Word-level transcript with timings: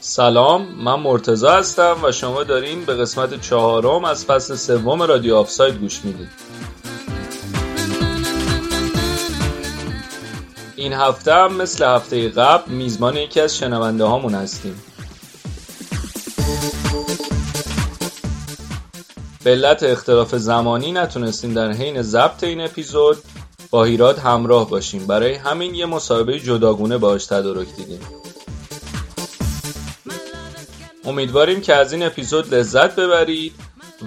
سلام 0.00 0.68
من 0.84 0.94
مرتزا 0.94 1.52
هستم 1.52 1.96
و 2.02 2.12
شما 2.12 2.42
دارین 2.42 2.84
به 2.84 2.94
قسمت 2.94 3.40
چهارم 3.40 4.04
از 4.04 4.24
فصل 4.24 4.54
سوم 4.54 5.02
رادیو 5.02 5.36
آفساید 5.36 5.74
گوش 5.74 6.04
می‌دید. 6.04 6.28
این 10.76 10.92
هفته 10.92 11.34
هم 11.34 11.56
مثل 11.56 11.84
هفته 11.84 12.28
قبل 12.28 12.72
میزبان 12.72 13.16
یکی 13.16 13.40
از 13.40 13.56
شنونده 13.56 14.04
هامون 14.04 14.34
هستیم. 14.34 14.82
به 19.44 19.50
علت 19.50 19.82
اختلاف 19.82 20.34
زمانی 20.34 20.92
نتونستیم 20.92 21.54
در 21.54 21.72
حین 21.72 22.02
ضبط 22.02 22.44
این 22.44 22.60
اپیزود 22.60 23.16
با 23.70 23.84
هیراد 23.84 24.18
همراه 24.18 24.70
باشیم. 24.70 25.06
برای 25.06 25.34
همین 25.34 25.74
یه 25.74 25.86
مصاحبه 25.86 26.40
جداگونه 26.40 26.98
باهاش 26.98 27.26
تدارک 27.26 27.68
دیدیم. 27.76 28.00
امیدواریم 31.04 31.60
که 31.60 31.74
از 31.74 31.92
این 31.92 32.02
اپیزود 32.02 32.54
لذت 32.54 32.96
ببرید 32.96 33.54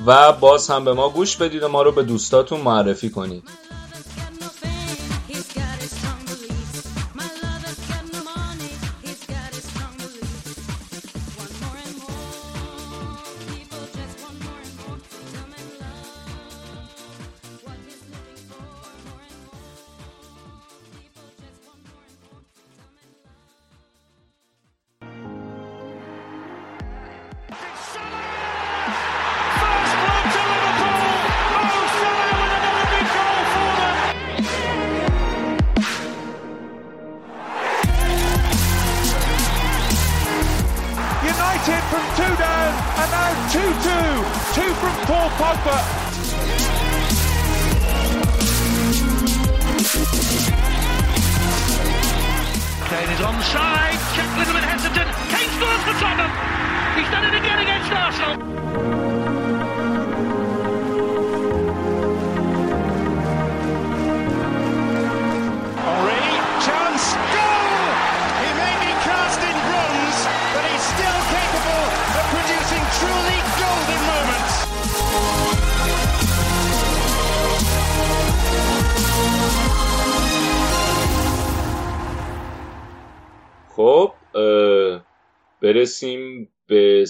و 0.06 0.34
باز 0.34 0.70
هم 0.70 0.86
به 0.86 0.94
ما 0.94 1.10
گوش 1.10 1.38
بدید 1.38 1.64
و 1.64 1.68
ما 1.68 1.82
رو 1.82 1.92
به 1.92 2.04
دوستاتون 2.04 2.62
معرفی 2.62 3.10
کنید. 3.10 3.44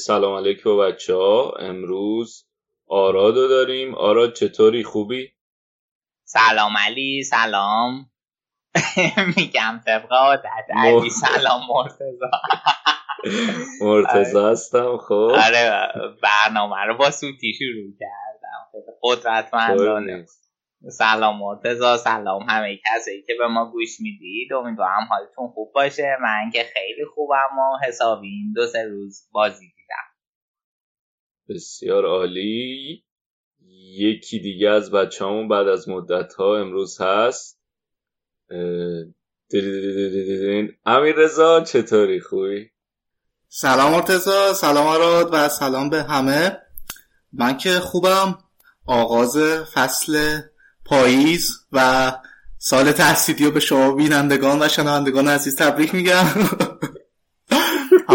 سلام 0.07 0.35
علیکم 0.37 0.77
بچه 0.77 1.13
ها 1.15 1.51
امروز 1.59 2.45
آرادو 2.87 3.47
داریم. 3.47 3.95
آراد 3.95 4.33
چطوری؟ 4.33 4.83
خوبی؟ 4.83 5.31
سلام 6.25 6.77
علی 6.87 7.23
سلام. 7.23 8.11
میگم 9.37 9.81
طبق 9.85 10.13
عادت. 10.13 10.43
علی 10.75 11.09
سلام 11.09 11.61
مرتضا 11.69 12.31
مرتضی 13.81 14.39
هستم 14.39 14.97
خب. 14.97 15.13
آره 15.13 15.87
برنامه 16.23 16.85
رو 16.87 16.97
با 16.97 17.11
سوتی 17.11 17.53
شروع 17.53 17.93
کردم. 17.99 18.87
قدرتمندانه. 19.03 20.25
سلام 20.89 21.39
مرتضا 21.39 21.97
سلام 21.97 22.43
همه 22.49 22.77
کسایی 22.85 23.21
که 23.21 23.33
به 23.39 23.47
ما 23.47 23.71
گوش 23.71 23.99
می‌دید. 23.99 24.53
امیدوارم 24.53 25.07
حالتون 25.09 25.47
خوب 25.47 25.71
باشه. 25.75 26.17
من 26.21 26.51
که 26.53 26.63
خیلی 26.73 27.05
خوبم 27.15 27.57
و 27.59 27.85
حسابی 27.87 28.27
این 28.27 28.53
دو 28.55 28.67
سه 28.67 28.83
روز 28.83 29.27
بازی 29.31 29.76
بسیار 31.49 32.05
عالی 32.05 33.03
یکی 33.97 34.39
دیگه 34.39 34.69
از 34.69 34.91
بچه 34.91 35.25
همون 35.25 35.47
بعد 35.47 35.67
از 35.67 35.89
مدت 35.89 36.33
ها 36.33 36.57
امروز 36.57 37.01
هست. 37.01 37.59
امیر 40.85 41.15
رضا 41.15 41.61
چطوری 41.61 42.19
خوبی؟ 42.19 42.69
سلام 43.49 43.91
مرتزا 43.91 44.53
سلام 44.53 44.87
آراد 44.87 45.29
و 45.31 45.49
سلام 45.49 45.89
به 45.89 46.03
همه 46.03 46.57
من 47.33 47.57
که 47.57 47.69
خوبم 47.69 48.37
آغاز 48.85 49.37
فصل 49.73 50.41
پاییز 50.85 51.65
و 51.71 52.11
سال 52.57 52.91
تحصیلی 52.91 53.45
رو 53.45 53.51
به 53.51 53.59
شما 53.59 53.91
بینندگان 53.91 54.61
و 54.61 54.67
شنوندگان 54.67 55.27
عزیز 55.27 55.55
تبریک 55.55 55.95
میگم 55.95 56.25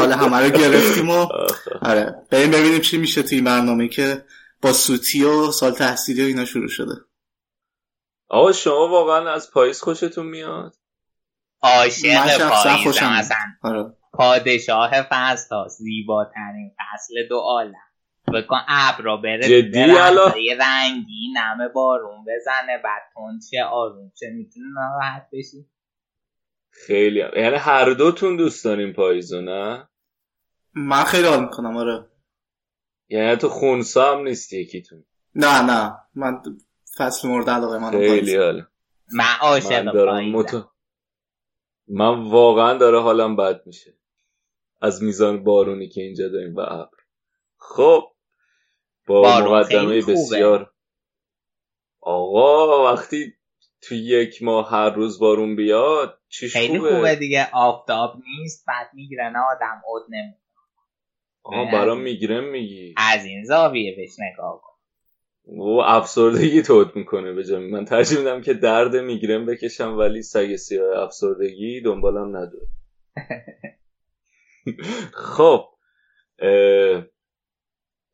حالا 0.03 0.17
همه 0.17 0.47
رو 0.47 0.51
گرفتیم 0.51 1.11
و 1.11 1.29
آره 1.83 2.27
بریم 2.31 2.51
ببینیم 2.51 2.81
چی 2.81 2.99
میشه 2.99 3.23
توی 3.23 3.37
این 3.37 3.45
برنامه 3.45 3.89
که 3.89 4.25
با 4.63 4.73
سوتی 4.73 5.25
و 5.25 5.51
سال 5.51 5.73
تحصیلی 5.73 6.23
و 6.23 6.27
اینا 6.27 6.45
شروع 6.45 6.69
شده 6.69 6.95
آقا 8.29 8.53
شما 8.53 8.89
واقعا 8.89 9.33
از 9.33 9.51
پاییز 9.51 9.81
خوشتون 9.81 10.27
میاد؟ 10.27 10.75
عاشق 11.63 12.49
پاییزم. 12.49 13.07
اصلا 13.07 13.37
آره. 13.63 13.93
پادشاه 14.13 14.91
فصل 15.11 15.55
ها 15.55 15.69
زیباترین 15.69 16.71
فصل 16.79 17.15
دو 17.29 17.39
عالم 17.39 17.75
بکن 18.35 18.61
ابرا 18.69 19.17
بره 19.17 19.63
جدی 19.63 19.83
الان؟ 19.83 20.33
رنگی 20.61 21.33
نمه 21.37 21.69
بارون 21.69 22.25
بزنه 22.25 22.79
بعد 22.85 23.03
تند 23.15 23.65
آروم 23.73 24.13
چه 24.21 24.27
می‌تونی 24.27 24.67
ناراحت 24.75 25.29
بشی 25.33 25.67
خیلی 26.71 27.21
هم. 27.21 27.31
یعنی 27.37 27.57
هر 27.57 27.91
دوتون 27.91 28.37
دوست 28.37 28.65
دارین 28.65 28.93
پاییزو 28.93 29.41
نه؟ 29.41 29.89
من 30.75 31.05
خیلی 31.05 31.27
حال 31.27 31.45
می‌کنم 31.45 31.77
آره. 31.77 32.09
یعنی 33.09 33.37
تو 33.37 33.49
خونسا 33.49 34.13
هم 34.13 34.23
نیست 34.23 34.53
یکیتون؟ 34.53 35.05
نه 35.35 35.63
نه. 35.63 35.97
من 36.15 36.43
فصل 36.97 37.29
مورد 37.29 37.51
علاقه 37.51 37.79
من 37.79 37.91
خیلی 37.91 38.37
حال. 38.37 38.67
من 39.13 39.35
عاشق 39.41 39.73
من 39.73 39.93
دارم 39.93 40.31
مت... 40.31 40.65
من 41.89 42.31
واقعا 42.31 42.79
داره 42.79 43.01
حالم 43.01 43.37
بد 43.37 43.67
میشه. 43.67 43.99
از 44.81 45.03
میزان 45.03 45.45
بارونی 45.45 45.89
که 45.89 46.01
اینجا 46.01 46.29
داریم 46.29 46.57
و 46.57 46.61
ابر. 46.61 46.97
خب 47.57 48.03
با 49.07 49.41
مقدمه 49.41 50.03
بسیار. 50.03 50.73
آقا 52.01 52.93
وقتی 52.93 53.35
تو 53.81 53.95
یک 53.95 54.43
ماه 54.43 54.71
هر 54.71 54.91
روز 54.91 55.19
بارون 55.19 55.57
بیاد 55.57 56.21
چیش 56.29 56.53
خیلی 56.53 56.79
خوبه, 56.79 56.97
خوبه 56.97 57.17
دیگه. 57.17 57.51
آفتاب 57.53 58.15
نیست 58.39 58.65
بعد 58.67 58.91
می‌گیرن 58.95 59.37
آدم 59.37 59.83
عد 59.95 60.03
نمی 60.09 60.42
آها 61.43 61.65
برام 61.65 62.01
می‌گیرم 62.01 62.45
میگی. 62.45 62.95
از 62.97 63.25
این 63.25 63.45
زاویه 63.45 63.97
بهش 63.97 64.17
نگاه 64.19 64.63
کن. 64.65 64.73
و 65.59 65.81
افسردگی 65.85 66.63
تولید 66.63 66.97
می‌کنه 66.97 67.33
به 67.33 67.45
جای 67.45 67.71
من 67.71 67.85
ترجیح 67.85 68.19
میدم 68.19 68.41
که 68.41 68.55
درد 68.55 68.97
می‌گیرم 68.97 69.47
بکشم 69.47 69.99
ولی 69.99 70.23
سگ 70.23 70.57
سیاه 70.57 70.99
افسردگی 71.03 71.81
دنبالم 71.81 72.37
نداره. 72.37 72.67
خب 75.35 75.69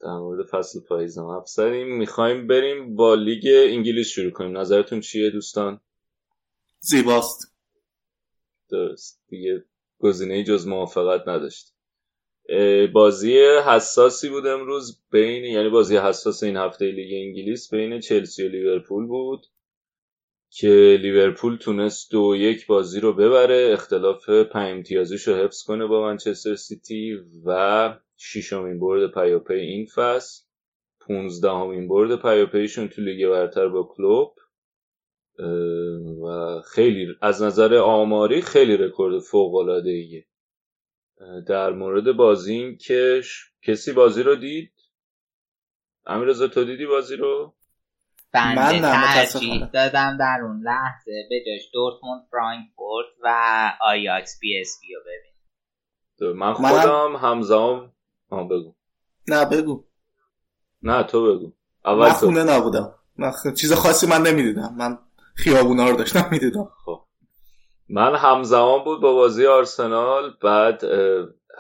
در 0.01 0.19
مورد 0.19 0.47
فصل 0.47 0.81
پاییز 0.89 1.19
هم 1.19 1.27
حرف 1.27 1.49
زدیم 1.49 1.97
می‌خوایم 1.97 2.47
بریم 2.47 2.97
با 2.97 3.15
لیگ 3.15 3.47
انگلیس 3.47 4.09
شروع 4.09 4.31
کنیم. 4.31 4.59
نظرتون 4.59 5.01
چیه 5.01 5.31
دوستان؟ 5.31 5.81
زیباست. 6.81 7.55
درست. 8.71 9.23
دیگه 9.29 9.65
گزینه 9.99 10.45
جز 10.45 10.67
موافقت 10.67 11.29
نداشت 11.29 11.75
بازی 12.93 13.39
حساسی 13.67 14.29
بود 14.29 14.47
امروز 14.47 15.03
بین 15.11 15.45
یعنی 15.45 15.69
بازی 15.69 15.97
حساس 15.97 16.43
این 16.43 16.57
هفته 16.57 16.85
لیگ 16.91 17.13
انگلیس 17.13 17.75
بین 17.75 18.01
چلسی 18.01 18.47
و 18.47 18.49
لیورپول 18.49 19.07
بود 19.07 19.47
که 20.51 20.99
لیورپول 21.01 21.57
تونست 21.57 22.11
دو 22.13 22.37
یک 22.37 22.67
بازی 22.67 23.01
رو 23.01 23.13
ببره 23.13 23.71
اختلاف 23.73 24.31
پنج 24.31 24.77
امتیازیش 24.77 25.29
رو 25.29 25.35
حفظ 25.35 25.63
کنه 25.63 25.87
با 25.87 26.03
منچستر 26.03 26.55
سیتی 26.55 27.19
و 27.45 27.95
ششمین 28.17 28.81
برد 28.81 29.11
پیاپی 29.15 29.55
این 29.55 29.87
فصل. 29.87 30.45
پونزدهمین 31.01 31.89
برد 31.89 32.23
پیاپیشون 32.23 32.89
تو 32.89 33.03
لیگ 33.03 33.29
برتر 33.29 33.69
با 33.69 33.83
کلوب. 33.83 34.35
و 36.25 36.61
خیلی 36.61 37.07
از 37.23 37.43
نظر 37.43 37.75
آماری 37.75 38.43
خیلی 38.43 38.77
رکورد 38.77 39.19
فوق 39.19 39.55
العاده 39.55 39.91
ایه 39.91 40.27
در 41.47 41.71
مورد 41.71 42.13
بازی 42.13 42.53
این 42.55 42.77
که 42.77 43.23
کسی 43.63 43.93
بازی 43.93 44.23
رو 44.23 44.37
دید؟ 44.37 44.73
امیرزا 46.07 46.49
تو 46.49 46.65
دیدی 46.65 46.87
بازی 46.87 47.17
رو؟ 47.17 47.55
بنده 48.33 48.83
من 48.83 49.07
ترجیح. 49.07 49.67
دادم 49.67 50.17
در 50.21 50.39
اون 50.43 50.61
لحظه 50.63 51.27
به 51.31 51.41
جاش 51.47 51.71
دورتموند 51.73 52.27
فرانکفورت 52.31 53.07
و 53.23 53.29
آیاکس 53.81 54.39
پی 54.41 54.61
اس 54.61 54.79
وی 54.83 54.95
رو 54.95 55.01
ببین 55.01 56.37
من 56.37 56.53
خودم 56.53 57.17
همزمان 57.17 57.93
آه 58.31 58.49
بگو. 58.49 58.75
نه 59.29 59.45
بگو. 59.45 59.85
نه 60.83 61.03
تو 61.03 61.35
بگو. 61.35 61.53
اول 61.85 62.07
من 62.09 62.13
تو. 62.13 62.15
خونه 62.27 62.45
نبودم. 62.45 62.95
من 63.17 63.33
خ- 63.33 63.55
چیز 63.55 63.73
خاصی 63.73 64.07
من 64.07 64.23
نمی‌دیدم. 64.23 64.75
من 64.79 64.99
خیابونا 65.35 65.89
رو 65.91 65.97
داشتم 65.97 66.29
می‌دیدم. 66.31 66.69
خب. 66.85 67.08
من 67.91 68.15
همزمان 68.15 68.85
بود 68.85 69.01
با 69.01 69.15
بازی 69.15 69.47
آرسنال 69.47 70.35
بعد 70.43 70.85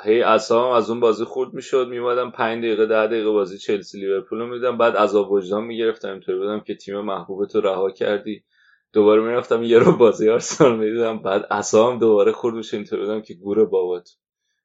هی 0.05 0.23
اعصابم 0.23 0.71
از 0.71 0.91
اون 0.91 1.01
بازی 1.01 1.25
خورد 1.25 1.55
می‌شد. 1.55 1.87
میومدم 1.91 2.31
پنج 2.31 2.65
دقیقه 2.65 2.87
ده 2.87 3.07
دقیقه 3.07 3.31
بازی 3.31 3.59
چلسی 3.59 4.01
لیورپول 4.01 4.39
رو 4.39 4.47
می‌دیدم. 4.47 4.79
بعد 4.79 4.97
عذاب 4.97 5.33
وجدان 5.33 5.65
می‌گرفتم. 5.65 6.11
اینطوری 6.11 6.39
بودم 6.39 6.61
که 6.61 6.75
تیم 6.75 7.01
محبوب 7.01 7.47
تو 7.47 7.61
رها 7.61 7.91
کردی. 7.91 8.45
دوباره 8.93 9.23
می‌رفتم 9.23 9.63
یه 9.63 9.79
رو 9.79 9.97
بازی 9.97 10.31
آرسنال 10.31 10.79
می‌دیدم. 10.79 11.19
بعد 11.23 11.47
اصابم 11.51 11.99
دوباره 11.99 12.33
خورد 12.33 12.55
میشه 12.55 12.77
اینطوری 12.77 13.03
بودم 13.03 13.23
که 13.23 13.35
گور 13.35 13.65
بابات 13.67 14.09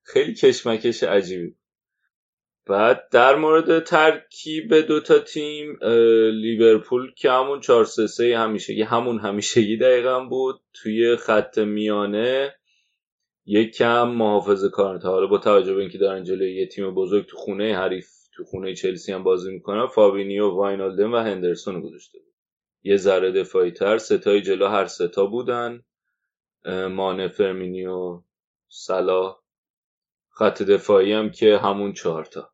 خیلی 0.04 0.33
کشمکش 0.33 1.04
عجیبی. 1.04 1.56
بعد 2.65 3.10
در 3.10 3.36
مورد 3.36 3.83
ترکیب 3.83 4.75
دوتا 4.75 5.19
تیم 5.19 5.77
اه، 5.81 6.30
لیورپول 6.30 7.13
که 7.13 7.31
همون 7.31 7.60
4 7.60 7.86
3 7.86 8.07
3 8.07 8.38
همیشگی 8.38 8.81
همون 8.81 9.19
همیشگی 9.19 9.77
دقیقا 9.77 10.19
بود 10.25 10.62
توی 10.74 11.15
خط 11.15 11.57
میانه 11.57 12.56
یک 13.45 13.75
کم 13.75 14.10
محافظه 14.10 14.69
کارنده 14.69 15.07
حالا 15.07 15.27
با 15.27 15.38
توجه 15.38 15.74
به 15.74 15.81
اینکه 15.81 15.98
دارن 15.98 16.24
جلوی 16.24 16.56
یه 16.56 16.68
تیم 16.68 16.94
بزرگ 16.94 17.25
تو 17.25 17.38
خونه 17.38 17.77
حریف 17.77 18.10
تو 18.36 18.44
خونه 18.44 18.74
چلسی 18.74 19.12
هم 19.12 19.24
بازی 19.24 19.54
می‌کنن 19.54 19.88
فابینیو 19.88 20.50
واینالدن 20.50 21.12
و 21.12 21.18
هندرسون 21.18 21.81
گذاشته 21.81 22.19
بود. 22.19 22.33
یه 22.83 22.98
ذره 22.98 23.31
دفاعی 23.31 23.71
تر 23.71 23.98
ستای 23.98 24.42
جلو 24.42 24.68
هر 24.68 24.86
ستا 24.86 25.25
بودن. 25.25 25.83
مانه 26.89 27.27
فرمینیو 27.27 28.21
صلاح. 28.68 29.39
خط 30.30 30.62
دفاعی 30.63 31.13
هم 31.13 31.30
که 31.30 31.57
همون 31.57 31.94
چهارتا 31.94 32.52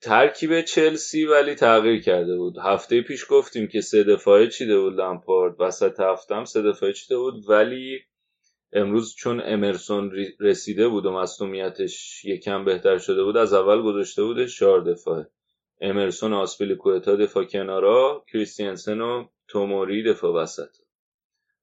ترکیب 0.00 0.60
چلسی 0.60 1.24
ولی 1.24 1.54
تغییر 1.54 2.02
کرده 2.02 2.36
بود. 2.36 2.58
هفته 2.58 3.02
پیش 3.02 3.24
گفتیم 3.30 3.66
که 3.66 3.80
سه 3.80 4.04
دفاعه 4.04 4.48
چیده 4.48 4.80
بود 4.80 5.00
لمپارد 5.00 5.56
وسط 5.58 6.00
هفته 6.00 6.34
هم 6.34 6.44
سه 6.44 6.62
دفاعه 6.62 6.92
چیده 6.92 7.16
بود. 7.16 7.44
ولی 7.48 8.00
امروز 8.72 9.14
چون 9.14 9.42
امرسون 9.44 10.12
رسیده 10.40 10.88
بود 10.88 11.06
و 11.06 11.12
مصونیتش 11.12 12.24
یکم 12.24 12.64
بهتر 12.64 12.98
شده 12.98 13.24
بود 13.24 13.36
از 13.36 13.52
اول 13.52 13.82
گذاشته 13.82 14.24
بودش 14.24 14.58
چهار 14.58 14.80
دفاعه. 14.80 15.26
امرسون 15.80 16.32
آسپیلیکوئتا 16.32 17.16
دفاع 17.16 17.44
کنارا 17.44 18.24
کریستینسن 18.32 19.00
و 19.00 19.28
توموری 19.48 20.02
دفاع 20.02 20.42
وسط. 20.42 20.76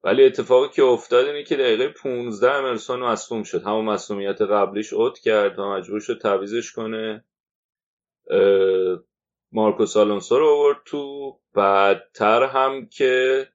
ولی 0.04 0.26
اتفاقی 0.26 0.70
که 0.76 0.84
افتاد 0.84 1.26
اینه 1.26 1.44
که 1.44 1.56
دقیقه 1.56 1.88
15 1.88 2.52
امرسون 2.52 3.00
مصدوم 3.00 3.44
شد. 3.44 3.64
همون 3.64 3.86
مصدومیت 3.86 4.42
قبلیش 4.42 4.94
اوت 4.94 5.20
کرد 5.20 5.60
و 5.60 5.70
مجبور 5.70 6.00
شد 6.00 6.20
تعویزش 6.22 6.72
کنه. 6.72 7.26
مارکوس 9.52 9.98
آلونسو 9.98 10.40
رو 10.40 10.48
آورد 10.48 10.78
تو. 10.86 11.34
بعدتر 11.54 12.44
هم 12.44 12.86
که 12.86 13.48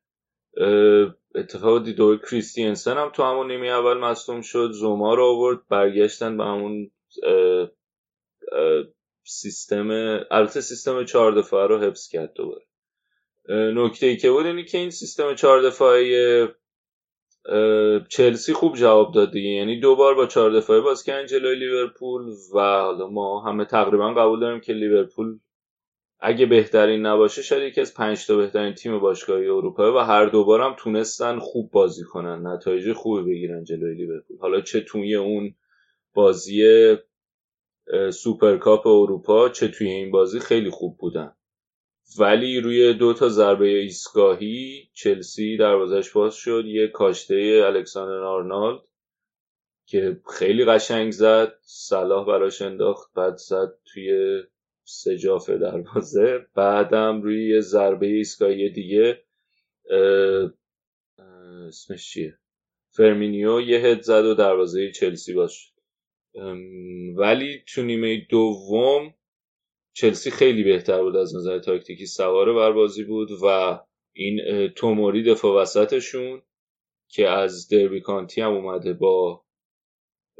اتفاق 1.34 1.84
دید 1.84 1.96
دوباره 1.96 2.18
کریستینسن 2.18 2.96
هم 2.98 3.10
تو 3.14 3.22
همون 3.22 3.50
نیمه 3.50 3.66
اول 3.66 3.98
مصدوم 3.98 4.40
شد. 4.40 4.70
زوما 4.72 5.14
رو 5.14 5.24
آورد. 5.24 5.68
برگشتن 5.68 6.36
به 6.36 6.44
همون 6.44 6.90
سیستم 9.24 9.90
البته 10.30 10.60
سیستم 10.60 11.04
چهار 11.04 11.32
دفاعه 11.32 11.66
رو 11.66 11.78
حفظ 11.78 12.08
کرد 12.08 12.32
دوباره. 12.34 12.64
نکته 13.48 14.06
ای 14.06 14.16
که 14.16 14.30
بود 14.30 14.46
اینه 14.46 14.64
که 14.64 14.78
این 14.78 14.90
سیستم 14.90 15.34
چهار 15.34 15.62
دفاعه 15.62 16.48
اه، 17.46 18.00
چلسی 18.08 18.52
خوب 18.52 18.76
جواب 18.76 19.14
داد 19.14 19.32
دیگه. 19.32 19.48
یعنی 19.48 19.80
دو 19.80 19.96
بار 19.96 20.14
با 20.14 20.26
چهار 20.26 20.50
دفاعه 20.50 20.80
باز 20.80 21.04
کردن 21.04 21.26
جلوی 21.26 21.58
لیورپول 21.58 22.22
و 22.54 22.58
حالا 22.60 23.08
ما 23.08 23.40
همه 23.40 23.64
تقریبا 23.64 24.14
قبول 24.14 24.40
داریم 24.40 24.60
که 24.60 24.72
لیورپول 24.72 25.38
اگه 26.20 26.46
بهترین 26.46 27.06
نباشه 27.06 27.42
شاید 27.42 27.62
یکی 27.62 27.80
از 27.80 27.94
پنج 27.94 28.26
تا 28.26 28.36
بهترین 28.36 28.74
تیم 28.74 28.98
باشگاهی 28.98 29.46
اروپا 29.46 29.94
و 29.94 29.98
هر 29.98 30.26
دوبار 30.26 30.60
هم 30.60 30.74
تونستن 30.78 31.38
خوب 31.38 31.70
بازی 31.70 32.04
کنن 32.04 32.46
نتایج 32.46 32.92
خوبی 32.92 33.30
بگیرن 33.30 33.64
جلوی 33.64 33.94
لیورپول. 33.94 34.38
حالا 34.40 34.60
چه 34.60 34.80
توی 34.80 35.14
اون 35.14 35.54
بازی 36.14 36.96
سوپرکاپ 38.12 38.86
اروپا 38.86 39.48
چه 39.48 39.68
توی 39.68 39.90
این 39.90 40.10
بازی 40.10 40.40
خیلی 40.40 40.70
خوب 40.70 40.96
بودن. 40.98 41.32
ولی 42.18 42.60
روی 42.60 42.94
دو 42.94 43.14
تا 43.14 43.28
ضربه 43.28 43.68
ایستگاهی 43.68 44.90
چلسی 44.94 45.56
دروازش 45.56 46.10
باز 46.10 46.34
شد. 46.34 46.64
یه 46.66 46.88
کاشته 46.88 47.62
الکساندر 47.66 48.22
آرنالد 48.22 48.80
که 49.86 50.20
خیلی 50.38 50.64
قشنگ 50.64 51.12
زد 51.12 51.58
صلاح 51.62 52.26
براش 52.26 52.62
انداخت 52.62 53.14
بعد 53.14 53.36
زد 53.36 53.78
توی 53.84 54.42
سجاف 54.84 55.50
دروازه. 55.50 56.46
بعدم 56.54 57.22
روی 57.22 57.48
یه 57.48 57.60
ضربه 57.60 58.06
ایستگاهی 58.06 58.70
دیگه 58.70 59.24
اسمش 61.68 62.10
چیه؟ 62.10 62.38
فرمینیو 62.90 63.60
یه 63.60 63.78
هد 63.78 64.02
زد 64.02 64.24
و 64.24 64.34
دروازه 64.34 64.90
چلسی 64.90 65.34
باز 65.34 65.52
شد. 65.52 65.72
ولی 67.16 67.64
تو 67.74 67.82
نیمه 67.82 68.26
دوم 68.30 69.14
چلسی 69.92 70.30
خیلی 70.30 70.62
بهتر 70.64 71.02
بود 71.02 71.16
از 71.16 71.36
نظر 71.36 71.58
تاکتیکی. 71.58 72.06
سواره 72.06 72.52
بر 72.52 72.72
بازی 72.72 73.04
بود 73.04 73.30
و 73.42 73.78
این 74.12 74.68
توموری 74.68 75.22
دفاع 75.22 75.62
وسطشون 75.62 76.42
که 77.08 77.28
از 77.28 77.68
دربی 77.68 78.00
کانتی 78.00 78.40
هم 78.40 78.52
اومده 78.52 78.92
با 78.92 79.44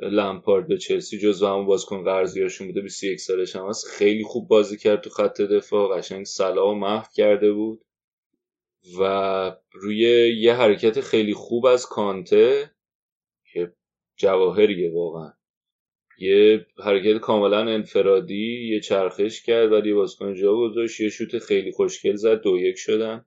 لمپارد 0.03 0.69
به 0.69 0.79
چلسی 0.79 1.19
جزو 1.19 1.47
همون 1.47 1.67
بازیکن 1.67 2.05
قرضیاشون 2.05 2.67
بوده 2.67 2.81
21 2.81 3.21
سالش 3.21 3.57
هم 3.57 3.69
هست. 3.69 3.87
خیلی 3.87 4.25
خوب 4.25 4.49
بازی 4.49 4.77
کرد 4.77 5.01
تو 5.01 5.11
خط 5.11 5.41
دفاع 5.41 5.99
قشنگ 5.99 6.27
و 6.57 6.75
محو 6.75 7.07
کرده 7.15 7.53
بود 7.53 7.85
و 9.01 9.57
روی 9.73 9.99
یه 10.39 10.55
حرکت 10.55 11.01
خیلی 11.01 11.35
خوب 11.35 11.67
از 11.67 11.87
کانته 11.87 12.71
که 13.53 13.73
جواهریه 14.17 14.93
واقعا. 14.95 15.33
یه 16.19 16.67
حرکت 16.85 17.19
کاملا 17.19 17.59
انفرادی 17.59 18.69
یه 18.69 18.81
چرخش 18.81 19.43
کرد 19.43 19.73
ولی 19.73 19.93
بازیکن 19.93 20.35
جا 20.35 20.55
گذاشت. 20.55 21.01
یه 21.01 21.09
شوت 21.09 21.39
خیلی 21.39 21.73
خوشگل 21.73 22.17
زد 22.17 22.41
دو 22.43 22.59
یک 22.59 22.79
شدن. 22.79 23.25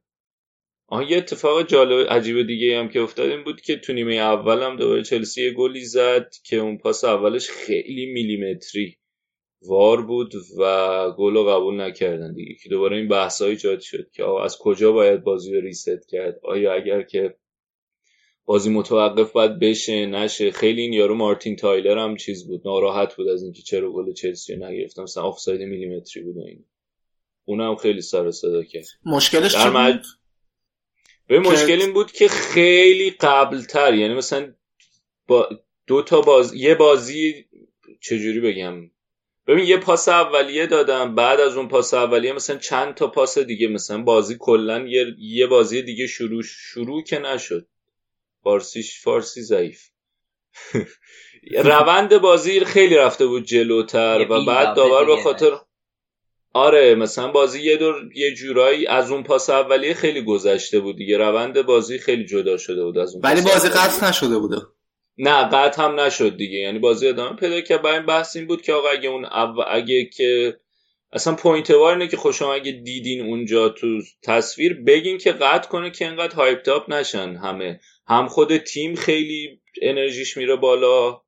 آها 0.88 1.04
یه 1.04 1.18
اتفاق 1.18 1.68
جالب 1.68 2.08
عجیب 2.10 2.48
دیگه 2.48 2.80
هم 2.80 2.90
که 2.90 3.02
افتاد 3.02 3.30
این 3.30 3.44
بود 3.44 3.62
که 3.62 3.76
تو 3.76 3.94
نیمه 3.94 4.16
اول 4.16 4.64
هم 4.64 4.78
دوباره 4.78 5.04
چلسی 5.04 5.44
یه 5.44 5.52
گلی 5.52 5.86
زد 5.86 6.30
که 6.44 6.58
اون 6.58 6.78
پاس 6.78 7.04
اولش 7.04 7.50
خیلی 7.50 8.06
میلیمتری 8.06 8.98
وار 9.68 10.02
بود 10.02 10.34
و 10.60 11.12
گل 11.18 11.34
رو 11.34 11.44
قبول 11.46 11.82
نکردن 11.82 12.34
دیگه. 12.34 12.56
که 12.64 12.70
دوباره 12.70 12.98
این 12.98 13.08
بحث 13.08 13.42
ایجاد 13.42 13.80
شد 13.80 14.12
که 14.12 14.26
از 14.30 14.58
کجا 14.58 14.92
باید 14.92 15.24
بازی 15.24 15.56
رو 15.56 15.62
ریست 15.62 16.10
کرد؟ 16.10 16.40
آیا 16.44 16.74
اگر 16.74 17.02
که 17.02 17.36
بازی 18.46 18.70
متوقف 18.70 19.32
باید 19.32 19.60
بشه 19.60 20.06
نشه. 20.06 20.52
خیلی 20.52 20.82
این 20.82 20.94
یارو 20.94 21.16
مارتین 21.16 21.56
تایلر 21.56 21.98
هم 21.98 22.16
چیز 22.18 22.48
بود. 22.48 22.62
ناراحت 22.66 23.16
بود 23.16 23.28
از 23.28 23.44
اینکه 23.44 23.62
چرا 23.62 23.92
گل 23.92 24.14
چلسی 24.14 24.56
رو 24.56 24.66
نگرفتم. 24.66 25.04
مثلا 25.04 25.24
آفساید 25.24 25.62
میلیمتری 25.62 26.24
بود 26.24 26.38
این. 26.38 26.66
اونم 27.46 27.76
خیلی 27.76 28.02
سر 28.02 28.32
صدا 28.32 28.64
کرد. 28.64 28.86
مشکلش 29.06 29.56
چی 29.56 29.70
بود؟ 29.70 30.06
به 31.28 31.40
مشکل 31.40 31.82
این 31.82 31.94
بود 31.94 32.12
که 32.12 32.28
خیلی 32.28 33.10
قبلتر. 33.10 33.94
یعنی 33.94 34.14
مثلا 34.14 34.54
با 35.28 35.50
دو 35.88 36.02
تا 36.02 36.22
باز 36.22 36.54
یه 36.54 36.76
بازی 36.76 37.46
چجوری 38.02 38.40
بگم؟ 38.40 38.92
ببین 39.48 39.66
یه 39.66 39.78
پاس 39.78 40.10
اولیه 40.10 40.68
دادم 40.68 41.16
بعد 41.16 41.40
از 41.40 41.58
اون 41.58 41.68
پاس 41.68 41.94
اولیه 41.94 42.34
مثلا 42.34 42.58
چند 42.58 42.94
تا 42.94 43.08
پاس 43.08 43.38
دیگه. 43.38 43.68
مثلا 43.68 44.04
بازی 44.04 44.36
کلا 44.40 44.88
یه, 44.88 45.16
یه 45.20 45.48
بازی 45.48 45.82
دیگه 45.82 46.08
شروع 46.08 46.44
شروع 46.44 47.04
که 47.04 47.20
نشد. 47.20 47.68
فارسیش 48.46 49.02
فارسی 49.02 49.42
ضعیف. 49.42 49.82
روند 51.64 52.18
بازی 52.18 52.66
خیلی 52.66 52.96
رفته 52.96 53.26
بود 53.26 53.46
جلوتر 53.46 54.28
و 54.30 54.46
بعد 54.46 54.76
داور 54.76 55.06
به 55.06 55.24
خاطر 55.24 55.52
آره 56.54 56.96
مثلا 56.96 57.32
بازی 57.32 57.62
یه 57.62 57.78
دور 57.78 57.96
یه 58.16 58.34
جورایی 58.34 58.88
از 58.88 59.12
اون 59.12 59.24
پاس 59.24 59.50
اولیه 59.50 59.94
خیلی 59.94 60.22
گذشته 60.22 60.80
بود 60.80 60.98
دیگه. 60.98 61.18
روند 61.18 61.62
بازی 61.62 61.98
خیلی 61.98 62.26
جدا 62.26 62.58
شده 62.58 62.84
بود 62.84 62.98
از 62.98 63.14
اون 63.14 63.22
ولی 63.24 63.42
بازی 63.42 63.70
قطع 63.70 64.10
نشده 64.10 64.38
بوده 64.38 64.58
نه 65.18 65.50
قطع 65.50 65.84
هم 65.84 66.00
نشد 66.00 66.38
دیگه. 66.38 66.58
یعنی 66.58 66.80
بازی 66.80 67.08
ادامه 67.08 67.36
پیدا 67.36 67.62
کرد. 67.62 67.82
برای 67.82 67.98
این 67.98 68.06
بحث 68.06 68.36
این 68.36 68.48
بود 68.48 68.62
که 68.62 68.74
آقا 68.74 68.90
اگه 68.90 69.10
اون 69.10 69.26
اگه 69.68 70.06
که 70.06 70.60
اصلا 71.12 71.36
point 71.36 71.72
VAR 71.72 71.94
اینه 71.94 72.08
که 72.08 72.18
خوشم 72.18 72.46
اگه 72.46 72.72
دیدین 72.72 73.22
اونجا 73.22 73.70
تو 73.70 74.02
تصویر 74.24 74.74
بگین 74.74 75.18
که 75.18 75.32
قطع 75.32 75.70
کنه 75.70 75.92
که 75.92 76.06
انقدر 76.06 76.36
hyped 76.36 76.62
up 76.62 76.90
نشن 76.90 77.36
همه. 77.36 77.80
هم 78.08 78.28
خود 78.28 78.58
تیم 78.58 78.96
خیلی 78.96 79.62
انرژیش 79.82 80.38
میره 80.38 80.56
بالا 80.56 81.22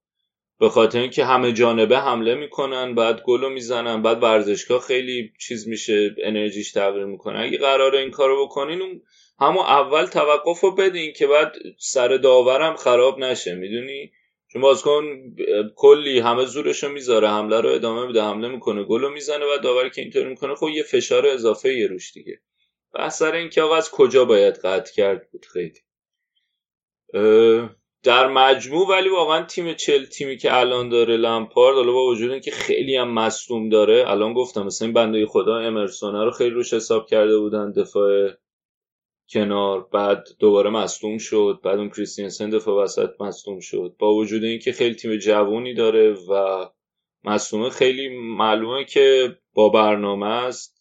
به 0.59 0.69
خاطر 0.69 0.99
اینکه 0.99 1.25
همه 1.25 1.51
جانبه 1.51 1.99
حمله 1.99 2.35
می‌کنن 2.35 2.95
بعد 2.95 3.21
گلو 3.21 3.49
می‌زنن 3.49 4.01
بعد 4.01 4.23
ورزشگاه 4.23 4.81
خیلی 4.81 5.33
چیز 5.39 5.67
میشه 5.67 6.15
انرژیش 6.23 6.71
تغییر 6.71 7.05
می‌کنه. 7.05 7.39
اگه 7.39 7.57
قراره 7.57 7.99
این 7.99 8.11
کارو 8.11 8.45
بکنین 8.45 8.81
اون 8.81 9.01
همون 9.39 9.63
اول 9.65 10.05
توقف 10.05 10.59
رو 10.59 10.75
بدین 10.75 11.13
که 11.13 11.27
بعد 11.27 11.55
سر 11.79 12.07
داورم 12.07 12.75
خراب 12.75 13.19
نشه 13.19 13.55
می‌دونی؟ 13.55 14.11
چون 14.53 14.61
بازیکن 14.61 15.03
کلی 15.75 16.19
همه 16.19 16.45
زورشو 16.45 16.89
می‌ذاره 16.89 17.29
حمله 17.29 17.61
رو 17.61 17.69
ادامه 17.69 18.07
میده 18.07 18.21
حمله 18.21 18.47
می‌کنه 18.47 18.83
گلو 18.83 19.09
می‌زنه 19.09 19.45
و 19.45 19.57
داور 19.63 19.89
که 19.89 20.01
اینطوری 20.01 20.25
می‌کنه 20.25 20.55
خب 20.55 20.69
یه 20.69 20.83
فشار 20.83 21.27
اضافه 21.27 21.73
یه 21.73 21.87
روش 21.87 22.13
دیگه. 22.13 22.41
بحث 22.93 23.19
سر 23.19 23.31
این 23.35 23.49
که 23.49 23.61
آقا 23.61 23.75
از 23.75 23.91
کجا 23.91 24.25
باید 24.25 24.55
قطع 24.55 24.93
کرد 24.93 25.31
بود 25.31 25.45
خیلی. 25.45 25.79
در 28.03 28.27
مجموع 28.27 28.87
ولی 28.89 29.09
واقعا 29.09 29.45
تیم 29.45 29.73
چل 29.73 30.05
تیمی 30.05 30.37
که 30.37 30.57
الان 30.57 30.89
داره 30.89 31.17
لمپارد 31.17 31.75
حالا 31.75 31.91
با 31.91 32.05
وجود 32.05 32.31
اینکه 32.31 32.51
خیلی 32.51 32.95
هم 32.95 33.13
مصدوم 33.13 33.69
داره 33.69 34.03
الان 34.07 34.33
گفتم 34.33 34.65
مثلا 34.65 34.85
این 34.85 34.93
بنده 34.93 35.25
خدا 35.25 35.57
امرسون 35.57 36.15
رو 36.15 36.31
خیلی 36.31 36.49
روش 36.49 36.73
حساب 36.73 37.07
کرده 37.07 37.37
بودن 37.39 37.71
دفاع 37.71 38.29
کنار 39.29 39.87
بعد 39.93 40.27
دوباره 40.39 40.69
مصدوم 40.69 41.17
شد 41.17 41.59
بعد 41.63 41.79
اون 41.79 41.89
کریستینسن 41.89 42.49
دفاع 42.49 42.83
وسط 42.83 43.09
مصدوم 43.21 43.59
شد. 43.59 43.95
با 43.99 44.13
وجود 44.13 44.43
اینکه 44.43 44.71
خیلی 44.71 44.95
تیم 44.95 45.15
جوونی 45.15 45.73
داره 45.73 46.13
و 46.13 46.65
مصدومه 47.23 47.69
خیلی 47.69 48.09
معلومه 48.17 48.85
که 48.85 49.37
با 49.53 49.69
برنامه 49.69 50.27
است. 50.27 50.76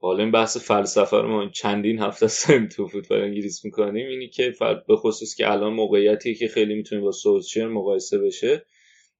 حالا 0.00 0.22
این 0.22 0.32
بحث 0.32 0.56
فلسفه 0.56 1.16
رو 1.16 1.28
ما 1.28 1.48
چندین 1.48 1.98
هفته 1.98 2.26
سن 2.26 2.68
تو 2.68 2.86
فوتبال 2.86 3.20
انگلیس 3.20 3.64
می‌کنیم. 3.64 4.08
اینی 4.08 4.28
که 4.28 4.54
به 4.88 4.96
خصوص 4.96 5.34
که 5.34 5.52
الان 5.52 5.72
موقعیتی 5.72 6.34
که 6.34 6.48
خیلی 6.48 6.74
می‌تونه 6.74 7.00
با 7.00 7.12
سوزشر 7.12 7.68
مقایسه 7.68 8.18
بشه 8.18 8.66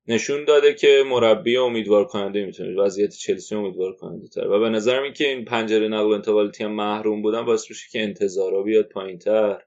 نشون 0.08 0.44
داده 0.44 0.74
که 0.74 1.04
مربی 1.06 1.56
امیدوار 1.56 2.04
کننده 2.04 2.46
می‌تونه 2.46 2.82
وضعیت 2.82 3.10
چلسی 3.10 3.54
امیدوار 3.54 3.92
کننده 3.92 4.28
تر. 4.28 4.48
و 4.48 4.60
به 4.60 4.68
نظرم 4.68 5.02
این 5.02 5.12
که 5.12 5.28
این 5.28 5.44
پنجره 5.44 5.88
نقل 5.88 6.30
و 6.30 6.50
تیم 6.50 6.70
محروم 6.70 7.22
بودن 7.22 7.44
باعث 7.44 7.70
میشه 7.70 7.86
که 7.92 8.02
انتظارا 8.02 8.62
بیاد 8.62 8.88
پایین 8.88 9.18
تر 9.18 9.62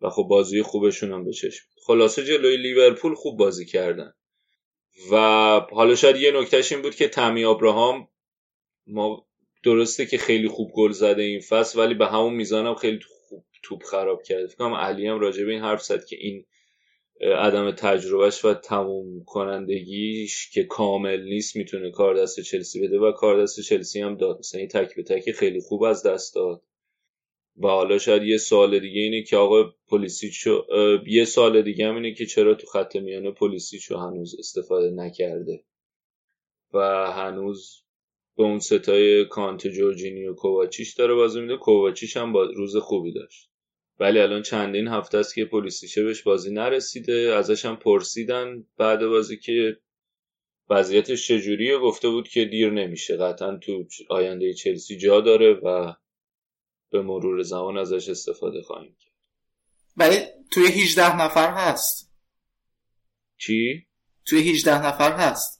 و 0.00 0.10
خب 0.10 0.22
بازی 0.22 0.62
خوبشون 0.62 1.12
هم 1.12 1.24
بچشم 1.24 1.64
خلاصه 1.86 2.24
جلوی 2.24 2.56
لیورپول 2.56 3.14
خوب 3.14 3.38
بازی 3.38 3.66
کردن. 3.66 4.12
و 5.12 5.16
حالا 5.72 5.94
شاید 5.94 6.16
یه 6.16 6.32
نکتهش 6.40 6.72
این 6.72 6.82
بود 6.82 6.94
که 6.94 7.08
تمی 7.08 7.44
ابراهام 7.44 8.08
ما 8.86 9.25
درسته 9.66 10.06
که 10.06 10.18
خیلی 10.18 10.48
خوب 10.48 10.70
گل 10.74 10.92
زده 10.92 11.22
این 11.22 11.40
فصل 11.40 11.78
ولی 11.78 11.94
به 11.94 12.06
همون 12.06 12.34
میزانم 12.34 12.74
خیلی 12.74 13.00
خوب 13.28 13.44
توپ 13.62 13.82
خراب 13.82 14.22
کرده. 14.22 14.46
فکر 14.46 14.56
کنم 14.56 14.74
علی 14.74 15.06
هم 15.06 15.20
راجع 15.20 15.44
به 15.44 15.52
این 15.52 15.62
حرف 15.62 15.82
زد 15.82 16.04
که 16.04 16.16
این 16.20 16.44
عدم 17.20 17.70
تجربهش 17.70 18.44
و 18.44 18.54
تموم 18.54 19.24
کنندگیش 19.24 20.50
که 20.50 20.64
کامل 20.64 21.22
نیست 21.22 21.56
می‌تونه 21.56 21.90
کار 21.90 22.14
دست 22.14 22.40
چلسی 22.40 22.80
بده 22.80 22.98
و 22.98 23.12
کار 23.12 23.42
دست 23.42 23.60
چلسی 23.60 24.00
هم 24.00 24.16
داد. 24.16 24.38
مثلا 24.38 24.58
این 24.58 24.68
تک 24.68 24.96
به 24.96 25.02
تک 25.02 25.32
خیلی 25.32 25.60
خوب 25.60 25.82
از 25.82 26.02
دست 26.06 26.34
داد. 26.34 26.62
و 27.62 27.68
حالا 27.68 27.98
شاید 27.98 28.22
یه 28.22 28.36
سال 28.38 28.78
دیگه 28.78 29.00
اینه 29.00 29.22
که 29.22 29.36
آقا 29.36 29.74
پلیسیچو 29.88 30.66
یه 31.06 31.24
سال 31.24 31.62
دیگه 31.62 31.88
هم 31.88 31.94
اینه 31.94 32.14
که 32.14 32.26
چرا 32.26 32.54
تو 32.54 32.66
خط 32.66 32.96
میانه 32.96 33.30
پلیسیچو 33.30 33.96
هنوز 33.96 34.36
استفاده 34.38 34.90
نکرده؟ 34.90 35.64
و 36.72 36.78
هنوز 37.12 37.85
به 38.36 38.42
اون 38.42 38.58
ستای 38.58 39.24
کانت 39.24 39.66
جورجینی 39.66 40.26
و 40.26 40.34
کوواچیش 40.34 40.94
داره 40.94 41.14
بازی 41.14 41.40
میده. 41.40 41.56
کوواچیش 41.56 42.16
هم 42.16 42.32
با 42.32 42.44
روز 42.44 42.76
خوبی 42.76 43.12
داشت. 43.12 43.50
ولی 44.00 44.18
الان 44.18 44.42
چندین 44.42 44.88
هفته 44.88 45.18
است 45.18 45.34
که 45.34 45.44
پلیسیچه 45.44 46.04
بهش 46.04 46.22
بازی 46.22 46.50
نرسیده. 46.50 47.34
ازش 47.36 47.64
هم 47.64 47.76
پرسیدن 47.76 48.64
بعد 48.76 49.06
بازی 49.06 49.36
که 49.36 49.76
وضعیتش 50.70 51.28
چجوریه. 51.28 51.78
گفته 51.78 52.08
بود 52.08 52.28
که 52.28 52.44
دیر 52.44 52.70
نمیشه. 52.70 53.16
قطعا 53.16 53.56
تو 53.56 53.84
آینده 54.08 54.54
چلسی 54.54 54.98
جا 54.98 55.20
داره 55.20 55.52
و 55.52 55.92
به 56.90 57.02
مرور 57.02 57.42
زمان 57.42 57.78
ازش 57.78 58.08
استفاده 58.08 58.62
خواهیم 58.62 58.96
کرد. 59.00 59.12
ولی 59.96 60.16
توی 60.50 60.66
18 60.66 61.22
نفر 61.22 61.50
هست. 61.50 62.12
چی؟ 63.36 63.86
توی 64.24 64.50
18 64.50 64.86
نفر 64.86 65.12
هست. 65.12 65.55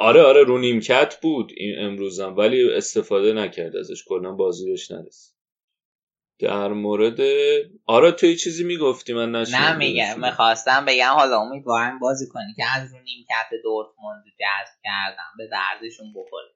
آره 0.00 0.22
آره 0.22 0.44
رو 0.44 0.58
نیمکت 0.58 1.20
بود 1.22 1.52
این 1.56 1.74
امروزم 1.78 2.36
ولی 2.36 2.72
استفاده 2.72 3.32
نکرد 3.32 3.76
ازش 3.76 4.04
کلا 4.04 4.32
بازی 4.32 4.70
بهش 4.70 4.90
نرسید. 4.90 5.34
در 6.38 6.68
مورد 6.68 7.20
آره 7.86 8.12
تو 8.12 8.34
چیزی 8.34 8.64
می‌گفتی 8.64 9.12
من 9.12 9.30
نشنیدم 9.30 9.58
نه 9.58 9.76
میگم 9.76 10.20
می‌خواستم 10.20 10.84
بگم 10.84 11.12
حالا 11.14 11.40
امیدوارم 11.40 11.98
بازی 11.98 12.28
کنی 12.28 12.54
که 12.56 12.64
از 12.76 12.92
رو 12.92 12.98
نیمکت 12.98 13.48
دورتموند 13.62 14.24
جذب 14.24 14.76
کردم 14.84 15.30
به 15.38 15.48
دردشون 15.52 16.12
بخوره. 16.12 16.48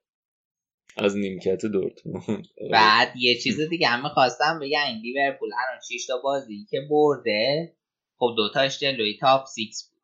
از 0.97 1.17
نیمکت 1.17 1.65
دورتموند. 1.65 2.47
بعد 2.71 3.13
یه 3.15 3.39
چیز 3.39 3.61
دیگه 3.61 3.87
هم 3.87 4.03
می‌خواستم 4.03 4.59
بگم 4.59 4.85
این 4.87 5.01
لیورپول 5.01 5.49
الان 5.53 5.81
6 5.91 6.05
تا 6.07 6.17
بازی 6.17 6.67
که 6.69 6.81
برده 6.89 7.75
خب 8.17 8.33
دوتاش 8.37 8.79
جلوی 8.79 9.17
top 9.17 9.45
6 9.55 9.59
بود. 9.91 10.01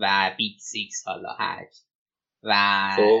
و 0.00 0.34
big 0.38 0.58
6 0.72 0.88
حالا 1.06 1.28
هشت. 1.38 1.85
و 2.42 2.54
خب. 2.96 3.20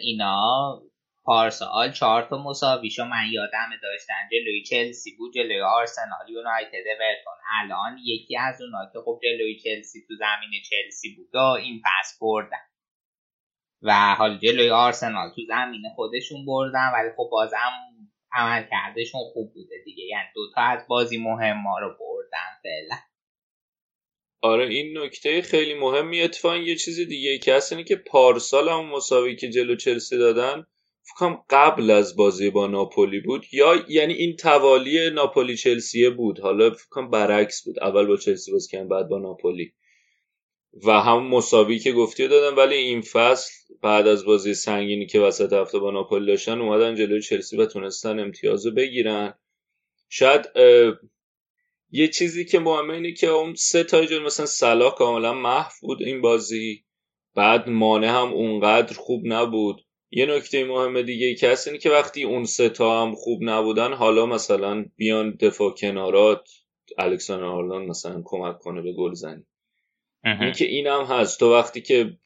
اینا 0.00 0.82
پارسال 1.24 1.92
چهار 1.92 2.22
تا 2.22 2.42
مساویشو 2.42 3.04
من 3.04 3.26
یادم 3.32 3.68
داشتن 3.82 4.14
جلوی 4.32 4.62
چلسی 4.62 5.16
بود 5.18 5.34
جلوی 5.34 5.60
آرسنال 5.60 6.28
یونایتد 6.28 6.74
اورتون 6.86 7.32
الان 7.60 7.98
یکی 8.04 8.36
از 8.36 8.62
اونا 8.62 8.90
که 8.92 8.98
خب 9.04 9.20
جلوی 9.22 9.58
چلسی 9.58 10.04
تو 10.08 10.14
زمین 10.14 10.62
چلسی 10.70 11.14
بود 11.16 11.34
و 11.34 11.38
این 11.38 11.82
پس 11.84 12.18
بردن. 12.20 12.66
و 13.82 14.14
حالا 14.14 14.36
جلوی 14.36 14.70
آرسنال 14.70 15.30
تو 15.36 15.42
زمین 15.48 15.82
خودشون 15.94 16.46
بردن 16.46 16.90
ولی 16.94 17.10
خب 17.16 17.28
بازم 17.30 17.72
عمل 18.32 18.64
کردشون 18.70 19.20
خوب 19.32 19.54
بوده 19.54 19.74
دیگه. 19.84 20.04
یعنی 20.04 20.28
دوتا 20.34 20.60
از 20.60 20.86
بازی 20.88 21.18
مهم 21.18 21.62
ما 21.62 21.78
رو 21.78 21.88
بردن 21.88 22.60
فعلا. 22.62 22.96
آره 24.40 24.68
این 24.68 24.98
نکته 24.98 25.42
خیلی 25.42 25.74
مهمی. 25.74 26.20
اتفاقا 26.20 26.56
یه 26.56 26.76
چیز 26.76 27.00
دیگه 27.00 27.38
که 27.38 27.54
هست 27.54 27.72
اینه 27.72 27.84
که 27.84 27.96
پارسال 27.96 28.68
هم 28.68 28.86
مساوی 28.86 29.36
که 29.36 29.48
جلو 29.48 29.76
چلسی 29.76 30.18
دادن 30.18 30.66
فکرم 31.02 31.44
قبل 31.50 31.90
از 31.90 32.16
بازی 32.16 32.50
با 32.50 32.66
ناپولی 32.66 33.20
بود. 33.20 33.44
یا 33.52 33.84
یعنی 33.88 34.14
این 34.14 34.36
توالی 34.36 35.10
ناپولی 35.10 35.56
چلسیه 35.56 36.10
بود. 36.10 36.40
حالا 36.40 36.70
فکرم 36.70 37.10
برعکس 37.10 37.64
بود. 37.64 37.80
اول 37.80 38.06
با 38.06 38.16
چلسی 38.16 38.52
باز 38.52 38.68
کردن 38.68 38.88
بعد 38.88 39.08
با 39.08 39.18
ناپولی. 39.18 39.72
و 40.84 41.00
هم 41.00 41.26
مساوی 41.26 41.78
که 41.78 41.92
گفتی 41.92 42.28
دادن 42.28 42.56
ولی 42.56 42.74
این 42.74 43.00
فصل 43.00 43.52
بعد 43.82 44.06
از 44.06 44.24
بازی 44.24 44.54
سنگینی 44.54 45.06
که 45.06 45.20
وسط 45.20 45.52
هفته 45.52 45.78
با 45.78 45.90
ناپولی 45.90 46.26
داشتن 46.26 46.60
اومدن 46.60 46.94
جلوی 46.94 47.22
چلسی 47.22 47.56
و 47.56 47.66
تونستن 47.66 48.20
امتیاز 48.20 48.66
بگیرن. 48.66 49.34
شاید 50.08 50.48
یه 51.90 52.08
چیزی 52.08 52.44
که 52.44 52.58
مهمه 52.58 52.94
اینه 52.94 53.12
که 53.12 53.26
اون 53.26 53.54
سه 53.54 53.84
تا 53.84 54.04
جور 54.04 54.22
مثلا 54.22 54.46
صلاح 54.46 54.94
کاملا 54.94 55.34
محو 55.34 55.72
بود 55.80 56.02
این 56.02 56.20
بازی. 56.20 56.84
بعد 57.34 57.68
مانع 57.68 58.08
هم 58.08 58.32
اونقدر 58.32 58.96
خوب 58.96 59.22
نبود. 59.24 59.86
یه 60.10 60.26
نکته 60.26 60.64
مهم 60.64 61.02
دیگه 61.02 61.34
که 61.34 61.48
هست 61.50 61.68
اینه 61.68 61.78
که 61.78 61.90
وقتی 61.90 62.22
اون 62.22 62.44
سه 62.44 62.68
تا 62.68 63.02
هم 63.02 63.14
خوب 63.14 63.38
نبودن 63.42 63.92
حالا 63.92 64.26
مثلا 64.26 64.84
بیان 64.96 65.36
دفاع 65.40 65.70
کنارات 65.70 66.48
الکساندر 66.98 67.44
آرلان 67.44 67.86
مثلا 67.86 68.22
کمک 68.24 68.58
کنه 68.58 68.82
به 68.82 68.92
گل 68.92 69.14
زنی. 69.14 69.46
این 70.24 70.52
که 70.52 70.64
این 70.64 70.86
هم 70.86 71.04
هست. 71.04 71.40
تو 71.40 71.52
وقتی 71.52 71.80
که 71.80 72.18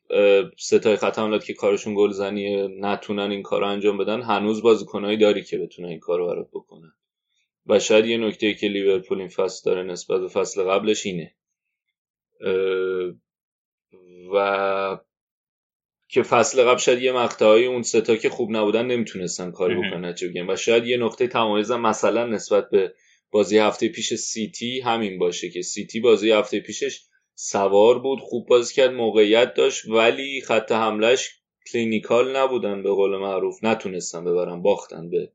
ستای 0.58 0.96
خط 0.96 1.18
حملات 1.18 1.44
که 1.44 1.54
کارشون 1.54 1.94
گل 1.94 2.10
زنی 2.10 2.68
نتونن 2.68 3.30
این 3.30 3.42
کار 3.42 3.60
رو 3.60 3.66
انجام 3.66 3.98
بدن 3.98 4.22
هنوز 4.22 4.62
بازیکنایی 4.62 5.16
داری 5.16 5.44
که 5.44 5.58
بتونن 5.58 5.88
این 5.88 5.98
کار 5.98 6.18
رو 6.18 6.26
برات 6.26 6.48
بکنن. 6.52 6.92
و 7.66 7.78
شاید 7.78 8.06
یه 8.06 8.16
نکته 8.16 8.54
که 8.54 8.68
لیورپول 8.68 9.18
این 9.18 9.28
فصل 9.28 9.70
داره 9.70 9.82
نسبت 9.82 10.20
به 10.20 10.28
فصل 10.28 10.62
قبلش 10.62 11.06
اینه. 11.06 11.34
و 14.34 14.98
که 16.08 16.22
فصل 16.22 16.64
قبل 16.64 16.78
شاید 16.78 17.02
یه 17.02 17.12
مقطعی 17.12 17.66
اون 17.66 17.82
ستا 17.82 18.16
که 18.16 18.28
خوب 18.28 18.50
نبودن 18.50 18.86
نمی‌تونستن 18.86 19.50
کاری 19.50 19.74
بکنن 19.74 20.14
چه 20.14 20.44
و 20.48 20.56
شاید 20.56 20.86
یه 20.86 20.96
نقطه 20.96 21.26
تمایز 21.26 21.70
مثلا 21.70 22.26
نسبت 22.26 22.70
به 22.70 22.94
بازی 23.30 23.58
هفته 23.58 23.88
پیش 23.88 24.14
سیتی 24.14 24.80
همین 24.80 25.18
باشه 25.18 25.50
که 25.50 25.62
سیتی 25.62 26.00
بازی 26.00 26.30
هفته 26.30 26.60
پیشش 26.60 27.00
سوار 27.34 27.98
بود 27.98 28.20
خوب 28.20 28.48
بازی 28.48 28.74
کرد 28.74 28.90
موقعیت 28.90 29.54
داشت 29.54 29.88
ولی 29.88 30.40
خط 30.40 30.72
حملش 30.72 31.30
clinical 31.72 32.36
نبودن 32.36 32.82
به 32.82 32.90
قول 32.90 33.16
معروف. 33.16 33.64
نتونستن 33.64 34.24
ببرن 34.24 34.62
باختن 34.62 35.10
به 35.10 35.32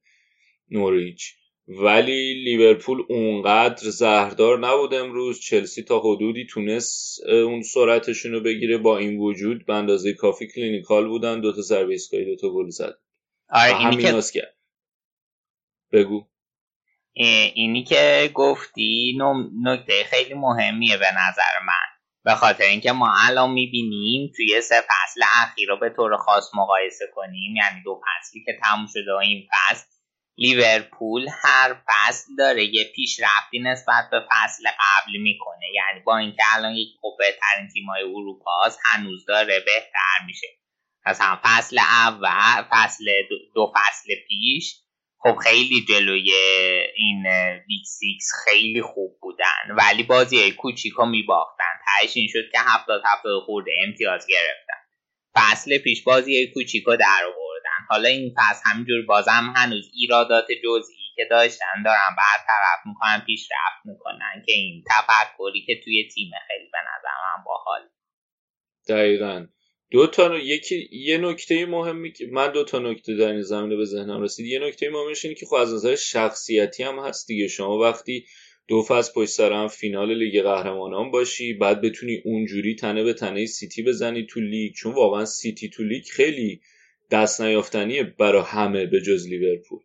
نوریچ. 0.71 1.35
ولی 1.67 2.33
لیورپول 2.33 3.03
اونقدر 3.09 3.89
زهردار 3.89 4.59
نبود 4.59 4.93
امروز. 4.93 5.39
چلسی 5.39 5.83
تا 5.83 5.99
حدودی 5.99 6.45
تونست 6.49 7.23
اون 7.27 7.61
سرعتشون 7.61 8.31
رو 8.31 8.41
بگیره 8.41 8.77
با 8.77 8.97
این 8.97 9.19
وجود. 9.19 9.65
به 9.65 9.73
اندازه 9.73 10.13
کافی 10.13 10.47
clinical 10.47 11.07
بودن. 11.07 11.41
دوتا 11.41 11.61
ضربه 11.61 11.91
ایستگاهی 11.91 12.25
دوتا 12.25 12.49
گل 12.49 12.69
زد. 12.69 12.95
آره 13.49 13.73
همین 13.73 13.99
که... 13.99 14.21
کرد. 14.33 14.55
بگو. 15.91 16.27
اینی 17.53 17.83
که 17.83 18.31
گفتی 18.33 19.17
نکته 19.63 20.03
خیلی 20.03 20.33
مهمیه 20.33 20.97
به 20.97 21.11
نظر 21.11 21.59
من. 21.67 21.95
به 22.23 22.35
خاطر 22.35 22.63
اینکه 22.63 22.91
ما 22.91 23.13
الان 23.27 23.51
می‌بینیم 23.51 24.31
توی 24.35 24.61
سه 24.61 24.75
فصل 24.81 25.21
اخیر 25.43 25.69
رو 25.69 25.79
به 25.79 25.93
طور 25.95 26.17
خاص 26.17 26.49
مقایسه 26.55 27.05
کنیم. 27.15 27.55
یعنی 27.55 27.83
دو 27.85 28.01
فصلی 28.01 28.43
که 28.45 28.59
تموم 28.63 28.87
شده 28.93 29.13
و 29.13 29.17
این 29.17 29.47
فصل. 29.51 29.94
لیورپول 30.37 31.27
هر 31.43 31.75
فصل 31.87 32.35
داره 32.37 32.65
یه 32.65 32.83
پیشرفتی 32.95 33.59
نسبت 33.59 34.09
به 34.11 34.19
فصل 34.31 34.63
قبل 34.69 35.17
می‌کنه. 35.17 35.65
یعنی 35.73 35.99
با 35.99 36.17
اینکه 36.17 36.43
الان 36.55 36.73
یک 36.75 36.89
خوب 37.01 37.17
بهترین 37.19 37.67
تیمای 37.73 38.01
اروپا 38.01 38.71
هنوز 38.85 39.25
داره 39.25 39.59
بهتر 39.59 40.25
میشه. 40.25 40.47
مثلا 41.05 41.39
فصل 41.43 41.77
اول 41.79 42.65
فصل 42.71 43.05
دو 43.55 43.73
فصل 43.75 44.13
پیش 44.27 44.75
خب 45.17 45.35
خیلی 45.35 45.85
جلوی 45.89 46.31
این 46.95 47.23
big 47.67 47.83
six 47.85 48.31
خیلی 48.45 48.81
خوب 48.81 49.19
بودن 49.21 49.75
ولی 49.77 50.03
بازی 50.03 50.51
کوچیکو 50.51 51.05
میباختن. 51.05 51.73
تهش 51.85 52.17
این 52.17 52.27
شد 52.27 52.51
که 52.51 52.59
هفتاد 52.59 53.01
هفتاد 53.05 53.43
خورده 53.45 53.71
امتیاز 53.87 54.27
گرفتن. 54.27 54.79
فصل 55.35 55.77
پیش 55.77 56.03
بازی 56.03 56.51
کوچیکو 56.53 56.95
در 56.95 57.23
حالا 57.89 58.09
این 58.09 58.35
فصل 58.37 58.61
همینجور 58.65 59.05
بازم 59.07 59.53
هنوز 59.55 59.91
ایرادات 59.93 60.47
جزئی 60.63 60.95
که 61.15 61.27
داشتن 61.29 61.83
دارن. 61.85 62.15
برطرف 62.17 62.85
می‌کنن 62.85 63.25
پیشرفت 63.25 63.85
می‌کنن 63.85 64.43
که 64.45 64.51
این 64.51 64.83
تفکری 64.89 65.65
که 65.65 65.81
توی 65.83 66.07
تیم 66.15 66.31
خیلی 66.47 66.69
به 66.71 66.77
نظر 66.77 67.09
من 67.25 67.43
باحال. 67.45 67.81
دقیقا. 68.89 69.45
دو 69.91 70.07
تا 70.07 70.37
یکی 70.37 70.89
یه 70.91 71.17
نکته 71.17 71.65
مهمی 71.65 72.13
که 72.13 72.27
من 72.31 72.51
دو 72.51 72.63
تا 72.63 72.79
نکته 72.79 73.15
در 73.15 73.27
این 73.27 73.41
زمینه 73.41 73.75
به 73.75 73.85
ذهنم 73.85 74.21
رسید. 74.21 74.45
یه 74.45 74.59
نکته 74.59 74.89
مهمش 74.89 75.25
اینه 75.25 75.37
که 75.37 75.45
خب 75.45 75.55
از 75.55 75.73
نظر 75.73 75.95
شخصیتی 75.95 76.83
هم 76.83 76.99
هست 76.99 77.27
دیگه. 77.27 77.47
شما 77.47 77.77
وقتی 77.77 78.25
دو 78.67 78.81
فصل 78.81 79.13
پشت 79.15 79.29
سر 79.29 79.53
هم 79.53 79.67
فینال 79.67 80.13
لیگ 80.13 80.43
قهرمانان 80.43 81.11
باشی 81.11 81.53
بعد 81.53 81.81
بتونی 81.81 82.21
اونجوری 82.25 82.75
تنه 82.75 83.03
به 83.03 83.13
تنه 83.13 83.45
سیتی 83.45 83.83
بزنی 83.83 84.25
تو 84.25 84.39
لیگ 84.39 84.73
چون 84.73 84.93
واقعا 84.93 85.25
سیتی 85.25 85.69
تو 85.69 85.83
لیگ 85.83 86.03
خیلی 86.11 86.61
دست 87.11 87.41
نیافتنیه 87.41 88.03
برای 88.03 88.43
همه 88.45 88.85
به 88.85 89.01
جز 89.01 89.27
لیورپول. 89.27 89.79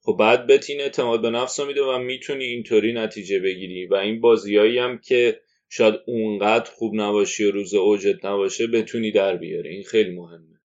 خب 0.00 0.16
بعد 0.18 0.46
بهت 0.46 0.66
این 0.66 0.80
اعتماد 0.80 1.22
به 1.22 1.30
نفس 1.30 1.60
میده 1.60 1.82
و 1.82 1.98
می‌تونی 1.98 2.44
اینطوری 2.44 2.92
نتیجه 2.92 3.38
بگیری 3.38 3.86
و 3.86 3.94
این 3.94 4.20
بازیایی 4.20 4.78
هم 4.78 4.98
که 4.98 5.40
شاید 5.68 5.94
اونقدر 6.06 6.70
خوب 6.70 6.94
نباشی 6.94 7.44
و 7.44 7.50
روز 7.50 7.74
اوجت 7.74 8.24
نباشه 8.24 8.66
بتونی 8.66 9.12
در 9.12 9.36
بیاره 9.36 9.70
این 9.70 9.82
خیلی 9.82 10.10
مهمه. 10.10 10.56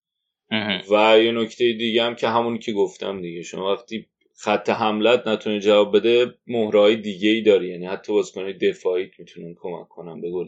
و 0.91 1.19
یه 1.19 1.31
نکته 1.31 1.73
دیگه 1.73 2.03
هم 2.03 2.15
که 2.15 2.27
همون 2.27 2.59
که 2.59 2.71
گفتم 2.71 3.21
دیگه. 3.21 3.41
شما 3.41 3.73
وقتی 3.73 4.07
خط 4.35 4.69
حملت 4.69 5.27
نتونه 5.27 5.59
جواب 5.59 5.97
بده 5.97 6.33
مهرهای 6.47 6.95
دیگه 6.95 7.29
ای 7.29 7.41
داری. 7.41 7.69
یعنی 7.69 7.85
حتی 7.85 8.13
بازیکن 8.13 8.51
دفاعیت 8.51 9.19
می‌تونن 9.19 9.55
کمک 9.59 9.87
کنن 9.87 10.21
به 10.21 10.31
گل 10.31 10.47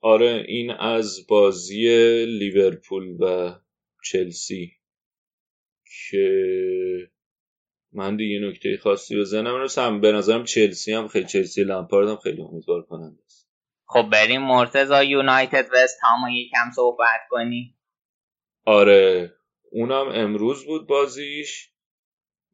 آره 0.00 0.44
این 0.48 0.70
از 0.70 1.26
بازی 1.28 1.86
لیورپول 2.26 3.16
و 3.20 3.54
چلسی 4.04 4.72
که 6.10 6.28
من 7.92 8.16
دیگه 8.16 8.38
نکته 8.38 8.76
خاصی 8.82 9.20
بزنم 9.20 9.54
رو 9.54 9.68
هم 9.76 10.00
به 10.00 10.12
نظرم 10.12 10.44
چلسی 10.44 10.92
هم 10.92 11.08
خیلی 11.08 11.26
چلسی 11.26 11.64
لمپارد 11.64 12.08
هم 12.08 12.16
خیلی 12.16 12.42
امیدوار 12.42 12.82
کننده 12.82 13.22
است. 13.24 13.48
خب 13.86 14.10
بریم 14.12 14.42
مرتزا 14.42 15.04
یونایتد 15.04 15.68
وست 15.72 15.98
هم 16.02 16.30
یکم 16.32 16.70
صحبت 16.76 17.20
کنیم. 17.30 17.78
آره 18.64 19.32
اونم 19.72 20.08
امروز 20.08 20.66
بود 20.66 20.86
بازیش. 20.86 21.70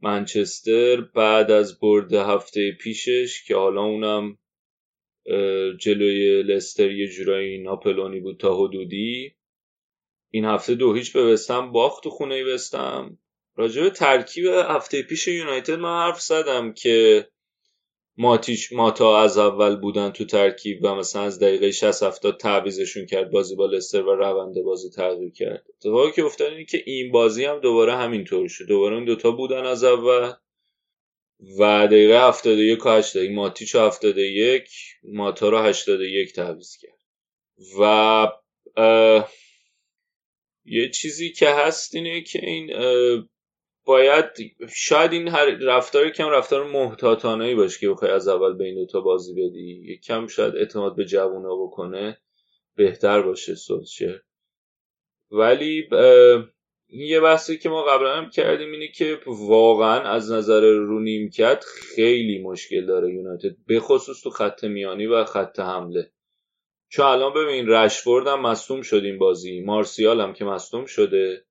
منچستر 0.01 1.01
بعد 1.01 1.51
از 1.51 1.81
برد 1.81 2.15
هفته 2.15 2.73
پیشش 2.73 3.45
که 3.47 3.57
حالا 3.57 3.83
اونم 3.83 4.39
جلوی 5.79 6.43
لستر 6.43 6.91
یه 6.91 7.09
جورایی 7.09 7.59
ناپلونی 7.59 8.21
بود 8.21 8.41
تا 8.41 8.57
حدودی. 8.57 9.35
این 10.31 10.45
هفته 10.45 10.75
دو 10.75 10.95
هیچ 10.95 11.13
به 11.13 11.33
وستم 11.33 11.73
باخت 11.73 12.07
و 12.07 12.11
خونه 12.11 12.55
وستم 12.55 13.19
راجع 13.57 13.83
به 13.83 13.91
ترکیب 13.91 14.45
هفته 14.47 15.03
پیش 15.03 15.29
یونایتد 15.29 15.79
من 15.79 16.07
حرف 16.07 16.21
زدم 16.21 16.73
که 16.73 17.29
ماتیش 18.17 18.73
ماتا 18.73 19.23
از 19.23 19.39
اول 19.39 19.77
بودن 19.77 20.11
تو 20.11 20.25
ترکیب 20.25 20.79
و 20.83 20.95
مثلا 20.95 21.23
از 21.23 21.39
دقیقه 21.39 21.71
60 21.71 22.03
70 22.03 22.41
تعویزشون 22.41 23.07
کرد 23.07 23.31
بازی 23.31 23.57
با 23.57 23.67
لستر 23.67 24.03
و 24.03 24.15
روند 24.15 24.63
بازی 24.65 24.91
تغییر 24.91 25.33
کرد. 25.33 25.67
اتفاقی 25.77 26.13
که 26.13 26.25
افتاد 26.25 26.53
اینه 26.53 26.65
که 26.65 26.83
این 26.87 27.13
بازی 27.13 27.45
هم 27.45 27.61
دوباره 27.61 27.97
همینطور 27.97 28.49
شد. 28.49 28.65
دوباره 28.69 28.95
اون 28.95 29.05
دوتا 29.05 29.31
بودن 29.31 29.65
از 29.65 29.85
اول. 29.85 30.33
و 31.59 31.87
دقیقه 31.87 32.29
71 32.29 32.87
و 32.87 32.88
80 32.88 33.31
ماتیچ 33.31 33.77
71 33.77 34.68
ماتا 35.03 35.49
رو 35.49 35.59
81 35.59 36.33
تعویض 36.33 36.77
کرد. 36.77 36.99
و 37.81 38.33
یه 40.64 40.90
چیزی 40.90 41.33
که 41.33 41.51
هست 41.51 41.94
اینه 41.94 42.20
که 42.20 42.38
این 42.42 42.73
باید 43.85 44.25
شاید 44.75 45.12
این 45.12 45.29
هر 45.29 45.47
رفتار 45.47 46.11
کم 46.11 46.29
رفتار 46.29 46.64
محتاطانه 46.64 47.55
باشه 47.55 47.81
که 47.81 47.88
بخوای 47.88 48.11
از 48.11 48.29
اول 48.29 48.57
به 48.57 48.64
این 48.64 48.75
دوتا 48.75 49.01
بازی 49.01 49.33
بدی. 49.33 50.01
کم 50.05 50.27
شاید 50.27 50.57
اعتماد 50.57 50.97
به 50.97 51.05
جوونا 51.05 51.57
بکنه 51.57 52.18
بهتر 52.77 53.23
باشه 53.23 53.55
سولشر 53.55 54.20
ولی 55.31 55.88
یه 56.97 57.21
بحثی 57.21 57.59
که 57.59 57.69
ما 57.69 57.83
قبلا 57.83 58.17
هم 58.17 58.31
کردیم 58.31 58.73
اینه 58.73 58.89
که 58.89 59.21
واقعا 59.27 60.01
از 60.01 60.33
نظر 60.33 60.61
رو 60.61 61.01
نیمکت 61.01 61.65
خیلی 61.65 62.39
مشکل 62.39 62.87
داره 62.87 63.15
یونایتد 63.15 63.57
به 63.67 63.81
خصوص 63.81 64.23
تو 64.23 64.31
خط 64.31 64.65
میانی 64.65 65.07
و 65.07 65.25
خط 65.25 65.61
حمله. 65.61 66.11
چون 66.89 67.07
الان 67.07 67.33
ببین 67.35 67.69
رشفورد 67.69 68.27
هم 68.27 68.41
مصوم 68.41 68.83
شد 68.83 69.03
این 69.05 69.19
بازی 69.19 69.61
مارسیال 69.61 70.21
هم 70.21 70.33
که 70.33 70.45
مصوم 70.45 70.87
شده 70.87 71.45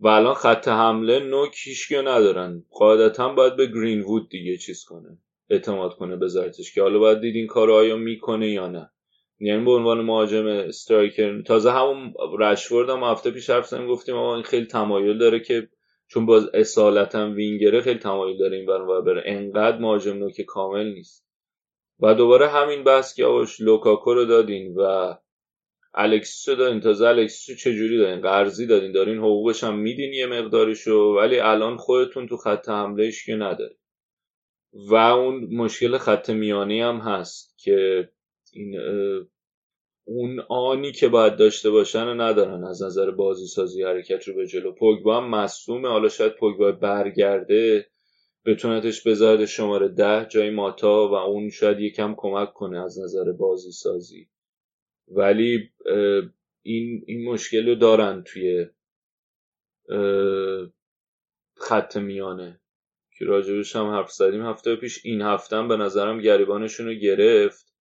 و 0.00 0.08
الان 0.08 0.34
خط 0.34 0.68
حمله 0.68 1.18
نوک 1.18 1.54
هیچکیو 1.64 2.02
ندارن. 2.02 2.64
قاعدتا 2.70 3.28
باید 3.28 3.56
به 3.56 3.66
گرین 3.66 4.00
وود 4.00 4.28
دیگه 4.28 4.56
چیز 4.56 4.84
کنه 4.84 5.18
اعتماد 5.50 5.96
کنه 5.96 6.16
بذارتش 6.16 6.74
که 6.74 6.82
حالا 6.82 6.98
باید 6.98 7.20
دید 7.20 7.36
این 7.36 7.46
کار 7.46 7.70
آیا 7.70 7.96
می‌کنه 7.96 8.50
یا 8.50 8.66
نه. 8.66 8.90
یعنی 9.40 9.64
به 9.64 9.70
عنوان 9.70 10.00
مهاجم 10.00 10.46
استرایکر. 10.46 11.42
تازه 11.42 11.70
همون 11.70 12.14
رشورد 12.38 12.90
هم 12.90 13.02
هفته 13.02 13.30
پیش 13.30 13.50
حرف 13.50 13.66
زدیم 13.66 13.86
گفتیم 13.86 14.16
این 14.16 14.42
خیلی 14.42 14.66
تمایل 14.66 15.18
داره 15.18 15.40
که 15.40 15.68
چون 16.08 16.26
باز 16.26 16.48
اصالتا 16.54 17.30
وینگره 17.30 17.80
خیلی 17.80 17.98
تمایل 17.98 18.38
داره 18.38 18.56
این 18.56 18.66
برون 18.66 19.04
بره. 19.04 19.22
انقدر 19.26 19.78
مهاجم 19.78 20.18
نوک 20.18 20.40
کامل 20.40 20.92
نیست. 20.92 21.26
و 22.00 22.14
دوباره 22.14 22.48
همین 22.48 22.84
بحث 22.84 23.14
که 23.14 23.24
آوش 23.24 23.60
لوکاکو 23.60 24.14
رو 24.14 24.24
دادین 24.24 24.74
و 24.76 25.14
الکسیس 25.94 26.48
رو 26.48 26.54
دارین 26.54 26.80
تازه 26.80 27.06
الکسیس 27.06 27.50
رو 27.50 27.56
چجوری 27.56 27.98
دارین 27.98 28.20
قرضی 28.20 28.66
دارین 28.66 28.92
دارین 28.92 29.18
حقوقش 29.18 29.64
هم 29.64 29.78
میدین 29.78 30.12
یه 30.12 30.26
مقدارشو 30.26 31.14
ولی 31.16 31.38
الان 31.38 31.76
خودتون 31.76 32.26
تو 32.26 32.36
خط 32.36 32.68
حملهش 32.68 33.26
که 33.26 33.34
ندارین. 33.34 33.76
و 34.72 34.94
اون 34.94 35.54
مشکل 35.54 35.98
خط 35.98 36.30
میانی 36.30 36.80
هم 36.80 36.96
هست 36.96 37.58
که 37.58 38.08
این 38.56 38.76
اون 40.04 40.40
آنی 40.48 40.92
که 40.92 41.08
باید 41.08 41.36
داشته 41.36 41.70
باشن 41.70 42.20
ندارن. 42.20 42.64
از 42.64 42.82
نظر 42.82 43.10
بازی 43.10 43.46
سازی 43.46 43.82
حرکت 43.82 44.28
رو 44.28 44.34
به 44.34 44.46
جلو. 44.46 44.72
پوگبا 44.72 45.16
هم 45.16 45.30
مصومه 45.30 45.88
حالا 45.88 46.08
شاید 46.08 46.36
پوگبا 46.36 46.72
برگرده 46.72 47.86
بتونتش 48.46 49.06
بذارد 49.06 49.44
شماره 49.44 49.88
ده 49.88 50.26
جای 50.30 50.50
ماتا 50.50 51.08
و 51.08 51.14
اون 51.14 51.50
شاید 51.50 51.80
یکم 51.80 52.14
کمک 52.16 52.52
کنه 52.52 52.84
از 52.84 52.98
نظر 53.00 53.32
بازی 53.32 53.72
سازی 53.72 54.28
ولی 55.08 55.70
این, 56.62 57.04
این 57.06 57.24
مشکل 57.28 57.68
رو 57.68 57.74
دارن 57.74 58.22
توی 58.26 58.66
خط 61.54 61.96
میانه. 61.96 62.60
که 63.18 63.24
راجبش 63.24 63.76
هم 63.76 63.86
حرف 63.86 64.12
زدیم. 64.12 64.46
هفته 64.46 64.76
پیش 64.76 65.06
این 65.06 65.22
هفته 65.22 65.56
هم 65.56 65.68
به 65.68 65.76
نظرم 65.76 66.20
گریبانشون 66.20 66.86
رو 66.86 66.94
گرفت. 66.94 67.75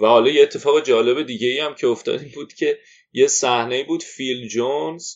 و 0.00 0.06
حالا 0.06 0.30
یه 0.30 0.42
اتفاق 0.42 0.84
جالب 0.84 1.26
دیگه 1.26 1.48
ای 1.48 1.58
هم 1.58 1.74
که 1.74 1.86
افتاد 1.86 2.20
بود 2.34 2.52
که 2.52 2.78
یه 3.12 3.26
صحنه 3.26 3.84
بود 3.84 4.02
فیل 4.02 4.48
جونز 4.48 5.14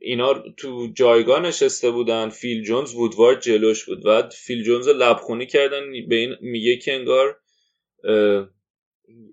اینا 0.00 0.34
تو 0.56 0.92
جایگاه 0.94 1.40
نشسته 1.40 1.90
بودن 1.90 2.28
فیل 2.28 2.64
جونز 2.64 2.94
وودوارد 2.94 3.40
جلوش 3.40 3.84
بود. 3.84 4.06
و 4.06 4.28
فیل 4.28 4.64
جونز 4.64 4.88
لبخونی 4.88 5.46
کردن 5.46 5.80
به 6.08 6.16
این 6.16 6.36
میگه 6.40 6.76
که 6.76 6.94
انگار 6.94 7.40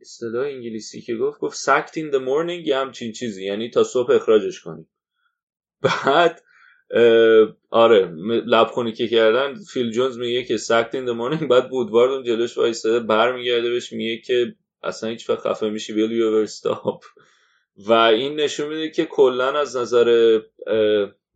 اصطلاح 0.02 0.46
انگلیسی 0.46 1.02
که 1.02 1.16
گفت 1.16 1.40
گفت 1.40 1.58
سکت 1.58 1.98
این 1.98 2.12
the 2.12 2.16
morning 2.16 2.68
یه 2.68 2.78
همچین 2.78 3.12
چیزی 3.12 3.46
یعنی 3.46 3.70
تا 3.70 3.84
صبح 3.84 4.12
اخراجش 4.12 4.62
کنیم 4.62 4.90
بعد 5.82 6.44
آره 7.70 8.12
لبخونی 8.46 8.92
که 8.92 9.08
کردن 9.08 9.56
فیل 9.74 9.92
جونز 9.92 10.18
میگه 10.18 10.44
که 10.44 10.58
سکت 10.58 10.96
این 10.96 11.08
morning 11.08 11.44
بعد 11.44 11.74
وودوارد 11.74 12.12
اون 12.12 12.24
جلوش 12.24 12.58
وایساده 12.58 13.00
برمیگرده 13.00 13.70
بهش 13.70 13.94
میگه 13.94 14.22
که 14.22 14.56
اصلا 14.84 15.10
هیچ 15.10 15.30
وقت 15.30 15.40
خفه 15.40 15.70
میشی 15.70 15.94
ویل 15.94 16.12
یو 16.12 16.46
و 17.78 17.94
این 17.94 18.36
نشون 18.36 18.68
میده 18.68 18.90
که 18.90 19.06
کلا 19.06 19.60
از 19.60 19.78
نظر 19.78 20.40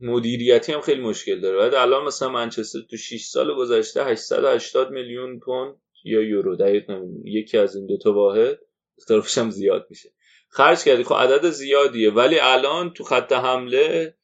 مدیریتی 0.02 0.72
هم 0.72 0.82
خیلی 0.82 1.02
مشکل 1.02 1.40
داره. 1.40 1.58
بعد 1.58 1.74
الان 1.74 2.06
مثلا 2.06 2.30
منچستر 2.30 2.80
تو 2.90 2.98
6 2.98 3.26
سال 3.26 3.56
گذشته 3.56 4.04
880 4.04 4.92
میلیون 4.92 5.40
پوند 5.40 5.76
یا 6.04 6.22
یورو 6.22 6.56
دقیق 6.56 6.92
نمی‌دونم 6.92 7.28
یکی 7.28 7.58
از 7.58 7.76
این 7.76 7.88
دوتا 7.88 8.14
واحد 8.14 8.60
اختلافش 8.98 9.38
هم 9.38 9.50
زیاد 9.50 9.88
میشه. 9.90 10.10
خرج 10.50 10.84
کردی. 10.84 11.04
خب 11.04 11.16
عدد 11.16 11.50
زیادیه 11.50 12.12
ولی 12.12 12.40
الان 12.40 12.94
تو 12.94 13.04
خط 13.04 13.32
حمله 13.32 14.16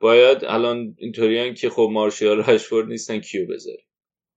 باید 0.00 0.44
الان 0.44 0.96
اینطوریان 0.98 1.54
که 1.54 1.70
خب 1.70 1.88
مارشال 1.92 2.42
رشفورد 2.42 2.88
نیستن 2.88 3.18
کیو 3.18 3.46
بذاری 3.46 3.82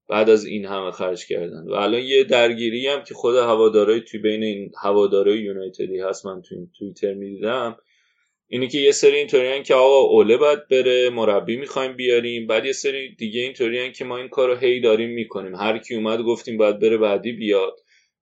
بعد 0.10 0.30
از 0.30 0.46
این 0.46 0.66
همه 0.66 0.92
خرج 0.92 1.26
کردن. 1.28 1.68
و 1.68 1.74
الان 1.74 2.02
یه 2.02 2.24
درگیری 2.24 2.88
هم 2.88 3.04
که 3.04 3.14
خود 3.14 3.36
هوادارای 3.36 4.02
توی 4.02 4.20
بین 4.20 4.44
این 4.44 4.72
هوادارای 4.82 5.40
یونایتدی 5.40 6.00
هست 6.00 6.26
من 6.26 6.42
توی 6.42 6.58
توییتر 6.80 7.14
می‌دیدم. 7.14 7.78
اینی 8.48 8.68
که 8.68 8.78
یه 8.78 8.92
سری 8.92 9.18
اینطوریان 9.18 9.64
که 9.64 9.74
آقا 9.74 10.00
اوله 10.00 10.38
باید 10.38 10.68
بره 10.68 11.10
مربی 11.10 11.58
می‌خوایم 11.58 11.96
بیاریم. 11.96 12.48
بعد 12.48 12.66
یه 12.66 12.72
سری 12.72 13.16
دیگه 13.16 13.42
اینطوریان 13.42 13.92
که 13.92 14.06
ما 14.06 14.18
این 14.18 14.28
کارو 14.28 14.56
هی 14.56 14.80
داریم 14.80 15.10
می‌کنیم. 15.10 15.56
هر 15.56 15.78
کی 15.78 15.96
اومد 15.96 16.22
گفتیم 16.22 16.58
باید 16.58 16.80
بره 16.80 16.98
بعدی 16.98 17.32
بیاد. 17.32 17.80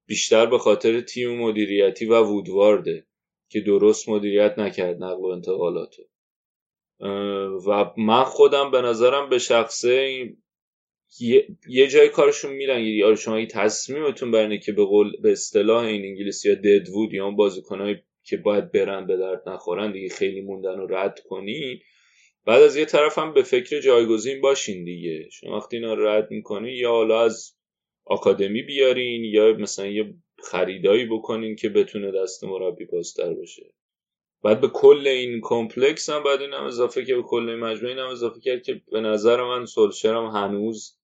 بیشتر 0.08 0.46
به 0.46 0.58
خاطر 0.58 1.02
تیم 1.02 1.38
مدیریتی 1.38 2.06
و 2.06 2.24
وودوارده 2.24 3.06
که 3.50 3.62
درست 3.62 4.10
مدیریت 4.10 4.60
نکرد 4.60 5.04
نقل 5.04 5.22
و 5.22 5.26
انتقالاتو. 5.26 6.04
و 7.68 7.92
من 7.98 8.24
خودم 8.24 8.72
به 8.72 8.82
نظرم 8.82 9.30
به 9.30 9.40
شخصه 9.40 10.20
یه, 11.68 11.88
جای 11.88 12.10
کارشون 12.10 12.54
میرن. 12.54 12.80
یا 12.80 13.16
شما 13.16 13.40
یه 13.40 13.46
تصمیمتون 13.46 14.32
برنه 14.32 14.58
که 14.58 14.72
به 14.72 14.86
قول 14.86 15.12
به 15.22 15.32
اصطلاح 15.32 15.86
این 15.86 16.06
انگلیسی 16.06 16.50
یا 16.50 16.56
ددوود 16.56 17.14
یا 17.14 17.26
اون 17.26 17.36
بازیکنهای 17.36 17.96
که 18.24 18.38
باید 18.38 18.72
برن 18.72 19.08
به 19.08 19.18
درد 19.18 19.50
نخورن 19.50 19.92
دیگه 19.92 20.10
خیلی 20.10 20.42
موندن 20.42 20.80
و 20.80 20.88
رد 20.88 21.20
کنین. 21.20 21.80
بعد 22.46 22.62
از 22.62 22.78
یه 22.78 22.86
طرف 22.86 23.18
هم 23.18 23.34
به 23.34 23.44
فکر 23.44 23.80
جایگزین 23.80 24.42
باشین 24.42 24.84
دیگه. 24.84 25.30
شما 25.30 25.58
وقتی 25.58 25.78
اینا 25.78 25.94
رد 25.94 26.32
می‌کنین 26.32 26.76
یا 26.76 26.92
حالا 26.92 27.22
از 27.22 27.58
آکادمی 28.06 28.62
بیارین 28.62 29.24
یا 29.24 29.54
مثلا 29.54 29.88
یه 29.88 30.14
خریدایی 30.44 31.06
بکنین 31.06 31.56
که 31.56 31.70
بتونه 31.70 32.12
دست 32.12 32.44
مربی 32.44 32.86
بازتر 32.86 33.34
باشه 33.34 33.74
بعد 34.44 34.62
به 34.62 34.68
کل 34.68 35.08
این 35.08 35.40
کمپلکس 35.44 36.10
هم 36.10 36.24
بعد 36.24 36.42
این 36.42 36.54
هم 36.54 36.64
اضافه 36.64 37.06
که 37.06 37.16
به 37.16 37.24
کل 37.24 37.50
این 37.50 37.60
مجموعه 37.60 37.96
این 37.96 38.04
هم 38.04 38.10
اضافه 38.10 38.40
کرد 38.40 38.64
که 38.64 38.82
به 38.92 39.02
نظر 39.02 39.44
من 39.44 39.66
سولشر 39.66 40.14
هنوز 40.14 40.98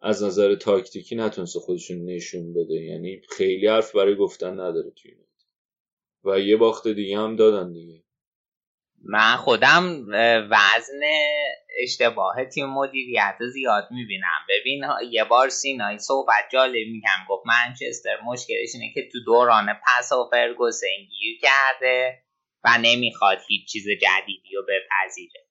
از 0.00 0.22
نظر 0.22 0.54
تاکتیکی 0.54 1.16
نتونسته 1.16 1.60
خودشون 1.60 2.04
نشون 2.04 2.54
بده. 2.54 2.74
یعنی 2.74 3.20
خیلی 3.36 3.66
حرف 3.66 3.96
برای 3.96 4.16
گفتن 4.16 4.60
نداره 4.60 4.90
توی 4.90 5.12
و 6.24 6.40
یه 6.40 6.56
باخت 6.56 6.88
دیگه 6.88 7.18
هم 7.18 7.36
دادن 7.36 7.72
دیگه. 7.72 8.02
من 9.02 9.36
خودم 9.36 10.06
وزن 10.50 11.00
اشتباه 11.82 12.44
تیم 12.44 12.66
مدیریت 12.66 13.36
زیاد 13.52 13.88
می‌بینم. 13.90 14.46
ببین 14.48 14.84
یه 15.10 15.24
بار 15.24 15.48
سینای 15.48 15.98
صحبت 15.98 16.44
جالب 16.52 16.74
میگم 16.74 17.26
گفت 17.28 17.46
منچستر 17.46 18.16
مشکلش 18.24 18.74
اینه 18.74 18.92
که 18.94 19.08
تو 19.12 19.18
دوران 19.26 19.66
پس 19.86 20.12
و 20.12 20.28
فرگوسن 20.30 20.86
گیر 21.10 21.40
کرده. 21.40 22.25
و 22.66 22.78
نمی‌خواد 22.82 23.38
هیچ 23.48 23.72
چیز 23.72 23.84
جدیدی 23.84 24.54
رو 24.54 24.62
بپذیره. 24.62 25.46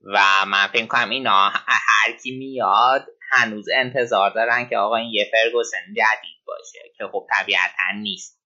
و 0.00 0.46
من 0.46 0.66
فکر 0.66 0.86
کنم 0.86 1.10
اینا 1.10 1.48
هر 1.66 2.12
کی 2.22 2.30
میاد 2.30 3.06
هنوز 3.30 3.66
انتظار 3.74 4.30
دارن 4.30 4.68
که 4.68 4.76
آقا 4.76 4.96
این 4.96 5.10
یه 5.14 5.30
فرگوسن 5.32 5.78
جدید 5.90 6.44
باشه 6.46 6.78
که 6.98 7.04
خب 7.12 7.26
طبیعتا 7.30 8.00
نیست. 8.02 8.38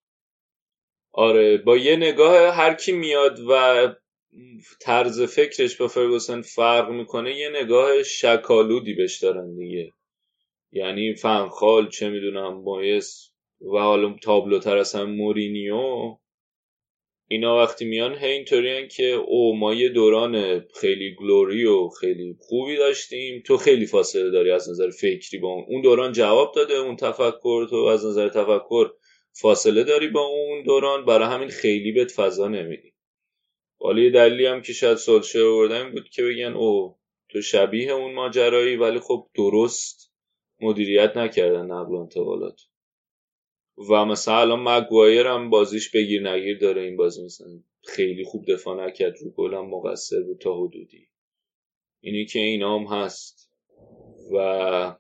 آره 1.13 1.59
با 1.59 1.77
یه 1.77 1.97
نگاه 1.97 2.55
هر 2.55 2.75
کی 2.75 2.93
میاد 2.93 3.41
و 3.41 3.89
طرز 4.81 5.23
فکرش 5.23 5.77
با 5.77 5.89
فرگوسن 5.89 6.43
فرق 6.43 6.89
می‌کنه 6.91 7.37
یه 7.37 7.49
نگاه 7.49 8.03
شکالودی 8.03 8.95
بهش 8.95 9.19
دارن 9.23 9.57
دیگه. 9.57 9.93
یعنی 10.73 11.15
فنخال 11.15 11.89
چه 11.89 12.09
می‌دونم 12.11 12.65
بایس 12.65 13.31
و 13.61 13.79
حالا 13.79 14.17
تابلوتر 14.23 14.77
اصلا 14.77 15.05
مورینیو. 15.05 16.17
اینا 17.33 17.59
وقتی 17.59 17.85
میان 17.85 18.15
هی 18.15 18.33
اینطوری 18.33 18.89
که 18.89 19.05
او 19.05 19.59
ما 19.59 19.75
یه 19.75 19.89
دوران 19.89 20.65
خیلی 20.81 21.15
گلوری 21.15 21.65
و 21.65 21.89
خیلی 21.89 22.37
خوبی 22.41 22.77
داشتیم 22.77 23.43
تو 23.47 23.57
خیلی 23.57 23.87
فاصله 23.87 24.31
داری 24.31 24.51
از 24.51 24.71
نظر 24.71 24.91
فکری 24.91 25.39
با 25.39 25.49
اون. 25.49 25.65
اون 25.69 25.83
دوران 25.83 26.13
جواب 26.13 26.53
داده 26.55 26.75
اون 26.75 26.97
تفکر 26.97 27.67
تو 27.71 27.77
از 27.77 28.07
نظر 28.07 28.29
تفکر 28.29 28.91
فاصله 29.33 29.85
داری 29.85 30.09
با 30.09 30.21
اون 30.21 30.63
دوران 30.63 31.05
برای 31.05 31.29
همین 31.29 31.49
خیلی 31.49 31.93
بهت 31.93 32.11
فضا 32.11 32.49
نمیدی. 32.49 32.93
یه 33.97 34.11
دلیلی 34.11 34.47
هم 34.47 34.63
که 34.63 34.73
شاید 34.73 34.97
سولشه 34.97 35.43
آوردن 35.43 35.93
بود 35.93 36.09
که 36.09 36.23
بگن 36.23 36.53
او 36.53 36.99
تو 37.29 37.43
شبیه 37.43 37.93
اون 37.93 38.15
ماجرایی 38.15 38.77
ولی 38.77 38.99
خب 38.99 39.29
درست 39.35 40.13
مدیریت 40.61 41.17
نکردن 41.17 41.67
نقل 41.67 41.95
و 41.95 42.09
و 43.91 44.05
مثلا 44.05 44.41
الان 44.41 44.69
مگوایر 44.69 45.27
هم 45.27 45.51
بازیش 45.51 45.91
بگیر 45.91 46.31
نگیر 46.31 46.59
داره 46.59 46.83
این 46.83 46.97
بازی. 46.97 47.25
مثلا 47.25 47.61
خیلی 47.85 48.25
خوب 48.25 48.45
دفاع 48.53 48.87
نکرد 48.87 49.15
رو 49.23 49.31
گل 49.31 49.55
هم 49.55 49.67
مقصر 49.71 50.21
بود 50.21 50.39
تا 50.39 50.55
حدودی. 50.55 51.09
اینی 52.01 52.27
که 52.27 52.39
اینا 52.39 52.79
هم 52.79 52.85
هست. 52.85 53.51
و 54.35 54.95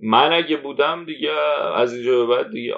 من 0.00 0.32
اگه 0.32 0.56
بودم 0.56 1.04
دیگه 1.06 1.30
از 1.74 1.94
اینجا 1.94 2.26
به 2.26 2.34
بعد 2.34 2.50
دیگه 2.50 2.74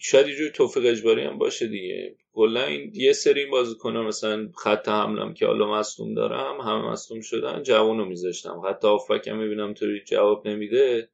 شاید 0.00 0.26
یه 0.26 0.50
توفیق 0.50 0.86
اجباری 0.86 1.22
هم 1.22 1.38
باشه 1.38 1.66
دیگه. 1.66 2.16
کلا 2.32 2.64
این 2.64 2.92
یه 2.94 3.12
سری 3.12 3.40
این 3.40 3.50
بازیکن‌ها 3.50 4.02
مثلا 4.02 4.48
خط 4.56 4.88
حملم 4.88 5.34
که 5.34 5.46
حالا 5.46 5.72
مصدوم 5.72 6.14
دارم 6.14 6.60
همه 6.60 6.90
مصدوم 6.90 7.20
شدن 7.20 7.62
جوونو 7.62 8.04
میذاشتم. 8.04 8.62
حتی 8.68 8.88
آفکم 8.88 9.36
می‌بینم 9.36 9.74
توی 9.74 10.00
جواب 10.00 10.48
نمیده. 10.48 11.08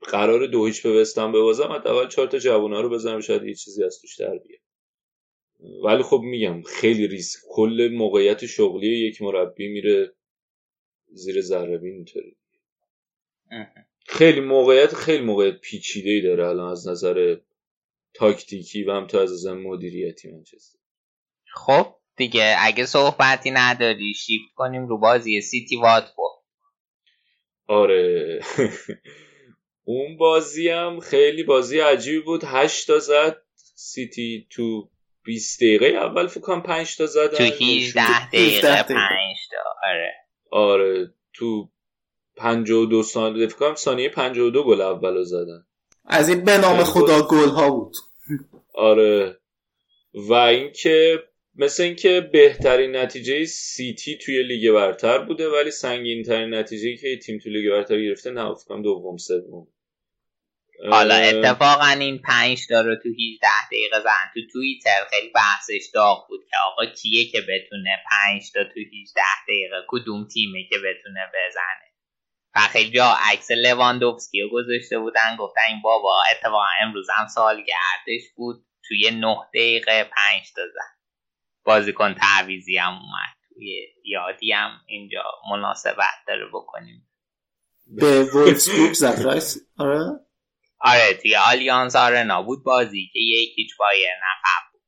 قرار 0.00 0.46
دو 0.46 0.66
هیچ 0.66 0.82
به 0.82 1.00
وستم 1.00 1.32
ببازم 1.32 1.72
حداقل 1.72 2.08
چهار 2.08 2.26
تا 2.28 2.38
جوونا 2.38 2.80
رو 2.80 2.90
بزنم 2.90 3.20
شاید 3.20 3.44
یه 3.44 3.54
چیزی 3.54 3.84
از 3.84 4.00
توش 4.00 4.16
در 4.20 4.38
بیاد. 4.38 4.60
ولی 5.84 6.02
خب 6.02 6.20
میگم 6.22 6.62
خیلی 6.62 7.06
ریسک. 7.06 7.38
کل 7.50 7.90
موقعیت 7.92 8.46
شغلی 8.46 8.86
یک 8.86 9.22
مربی 9.22 9.68
میره 9.68 10.12
زیر 11.12 11.40
ذره 11.40 11.78
بین 11.78 11.94
اینطوری 11.94 12.36
خیلی 14.06 14.40
موقعیت 14.40 14.94
خیلی 14.94 15.24
موقعیت 15.24 15.60
پیچیده 15.60 16.10
ای 16.10 16.20
داره 16.20 16.48
الان 16.48 16.72
از 16.72 16.88
نظر 16.88 17.36
تاکتیکی 18.14 18.84
و 18.84 18.92
هم 18.92 19.06
تا 19.06 19.22
از 19.22 19.32
نظر 19.32 19.54
مدیریتی 19.54 20.30
منچستر. 20.30 20.78
خب 21.54 21.94
دیگه 22.16 22.56
اگه 22.58 22.86
صحبتی 22.86 23.50
نداری 23.50 24.14
شیفت 24.14 24.54
کنیم 24.54 24.86
رو 24.86 24.98
بازی 24.98 25.40
سیتی 25.40 25.76
واتفورد. 25.76 26.34
آره. 27.66 28.40
اون 29.84 30.16
بازی 30.16 30.68
هم 30.68 31.00
خیلی 31.00 31.42
بازی 31.42 31.80
عجیبی 31.80 32.20
بود. 32.20 32.42
هشت 32.44 32.86
تا 32.86 32.98
زد. 32.98 33.42
سیتی 33.74 34.46
تو 34.50 34.88
20 35.24 35.60
دقیقه 35.60 35.86
اول 35.86 36.26
فکر 36.26 36.40
کنم 36.40 36.62
5 36.62 36.96
تا 36.96 37.06
زدن 37.06 37.36
تو 37.36 37.64
18 37.64 38.28
دقیقه 38.28 38.82
5 38.82 38.86
تا. 39.50 39.56
آره. 39.88 40.12
آره. 40.50 41.14
تو 41.32 41.68
52 42.36 43.02
ثانیه 43.02 43.46
فکر 43.46 43.56
کنم 43.56 43.74
ثانیه 43.74 44.08
52 44.08 44.64
گل 44.64 44.80
اولو 44.80 45.24
زدن. 45.24 45.66
از 46.04 46.28
این 46.28 46.44
به 46.44 46.58
نام 46.58 46.84
خدا 46.84 47.22
گل 47.22 47.48
ها 47.48 47.70
بود. 47.70 47.96
آره. 48.74 49.36
و 50.14 50.32
اینکه 50.32 51.22
مثل 51.54 51.82
اینکه 51.82 52.20
بهترین 52.20 52.96
نتیجه 52.96 53.44
سیتی 53.44 54.18
توی 54.18 54.42
لیگ 54.42 54.72
برتر 54.72 55.18
بوده 55.18 55.48
ولی 55.48 55.70
سنگین 55.70 56.22
ترین 56.22 56.54
نتیجه 56.54 56.96
که 56.96 57.16
تیم 57.16 57.38
توی 57.38 57.52
لیگ 57.52 57.70
برتر 57.70 58.00
گرفته 58.00 58.30
نه 58.30 58.54
فکر 58.54 58.80
دوم 58.82 59.16
سوم. 59.16 59.68
حالا 60.90 61.14
اتفاقا 61.14 61.86
این 62.00 62.18
پنج 62.18 62.66
تا 62.68 62.80
رو 62.80 62.96
تو 62.96 63.08
18 63.08 63.48
دقیقه 63.66 64.00
زدن. 64.00 64.30
تو 64.34 64.40
توییتر 64.52 65.06
خیلی 65.10 65.32
بحثش 65.34 65.90
داغ 65.94 66.28
بود 66.28 66.40
که 66.50 66.56
آقا 66.66 66.86
کیه 66.86 67.30
که 67.32 67.40
بتونه 67.40 67.90
پنج 68.10 68.52
تا 68.52 68.64
تو 68.64 68.80
18 68.80 69.22
دقیقه 69.48 69.76
کدوم 69.88 70.28
تیمه 70.34 70.64
که 70.70 70.76
بتونه 70.76 71.20
بزنه؟ 71.34 71.90
و 72.54 72.60
خیلی 72.60 72.90
جا 72.90 73.14
عکس 73.32 73.50
لواندوفسکی 73.50 74.40
رو 74.40 74.48
گذاشته 74.52 74.98
بودن 74.98 75.36
گفتن 75.38 75.60
این 75.68 75.82
بابا 75.82 76.22
اتفاقا 76.32 76.66
امروز 76.82 77.06
هم 77.10 77.26
گردش 77.56 78.22
بود 78.36 78.66
توی 78.88 79.10
9 79.10 79.36
دقیقه 79.54 80.04
پنج 80.04 80.52
تا 80.56 80.62
زن. 80.74 80.99
بازیکن 81.70 82.14
تعویزی 82.14 82.76
هم 82.76 82.92
اومد. 82.92 83.54
توی 83.54 83.86
یادی 84.04 84.52
هم 84.52 84.70
اینجا 84.86 85.22
مناسبت 85.50 86.14
داره 86.26 86.46
بکنیم. 86.52 87.08
به 87.86 88.22
وولسبورگ 88.22 88.92
زد 88.92 89.42
آره؟ 89.78 90.00
آره 90.80 91.14
توی 91.22 91.36
آلیانز 91.36 91.96
آرنا 91.96 92.42
بود 92.42 92.64
بازی 92.64 93.10
که 93.12 93.18
یکیچ 93.18 93.70
بایر 93.78 94.08
نقب 94.16 94.72
بود. 94.72 94.82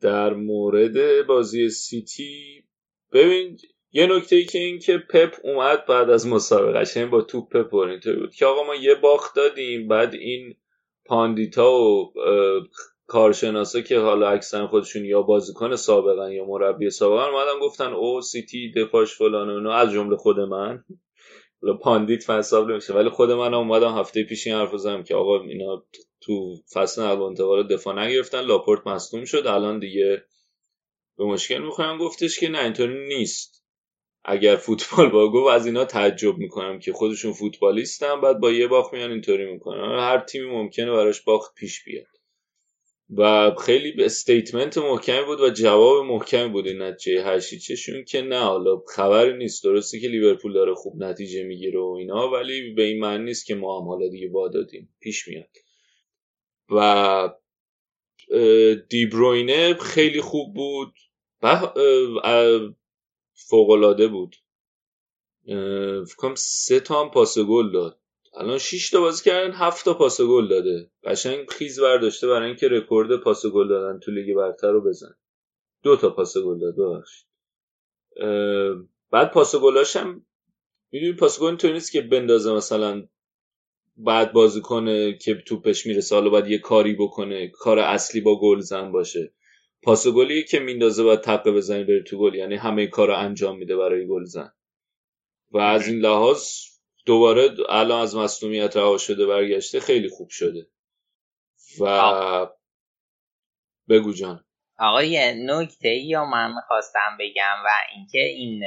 در 0.00 0.30
مورد 0.30 1.26
بازی 1.26 1.68
سیتی 1.68 2.64
ببین 3.12 3.58
یه 3.92 4.06
نکته 4.06 4.36
ای 4.36 4.44
که 4.44 4.58
این 4.58 4.78
که 4.78 4.98
پپ 4.98 5.36
اومد 5.44 5.86
بعد 5.86 6.10
از 6.10 6.26
مسابقه 6.26 6.84
یعنی 6.96 7.10
با 7.10 7.22
توپ 7.22 7.56
پر 7.56 7.70
بود 7.70 8.30
که 8.34 8.46
آقا 8.46 8.66
ما 8.66 8.74
یه 8.74 8.94
باخت 8.94 9.36
دادیم 9.36 9.88
بعد 9.88 10.14
این 10.14 10.56
pundit 11.06 11.63
ا 11.63 11.72
و 11.72 12.12
کارشناسا 13.06 13.80
که 13.80 13.98
حالا 13.98 14.28
اکثر 14.28 14.66
خودشون 14.66 15.04
یا 15.04 15.22
بازیکن 15.22 15.76
سابقا 15.76 16.30
یا 16.30 16.44
مربی 16.44 16.90
سابقا 16.90 17.26
اومدن 17.26 17.58
گفتن 17.60 17.92
او 17.92 18.20
سیتی 18.20 18.72
دفاعش 18.76 19.14
فلان 19.14 19.66
و 19.66 19.70
از 19.70 19.92
جمله 19.92 20.16
خود 20.16 20.40
من. 20.40 20.84
pundit 21.82 22.30
حساب 22.30 22.70
نمیشه 22.70 22.94
ولی 22.94 23.08
خود 23.08 23.30
من 23.30 23.54
اومدم 23.54 23.98
هفته 23.98 24.24
پیش 24.24 24.46
این 24.46 24.56
حرف 24.56 24.76
زدم 24.76 25.02
که 25.02 25.14
آقا 25.14 25.42
اینا 25.42 25.84
تو 26.20 26.56
فصل 26.72 27.02
و 27.02 27.22
انتقال 27.22 27.66
دفاع 27.66 28.04
نگرفتن 28.04 28.40
لاپورت 28.40 28.86
مصدوم 28.86 29.24
شد. 29.24 29.46
الان 29.46 29.78
دیگه 29.78 30.24
به 31.18 31.24
مشکل 31.24 31.58
می‌خوایم 31.58 31.98
گفتش 31.98 32.40
که 32.40 32.48
نه 32.48 32.58
اینطوری 32.58 33.08
نیست. 33.08 33.64
اگر 34.24 34.56
فوتبال 34.56 35.08
با 35.08 35.32
گفت 35.32 35.54
از 35.54 35.66
اینا 35.66 35.84
تعجب 35.84 36.38
می‌کنم 36.38 36.78
که 36.78 36.92
خودشون 36.92 37.32
فوتبالیستن 37.32 38.20
بعد 38.20 38.40
با 38.40 38.50
یه 38.50 38.68
باخت 38.68 38.92
میان 38.92 39.10
اینطوری 39.10 39.52
می‌کنن. 39.52 39.98
هر 39.98 40.18
تیمی 40.18 40.50
ممکنه 40.50 40.92
براش 40.92 41.22
باخت 41.22 41.54
پیش 41.54 41.84
بیاد. 41.84 42.13
و 43.16 43.54
خیلی 43.54 44.04
statement 44.04 44.78
محکمی 44.78 45.24
بود 45.24 45.40
و 45.40 45.50
جواب 45.50 46.04
محکمی 46.06 46.48
بود 46.48 46.66
این 46.66 46.82
نتیجه 46.82 47.24
هشیچشون 47.24 48.04
که 48.04 48.22
نه 48.22 48.38
حالا 48.38 48.82
خبری 48.96 49.36
نیست. 49.36 49.64
درسته 49.64 50.00
که 50.00 50.08
لیورپول 50.08 50.52
داره 50.52 50.74
خوب 50.74 51.04
نتیجه 51.04 51.42
می‌گیره 51.44 51.80
و 51.80 51.96
اینا 51.98 52.30
ولی 52.30 52.74
به 52.74 52.82
این 52.82 53.00
معنی 53.00 53.24
نیست 53.24 53.46
که 53.46 53.54
ما 53.54 53.80
هم 53.80 53.88
حالا 53.88 54.08
دیگه 54.08 54.28
وا 54.28 54.48
دادیم. 54.48 54.94
پیش 55.00 55.28
میاد. 55.28 55.50
و 56.70 57.28
دیبروینه 58.88 59.74
خیلی 59.74 60.20
خوب 60.20 60.54
بود. 60.54 60.94
فوقالعاده 63.34 64.08
بود. 64.08 64.36
فکرم 66.06 66.34
سه 66.36 66.80
تا 66.80 67.04
هم 67.04 67.10
پاس 67.10 67.38
گل 67.38 67.72
داد. 67.72 68.00
الان 68.36 68.58
6 68.58 68.90
تا 68.90 69.00
بازی 69.00 69.24
کردن 69.24 69.52
7 69.52 69.84
تا 69.84 69.94
پاس 69.94 70.20
گل 70.20 70.48
داده. 70.48 70.90
قشنگ 71.04 71.50
خیز 71.50 71.80
برداشته 71.80 72.28
برای 72.28 72.46
اینکه 72.46 72.68
رکورد 72.68 73.16
پاس 73.16 73.46
گل 73.46 73.68
دادن 73.68 73.98
تو 73.98 74.10
لیگ 74.10 74.36
برتر 74.36 74.70
رو 74.70 74.80
بزن. 74.80 75.14
دو 75.82 75.96
تا 75.96 76.10
پاس 76.10 76.36
گل 76.36 76.58
داد 76.58 76.76
ببخشید. 76.76 77.26
بعد 79.10 79.30
پاس 79.32 79.56
گلاش 79.56 79.96
هم 79.96 80.26
می‌دونی 80.90 81.12
پاس 81.12 81.40
گل 81.40 81.56
تو 81.56 81.72
نیست 81.72 81.92
که 81.92 82.00
بندازه 82.00 82.52
مثلا 82.52 83.08
بعد 83.96 84.32
بازی 84.32 84.60
کنه 84.60 85.18
که 85.18 85.34
توپش 85.34 85.86
می‌رسه 85.86 86.14
حالا 86.14 86.30
باید 86.30 86.48
یه 86.48 86.58
کاری 86.58 86.94
بکنه 86.94 87.48
کار 87.48 87.78
اصلی 87.78 88.20
با 88.20 88.40
گل 88.40 88.60
زن 88.60 88.92
باشه. 88.92 89.34
پاس 89.82 90.06
گلی 90.06 90.44
که 90.44 90.58
میندازه 90.58 91.02
باید 91.02 91.20
تقه 91.20 91.52
بزنی 91.52 91.84
بره 91.84 92.02
تو 92.02 92.18
گل 92.18 92.34
یعنی 92.34 92.54
همه 92.54 92.86
کار 92.86 93.10
انجام 93.10 93.58
میده 93.58 93.76
برای 93.76 94.06
گل 94.06 94.24
زن. 94.24 94.52
و 95.52 95.58
از 95.58 95.88
این 95.88 95.98
لحاظ 95.98 96.44
دوباره 97.06 97.50
الان 97.68 98.00
از 98.00 98.16
مصنومیت 98.16 98.76
رها 98.76 98.98
شده 98.98 99.26
برگشته 99.26 99.80
خیلی 99.80 100.08
خوب 100.08 100.28
شده. 100.30 100.66
و 101.80 102.46
بگو 103.88 104.12
جان. 104.12 104.44
آقا 104.78 105.02
یه 105.02 105.34
نکته 105.46 105.88
یا 105.88 106.24
من 106.24 106.54
می‌خواستم 106.54 107.16
بگم 107.20 107.56
و 107.64 107.68
اینکه 107.94 108.18
این 108.18 108.64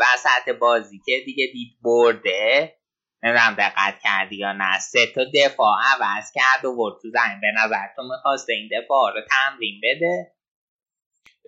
وسط 0.00 0.58
بازی 0.60 1.00
که 1.06 1.12
دیگه 1.24 1.46
دید 1.52 1.78
برده 1.82 2.76
نمی‌دونم 3.22 3.54
دقت 3.58 4.00
کردی 4.02 4.36
یا 4.36 4.52
نه 4.52 4.78
سه 4.78 5.06
تا 5.14 5.24
دفاع 5.34 5.76
عوض 5.94 6.32
کرد 6.34 6.64
و 6.64 6.76
برد 6.76 6.94
تو 7.02 7.08
زمین. 7.10 7.40
به 7.40 7.52
نظر 7.64 7.86
تو 7.96 8.02
می‌خواسته 8.02 8.52
این 8.52 8.68
دفاع 8.80 9.12
رو 9.14 9.20
تمرین 9.30 9.80
بده؟ 9.84 10.32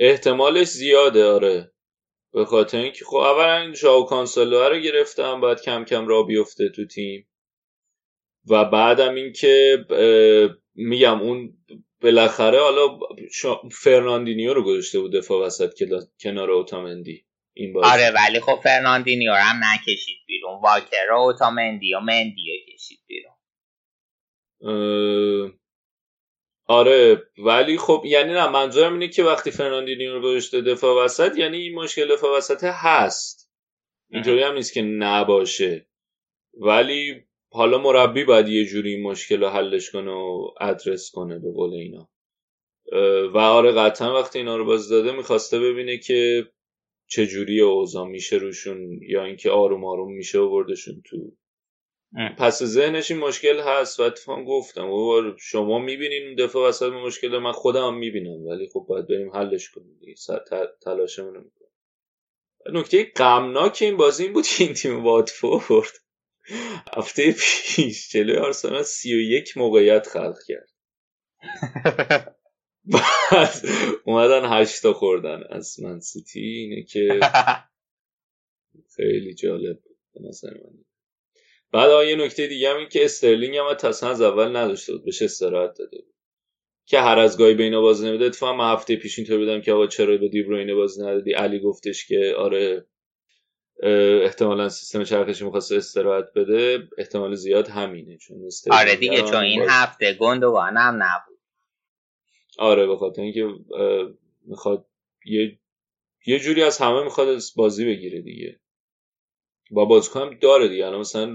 احتمالش 0.00 0.66
زیاده 0.66 1.26
آره. 1.26 1.72
به 2.32 2.44
خاطر 2.44 2.78
اینکه 2.78 3.04
خب 3.04 3.16
اولا 3.16 3.74
ژائو 3.74 4.04
کانسلو 4.04 4.68
رو 4.68 4.78
گرفتم 4.78 5.40
باید 5.40 5.60
کم 5.60 5.84
کم 5.84 6.08
را 6.08 6.22
بیفته 6.22 6.68
تو 6.68 6.86
تیم. 6.86 7.28
و 8.50 8.64
بعدم 8.64 9.14
اینکه 9.14 9.84
میگم 10.74 11.20
اون 11.22 11.58
بالاخره 12.00 12.60
حالا 12.60 12.98
فرناندینیو 13.72 14.54
رو 14.54 14.62
گذاشته 14.62 15.00
بود 15.00 15.12
دفاع 15.12 15.46
وسط 15.46 15.70
کنار 16.20 16.50
اوتامندی. 16.50 17.24
این 17.54 17.72
بازی 17.72 17.88
آره 17.88 18.10
ولی 18.10 18.40
خب 18.40 18.60
فرناندینیو 18.62 19.32
هم 19.32 19.60
نکشید 19.64 20.18
بیرون. 20.26 20.60
واکر 20.62 21.12
و 21.12 21.16
اوتامندی 21.16 21.94
و 21.94 22.00
مندی 22.00 22.64
کشید 22.74 23.00
بیرون. 23.06 23.34
آره 26.72 27.22
ولی 27.38 27.78
خب 27.78 28.02
یعنی 28.06 28.32
نه 28.32 28.48
منظورم 28.48 28.92
اینه 28.92 29.08
که 29.08 29.24
وقتی 29.24 29.50
فرناندینیو 29.50 30.12
رو 30.12 30.20
گذاشته 30.20 30.60
دفاع 30.60 31.04
وسط 31.04 31.38
یعنی 31.38 31.56
این 31.56 31.74
مشکل 31.74 32.14
دفاع 32.14 32.36
وسط 32.36 32.64
هست. 32.64 33.50
اینطوری 34.10 34.42
هم 34.42 34.54
نیست 34.54 34.72
که 34.72 34.82
نباشه. 34.82 35.86
ولی 36.54 37.24
حالا 37.50 37.78
مربی 37.78 38.24
باید 38.24 38.48
یه 38.48 38.64
جوری 38.64 38.94
این 38.94 39.02
مشکل 39.02 39.40
رو 39.40 39.48
حلش 39.48 39.90
کنه 39.90 40.10
و 40.10 40.50
ادرس 40.60 41.10
کنه 41.10 41.38
به 41.38 41.52
قول 41.52 41.74
اینا. 41.74 42.08
و 43.34 43.38
آره 43.38 43.72
قطعا 43.72 44.14
وقتی 44.14 44.38
اینا 44.38 44.56
رو 44.56 44.64
باز 44.64 44.88
داده 44.88 45.12
می‌خواسته 45.12 45.60
ببینه 45.60 45.98
که 45.98 46.46
چجوری 47.06 47.60
اوضاع 47.60 48.08
میشه 48.08 48.36
روشون 48.36 49.00
یا 49.02 49.24
اینکه 49.24 49.50
آروم 49.50 49.84
آروم 49.84 50.12
میشه 50.12 50.38
و 50.38 50.50
بردشون 50.50 51.02
تو 51.04 51.16
پس 52.38 52.62
ذهنش 52.62 53.10
این 53.10 53.20
مشکل 53.20 53.60
هست 53.60 54.00
و 54.00 54.02
اتفاقا 54.02 54.44
گفتم 54.44 54.90
و 54.90 55.22
شما 55.38 55.78
می‌بینین 55.78 56.34
دفاع 56.34 56.68
وسط 56.68 56.86
مشکل 56.86 57.38
من 57.38 57.52
خودم 57.52 57.86
هم 57.86 57.98
می‌بینم 57.98 58.46
ولی 58.46 58.68
خب 58.72 58.86
باید 58.88 59.06
بریم 59.06 59.30
حلش 59.30 59.70
کنیم 59.70 60.14
تلاشمون 60.82 61.36
می‌کنم 61.36 61.62
نکته 62.70 63.04
غمناک 63.16 63.78
این 63.80 63.96
بازی 63.96 64.24
این 64.24 64.32
بود 64.32 64.46
که 64.46 64.64
این 64.64 64.74
تیم 64.74 65.04
واتفورد 65.04 65.92
هفته 66.96 67.32
پیش 67.32 68.10
جلوی 68.10 68.36
آرسنال 68.36 68.82
سی 68.82 69.14
و 69.14 69.20
یک 69.20 69.56
موقعیت 69.56 70.08
خلق 70.08 70.38
کرد. 70.48 70.68
بعد 72.84 73.54
اومدن 74.04 74.60
هشتا 74.60 74.92
خوردن 74.92 75.42
از 75.50 75.80
من 75.80 76.00
سیتی 76.00 76.40
اینه 76.40 76.82
که 76.82 77.20
خیلی 78.96 79.34
جالب 79.34 79.78
به 80.14 80.20
نظر 80.28 80.50
من. 80.50 80.84
بعد 81.72 82.06
یه 82.08 82.16
نکته 82.16 82.46
دیگه 82.46 82.70
هم 82.70 82.76
این 82.76 82.88
که 82.88 83.04
استرلینگ 83.04 83.56
هم 83.56 83.74
تصمیم 83.74 84.12
از 84.12 84.20
اول 84.20 84.56
نداشته 84.56 84.92
بود 84.92 85.04
بهش 85.04 85.22
استراحت 85.22 85.78
داده 85.78 85.98
بود. 85.98 86.14
که 86.86 87.00
هر 87.00 87.18
از 87.18 87.38
گاهی 87.38 87.54
به 87.54 87.62
اینا 87.62 87.80
بازی 87.80 88.08
نمیده 88.08 88.24
اتفاقا 88.24 88.52
من 88.52 88.72
هفته 88.72 88.96
پیش 88.96 89.18
اینطور 89.18 89.38
بودم 89.38 89.60
که 89.60 89.72
آقا 89.72 89.86
چرا 89.86 90.16
به 90.16 90.28
دیبروینه 90.28 90.74
بازی 90.74 91.02
ندادی؟ 91.02 91.32
علی 91.32 91.60
گفتش 91.60 92.06
که 92.06 92.34
آره 92.38 92.86
احتمالا 94.22 94.68
سیستم 94.68 95.04
چرخشی 95.04 95.44
می‌خواست 95.44 95.72
استراحت 95.72 96.24
بده. 96.36 96.88
احتمال 96.98 97.34
زیاد 97.34 97.68
همینه 97.68 98.16
چون 98.16 98.48
آره 98.70 98.96
دیگه 98.96 99.22
چون 99.22 99.34
این 99.34 99.62
هفته 99.68 100.14
گندوان 100.14 100.76
هم 100.76 101.02
نبود. 101.02 101.38
آره 102.58 102.86
به 102.86 102.96
خاطر 102.96 103.22
اینکه 103.22 103.48
می‌خواد 104.44 104.86
یه 105.26 105.58
یه 106.26 106.38
جوری 106.38 106.62
از 106.62 106.78
همه 106.78 107.04
می‌خواد 107.04 107.40
بازی 107.56 107.84
بگیره 107.84 108.20
دیگه. 108.20 108.60
با 109.70 109.84
بازیکن 109.84 110.38
داره 110.40 110.68
دیگه. 110.68 110.86
الان 110.86 111.00
مثلا 111.00 111.34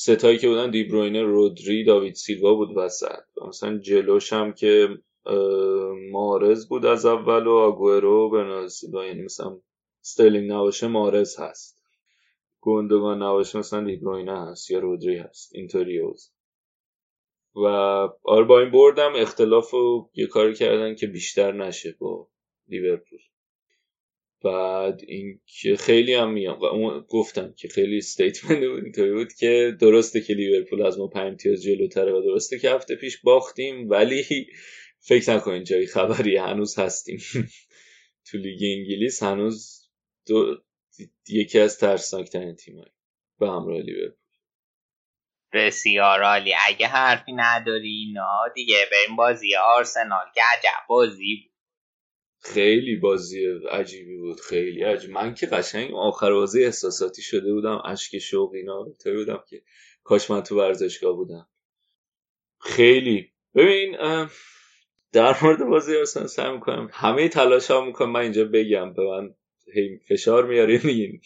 ستایی 0.00 0.38
که 0.38 0.48
بودن 0.48 0.70
دیبروینه 0.70 1.22
رودری 1.22 1.84
داوید 1.84 2.14
سیلوا 2.14 2.54
بود 2.54 2.76
وسط. 2.76 3.22
مثلا 3.48 3.78
جلوش 3.78 4.32
هم 4.32 4.52
که 4.52 4.88
مارز 6.10 6.68
بود 6.68 6.86
از 6.86 7.06
اول 7.06 7.46
و 7.46 7.52
آگورو 7.52 8.30
برناردو 8.30 9.04
یعنی 9.04 9.22
مثلا 9.22 9.60
استرلینگ 10.00 10.52
نباشه 10.52 10.86
مارز 10.86 11.40
هست. 11.40 11.82
گندگان 12.60 13.22
نباشه 13.22 13.58
مثلا 13.58 13.84
دیبروینه 13.84 14.50
هست 14.50 14.70
یا 14.70 14.78
رودری 14.78 15.16
هست. 15.16 15.54
اینطوریوز 15.54 16.32
و 17.54 17.66
آره 18.22 18.44
با 18.44 18.60
این 18.60 18.70
بردم 18.70 19.12
اختلاف 19.16 19.70
رو 19.70 20.10
یه 20.14 20.26
کاری 20.26 20.54
کردن 20.54 20.94
که 20.94 21.06
بیشتر 21.06 21.52
نشه 21.52 21.96
با 21.98 22.28
لیورپول. 22.68 23.18
بعد 24.44 25.00
این 25.08 25.40
که 25.46 25.76
خیلی 25.76 26.14
هم 26.14 26.32
میام 26.32 26.60
و 26.60 27.00
گفتم 27.00 27.54
که 27.56 27.68
خیلی 27.68 27.98
statement 27.98 28.64
بود 28.64 28.84
اینطوری 28.84 29.12
بود 29.12 29.32
که 29.32 29.76
درسته 29.80 30.20
که 30.20 30.34
لیورپول 30.34 30.86
از 30.86 30.98
ما 30.98 31.06
پنج 31.06 31.26
امتیاز 31.26 31.62
جلوتره 31.62 32.12
و 32.12 32.22
درسته 32.22 32.58
که 32.58 32.70
هفته 32.70 32.96
پیش 32.96 33.20
باختیم 33.20 33.90
ولی 33.90 34.24
فکر 35.00 35.34
نکنین 35.34 35.64
جایی 35.64 35.86
خبری 35.86 36.36
هنوز 36.36 36.78
هستیم. 36.78 37.18
تو 38.30 38.38
لیگ 38.38 38.60
انگلیس 38.62 39.22
هنوز 39.22 39.88
دو... 40.26 40.56
یکی 41.28 41.58
از 41.58 41.78
ترسناکترین 41.78 42.56
تیمایی 42.56 42.92
به 43.38 43.46
همراه 43.46 43.80
لیورپول. 43.80 44.18
بسیار 45.52 46.22
عالی. 46.22 46.54
اگه 46.66 46.86
حرفی 46.86 47.32
نداری 47.32 48.04
اینا 48.06 48.48
دیگه 48.54 48.76
بریم 48.92 49.16
بازی 49.16 49.56
آرسنال 49.56 50.26
که 50.34 50.40
عجب 50.52 50.86
بازی 50.88 51.36
بود. 51.44 51.57
خیلی 52.40 52.96
بازی 52.96 53.46
عجیبی 53.70 54.16
بود 54.16 54.40
خیلی 54.40 54.82
عجیب. 54.82 55.10
من 55.10 55.34
که 55.34 55.46
قشنگ 55.46 55.94
آخر 55.94 56.32
بازی 56.32 56.64
احساساتی 56.64 57.22
شده 57.22 57.52
بودم 57.52 57.82
اشک 57.84 58.18
شوق 58.18 58.52
اینا 58.54 58.84
تو 59.04 59.12
بودم 59.12 59.44
که 59.48 59.62
کاش 60.04 60.30
من 60.30 60.42
تو 60.42 60.58
ورزشگاه 60.58 61.16
بودم. 61.16 61.48
خیلی. 62.60 63.32
ببین 63.54 63.96
در 65.12 65.36
مورد 65.42 65.64
بازی 65.64 65.96
آرسنال 65.96 66.26
سعی 66.26 66.52
می‌کنم. 66.52 66.90
همه 66.92 67.28
تلاش 67.28 67.70
ها 67.70 67.84
می‌کنم 67.84 68.10
من 68.10 68.20
اینجا 68.20 68.44
بگم 68.44 68.92
به 68.94 69.02
من 69.02 69.34
هی 69.74 69.98
فشار 70.08 70.46
میاری 70.46 70.80
میگین 70.84 71.20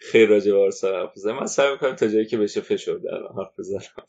خیلی 0.00 0.26
راجع 0.26 0.52
به 0.52 0.58
آرسنال 0.58 0.94
حرف 0.94 1.10
بزنم 1.10 1.38
من 1.40 1.46
سعی 1.46 1.72
می‌کنم 1.72 1.96
تا 1.96 2.08
جایی 2.08 2.26
که 2.26 2.38
بشه 2.38 2.60
فشار 2.60 2.98
در 2.98 3.18
حرف 3.36 3.58
بزنم. 3.58 4.06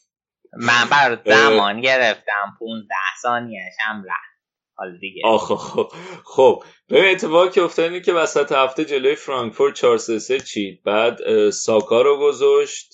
من 0.54 0.90
بر 0.92 1.22
زمان 1.26 1.82
گرفتم 1.82 2.58
15 2.60 2.96
ثانیهش 3.22 3.74
هم 3.80 4.04
رفت. 4.04 4.37
حالا 4.78 4.98
دیگه. 4.98 5.22
آخ 5.26 5.54
خب 5.54 5.92
خب 6.26 6.64
به 6.88 7.12
اتفاقی 7.12 7.50
که 7.50 7.62
افتاد 7.62 8.02
که 8.02 8.14
وسط 8.14 8.52
هفته 8.52 8.86
جلوی 8.86 9.16
فرانکفورت 9.16 9.74
4 9.76 9.98
3 9.98 10.40
چید. 10.40 10.84
بعد 10.84 11.50
ساکا 11.50 12.02
رو 12.02 12.18
گذاشت. 12.20 12.94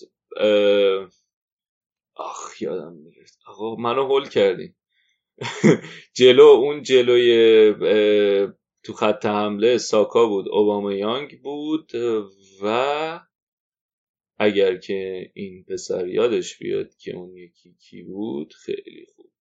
آخ 2.15 2.61
یادم 2.61 2.93
میاد 2.93 3.27
آقا 3.47 3.75
منو 3.75 4.05
هول 4.05 4.29
کردی 4.29 4.75
جلو 6.19 6.43
اون 6.43 6.83
جلوی 6.83 7.73
تو 8.83 8.93
خط 8.93 9.25
حمله 9.25 9.77
ساکا 9.77 10.27
بود. 10.27 10.49
اوباما 10.49 10.93
یانگ 10.93 11.41
بود 11.41 11.91
و 12.63 13.19
اگر 14.39 14.77
که 14.77 15.31
این 15.35 15.65
پسر 15.69 16.07
یادش 16.07 16.57
بیاد 16.57 16.95
که 16.95 17.15
اون 17.15 17.37
یکی 17.37 17.75
کی 17.75 18.03
بود 18.03 18.53
خیلی 18.53 19.05
خوب. 19.15 19.32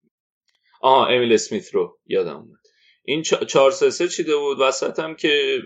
آها 0.83 1.07
امیل 1.07 1.33
اسمیت 1.33 1.75
رو 1.75 1.99
یادم 2.07 2.37
اومد. 2.37 2.59
این 3.05 3.23
چهار 3.23 3.71
سه 3.71 3.91
سه 3.91 4.09
چیده 4.09 4.37
بود؟ 4.37 4.57
وسط 4.61 4.99
هم 4.99 5.15
که 5.15 5.63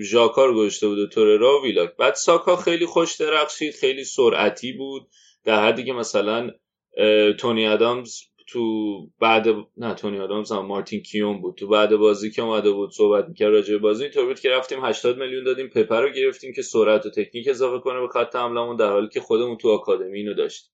ژاکار 0.00 0.54
گذاشته 0.54 0.88
بود 0.88 0.98
و 0.98 1.06
توررا 1.06 1.58
و 1.58 1.64
ویلاک. 1.64 1.96
بعد 1.96 2.14
ساکا 2.14 2.56
خیلی 2.56 2.86
خوش 2.86 3.16
درخشید 3.16 3.74
خیلی 3.74 4.04
سرعتی 4.04 4.72
بود. 4.72 5.08
در 5.44 5.66
حدی 5.66 5.84
که 5.84 5.92
مثلا 5.92 6.50
تونی 7.38 7.66
ادامز 7.66 8.20
تو 8.48 8.62
بعد 9.20 9.46
نه 9.76 9.94
تونی 9.94 10.18
آدامز 10.18 10.52
هم 10.52 10.66
مارتین 10.66 11.02
کیون 11.02 11.40
بود. 11.40 11.54
تو 11.54 11.68
بعد 11.68 11.96
بازی 11.96 12.30
که 12.30 12.42
اومده 12.42 12.70
بود 12.70 12.92
صحبت 12.92 13.28
می‌کرد 13.28 13.52
راجع 13.52 13.72
به 13.72 13.78
بازی 13.78 14.02
اینطور 14.02 14.26
بود 14.26 14.40
که 14.40 14.50
رفتیم 14.50 14.84
80 14.84 15.18
میلیون 15.18 15.44
دادیم 15.44 15.68
پپر 15.68 16.00
رو 16.00 16.12
گرفتیم 16.12 16.52
که 16.52 16.62
سرعت 16.62 17.06
و 17.06 17.10
تکنیک 17.10 17.48
اضافه 17.48 17.78
کنه 17.78 18.00
به 18.00 18.08
خط 18.08 18.36
حملمون 18.36 18.76
در 18.76 18.90
حالی 18.90 19.08
که 19.08 19.20
خودمون 19.20 19.56
تو 19.56 19.70
آکادمی 19.70 20.18
اینو 20.18 20.34
داشت 20.34 20.70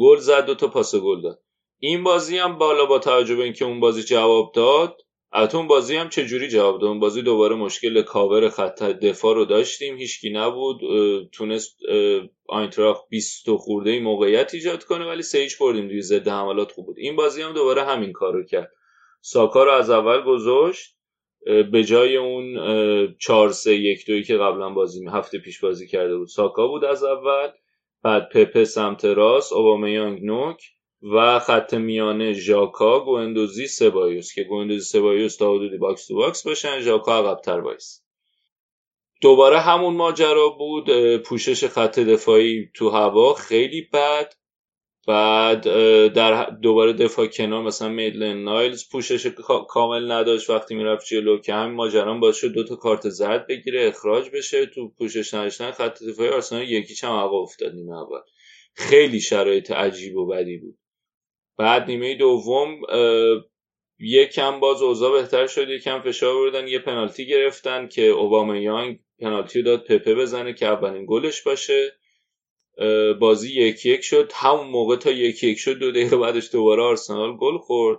گل 0.00 0.16
زد 0.16 0.46
دو 0.46 0.54
تا 0.54 0.68
پاس 0.68 0.94
گل 0.94 1.22
داد. 1.22 1.42
این 1.82 2.02
بازی 2.02 2.38
هم 2.38 2.58
بالا 2.58 2.86
با 2.86 2.98
توجه 2.98 3.36
به 3.36 3.42
اینکه 3.42 3.64
اون 3.64 3.80
بازی 3.80 4.02
جواب 4.02 4.52
داد 4.54 4.96
البته 5.32 5.56
اون 5.56 5.66
بازی 5.66 5.96
هم 5.96 6.08
چه 6.08 6.26
جوری 6.26 6.48
جواب 6.48 6.80
داد؟ 6.80 6.88
اون 6.88 7.00
بازی 7.00 7.22
دوباره 7.22 7.56
مشکل 7.56 8.02
کاور 8.02 8.48
خط 8.48 8.82
دفاع 8.82 9.34
رو 9.34 9.44
داشتیم 9.44 9.96
هیچکی 9.96 10.30
نبود 10.30 10.80
تونست 11.32 11.78
آینتراخت 12.48 13.08
20 13.08 13.50
خورده 13.50 14.00
موقعیت 14.00 14.54
ایجاد 14.54 14.84
کنه 14.84 15.04
ولی 15.04 15.22
سه 15.22 15.33
هیچ 15.33 15.54
بردیم 15.60 15.88
دیگه 15.88 16.00
ضد 16.00 16.28
حملات 16.28 16.72
خوب 16.72 16.86
بود. 16.86 16.98
این 16.98 17.16
بازی 17.16 17.42
هم 17.42 17.52
دوباره 17.52 17.84
همین 17.84 18.12
کارو 18.12 18.44
کرد. 18.44 18.70
ساکا 19.20 19.64
رو 19.64 19.70
از 19.70 19.90
اول 19.90 20.22
گذاشت 20.22 20.96
به 21.72 21.84
جای 21.84 22.16
اون 22.16 22.56
4 23.18 23.48
3 23.48 23.74
1 23.74 24.06
2 24.06 24.22
که 24.22 24.36
قبلا 24.36 24.70
بازی 24.70 25.06
هفته 25.06 25.38
پیش 25.38 25.60
بازی 25.60 25.86
کرده 25.86 26.16
بود 26.16 26.28
ساکا 26.28 26.68
بود 26.68 26.84
از 26.84 27.04
اول 27.04 27.48
بعد 28.02 28.28
پپه 28.28 28.64
سمت 28.64 29.04
راست 29.04 29.52
اوبامیانگ 29.52 30.22
نوک 30.22 30.62
و 31.02 31.38
خط 31.38 31.74
میانه 31.74 32.32
ژاکا 32.32 33.00
گوندوزی 33.00 33.66
سبایوس. 33.66 34.34
که 34.34 34.44
گوندوزی 34.44 34.84
سبایوس 34.84 35.36
تا 35.36 35.54
حدودی 35.54 35.78
box 35.78 36.06
to 36.06 36.14
box 36.14 36.46
باشن 36.46 36.80
ژاکا 36.80 37.18
عقبتر 37.18 37.60
وایس. 37.60 38.02
دوباره 39.22 39.58
همون 39.58 39.94
ماجرا 39.94 40.48
بود 40.48 41.16
پوشش 41.16 41.64
خط 41.64 41.98
دفاعی 41.98 42.70
تو 42.74 42.88
هوا 42.88 43.34
خیلی 43.34 43.88
بد. 43.92 44.32
بعد 45.06 45.62
در 46.12 46.50
دوباره 46.50 46.92
دفاع 46.92 47.26
کنار 47.26 47.62
مثلا 47.62 47.88
میدلن 47.88 48.44
نایلز 48.44 48.88
پوشش 48.88 49.26
کامل 49.68 50.12
نداشت 50.12 50.50
وقتی 50.50 50.74
می‌رفت 50.74 51.06
جلو 51.06 51.38
که 51.38 51.54
همین 51.54 51.74
ماجرا 51.74 52.14
باعث 52.14 52.36
شد 52.36 52.52
دو 52.52 52.64
تا 52.64 52.76
کارت 52.76 53.08
زرد 53.08 53.46
بگیره 53.46 53.88
اخراج 53.88 54.30
بشه 54.30 54.66
تو 54.66 54.88
پوشش 54.88 55.34
نداشتن 55.34 55.70
خط 55.70 56.02
دفاعی 56.02 56.30
آرسنال 56.30 56.70
یکیش 56.70 57.04
هم 57.04 57.12
عقب 57.12 57.34
افتاد 57.34 57.72
نیمه 57.72 57.98
اول. 57.98 58.20
خیلی 58.74 59.20
شرایط 59.20 59.70
عجیب 59.70 60.16
و 60.16 60.26
بدی 60.26 60.58
بود. 60.58 60.78
بعد 61.60 61.86
نیمه 61.86 62.14
دوم 62.14 62.80
یکم 63.98 64.60
باز 64.60 64.82
اوضاع 64.82 65.20
بهتر 65.20 65.46
شد 65.46 65.68
یکم 65.68 66.00
فشار 66.00 66.34
بردن 66.34 66.68
یه 66.68 66.78
پنالتی 66.78 67.26
گرفتن 67.26 67.88
که 67.88 68.02
اوباما 68.02 68.56
یانگ 68.56 68.98
پنالتی 69.18 69.58
رو 69.58 69.64
داد 69.64 69.84
پپه 69.84 70.14
بزنه 70.14 70.52
که 70.52 70.66
اولین 70.66 71.06
گلش 71.08 71.42
باشه. 71.42 71.92
بازی 73.20 73.60
یک 73.60 73.86
یک 73.86 74.00
شد. 74.00 74.32
همون 74.34 74.66
موقع 74.66 74.96
تا 74.96 75.10
یک 75.10 75.44
یک 75.44 75.58
شد 75.58 75.78
دو 75.78 75.90
دقیقه 75.90 76.16
بعدش 76.16 76.52
دوباره 76.52 76.82
آرسنال 76.82 77.36
گل 77.36 77.58
خورد. 77.58 77.98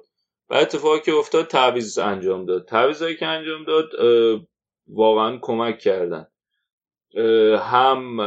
و 0.50 0.54
اتفاقی 0.54 1.00
که 1.00 1.14
افتاد 1.14 1.48
تعویض 1.48 2.00
انجام 2.00 2.46
داد. 2.46 2.66
تعویضایی 2.66 3.16
که 3.16 3.26
انجام 3.26 3.64
داد 3.64 3.92
واقعا 4.88 5.40
کمک 5.42 5.80
کردن. 5.80 6.28
هم 7.58 8.20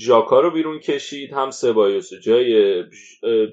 ژاکا 0.00 0.40
رو 0.40 0.50
بیرون 0.50 0.78
کشید 0.78 1.32
هم 1.32 1.50
سبایوس 1.50 2.14
جای 2.14 2.84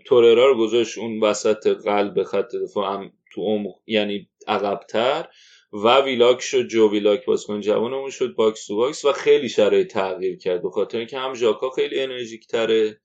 توررا 0.05 0.47
رو 0.47 0.57
گذاشت 0.57 0.97
اون 0.97 1.19
وسط 1.19 1.67
قلب 1.67 2.23
خط 2.23 2.55
دفاع 2.55 2.93
هم 2.93 3.11
تو 3.33 3.41
عمق 3.41 3.75
یعنی 3.87 4.29
عقبتر. 4.47 5.27
و 5.73 6.01
ویلاک 6.01 6.41
شد 6.41 6.67
جو 6.67 6.89
ویلاک 6.91 7.25
بازیکن 7.25 7.61
جوانمون 7.61 8.09
شد 8.09 8.35
box 8.35 8.67
to 8.67 8.75
box 8.75 9.05
و 9.05 9.11
خیلی 9.11 9.49
شرایط 9.49 9.87
تغییر 9.87 10.37
کرد. 10.37 10.61
به 10.61 10.69
خاطر 10.69 10.97
اینکه 10.97 11.17
هم 11.17 11.33
ژاکا 11.33 11.69
خیلی 11.69 11.99
انرژیک 11.99 12.47
تره 12.47 13.01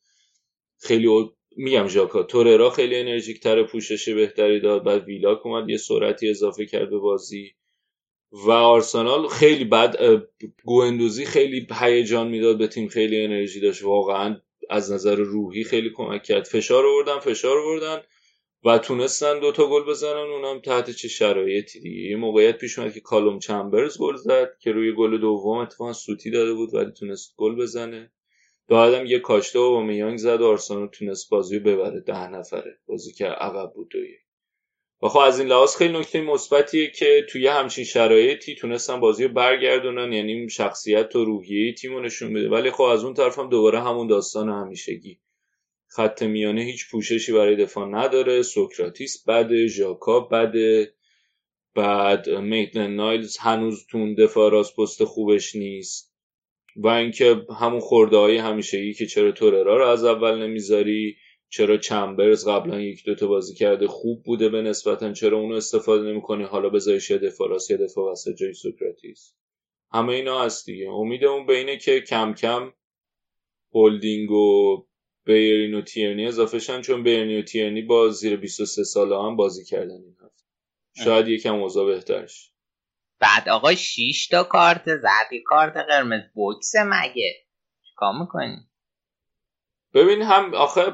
خیلی 0.80 1.06
او... 1.06 1.30
میگم 1.56 1.88
ژاکا 1.88 2.22
توررا 2.22 2.70
خیلی 2.70 2.96
انرژیک 2.96 3.40
تره 3.40 3.64
پوشش 3.64 4.08
بهتری 4.08 4.60
داد 4.60 4.84
بعد 4.84 5.04
ویلاک 5.04 5.46
اومد 5.46 5.70
یه 5.70 5.76
سرعتی 5.76 6.30
اضافه 6.30 6.66
کرد 6.66 6.90
به 6.90 6.98
بازی. 6.98 7.54
و 8.32 8.50
آرسنال 8.50 9.28
خیلی 9.28 9.64
بد 9.64 9.96
گوندوزی 10.64 11.24
خیلی 11.24 11.66
هیجان 11.80 12.28
می‌داد 12.28 12.58
به 12.58 12.66
تیم 12.66 12.88
خیلی 12.88 13.24
انرژی 13.24 13.60
داشت. 13.60 13.84
واقعا 13.84 14.40
از 14.70 14.92
نظر 14.92 15.16
روحی 15.16 15.64
خیلی 15.64 15.90
کمک 15.90 16.22
کرد. 16.22 16.44
فشار 16.44 16.86
آوردن 16.86 17.18
فشار 17.18 17.58
آوردن 17.58 18.02
و 18.64 18.78
تونستن 18.78 19.40
دوتا 19.40 19.66
گل 19.66 19.84
بزنن. 19.84 20.30
اونم 20.30 20.60
تحت 20.60 20.90
چه 20.90 21.08
شرایطی 21.08 21.80
دیگه؟ 21.80 22.10
یه 22.10 22.16
موقعیت 22.16 22.58
پیش 22.58 22.78
اومد 22.78 22.94
که 22.94 23.00
کالوم 23.00 23.38
چمبرز 23.38 23.98
گل 23.98 24.16
زد 24.16 24.50
که 24.60 24.72
روی 24.72 24.92
گل 24.92 25.20
دوم 25.20 25.58
اتفاقا 25.58 25.92
سوتی 25.92 26.30
داده 26.30 26.52
بود 26.52 26.74
ولی 26.74 26.90
تونست 26.90 27.34
گل 27.36 27.54
بزنه. 27.56 28.12
بعدم 28.68 29.06
یه 29.06 29.18
کاشته 29.18 29.58
و 29.58 29.80
میانگ 29.80 30.18
زد 30.18 30.40
و 30.40 30.46
آرسنال 30.46 30.88
تونست 30.88 31.30
بازی 31.30 31.58
ببره. 31.58 32.00
ده 32.00 32.28
نفره. 32.28 32.78
بازی 32.86 33.12
که 33.12 33.26
عقب 33.26 33.72
بود 33.74 33.88
دویه 33.88 34.18
و 35.02 35.08
خب 35.08 35.18
از 35.18 35.40
این 35.40 35.48
لحاظ 35.48 35.76
خیلی 35.76 35.98
نکته 35.98 36.20
مثبتیه 36.20 36.90
که 36.90 37.26
توی 37.28 37.46
همچین 37.46 37.84
شرایطی 37.84 38.54
تونستن 38.54 39.00
بازی 39.00 39.24
رو 39.24 39.32
برگردونن 39.32 40.12
یعنی 40.12 40.50
شخصیت 40.50 41.16
و 41.16 41.24
روحیه 41.24 41.72
تیم 41.72 42.04
نشون 42.04 42.32
بده. 42.32 42.48
ولی 42.48 42.70
خب 42.70 42.82
از 42.82 43.04
اون 43.04 43.14
طرف 43.14 43.38
هم 43.38 43.48
دوباره 43.48 43.82
همون 43.82 44.06
داستان 44.06 44.48
همیشگی. 44.48 45.20
خط 45.86 46.22
میانه 46.22 46.62
هیچ 46.62 46.90
پوششی 46.90 47.32
برای 47.32 47.56
دفاع 47.56 47.88
نداره. 47.88 48.42
سوکراتیس 48.42 49.24
بده 49.28 49.66
ژاکا 49.66 50.20
بده. 50.20 50.94
بعد 51.74 52.30
میتن 52.30 52.90
نایلز 52.90 53.36
هنوز 53.38 53.86
تون 53.90 54.14
دفاع 54.14 54.50
راست 54.50 54.76
پست 54.76 55.04
خوبش 55.04 55.56
نیست. 55.56 56.12
و 56.76 56.88
اینکه 56.88 57.42
همون 57.60 57.80
خورده 57.80 58.16
های 58.16 58.36
همیشگی 58.36 58.94
که 58.94 59.06
چرا 59.06 59.32
توررا 59.32 59.76
رو 59.76 59.86
از 59.86 60.04
اول 60.04 60.42
نمی‌ذاری. 60.42 61.16
چرا 61.54 61.76
چمبرز 61.76 62.48
قبلا 62.48 62.80
یک 62.80 63.04
دوتا 63.04 63.26
بازی 63.26 63.54
کرده 63.54 63.86
خوب 63.86 64.22
بوده 64.22 64.48
به 64.48 64.62
نسبتا؟ 64.62 65.12
چرا 65.12 65.38
اونو 65.38 65.54
استفاده 65.54 66.10
نمی‌کنی؟ 66.10 66.44
حالا 66.44 66.68
بذاریش 66.68 67.10
یه 67.10 67.18
دفاع. 67.18 67.48
راست 67.48 67.70
یه 67.70 67.76
دفاع 67.76 68.12
وسط 68.12 68.30
جای 68.30 68.54
سوکراتیس. 68.54 69.34
همه 69.92 70.12
اینا 70.12 70.42
هست 70.44 70.66
دیگه. 70.66 70.90
امیدمون 70.90 71.46
به 71.46 71.56
اینه 71.56 71.76
که 71.76 72.00
کم 72.00 72.34
کم 72.34 72.72
هولدینگ 73.74 74.30
و 74.30 74.76
بیرین 75.24 75.74
و 75.74 75.82
تیرنی 75.82 76.26
اضافه 76.26 76.58
شن 76.58 76.80
چون 76.80 77.02
بیرنی 77.02 77.38
و 77.38 77.42
تیرنی 77.42 77.82
با 77.82 78.08
زیر 78.08 78.36
23 78.36 78.84
ساله 78.84 79.22
هم 79.22 79.36
بازی 79.36 79.64
کردن 79.64 79.90
این 79.90 80.16
هفته. 80.24 80.44
شاید 81.04 81.28
یکم 81.28 81.54
اوضاع 81.54 81.86
بهترش. 81.86 82.52
بعد 83.20 83.48
آقا 83.48 83.74
6 83.74 84.28
تا 84.30 84.44
کارت 84.44 84.84
زدی 84.84 85.42
کارت 85.46 85.76
قرمز 85.76 86.22
بوکس 86.34 86.72
مگه؟ 86.76 87.34
چیکار 87.90 88.12
می‌کنی؟ 88.20 88.56
ببین 89.94 90.22
هم 90.22 90.54
آخه 90.54 90.92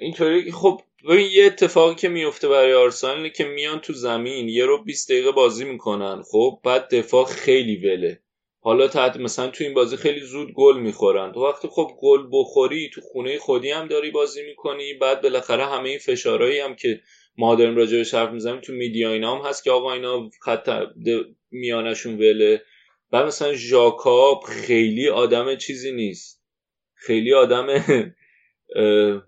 اینطوری 0.00 0.52
خب 0.52 0.80
ببین 1.08 1.28
یه 1.32 1.44
اتفاقی 1.44 1.94
که 1.94 2.08
میفته 2.08 2.48
برای 2.48 2.74
آرسنال 2.74 3.28
که 3.28 3.44
میان 3.44 3.78
تو 3.80 3.92
زمین 3.92 4.48
یه 4.48 4.66
رو 4.66 4.84
20 4.84 5.10
دقیقه 5.10 5.32
بازی 5.32 5.64
می‌کنن. 5.64 6.22
خب 6.22 6.60
بعد 6.64 6.94
دفاع 6.94 7.24
خیلی 7.24 7.76
وله. 7.76 8.20
حالا 8.60 8.88
تحت 8.88 9.16
مثلا 9.16 9.48
تو 9.48 9.64
این 9.64 9.74
بازی 9.74 9.96
خیلی 9.96 10.20
زود 10.20 10.52
گل 10.52 10.78
می‌خورن. 10.80 11.32
تو 11.32 11.40
وقتی 11.46 11.68
خب 11.68 11.90
گل 12.00 12.28
بخوری 12.32 12.90
تو 12.94 13.00
خونه 13.00 13.38
خودی 13.38 13.70
هم 13.70 13.86
داری 13.86 14.10
بازی 14.10 14.42
می‌کنی 14.42 14.94
بعد 14.94 15.22
بالاخره 15.22 15.66
همه 15.66 15.88
این 15.88 15.98
فشارهایی 15.98 16.60
هم 16.60 16.74
که 16.76 17.00
ما 17.36 17.54
داریم 17.54 17.76
راجع 17.76 18.18
حرف 18.18 18.30
می‌زنیم 18.30 18.60
تو 18.60 18.72
میدیا 18.72 19.12
اینا 19.12 19.38
هم 19.38 19.46
هست 19.46 19.64
که 19.64 19.70
آقا 19.70 19.92
اینا 19.92 20.30
خط 20.42 20.68
میانشون 21.50 22.14
وله. 22.14 22.62
بعد 23.10 23.26
مثلا 23.26 23.54
ژاکاب 23.54 24.42
خیلی 24.46 25.08
آدم 25.08 25.56
چیزی 25.56 25.92
نیست. 25.92 26.42
خیلی 26.94 27.34
آدم 27.34 27.66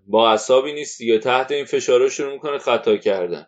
با 0.07 0.31
عصابی 0.31 0.73
نیست 0.73 0.97
دیگه. 0.97 1.19
تحت 1.19 1.51
این 1.51 1.65
فشارها 1.65 2.09
شروع 2.09 2.33
می‌کنه 2.33 2.57
خطا 2.57 2.97
کردن. 2.97 3.47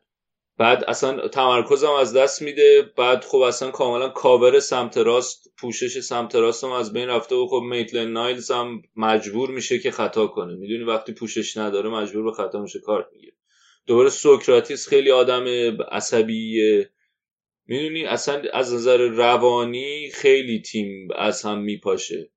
بعد 0.58 0.84
اصلا 0.84 1.28
تمرکزم 1.28 1.92
از 1.92 2.14
دست 2.14 2.42
میده. 2.42 2.92
بعد 2.98 3.24
خب 3.24 3.38
اصلا 3.38 3.72
کاملا 3.72 4.10
کاور 4.10 4.60
سمت 4.60 4.98
راست 4.98 5.54
پوشش 5.58 6.00
سمت 6.00 6.36
راست 6.36 6.64
هم 6.64 6.72
از 6.72 6.94
بین 6.94 7.10
رفته 7.10 7.36
و 7.36 7.48
خب 7.48 7.62
میتلن 7.70 8.12
نایلز 8.12 8.52
هم 8.52 8.82
مجبور 8.96 9.50
میشه 9.50 9.80
که 9.80 9.92
خطا 9.92 10.28
کنه. 10.28 10.56
می‌دونی 10.56 10.84
وقتی 10.84 11.14
پوشش 11.14 11.58
نداره 11.58 11.90
مجبور 11.90 12.24
به 12.24 12.32
خطا 12.32 12.62
میشه 12.62 12.80
کارت 12.80 13.06
می‌گیره. 13.14 13.34
دوباره 13.88 14.10
سوکراتیس 14.10 14.88
خیلی 14.88 15.12
آدم 15.12 15.46
عصبیه. 15.92 16.90
می‌دونی؟ 17.66 18.06
اصلا 18.06 18.42
از 18.54 18.74
نظر 18.74 18.98
روانی 18.98 20.10
خیلی 20.14 20.62
تیم 20.62 21.08
از 21.16 21.42
هم 21.42 21.60
میپاشه. 21.60 22.32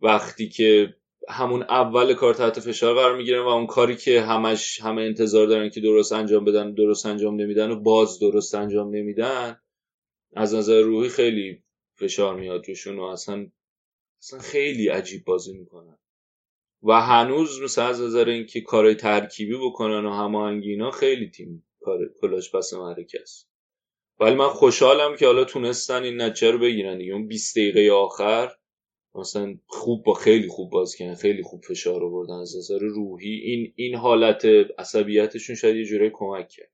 وقتی 0.00 0.48
که 0.48 0.94
همون 1.28 1.62
اول 1.62 2.14
کار 2.14 2.34
تحت 2.34 2.60
فشار 2.60 2.94
قرار 2.94 3.16
می‌گیرن 3.16 3.42
و 3.42 3.48
اون 3.48 3.66
کاری 3.66 3.96
که 3.96 4.20
همش 4.20 4.80
همه 4.80 5.02
انتظار 5.02 5.46
دارن 5.46 5.70
که 5.70 5.80
درست 5.80 6.12
انجام 6.12 6.44
بدن 6.44 6.74
درست 6.74 7.06
انجام 7.06 7.40
نمیدن 7.40 7.70
و 7.70 7.76
باز 7.76 8.18
درست 8.20 8.54
انجام 8.54 8.96
نمیدن 8.96 9.60
از 10.36 10.54
نظر 10.54 10.80
روحی 10.80 11.08
خیلی 11.08 11.62
فشار 11.94 12.36
میاد 12.36 12.68
روشون 12.68 12.98
و 12.98 13.02
اصلا 13.02 13.46
اصلا 14.22 14.38
خیلی 14.38 14.88
عجیب 14.88 15.24
بازی 15.24 15.58
می‌کنن. 15.58 15.98
و 16.82 16.92
هنوز 16.92 17.62
مثل 17.62 17.82
از 17.82 18.00
نظر 18.00 18.28
اینکه 18.28 18.60
کارهای 18.60 18.94
ترکیبی 18.94 19.56
بکنن 19.56 20.04
و 20.04 20.10
هماهنگی 20.10 20.78
خیلی 20.90 21.30
تیم 21.30 21.66
کار 21.80 21.98
کلاش 22.20 22.54
پس 22.54 22.74
معرکه 22.74 23.18
است. 23.22 23.50
ولی 24.20 24.34
من 24.34 24.48
خوشحالم 24.48 25.16
که 25.16 25.26
حالا 25.26 25.44
تونستن 25.44 26.02
این 26.02 26.22
نتیجه 26.22 26.50
رو 26.50 26.58
بگیرن 26.58 26.98
دیگه. 26.98 27.12
اون 27.12 27.26
20 27.26 27.58
دقیقه 27.58 27.92
آخر 27.92 28.52
مثلا 29.18 29.58
خوب 29.66 30.04
با 30.04 30.14
خیلی 30.14 30.48
خوب 30.48 30.70
باز 30.70 30.94
کردن 30.94 31.14
خیلی 31.14 31.42
خوب 31.42 31.64
فشار 31.64 32.04
آوردن 32.04 32.34
از 32.34 32.56
نظر 32.56 32.78
روحی. 32.78 33.34
این 33.34 33.72
این 33.76 33.94
حالت 33.94 34.44
عصبیتشون 34.78 35.56
شاید 35.56 35.76
یه 35.76 35.84
جوری 35.84 36.10
کمک 36.14 36.48
کرد. 36.48 36.72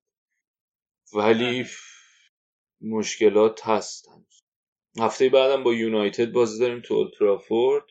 ولی 1.14 1.64
مشکلات 2.80 3.66
هستن 3.66 4.26
هفته 5.00 5.28
بعدم 5.28 5.64
با 5.64 5.74
یونایتد 5.74 6.32
بازی 6.32 6.60
داریم 6.60 6.80
تو 6.80 6.94
اولترافورد 6.94 7.84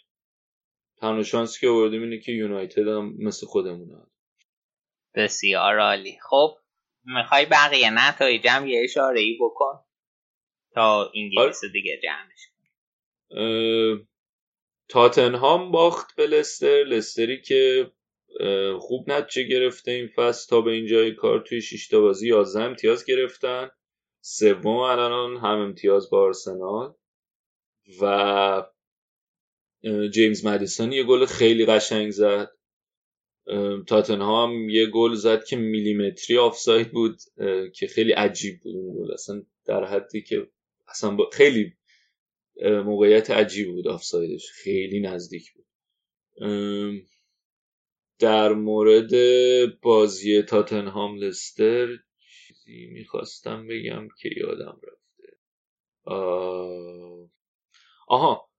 تنها 0.98 1.24
شانسی 1.24 1.60
که 1.60 1.68
آوردیم 1.70 2.04
اینه 2.04 2.20
که 2.20 2.32
یونایتد 2.32 2.88
هم 2.88 3.16
مثل 3.20 3.48
خودمونه. 3.48 4.06
بسیار 5.16 5.80
عالی. 5.80 6.18
خب 6.30 6.58
می‌خوای 7.06 7.46
بقیه 7.46 7.90
نتایجم 7.90 8.68
یه 8.68 8.82
اشاره 8.84 9.20
ای 9.20 9.38
بکن 9.42 9.80
تا 10.74 11.12
انگلیس 11.16 11.64
آره. 11.64 11.74
دیگه 11.74 12.00
جمعش 12.04 12.52
تاتنهام 14.92 15.72
باخت 15.72 16.16
به 16.16 16.28
لستر. 16.28 16.84
لستری 16.84 17.42
که 17.42 17.92
خوب 18.80 19.12
نتیجه 19.12 19.44
گرفته 19.48 19.92
این 19.92 20.08
فصل. 20.08 20.50
تا 20.50 20.62
به 20.62 20.72
اینجای 20.72 21.12
کار 21.12 21.40
توی 21.40 21.62
6 21.62 21.88
تا 21.88 22.02
بازی 22.02 22.28
11 22.28 22.64
امتیاز 22.64 23.06
گرفتن. 23.06 23.70
سوم 24.22 24.68
الان 24.68 25.38
هم 25.38 25.58
امتیاز 25.60 26.10
با 26.10 26.22
آرسنال. 26.22 26.94
و 28.02 28.66
جیمز 30.14 30.46
مدیسون 30.46 30.92
یه 30.92 31.04
گل 31.04 31.26
خیلی 31.26 31.66
قشنگ 31.66 32.12
زد. 32.12 32.52
تاتنهام 33.88 34.70
یه 34.70 34.86
گل 34.86 35.14
زد 35.14 35.44
که 35.44 35.56
میلیمتری 35.56 36.38
آفساید 36.38 36.92
بود 36.92 37.18
که 37.76 37.88
خیلی 37.88 38.12
عجیب 38.12 38.60
بود 38.62 38.76
اون 38.76 38.98
گل. 38.98 39.14
اصلا 39.14 39.44
در 39.66 39.86
حدی 39.86 40.22
که 40.22 40.48
اصلا 40.88 41.18
خیلی 41.34 41.74
موقعیت 42.86 43.32
عجیب 43.32 43.68
بود 43.68 43.88
آفسایدش. 43.88 44.52
خیلی 44.52 45.00
نزدیک 45.00 45.54
بود. 45.54 45.66
در 48.20 48.54
مورد 48.54 49.12
بازی 49.82 50.42
تاتنهام 50.42 51.16
لستر 51.16 51.88
چیزی 52.48 52.86
می‌خواستم 52.94 53.68
بگم 53.68 54.08
که 54.22 54.30
یادم 54.38 54.80
رفته. 54.84 55.38
آها 58.08 58.50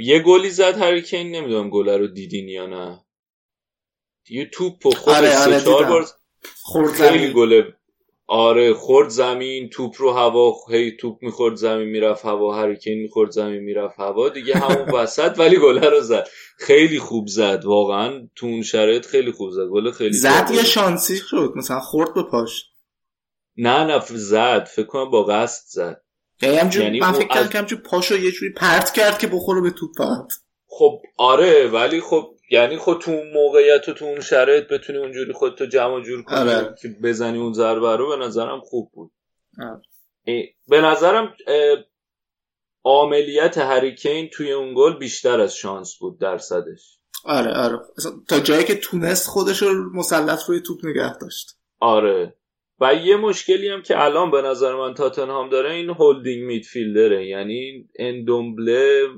یه 0.00 0.22
گلی 0.26 0.50
زد 0.50 0.78
هریکین 0.78 1.30
نمی‌دونم 1.30 1.70
گله 1.70 1.96
رو 1.96 2.06
دیدین 2.06 2.48
یا 2.48 2.66
نه. 2.66 3.04
یه 4.30 4.50
توپ 4.52 4.86
و 4.86 4.90
خود 4.90 5.14
آره 5.14 5.38
آره 5.38 5.60
چهار 5.60 5.84
بار 5.84 6.06
خیلی 6.96 7.32
زمین. 7.32 7.74
آره 8.30 8.74
خورد 8.74 9.08
زمین 9.08 9.68
توپ 9.68 9.94
رو 9.98 10.10
هوا 10.12 10.54
هی 10.70 10.96
توپ 10.96 11.18
می‌خورد 11.22 11.54
زمین 11.56 11.88
می‌رفت 11.88 12.24
هوا 12.24 12.54
هریکین 12.56 12.98
می‌خورد 12.98 13.30
زمین 13.30 13.58
می‌رفت 13.62 14.00
هوا. 14.00 14.28
دیگه 14.28 14.54
همون 14.54 14.90
وسط 14.96 15.38
ولی 15.38 15.56
گله 15.56 15.88
رو 15.90 16.00
زد. 16.00 16.28
خیلی 16.58 16.98
خوب 16.98 17.26
زد 17.26 17.62
واقعا 17.64 18.28
تو 18.36 18.46
اون 18.46 18.62
شرایط 18.62 19.06
خیلی 19.06 19.32
خوب 19.32 19.50
زد. 19.50 19.66
گل 19.72 19.90
خیلی 19.90 20.12
زد. 20.12 20.50
یا 20.54 20.62
شانسی 20.64 21.16
شد؟ 21.16 21.52
مثلا 21.56 21.80
خورد 21.80 22.14
به 22.14 22.22
پاش. 22.22 22.64
نه 23.56 23.84
نه 23.84 24.00
زد. 24.08 24.64
فکر 24.64 24.86
کنم 24.86 25.10
با 25.10 25.22
قصد 25.24 25.64
زد. 25.68 26.02
یعنی 26.42 26.70
یعنی 26.76 27.00
من 27.00 27.12
فکر 27.12 27.26
از- 27.30 27.46
کردم 27.48 27.58
همجور 27.58 27.78
پاشو 27.80 28.16
یه 28.16 28.30
جوری 28.30 28.52
پرت 28.52 28.92
کرد 28.92 29.18
که 29.18 29.26
بخوره 29.26 29.60
به 29.60 29.70
توپ 29.70 29.90
فقط 29.98 30.32
خب 30.66 31.00
آره 31.16 31.66
ولی 31.66 32.00
خب 32.00 32.30
یعنی 32.50 32.76
خود 32.76 33.00
تو 33.00 33.10
اون 33.10 33.30
موقعیت 33.32 33.88
و 33.88 33.92
تو 33.92 34.04
اون 34.04 34.20
شرایط 34.20 34.68
بتونی 34.68 34.98
اونجوری 34.98 35.32
خودتو 35.32 35.66
جمع 35.66 36.02
جور 36.02 36.22
کنی 36.22 36.36
آره. 36.36 36.74
که 36.82 36.88
بزنی 37.02 37.38
اون 37.38 37.52
ضربه 37.52 37.96
رو 37.96 38.08
به 38.08 38.24
نظرم 38.24 38.60
خوب 38.60 38.90
بود. 38.92 39.10
آره. 39.58 39.82
به 40.68 40.80
نظرم 40.80 41.34
عاملیت 42.84 43.58
هریکین 43.58 44.28
توی 44.28 44.52
اون 44.52 44.74
گل 44.76 44.98
بیشتر 44.98 45.40
از 45.40 45.56
شانس 45.56 45.96
بود 45.96 46.20
درصدش. 46.20 46.98
آره 47.24 47.52
آره. 47.52 47.78
تا 48.28 48.40
جایی 48.40 48.64
که 48.64 48.74
تونست 48.74 49.26
خودش 49.26 49.62
رو 49.62 49.92
مسلط 49.94 50.40
روی 50.48 50.60
توپ 50.60 50.86
نگه 50.86 51.18
داشت. 51.18 51.58
آره. 51.80 52.34
و 52.80 52.94
یه 52.94 53.16
مشکلی 53.16 53.68
هم 53.68 53.82
که 53.82 54.04
الان 54.04 54.30
به 54.30 54.42
نظر 54.42 54.74
من 54.74 54.94
تاتنهام 54.94 55.50
داره 55.50 55.72
این 55.72 55.90
هولدینگ 55.90 56.44
میدفیلدره. 56.44 57.26
یعنی 57.26 57.88
اندومبله 57.98 59.08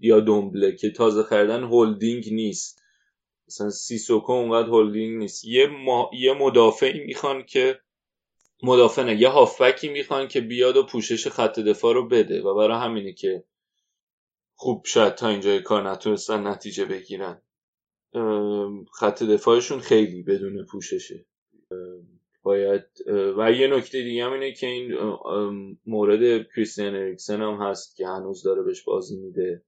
یا 0.00 0.20
دومبله 0.20 0.72
که 0.72 0.90
تازه 0.90 1.22
خریدن 1.22 1.62
هولدینگ 1.64 2.32
نیست. 2.32 2.82
مثلا 3.48 3.70
سیسوکو 3.70 4.32
اونقدر 4.32 4.68
هولدینگ 4.68 5.18
نیست. 5.18 5.44
یه, 5.44 5.66
ما... 5.66 6.10
یه 6.20 6.34
مدافعی 6.34 7.04
می‌خوان 7.04 7.42
که 7.42 7.80
مدافع 8.62 9.02
نه 9.02 9.20
یه 9.20 9.28
هافبکی 9.28 9.88
می‌خوان 9.88 10.28
که 10.28 10.40
بیاد 10.40 10.76
و 10.76 10.82
پوشش 10.82 11.28
خط 11.28 11.58
دفاع 11.58 11.94
رو 11.94 12.08
بده. 12.08 12.42
و 12.42 12.54
برای 12.54 12.78
همینه 12.78 13.12
که 13.12 13.44
خوب 14.54 14.86
شاید 14.86 15.14
تا 15.14 15.28
اینجای 15.28 15.60
کار 15.60 15.90
نتونستن 15.90 16.46
نتیجه 16.46 16.84
بگیرن. 16.84 17.42
خط 18.92 19.22
دفاعشون 19.22 19.80
خیلی 19.80 20.22
بدون 20.22 20.64
پوششه. 20.64 21.26
باید 22.42 22.84
و 23.38 23.52
یه 23.52 23.66
نکته 23.66 24.02
دیگه 24.02 24.24
هم 24.24 24.32
اینه 24.32 24.52
که 24.52 24.66
این 24.66 24.98
مورد 25.86 26.46
کریستیان 26.54 26.94
اریکسن 26.94 27.42
هم 27.42 27.54
هست 27.54 27.96
که 27.96 28.06
هنوز 28.06 28.42
داره 28.42 28.62
بهش 28.62 28.82
بازی 28.82 29.16
میده. 29.16 29.64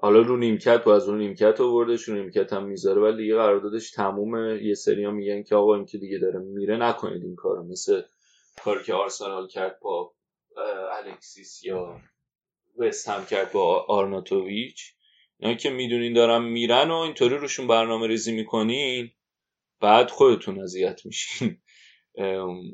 حالا 0.00 0.20
رو 0.20 0.36
نیمکت 0.36 0.82
و 0.86 0.90
از 0.90 1.08
رو 1.08 1.16
نیمکت 1.16 1.60
آوردش 1.60 2.02
رو 2.02 2.14
نیمکت 2.14 2.52
هم 2.52 2.64
می‌ذاره 2.64 3.02
ولی 3.02 3.16
دیگه 3.16 3.34
قراردادش 3.34 3.90
تمومه. 3.90 4.64
یه 4.64 4.74
سری 4.74 5.04
هم 5.04 5.14
میگن 5.14 5.42
که 5.42 5.54
آقا 5.54 5.74
این 5.74 5.86
که 5.86 5.98
دیگه 5.98 6.18
داره 6.18 6.38
میره 6.38 6.76
نکنید 6.76 7.22
این 7.22 7.36
کارو. 7.36 7.64
مثل 7.64 8.02
کاری 8.64 8.84
که 8.84 8.94
آرسنال 8.94 9.48
کرد 9.48 9.78
با 9.80 10.14
الکسیس 10.92 11.64
یا 11.64 12.00
وست 12.78 13.08
هم 13.08 13.26
کرد 13.26 13.52
با 13.52 13.84
آرناتوویچ. 13.88 14.94
اینا 15.38 15.54
که 15.54 15.70
می‌دونین 15.70 16.12
دارن 16.12 16.42
میرن 16.42 16.90
و 16.90 16.94
اینطوری 16.94 17.36
روشون 17.36 17.66
برنامه 17.66 18.06
ریزی 18.06 18.32
می‌کنین 18.32 19.10
بعد 19.80 20.10
خودتون 20.10 20.60
اذیت 20.60 21.06
میشین. 21.06 21.56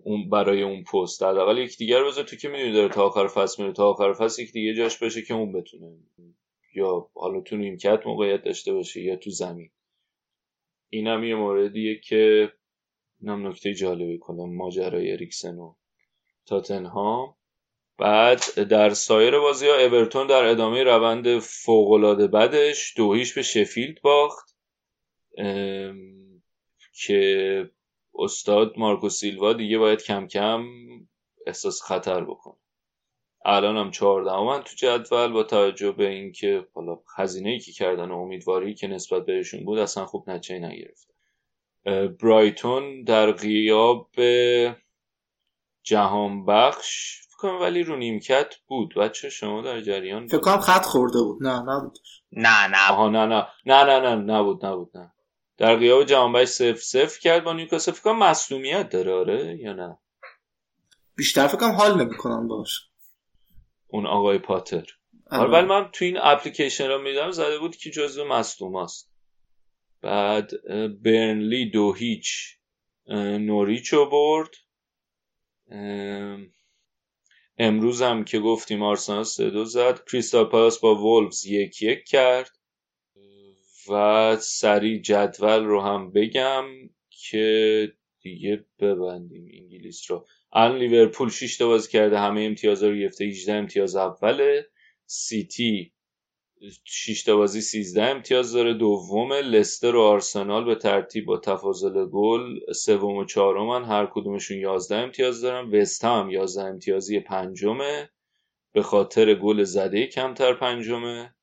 اون 0.05 0.31
برای 0.31 0.63
اون 0.63 0.85
پست. 0.85 1.23
حداقل 1.23 1.59
یک 1.59 1.77
دیگر 1.77 2.05
بذار 2.05 2.25
تو 2.25 2.37
که 2.37 2.49
می‌دونی 2.49 2.73
داره 2.73 2.89
تا 2.89 3.07
آخر 3.07 3.27
فصل 3.27 3.63
میره. 3.63 3.75
تا 3.75 3.91
آخر 3.91 4.13
فصل 4.13 4.43
یک 4.43 4.53
دیگه 4.53 4.75
جاش 4.75 4.99
بشه 4.99 5.23
که 5.23 5.35
اون 5.35 5.53
بتونه. 5.53 5.99
یا 6.75 7.11
حالا 7.15 7.41
تو 7.41 7.57
نیمکت 7.57 8.07
موقعیت 8.07 8.43
داشته 8.43 8.73
باشه 8.73 9.03
یا 9.03 9.17
تو 9.17 9.31
زمین. 9.31 9.71
اینم 10.89 11.25
یه 11.25 11.35
موردیه 11.35 12.01
که 12.01 12.53
اینم 13.21 13.47
نکته 13.47 13.75
جالبی 13.75 14.19
کنم 14.19 14.57
ماجرای 14.57 15.13
اریکسن 15.13 15.59
و 15.59 15.75
تاتنهام. 16.47 17.35
بعد 17.99 18.63
در 18.71 18.91
سایر 18.91 19.39
بازی 19.39 19.67
ها 19.67 19.75
اورتون 19.75 20.27
در 20.27 20.45
ادامه 20.45 20.83
روند 20.83 21.39
فوقالعاده 21.39 22.27
بدش 22.27 22.95
دوهیش 22.97 23.35
به 23.35 23.43
شفیلد 23.43 24.01
باخت. 24.03 24.57
که 27.07 27.71
استاد 28.15 28.79
مارکو 28.79 29.09
سیلوا 29.09 29.53
دیگه 29.53 29.79
باید 29.79 30.03
کم 30.03 30.27
کم 30.27 30.65
احساس 31.47 31.83
خطر 31.83 32.25
بکنه. 32.25 32.64
الان 33.45 33.77
هم 33.77 33.91
چهاردهم 33.91 34.63
تو 34.63 34.75
جدول 34.77 35.33
با 35.33 35.43
توجه 35.43 35.93
به 35.93 36.09
اینکه 36.09 36.67
حالا 36.75 36.99
هزینه 37.17 37.51
ای 37.51 37.59
که 37.59 37.73
کردن 37.73 38.11
و 38.11 38.15
امیدواری 38.15 38.75
که 38.75 38.87
نسبت 38.87 39.27
بهشون 39.27 39.65
بود 39.65 39.79
اصلا 39.79 40.07
خوب 40.07 40.31
نچه 40.31 40.59
نگرفت. 40.59 41.15
برایتون 42.23 43.03
در 43.03 43.33
غیاب 43.33 44.11
جهان 45.83 46.47
بخش 46.47 47.21
فکر 47.29 47.49
ولی 47.49 47.83
رو 47.83 47.97
نیمکت 47.97 48.55
بود. 48.67 48.95
بچه 48.95 49.31
شما 49.31 49.63
در 49.63 49.81
جریان 49.81 50.27
فکر 50.27 50.39
کنم 50.41 50.59
خط 50.59 50.85
خورده 50.85 51.19
بود. 51.19 51.43
نه 51.43 51.63
نبود. 51.63 51.99
نه 52.33 52.67
نه. 52.67 52.91
آها 52.91 53.09
نه 53.09 53.27
نه. 53.27 53.47
نه 53.67 53.85
نه 53.85 54.01
نه 54.01 54.15
نبود 54.15 54.67
نبود 54.67 54.97
نه. 54.97 55.13
در 55.59 55.77
غیاب 55.77 56.05
جهانبخش 56.05 56.49
سف 56.49 56.79
سف 56.79 57.19
کرد 57.19 57.45
با 57.45 57.53
نیوکاسل. 57.53 57.93
فکر 57.93 58.03
کنم 58.03 58.83
داره 58.83 59.13
آره 59.13 59.57
یا 59.61 59.73
نه؟ 59.73 59.99
بیشتر 61.17 61.47
فکر 61.47 61.59
کنم 61.59 61.73
حال 61.73 62.05
نمی‌کنن 62.05 62.49
باش 62.49 62.89
اون 63.95 64.07
آقای 64.07 64.39
پاتر. 64.39 64.87
آره 65.31 65.51
ولی 65.51 65.67
من 65.67 65.89
تو 65.93 66.05
این 66.05 66.19
اپلیکیشن 66.21 66.89
رو 66.89 67.03
میدم 67.03 67.31
زده 67.31 67.59
بود 67.59 67.77
که 67.77 67.91
جزو 67.91 68.25
مصدوم 68.25 68.77
است 68.77 69.13
بعد 70.01 70.51
برنلی 71.03 71.71
دو 71.71 71.93
هیچ. 71.93 72.59
نوریچو 73.39 74.11
برد. 74.11 74.51
امروز 77.59 78.03
هم 78.03 78.25
که 78.25 78.39
گفتیم 78.39 78.83
آرسنال 78.83 79.25
سه 79.25 79.51
دو 79.51 79.65
زد. 79.65 80.05
کریستال 80.05 80.45
پالاس 80.45 80.79
با 80.79 80.95
وولفز 80.95 81.47
یک 81.47 81.83
یک 81.83 82.05
کرد. 82.05 82.51
و 83.89 84.37
سریع 84.41 85.01
جدول 85.01 85.65
رو 85.65 85.81
هم 85.81 86.11
بگم 86.11 86.65
که 87.11 87.93
دیگه 88.25 88.65
ببندیم 88.79 89.49
انگلیس 89.53 90.11
رو. 90.11 90.27
الان 90.53 90.79
لیورپول 90.79 91.31
6 91.31 91.57
تا 91.57 91.67
بازی 91.67 91.91
کرده 91.91 92.19
همه 92.19 92.41
امتیاز 92.41 92.83
رو 92.83 92.97
گرفته 92.97 93.25
18 93.25 93.53
امتیاز 93.53 93.97
اوله. 93.97 94.67
سیتی 95.07 95.93
6 96.85 97.23
تا 97.23 97.37
بازی 97.37 97.61
13 97.61 98.03
امتیاز 98.03 98.53
داره. 98.53 98.75
دوم 98.75 99.33
لستر 99.33 99.97
و 99.97 100.01
آرسنال 100.01 100.65
به 100.65 100.75
ترتیب 100.75 101.27
با 101.27 101.39
تفاضل 101.39 102.07
گل 102.07 102.73
سوم 102.73 103.17
و 103.17 103.25
چهارمن 103.25 103.85
هر 103.85 104.07
کدومشون 104.07 104.59
11 104.59 104.97
امتیاز 104.97 105.41
دارن. 105.41 105.71
وست 105.71 106.05
هم 106.05 106.31
11 106.31 106.63
امتیازی 106.63 107.21
پنجمه. 107.21 108.11
به 108.75 108.83
خاطر 108.83 109.35
گل 109.35 109.63
زده 109.63 110.07
کمتر 110.07 110.55
پنجمه. 110.55 111.35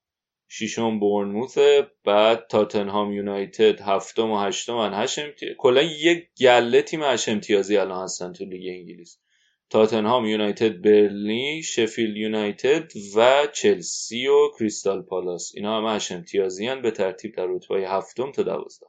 ششم 0.53 0.99
بورنموث 0.99 1.57
بعد 2.05 2.47
تاتنهام 2.47 3.13
یونایتد 3.13 3.81
هفتم 3.81 4.31
و 4.31 4.39
هشتم 4.39 4.73
من 4.73 5.03
هشت 5.03 5.19
امتیاز 5.19 5.55
کلا 5.57 5.81
یک 5.81 6.27
گله 6.39 6.81
تیم 6.81 7.03
هشت 7.03 7.29
امتیازی 7.29 7.77
الان 7.77 8.03
هستن 8.03 8.33
تو 8.33 8.45
لیگ 8.45 8.67
انگلیس. 8.67 9.19
تاتنهام 9.69 10.25
یونایتد 10.25 10.81
برلین 10.81 11.61
شفیل 11.61 12.17
یونایتد 12.17 12.91
و 13.15 13.47
چلسی 13.53 14.27
و 14.27 14.49
کریستال 14.59 15.01
پالاس. 15.01 15.51
اینا 15.55 15.77
همه 15.77 15.95
هشت 15.95 16.11
امتیازی 16.11 16.75
به 16.75 16.91
ترتیب 16.91 17.35
در 17.35 17.45
رتبه 17.45 17.89
هفتم 17.89 18.31
تا 18.31 18.43
دوازده. 18.43 18.87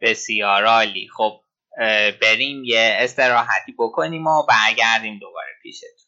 بسیار 0.00 0.64
عالی. 0.64 1.08
خب 1.16 1.40
بریم 2.22 2.64
یه 2.64 2.96
استراحتی 2.98 3.72
بکنیم 3.78 4.26
و 4.26 4.46
برگردیم 4.48 5.18
دوباره 5.18 5.50
پیشتون. 5.62 6.05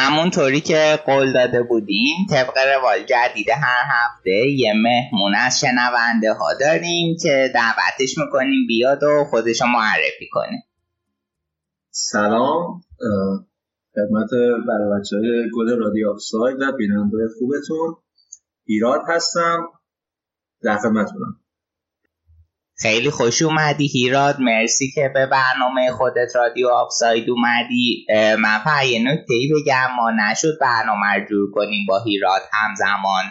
همونطوری 0.00 0.60
که 0.60 0.98
قول 1.06 1.32
داده 1.32 1.62
بودیم 1.62 2.26
طبق 2.30 2.58
روال 2.74 2.98
جدید 2.98 3.48
هر 3.50 3.84
هفته 3.88 4.30
یه 4.30 4.72
مهمون 4.72 5.34
از 5.34 5.60
شنونده 5.60 6.32
ها 6.32 6.54
داریم 6.60 7.16
که 7.22 7.50
دعوتش 7.54 8.18
می‌کنیم 8.18 8.66
بیاد 8.68 9.02
و 9.02 9.24
خودشو 9.24 9.66
معرفی 9.66 10.28
کنه. 10.32 10.62
سلام. 11.90 12.82
خدمت 13.94 14.30
برای 14.68 15.00
بچه 15.00 15.16
های 15.16 15.50
گل 15.56 15.78
رادیو 15.78 16.10
آفساید 16.10 16.56
و 16.60 16.72
بیننده 16.72 17.16
خوبتون. 17.38 17.96
ایراد 18.64 19.00
هستم. 19.08 19.68
در 20.62 20.76
خدمتونم 20.76 21.39
خیلی 22.82 23.10
خوش 23.10 23.42
اومدی 23.42 23.86
هیراد 23.86 24.40
مرسی 24.40 24.90
که 24.90 25.10
به 25.14 25.26
برنامه 25.26 25.92
خودت 25.92 26.36
رادیو 26.36 26.68
آفساید 26.68 27.30
اومدی. 27.30 28.06
من 28.38 28.58
فقط 28.64 28.84
یه 28.84 28.98
نکته 28.98 29.34
ای 29.34 29.48
بگم 29.54 29.88
ما 29.96 30.10
نشد 30.10 30.58
برنامه 30.60 31.06
رو 31.14 31.26
جور 31.28 31.50
کنیم 31.50 31.86
با 31.88 32.02
هیراد 32.04 32.42
همزمان 32.52 33.24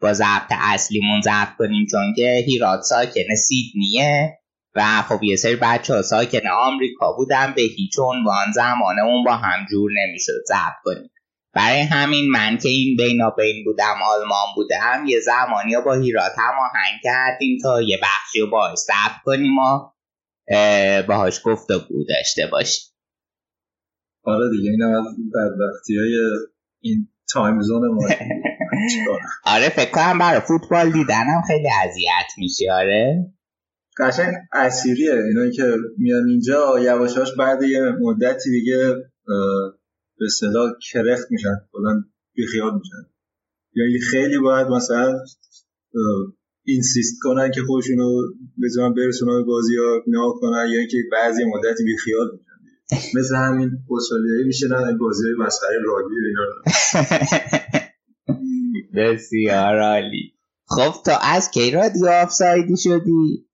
با 0.00 0.12
ضبط 0.12 0.50
اصلیمون 0.50 1.20
ضبط 1.20 1.56
کنیم 1.58 1.86
چون 1.90 2.14
که 2.16 2.44
هیراد 2.46 2.80
ساکن 2.82 3.34
سیدنیه 3.46 4.38
و 4.74 5.02
خب 5.08 5.22
یه 5.22 5.36
سری 5.36 5.56
بچه 5.56 5.94
ها 5.94 6.02
ساکن 6.02 6.48
آمریکا 6.48 7.12
بودن 7.12 7.52
به 7.56 7.62
هیچ 7.62 7.98
عنوان 7.98 8.52
زمان 8.54 8.98
اون 8.98 9.24
با 9.24 9.36
هم 9.36 9.66
جور 9.70 9.90
نمی‌شد 9.90 10.42
ضبط 10.48 10.78
کنیم. 10.84 11.11
برای 11.54 11.80
همین 11.80 12.30
من 12.30 12.58
که 12.58 12.68
این 12.68 12.96
بین 13.36 13.64
بودم 13.64 13.94
آلمان 14.06 14.46
بودم 14.56 15.04
یه 15.06 15.20
زمانی 15.20 15.76
با 15.84 15.94
هیرات 15.94 16.32
هم 16.38 16.54
آهنگ 16.54 17.00
کردیم 17.02 17.58
تا 17.62 17.82
یه 17.82 17.98
بخشی 18.02 18.40
رو 18.40 18.50
باش 18.50 18.78
ثبت 18.78 19.22
کنیم 19.24 19.58
و 19.58 19.92
باهاش 21.08 21.40
گفتگو 21.44 22.04
داشته 22.08 22.46
باشیم. 22.52 22.84
آره 24.24 24.50
دیگه 24.50 24.70
این 24.70 24.82
از 24.82 25.04
بدبختی 25.34 25.98
های 25.98 26.14
این 26.80 27.08
تایم 27.32 27.60
زون 27.60 27.94
ما. 27.94 28.06
آره 29.54 29.68
فکر 29.68 29.90
کنم 29.90 30.18
برای 30.18 30.40
فوتبال 30.40 30.92
دیدنم 30.92 31.42
خیلی 31.46 31.68
اذیت 31.84 32.38
میشه 32.38 32.72
آره؟ 32.72 33.32
قشنگ 33.98 34.34
اسیریه 34.52 35.14
اینایی 35.14 35.52
که 35.52 35.76
میان 35.98 36.28
اینجا 36.28 36.78
یواشاش 36.78 37.28
بعد 37.38 37.62
یه 37.62 37.82
مدتی 38.00 38.50
دیگه 38.50 38.94
به 40.22 40.26
اصطلاح 40.26 40.72
کرخت 40.92 41.30
میشن 41.30 41.56
کلا 41.72 42.04
بیخیال 42.34 42.74
میشن. 42.74 43.04
یعنی 43.74 43.98
خیلی 44.10 44.38
باید 44.38 44.66
مثلا 44.66 45.18
insist 46.64 47.18
کنن 47.22 47.50
که 47.54 47.60
خودشونو 47.62 48.22
بزنن 48.64 48.94
برسونن 48.94 49.38
به 49.38 49.44
بازی 49.44 49.76
ها 49.76 50.02
نه 50.06 50.32
کنن 50.40 50.66
یا 50.72 50.78
اینکه 50.78 50.96
بعضی 51.12 51.44
مدتی 51.44 51.84
بیخیال 51.84 52.30
میشن. 52.32 53.18
مثل 53.18 53.34
همین 53.36 53.70
استرالیایی 53.90 54.44
میشنن 54.46 54.98
بازی 54.98 55.24
های 55.24 55.46
مسخره 55.46 55.76
راگبی 55.84 56.14
اینا 56.26 56.44
بسیار 59.14 59.80
عالی. 59.80 60.32
خب 60.66 61.02
تا 61.04 61.16
از 61.16 61.50
کی 61.50 61.70
رادیو 61.70 62.06
آفسایدی 62.06 62.76
شدی؟ 62.76 63.48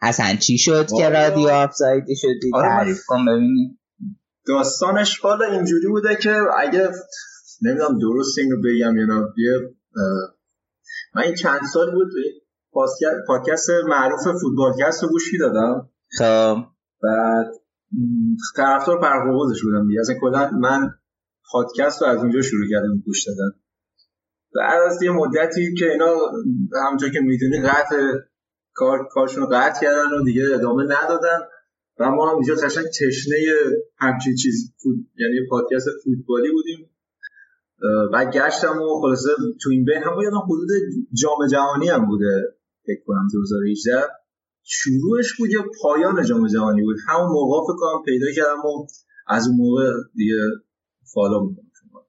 اصلا 0.00 0.36
چی 0.36 0.58
شد 0.58 0.88
که 0.98 1.08
رادیو 1.08 1.48
آفسایدی 1.48 2.16
شدی؟ 2.16 2.50
آره، 2.54 2.68
تعریف 2.68 3.00
کن 3.06 3.24
ببینیم. 3.24 3.77
داستانش 4.48 5.18
حالا 5.20 5.44
اینجوری 5.46 5.86
بوده 5.88 6.16
که 6.16 6.36
اگه 6.58 6.90
نمی‌دونم 7.62 7.98
درست 7.98 8.38
این 8.38 8.50
رو 8.50 8.58
بگم 8.58 8.96
یا 8.96 9.04
نه 9.06 9.32
من 11.14 11.22
این 11.22 11.34
چند 11.34 11.60
سال 11.72 11.90
بود 11.90 12.08
پادکست- 13.26 13.70
معروف 13.88 14.20
فوتبالکست 14.40 15.02
رو 15.02 15.08
گوش 15.08 15.34
دادم. 15.40 15.90
خب. 16.18 16.56
بعد 17.02 17.46
طرفدار 18.56 19.00
پرقوقوزش 19.00 19.62
بودم 19.62 19.88
دیگه. 19.88 20.00
اصلا 20.00 20.16
کلا 20.20 20.50
من 20.50 20.94
پادکست 21.52 22.02
رو 22.02 22.08
از 22.08 22.18
اونجا 22.18 22.42
شروع 22.42 22.68
کردم 22.70 23.02
گوش 23.04 23.28
دادن. 23.28 23.50
بعد 24.54 24.82
از 24.82 25.02
یه 25.02 25.10
مدتی 25.10 25.74
که 25.74 25.90
اینا 25.90 26.14
همونجا 26.86 27.08
که 27.08 27.20
می‌دونی 27.20 27.62
قطع 27.62 27.96
کار 28.74 29.08
کارشون 29.10 29.42
رو 29.42 29.48
قطع 29.52 29.80
کردن 29.80 30.14
و 30.14 30.24
دیگه 30.24 30.42
ادامه 30.54 30.84
ندادن. 30.84 31.38
و 32.00 32.10
ما 32.10 32.30
هم 32.30 32.34
اینجا 32.34 32.54
قشنگ 32.54 32.84
تشنه 32.84 33.36
همچین 33.96 34.34
چیز 34.34 34.72
فوت... 34.82 34.96
یعنی 35.16 35.36
پادکست 35.50 35.88
فوتبالی 36.04 36.50
بودیم. 36.52 36.90
بعد 38.12 38.32
گشتم 38.32 38.82
و 38.82 39.00
خلاصه 39.00 39.28
تو 39.62 39.70
این 39.70 39.84
بین 39.84 40.02
هم 40.02 40.20
یادم 40.22 40.42
حدود 40.44 40.68
جام 41.22 41.46
جهانی 41.52 41.88
هم 41.88 42.06
بوده 42.06 42.56
فکر 42.86 43.00
کنم 43.06 43.28
2018 43.32 43.92
شروعش 44.62 45.36
بود 45.38 45.50
یا 45.50 45.64
پایان 45.82 46.24
جام 46.24 46.48
جهانی 46.48 46.82
بود. 46.82 46.96
همون 47.08 47.28
موقع 47.28 47.66
فکر 47.66 47.76
کنم 47.78 48.02
پیدا 48.04 48.26
کردم 48.36 48.60
و 48.60 48.86
از 49.28 49.48
اون 49.48 49.56
موقع 49.56 49.90
دیگه 50.14 50.36
فالو 51.14 51.48
می‌کنم. 51.48 51.64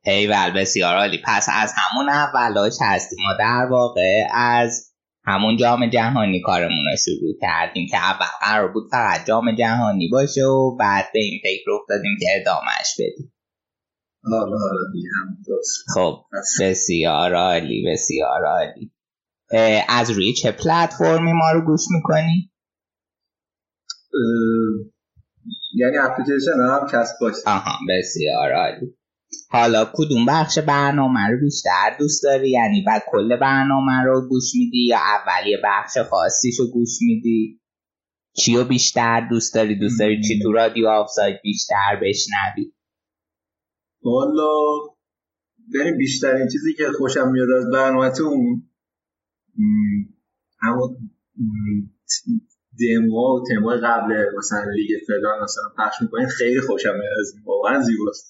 ایول 0.05 0.51
بسیار 0.55 0.95
عالی. 0.95 1.21
پس 1.25 1.47
از 1.53 1.73
همون 1.75 2.09
اولاش 2.09 2.73
هستیم. 2.81 3.19
ما 3.23 3.33
در 3.39 3.67
واقع 3.71 4.23
از 4.33 4.88
همون 5.29 5.57
جام 5.57 5.89
جهانی 5.89 6.41
کارمون 6.41 6.85
رو 6.91 6.97
شروع 7.05 7.33
کردیم 7.41 7.87
که 7.91 7.97
اول 7.97 8.25
قرار 8.41 8.71
بود 8.71 8.89
فقط 8.91 9.25
جام 9.27 9.55
جهانی 9.55 10.07
باشه 10.07 10.43
و 10.43 10.75
بعد 10.75 11.05
به 11.13 11.19
این 11.19 11.39
فکر 11.43 11.71
افتادیم 11.71 12.17
که 12.19 12.25
ادامهش 12.41 12.95
بدیم 12.99 13.33
آره 14.33 14.51
آره. 14.51 15.59
خب 15.93 16.25
بسیار 16.61 17.35
عالی 17.35 17.85
بسیار 17.93 18.45
عالی 18.45 18.91
از 19.89 20.11
روی 20.11 20.33
چه 20.33 20.51
پلتفرمی 20.51 21.33
ما 21.33 21.51
رو 21.51 21.61
گوش 21.65 21.81
می‌کنی؟ 21.91 22.51
یعنی 25.75 25.97
اپلیکیشن 25.97 26.51
هم 26.51 26.87
کسب 26.93 27.15
باشه 27.21 27.41
آها 27.45 27.79
بسیار 27.89 28.51
عالی 28.51 28.98
حالا 29.49 29.91
کدوم 29.93 30.25
بخش 30.25 30.57
برنامه 30.59 31.27
رو 31.27 31.39
بیشتر 31.41 31.95
دوست 31.99 32.23
داری؟ 32.23 32.49
یعنی 32.49 32.83
بعد 32.87 33.03
کل 33.11 33.37
برنامه 33.39 34.03
رو 34.05 34.27
گوش 34.29 34.43
میدی 34.55 34.85
یا 34.85 34.97
اولی 34.97 35.57
بخش 35.63 35.97
خاصیش 35.97 36.59
رو 36.59 36.67
گوش 36.71 36.89
میدی؟ 37.01 37.61
چی 38.37 38.57
رو 38.57 38.63
بیشتر 38.63 39.27
دوست 39.29 39.55
داری؟ 39.55 39.79
دوست 39.79 39.99
داری 39.99 40.21
چی 40.23 40.39
تو 40.43 40.51
رادیو 40.51 40.87
آفساید 40.87 41.39
بیشتر 41.43 41.99
بشنوی؟ 42.01 42.73
والا 44.03 44.53
بریم 45.73 45.97
بیشترین 45.97 46.47
چیزی 46.51 46.73
که 46.73 46.83
خوشم 46.97 47.31
میاد 47.31 47.49
از 47.49 47.65
برنامهتون. 47.73 48.63
م، 49.57 50.03
دموها 52.79 53.33
و 53.33 53.43
تمای 53.49 53.77
قبل 53.77 54.25
مثلا 54.37 54.63
لیگ 54.71 54.89
فلان 55.07 55.43
مثلا 55.43 55.63
پخش 55.77 56.01
می‌کنین 56.01 56.27
خیلی 56.27 56.61
خوشم 56.61 56.93
میاد 56.93 57.19
از 57.19 57.33
واقعا 57.45 57.81
زیباست. 57.81 58.29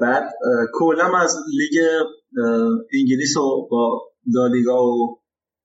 بعد 0.00 0.32
کلا 0.72 1.18
از 1.18 1.36
لیگ 1.58 1.84
انگلیس 3.00 3.36
و 3.36 3.68
با 3.70 4.00
لالیگا 4.34 4.84
و 4.84 5.20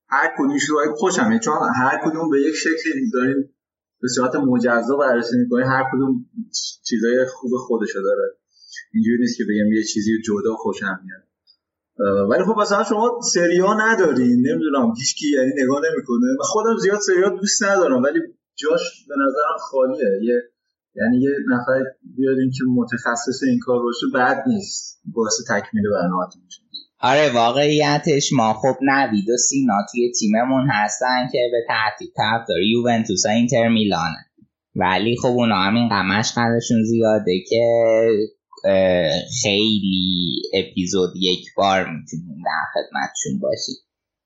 هر 0.08 0.34
کدومش 0.38 0.62
رو 0.68 0.94
خوشم. 0.96 1.28
میاد 1.28 1.40
چون 1.40 1.54
هر 1.76 2.00
کدوم 2.04 2.30
به 2.30 2.40
یک 2.40 2.54
شکلی 2.54 3.10
داریم 3.12 3.54
به 4.00 4.08
صورت 4.08 4.36
مجزا 4.36 4.96
بررسی 4.96 5.36
می‌کنیم 5.36 5.66
هر 5.66 5.84
کدوم 5.92 6.26
چیزای 6.88 7.26
خوب 7.26 7.50
خودشو 7.56 8.02
داره. 8.02 8.36
اینجوری 8.94 9.18
نیست 9.18 9.36
که 9.36 9.44
بگم 9.44 9.72
یه 9.72 9.84
چیزی 9.84 10.10
جدا 10.24 10.54
خوشم 10.54 11.00
میاد. 11.04 11.24
ولی 12.30 12.44
خب 12.44 12.60
مثلا 12.60 12.84
شما 12.84 13.20
سریا 13.34 13.74
ندارین 13.74 14.46
نمی‌دونم 14.46 14.92
هیچکی 14.98 15.30
یعنی 15.30 15.50
نگاه 15.62 15.80
نمی‌کنه. 15.92 16.26
من 16.38 16.44
خودم 16.44 16.76
زیاد 16.82 17.00
سریا 17.00 17.28
دوست 17.28 17.62
ندارم 17.62 18.02
ولی 18.02 18.20
جاش 18.56 19.06
به 19.08 19.14
نظرم 19.14 19.58
خالیه. 19.58 20.08
یه 20.22 20.42
یعنی 20.96 21.16
یه 21.22 21.30
نفر 21.48 21.82
بیارین 22.16 22.50
که 22.50 22.64
متخصص 22.74 23.42
این 23.48 23.58
کار 23.62 23.82
باشه 23.82 24.06
بد 24.14 24.42
نیست. 24.46 25.00
باعث 25.04 25.34
تکمیل 25.50 25.84
برنامه 25.92 26.26
میشه. 26.44 26.60
آره 27.00 27.32
واقعیتش 27.34 28.32
ما 28.32 28.52
خب 28.52 28.74
نوید 28.82 29.28
و 29.28 29.36
سینا 29.36 29.78
توی 29.92 30.12
تیممون 30.18 30.68
هستن 30.70 31.28
که 31.32 31.38
به 31.52 31.58
ترتیب 31.68 32.08
طرفدار 32.16 32.62
یوونتوس 32.62 33.26
و 33.26 33.28
اینتر 33.28 33.68
میلانه. 33.68 34.26
ولی 34.76 35.16
خب 35.22 35.28
اونا 35.28 35.56
هم 35.56 35.74
این 35.74 35.88
مشغلشون 35.88 36.84
زیاده 36.84 37.32
که 37.48 37.64
خیلی 39.42 40.42
اپیزود 40.54 41.10
یک 41.16 41.44
بار 41.56 41.80
می‌تونیم 41.80 42.42
در 42.44 42.64
خدمتشون 42.74 43.40
باشیم. 43.40 43.74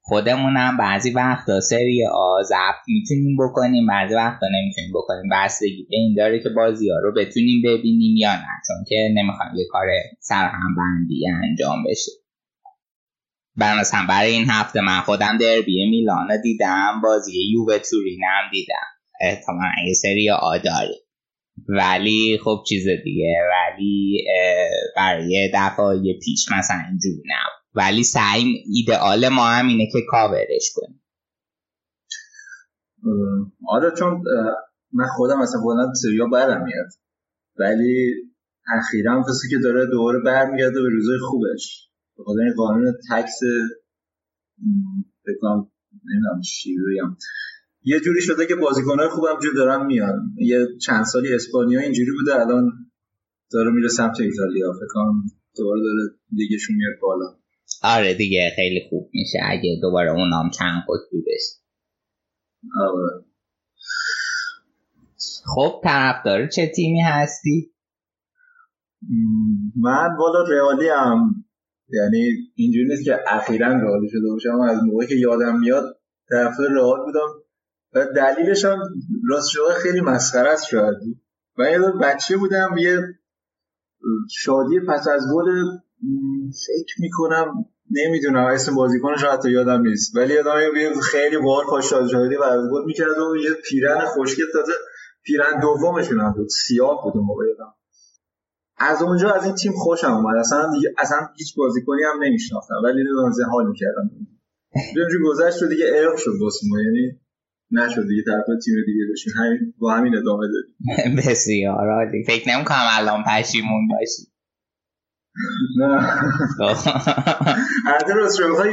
خودمون 0.08 0.56
هم 0.56 0.76
بعضی 0.76 1.10
وقتا 1.10 1.60
سری 1.60 2.06
آ 2.12 2.42
ضبط 2.42 2.82
می‌تونیم 2.86 3.36
بکنیم 3.40 3.86
بعضی 3.86 4.14
وقتا 4.14 4.46
نمی‌تونیم 4.46 4.90
بکنیم. 4.94 5.30
بستگی 5.32 5.86
به 5.90 5.96
این 5.96 6.14
داره 6.14 6.42
که 6.42 6.48
بازی 6.48 6.90
ها 6.90 6.96
رو 7.02 7.14
بتونیم 7.14 7.62
ببینیم 7.64 8.16
یا 8.16 8.32
نه. 8.32 8.46
چون 8.66 8.76
که 8.88 9.08
نمی‌خوایم 9.14 9.52
یه 9.56 9.64
کار 9.70 9.86
سرهم 10.20 10.74
بندی 10.76 11.26
انجام 11.28 11.84
بشه. 11.84 12.12
مثلا 13.56 14.06
برای 14.08 14.32
این 14.32 14.50
هفته 14.50 14.80
من 14.80 15.00
خودم 15.00 15.38
دربی 15.40 15.90
میلان 15.90 16.40
دیدم 16.42 17.00
بازی 17.02 17.32
یووه 17.52 17.78
تورین 17.78 18.20
هم 18.24 18.50
دیدم. 18.52 18.86
احتمالا 19.20 19.70
یه 19.86 19.94
سری 19.94 20.30
آ 20.30 20.58
داریم 20.58 21.02
ولی 21.68 22.38
خب 22.44 22.62
چیز 22.68 22.88
دیگه. 23.04 23.36
ولی 23.50 24.24
برای 24.96 25.50
دفعه 25.54 26.18
پیش 26.24 26.46
مثلا 26.58 26.82
اینجوری 26.88 27.22
نبود. 27.26 27.57
ولی 27.78 28.04
سعی 28.04 28.64
ایدئال 28.74 29.28
ما 29.28 29.46
هم 29.46 29.68
اینه 29.68 29.88
که 29.92 29.98
کاورش 30.10 30.70
کنیم. 30.74 31.02
آره 33.68 33.90
چون 33.98 34.22
من 34.92 35.06
خودم 35.16 35.40
اصلا 35.40 35.60
کلا 35.64 35.94
سریا 35.94 36.26
برم 36.26 36.64
میاد. 36.64 36.88
ولی 37.58 38.14
اخیرا 38.78 39.20
مثل 39.20 39.48
که 39.50 39.58
داره 39.64 39.86
دوباره 39.86 40.18
برمیگرده 40.24 40.82
به 40.82 40.88
روزای 40.88 41.18
خوبش. 41.20 41.88
به 42.16 42.24
خاطر 42.24 42.40
این 42.40 42.54
قانون 42.56 42.94
تکس 43.10 43.38
م، 44.58 45.02
فکر 45.24 45.38
کنم 45.40 45.70
نمی‌دونم 46.04 46.40
چی 46.40 46.76
یه 47.84 48.00
جوری 48.00 48.20
شده 48.20 48.46
که 48.46 48.54
بازیکنهای 48.54 49.08
خوبم 49.08 49.38
جو 49.42 49.52
دارن 49.56 49.86
میان. 49.86 50.34
یه 50.36 50.66
چند 50.82 51.04
سالی 51.04 51.34
اسپانیا 51.34 51.80
اینجوری 51.80 52.10
بوده 52.10 52.34
الان 52.40 52.70
داره 53.52 53.70
میره 53.70 53.88
سمت 53.88 54.20
ایتالیا. 54.20 54.72
فکر 54.72 54.92
کنم 54.94 55.22
دوباره 55.56 55.80
داره 55.80 56.18
لیگشون 56.32 56.76
میاد 56.76 57.00
بالا. 57.02 57.38
آره 57.82 58.14
دیگه 58.14 58.52
خیلی 58.56 58.86
خوب 58.90 59.10
میشه 59.14 59.38
اگه 59.44 59.78
دوباره 59.82 60.10
اونام 60.10 60.50
چند 60.50 60.82
قطبی 60.88 61.20
بشه. 61.26 61.58
آره. 62.80 63.24
خب 65.54 65.80
طرفدار 65.84 66.46
چه 66.46 66.66
تیمی 66.66 67.00
هستی؟ 67.00 67.72
من 69.76 70.16
والا 70.18 70.42
رئالی 70.42 70.88
هم 70.88 71.44
یعنی 71.88 72.28
اینجوری 72.54 72.88
نیست 72.88 73.04
که 73.04 73.18
اخیرا 73.26 73.66
رئالی 73.66 74.08
شده 74.08 74.30
باشم. 74.30 74.60
از 74.60 74.78
موقعی 74.84 75.06
که 75.06 75.14
یادم 75.14 75.58
میاد 75.58 75.84
طرفدار 76.28 76.68
رئال 76.70 77.04
بودم. 77.04 77.28
و 77.92 78.06
دلیلش 78.16 78.64
هم 78.64 78.78
راست 79.28 79.48
شده 79.50 79.74
خیلی 79.82 80.00
مسخره 80.00 80.50
است 80.50 80.66
شاید. 80.66 80.96
من 81.58 81.70
یه 81.72 81.78
بچه 82.02 82.36
بودم 82.36 82.76
یه 82.78 83.00
شادی 84.30 84.80
پس 84.88 85.08
از 85.08 85.22
گل 85.34 85.78
فکر 86.66 86.94
می‌کنم 87.00 87.64
نمی‌دونم 87.90 88.44
اسم 88.44 88.74
بازیکنش 88.74 89.22
رو 89.22 89.30
حتی 89.30 89.50
یادم 89.50 89.82
نیست. 89.82 90.16
ولی 90.16 90.34
یادم 90.34 90.76
یه 90.76 91.00
خیلی 91.00 91.38
بار 91.38 91.64
پاش 91.64 91.90
شادی 91.90 92.36
و 92.36 92.42
از 92.42 92.60
می‌کرد 92.86 93.18
و 93.18 93.36
یه 93.36 93.50
پیرن 93.68 94.04
خوشگل 94.04 94.44
تازه 94.52 94.72
پیرن 95.24 95.60
دومشون 95.60 96.20
هم 96.20 96.32
بود 96.32 96.48
سیاه 96.48 97.00
بود 97.04 97.16
موقع 97.16 97.44
از 98.78 99.02
اونجا 99.02 99.30
از 99.30 99.44
این 99.44 99.54
تیم 99.54 99.72
خوشم 99.72 100.12
اومد. 100.12 100.36
اصلا 100.36 100.70
اصلا 100.98 101.18
هیچ 101.38 101.54
بازیکنی 101.56 102.02
هم 102.02 102.22
نمیشناختم. 102.22 102.74
ولی 102.84 102.94
نمی‌دونم 102.94 103.50
حال 103.50 103.68
می‌کردم. 103.68 104.10
اینجوری 104.74 105.24
گذشت 105.24 105.62
و 105.62 105.66
دیگه 105.68 105.86
ارق 105.94 106.16
شد 106.16 106.32
واسه 106.40 106.66
یعنی 106.86 107.20
نشد 107.70 108.08
دیگه 108.08 108.22
طرف 108.26 108.44
تیم 108.46 108.74
دیگه 108.86 109.04
بشیم 109.12 109.32
همین 109.36 109.74
با 109.78 109.92
همین 109.92 110.16
ادامه 110.16 110.46
دادیم. 110.46 111.16
بسیار 111.18 111.90
عالی. 111.90 112.24
فکر 112.24 112.48
نمی‌کنم 112.48 112.86
الان 112.90 113.24
پشیمون 113.26 113.88
باشی. 113.88 114.37
نه. 115.78 116.22
البته 117.86 118.14
راست 118.14 118.40
رو 118.40 118.66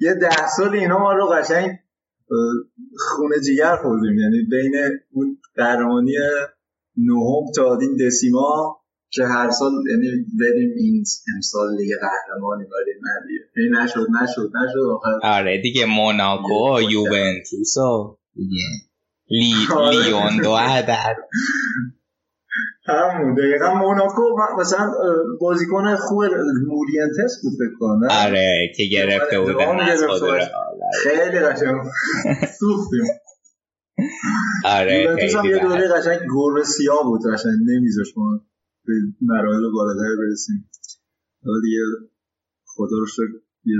یه 0.00 0.14
ده, 0.14 0.46
سال 0.56 0.74
اینا 0.74 0.98
ما 0.98 1.12
رو 1.12 1.26
قشنگ 1.26 1.78
خونه 2.98 3.40
جیگر 3.46 3.76
خوردیم. 3.76 4.18
یعنی 4.18 4.42
بین 4.50 4.74
اون 5.12 5.38
قهرمانی 5.56 6.12
نهم 6.96 7.52
تا 7.56 7.78
این 7.78 7.96
دسیما 8.06 8.76
که 9.10 9.24
هر 9.24 9.50
سال 9.50 9.72
یعنی 9.90 10.06
بریم 10.40 10.70
این 10.76 11.04
امسال 11.34 11.76
لیگ 11.76 11.90
قهرمانی 12.00 12.64
ولی 12.64 13.70
نه 13.70 13.82
نشد 13.82 14.06
نشد 14.22 14.50
نشد. 14.56 14.78
آخر 14.94 15.26
آره 15.26 15.62
دیگه 15.62 15.86
موناکو 15.86 16.82
یوونتوس 16.90 17.76
و 17.76 18.18
دیگه 18.34 18.64
لی... 19.30 19.54
آره. 19.76 19.96
لیون 19.96 20.42
دو 20.42 20.54
عدد 20.54 21.16
همون 22.86 23.34
دقیقا 23.34 23.74
موناکو 23.74 24.22
مثلا 24.58 24.92
بازیکن 25.40 25.96
خوب 25.96 26.24
مورینتس 26.66 27.40
بود 27.42 27.52
فکر 27.52 27.78
کنم؟ 27.80 28.08
آره 28.10 28.72
که 28.76 28.84
گرفته 28.84 29.38
آره، 29.38 29.52
بودن 29.52 29.96
خود 29.96 30.20
بود. 30.20 30.30
رئال. 30.30 30.74
خیلی 31.02 31.38
قشنگ 31.38 31.74
سوختیم 32.58 33.04
آره 34.64 35.16
خیلی 35.16 35.48
یه. 35.48 35.58
دوره 35.62 35.88
قشنگ 35.88 36.18
گربه 36.34 36.64
سیاه 36.64 37.02
بود 37.04 37.20
قشنگ 37.32 37.58
نمیذاش 37.66 38.06
ما 38.16 38.40
به 38.86 38.92
مراحل 39.20 39.62
بالاتر 39.72 40.16
برسیم 40.18 40.70
حالا 41.44 41.60
دیگه 41.62 41.80
خدا 42.66 42.96
رو 42.98 43.06
شکر 43.06 43.40
یه 43.64 43.76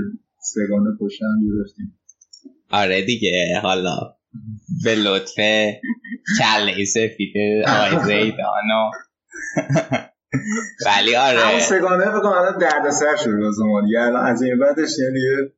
سگانه 0.53 0.89
پشت 1.01 1.21
هم 1.21 1.39
گرفتیم 1.47 1.99
آره 2.71 3.05
دیگه 3.05 3.59
حالا 3.61 4.15
به 4.83 4.95
لطف 4.95 5.35
کله 6.39 6.85
سفید 6.85 7.33
آقای 7.67 8.03
زیدان 8.07 8.63
ولی 10.85 11.13
همون 11.15 11.39
آره 11.43 11.59
سگانه 11.59 12.05
بگم 12.05 12.25
الان 12.25 12.57
دردسر 12.57 13.15
شده 13.15 13.45
واسه 13.45 13.63
ما 13.63 13.81
دیگه. 13.85 13.99
الان 13.99 14.25
از 14.25 14.41
این 14.41 14.59
بعدش 14.59 14.89
یعنی 14.99 15.19
یه- 15.19 15.51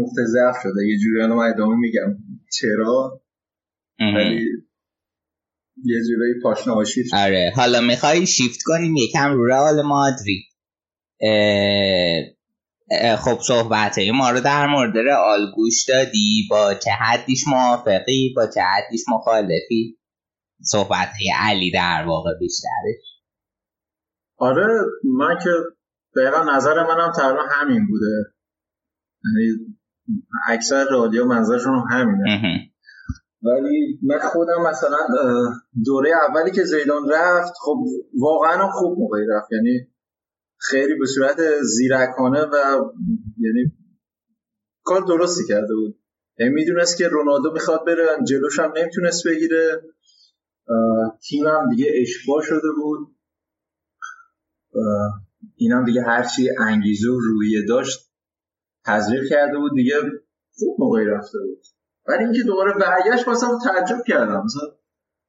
نقطه 0.00 0.24
ضعف 0.24 0.56
شده. 0.62 0.86
یه 0.86 0.98
جوری 0.98 1.22
الان 1.22 1.36
من 1.38 1.44
ادامه 1.54 1.76
میگم. 1.76 2.16
چرا. 2.52 3.22
ولی 4.00 4.46
یه 5.84 5.96
جوری 6.08 6.40
پاشنه. 6.42 6.74
آره. 7.14 7.52
حالا 7.56 7.80
می‌خوای 7.80 8.26
شیفت 8.26 8.60
کنیم؟ 8.66 8.96
یکم 8.96 9.32
رو 9.32 9.46
رئال 9.46 9.82
مادرید. 9.82 10.44
اه، 11.20 12.22
خب 13.24 13.38
صحبت 13.40 13.98
ما 14.14 14.30
رو 14.30 14.40
در 14.40 14.66
مورد 14.66 14.98
رئال 14.98 15.52
گوش 15.54 15.84
دادی؟ 15.88 16.46
با 16.50 16.74
چه 16.74 16.90
حدیش 16.90 17.48
موافقی؟ 17.48 18.32
با 18.36 18.46
چه 18.46 18.60
حدیش 18.60 19.00
مخالفی؟ 19.08 19.98
صحبت 20.62 21.08
علی 21.40 21.70
در 21.70 22.04
واقع 22.06 22.30
بیشترش. 22.40 23.20
آره 24.36 24.66
من 25.04 25.38
که 25.44 25.50
دقیقا 26.16 26.56
نظر 26.56 26.74
منم 26.82 27.12
تقریبا 27.12 27.42
همین 27.50 27.86
بوده. 27.86 28.34
یعنی 29.24 29.76
اکثر 30.48 30.84
رادیو 30.90 31.24
منظرشون 31.24 31.74
هم 31.74 31.98
همینه. 31.98 32.30
اه. 32.30 32.70
ولی 33.42 33.98
من 34.02 34.18
خودم 34.18 34.62
مثلا 34.70 34.98
دوره 35.84 36.10
اولی 36.28 36.50
که 36.50 36.64
زیدان 36.64 37.02
رفت 37.12 37.52
خب 37.64 37.84
واقعا 38.20 38.70
خوب 38.70 38.98
موقعی 38.98 39.26
رفت. 39.26 39.52
یعنی 39.52 39.89
خیلی 40.60 40.94
به 40.94 41.06
صورت 41.06 41.40
زیرکانه 41.62 42.40
و 42.40 42.54
یعنی 43.38 43.72
کار 44.84 45.00
درستی 45.00 45.44
کرده 45.48 45.74
بود. 45.74 45.98
یعنی 46.38 46.52
می‌دونست 46.54 46.98
که 46.98 47.08
رونالدو 47.08 47.52
می‌خواد 47.52 47.86
بره 47.86 48.06
جلوش 48.28 48.58
هم 48.58 48.72
نمی‌تونست 48.76 49.28
بگیره. 49.28 49.82
اه، 50.68 51.18
تیمم 51.28 51.68
دیگه 51.70 51.92
اشباه 51.94 52.42
شده 52.42 52.68
بود. 52.76 53.16
اینم 55.56 55.84
دیگه 55.84 56.02
هرچی 56.02 56.50
انگیزه 56.58 57.08
و 57.08 57.18
روحیه 57.20 57.66
داشت 57.68 58.10
تزریق 58.84 59.28
کرده 59.28 59.58
بود. 59.58 59.72
دیگه 59.74 59.94
خوب 60.58 60.76
موقعی 60.78 61.06
رفته 61.06 61.38
بود. 61.38 61.62
ولی 62.08 62.24
اینکه 62.24 62.42
دوباره 62.42 62.72
برگشت 62.78 63.28
واسم 63.28 63.58
تعجب 63.64 64.02
کردم. 64.06 64.42
مثلا 64.44 64.62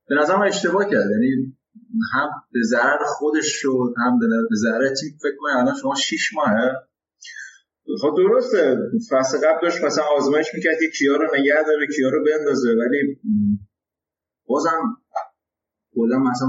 به 0.07 0.15
نظرم 0.15 0.41
اشتباه 0.41 0.85
کرد. 0.89 1.11
یعنی 1.11 1.57
هم 2.13 2.29
به 2.51 2.59
ضرر 2.63 2.99
خودش 3.05 3.47
شد 3.47 3.93
هم 3.97 4.19
به 4.19 4.55
ضرر 4.55 4.93
تیم. 4.93 5.17
فکر 5.21 5.35
کنم 5.39 5.57
الان 5.57 5.75
شما 5.81 5.95
6 5.95 6.33
ماهه. 6.35 6.71
خب 8.01 8.15
درسته. 8.17 8.77
فصل 9.09 9.37
قبل 9.37 9.61
داشت 9.61 9.83
مثلا 9.83 10.03
آزمایش 10.17 10.47
می‌کرد 10.53 10.79
که 10.79 10.89
کیا 10.97 11.15
رو 11.15 11.27
نگه 11.39 11.63
داره 11.67 11.87
کیا 11.95 12.09
رو 12.09 12.23
بندازه. 12.25 12.69
ولی 12.69 13.19
بازم 14.47 14.97
کلا 15.95 16.19
مثلا 16.19 16.47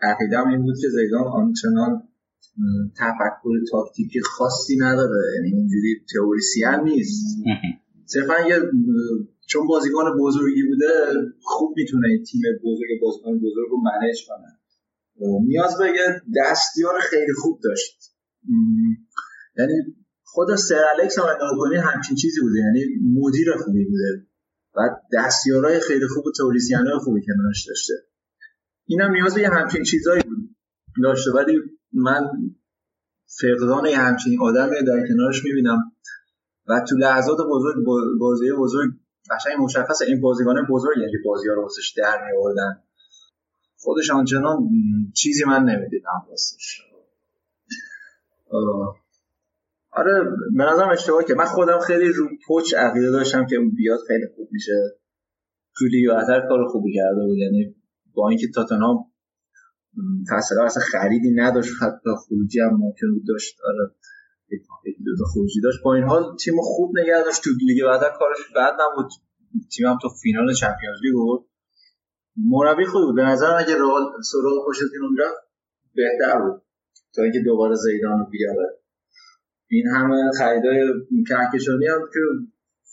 عقیدم 0.00 0.48
این 0.48 0.62
بود 0.62 0.74
که 0.80 0.88
زیدان 0.88 1.24
آنچنان 1.26 2.02
تفکر 2.96 3.64
تاکتیکی 3.70 4.20
خاصی 4.20 4.76
نداره. 4.76 5.22
یعنی 5.34 5.48
اینجوری 5.56 6.04
تئوریسین 6.14 6.80
نیست. 6.84 7.36
صرفا 8.04 8.48
یه 8.48 8.58
چون 9.46 9.66
بازیکن 9.66 10.04
بزرگی 10.20 10.62
بوده 10.62 10.86
خوب 11.42 11.74
می‌تونه 11.76 12.08
این 12.08 12.24
تیم 12.24 12.42
بزرگ 12.64 12.88
بازیکن 13.02 13.38
بزرگ 13.38 13.68
رو 13.70 13.76
منیج 13.76 14.16
کنه. 14.28 14.58
نیاز 15.46 15.78
به 15.78 15.86
یه 15.86 16.22
دستیار 16.36 16.94
خیلی 17.00 17.32
خوب 17.36 17.60
داشت. 17.64 18.12
یعنی 19.58 19.72
خود 20.24 20.56
سر 20.56 20.82
الکس 20.98 21.18
هم 21.18 21.24
نگاه 21.24 21.50
کنی 21.58 21.76
همچین 21.76 22.16
چیزی 22.16 22.40
بوده. 22.40 22.58
یعنی 22.58 22.84
مدیر 23.20 23.56
خوبی 23.56 23.84
بوده 23.84 24.26
و 24.76 24.80
دستیارای 25.12 25.80
خیلی 25.80 26.06
خوب 26.06 26.26
و 26.26 26.32
توریسیانای 26.36 26.98
خوبی 26.98 27.20
کنارش 27.26 27.66
داشته. 27.68 27.94
اینم 28.86 29.12
نیاز 29.12 29.34
به 29.34 29.40
یه 29.40 29.48
همچین 29.48 29.82
چیزایی 29.82 30.22
بود 30.22 30.56
داشته. 31.02 31.30
ولی 31.30 31.58
من 31.92 32.30
فقدان 33.40 33.86
یه 33.86 33.98
همچین 33.98 34.40
آدمی 34.40 34.76
در 34.86 35.06
کنارش 35.08 35.44
می‌بینم 35.44 35.78
و 36.68 36.84
تو 36.88 36.96
لحظات 36.96 37.38
بزرگ 37.50 37.84
با- 37.86 38.16
بازی 38.20 38.52
بزرگ 38.58 38.90
قشنگ 39.30 39.62
مشخصه. 39.62 40.04
این 40.04 40.20
بازیکن 40.20 40.66
بزرگ 40.70 40.98
یعنی 40.98 41.12
بازی 41.24 41.48
ها 41.48 41.54
رو 41.54 41.62
واسش 41.62 41.94
در 41.96 42.26
میآوردن. 42.26 42.82
خودش 43.78 44.10
آنچنان 44.10 44.68
چیزی 45.14 45.44
من 45.44 45.64
نمی‌دیدم 45.64 46.26
آه. 48.50 48.96
آره 49.90 50.24
به 50.56 50.64
نظرم 50.64 50.88
اشتباه 50.88 51.24
که 51.24 51.34
من 51.34 51.44
خودم 51.44 51.80
خیلی 51.80 52.08
رو 52.08 52.28
پچ 52.48 52.74
عقیده 52.74 53.10
داشتم 53.10 53.46
که 53.46 53.56
بیاد 53.76 53.98
خیلی 54.08 54.26
خوب 54.36 54.48
میشه. 54.52 54.72
تو 55.76 55.84
لیگ 55.84 56.08
برتر 56.08 56.48
کار 56.48 56.68
خوبی 56.68 56.94
کرده 56.94 57.26
بود. 57.26 57.38
یعنی 57.38 57.74
با 58.14 58.28
اینکه 58.28 58.46
تاتنهام 58.54 59.04
فصل 60.30 60.60
اصلا 60.60 60.82
خریدی 60.82 61.30
نداشت 61.34 61.72
حتی 61.82 62.10
خروجی 62.26 62.60
هم 62.60 62.70
ممکن 62.70 63.12
بود 63.12 63.26
داشت. 63.28 63.56
آره. 63.64 63.94
دو 65.06 65.16
تا 65.18 65.24
خروجی 65.24 65.60
داشت. 65.60 65.82
با 65.84 65.94
این 65.94 66.04
حال 66.04 66.36
تیم 66.36 66.54
خوب 66.60 66.98
نگه 66.98 67.22
داشت. 67.24 67.42
تو 67.44 67.50
لیگ 67.66 67.84
بعد 67.84 68.00
کارش 68.18 68.38
بد 68.56 68.72
نبود. 68.80 69.10
تیم 69.72 69.86
هم 69.86 69.98
تو 70.02 70.08
فینال 70.08 70.54
چمپیونز 70.54 70.98
لیگ 71.02 71.14
بود. 71.14 71.48
مربی 72.36 72.86
خوبی 72.86 73.04
بود. 73.06 73.16
به 73.16 73.22
نظر 73.22 73.56
اگه 73.56 73.74
رئال 73.76 74.02
سراغ 74.32 74.66
پوشتینو 74.66 75.08
می‌رفت 75.10 75.36
بهتر 75.94 76.38
بود. 76.40 76.62
تا 77.14 77.22
اینکه 77.22 77.40
دوباره 77.40 77.74
زیدان 77.74 78.18
رو 78.18 78.26
بیاره. 78.30 78.78
این 79.70 79.86
همه 79.86 80.30
خریدای 80.38 80.92
کهکشانی 81.28 81.86
هم 81.86 82.00
که 82.12 82.20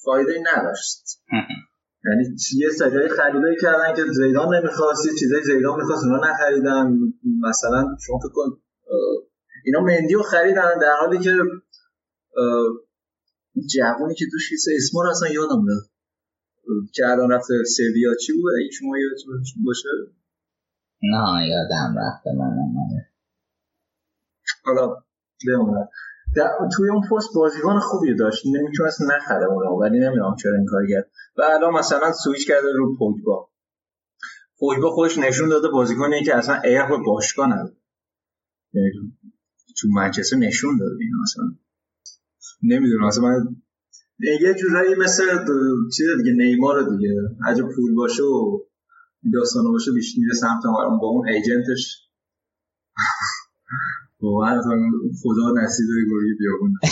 فایده 0.04 0.44
نداشت. 0.54 1.04
یعنی 2.06 2.36
یه 2.58 2.70
سریای 2.70 3.10
خریدایی 3.10 3.56
کردن 3.62 3.96
که 3.96 4.04
زیدان 4.12 4.56
نمی‌خواست 4.56 5.06
یه 5.06 5.12
چیزای 5.20 5.44
زیدان 5.44 5.76
می‌خواست 5.80 6.04
اونا 6.04 6.32
نخریدن. 6.32 6.98
مثلا 7.50 7.98
شما 8.06 8.18
فکر 8.20 8.34
کن 8.34 8.58
اینا 9.64 9.80
مندی 9.80 10.14
رو 10.14 10.24
خریدن 10.24 10.78
در 10.82 10.96
حالی 11.00 11.20
که 11.20 11.32
جوونی 13.74 14.16
که 14.16 14.26
توش 14.32 14.52
هیچ 14.52 14.62
اسما 14.76 15.02
رو 15.04 15.10
اصلا 15.10 15.30
یادم 15.30 15.66
رفت. 15.68 15.94
که 16.94 17.08
الان 17.08 17.32
رفته 17.32 17.54
سویا 17.64 18.16
چی 18.16 18.34
بود 18.34 18.52
اگه 18.62 18.72
شما 18.72 18.98
یادتون 18.98 19.44
باشه. 19.66 19.90
نه 21.04 21.48
یادم 21.48 21.96
رفته 22.00 22.32
منم 22.32 22.74
آره. 22.78 23.10
حالا 24.66 25.04
بماند 25.48 25.90
در- 26.36 26.58
توی 26.78 26.90
اون 26.90 27.02
پست 27.12 27.30
بازیکن 27.36 27.80
خوبی 27.80 28.16
داشت. 28.16 28.44
نمی‌تونست 28.46 29.02
نخره 29.02 29.46
اونو 29.46 29.82
ولی 29.82 30.00
نمی‌دونم 30.00 30.36
چرا 30.44 30.56
این 30.58 30.66
کار 30.66 30.82
کرد. 30.90 31.12
و 31.38 31.42
الان 31.42 31.74
مثلا 31.74 32.12
سویچ 32.14 32.48
کرده 32.48 32.68
رو 32.74 32.96
پوگبا. 32.98 33.50
پوگبا 34.60 34.90
خودش 34.90 35.18
نشون 35.18 35.50
داده 35.50 35.68
بازیکنی 35.68 36.24
که 36.24 36.36
اصلا 36.36 36.56
عیق 36.64 36.90
به 36.90 36.98
باشگاه 37.06 37.48
نداره. 37.48 37.76
تو- 39.84 39.90
منچستر 39.90 40.38
نشون 40.38 40.78
داده 40.78 40.96
اینو 41.00 41.22
اصلا 41.24 41.44
نمی‌دونم 42.64 43.04
اصلا 43.04 43.24
من 43.24 43.56
یه 44.20 44.54
جورایی 44.54 44.96
مثل 44.96 45.24
چیز 45.98 46.08
دیگه 46.18 46.32
نیمار 46.32 46.90
دیگه. 46.90 47.14
جا 47.58 47.70
پول 47.76 47.96
باشه 47.96 48.24
و 48.24 48.60
داستان 49.34 49.64
باشه 49.72 49.92
بیشتر 49.92 50.20
میره 50.20 50.34
سمت 50.34 50.64
با 51.02 51.08
اون 51.08 51.28
ایجنتش. 51.30 51.98
واقعا 54.22 54.60
اصلا 54.60 54.76
خدا 55.24 55.62
نصیب 55.64 55.86
گروهی 56.08 56.34
بیابون. 56.40 56.74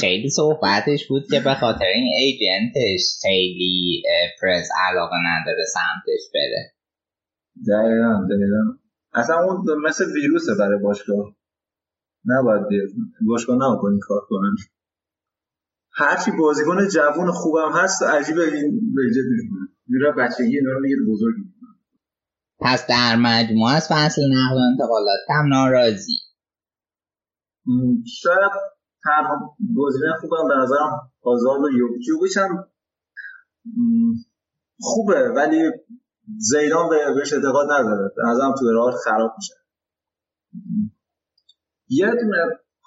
خیلی 0.00 0.30
صحبتش 0.30 1.06
بود 1.08 1.22
که 1.30 1.40
به 1.40 1.54
خاطر 1.54 1.84
این 1.94 2.12
ایجنتش 2.18 3.00
خیلی 3.22 4.02
پرس 4.42 4.68
علاقه 4.88 5.16
نداره 5.16 5.64
سمتش 5.74 6.20
بره. 6.34 6.72
دقیقا 7.68 8.24
دقیقا. 8.24 8.81
اصلا 9.14 9.36
اون 9.44 9.80
مثل 9.88 10.12
ویروسه 10.12 10.54
برای 10.58 10.78
باشگاه. 10.78 11.36
نباید 12.24 12.62
باشگاه 13.26 13.56
نباید 13.56 13.80
با 13.82 13.88
این 13.88 14.00
کار 14.02 14.20
کنن. 14.28 14.56
هرچی 15.94 16.30
بازیکن 16.30 16.88
جوون 16.88 17.30
خوبم 17.30 17.72
هست 17.72 18.02
عجیبه 18.02 18.42
این 18.42 18.94
به 18.94 19.02
جد 19.14 19.58
میره 19.86 20.12
بچگی 20.12 20.58
اینا 20.58 20.72
رو 20.72 20.80
میگه 20.80 20.96
بزرگ. 21.08 21.34
پس 22.60 22.86
در 22.88 23.16
مجموع 23.16 23.70
از 23.70 23.88
فصل 23.90 24.22
نقل 24.22 24.56
و 24.56 24.60
انتقالات 24.72 25.20
هم 25.28 25.46
ناراضی. 25.48 26.18
شاید 28.06 28.50
تنها 29.04 29.56
گزینه 29.76 30.12
خوبم 30.20 30.48
به 30.48 30.54
نظرم 30.54 31.12
آزاد 31.22 31.60
و 31.60 31.70
یوکیوبیچ 31.78 32.36
هم. 32.36 32.68
خوبه 34.80 35.28
ولی 35.36 35.70
زیدان 36.38 36.88
بهش 37.16 37.32
اعتقاد 37.32 37.66
نداره. 37.72 38.12
به 38.16 38.22
نظرم 38.26 38.54
تو 38.58 38.72
راه 38.72 38.94
خراب 39.04 39.32
میشه. 39.36 39.54
یه 41.88 42.10
دونه 42.10 42.38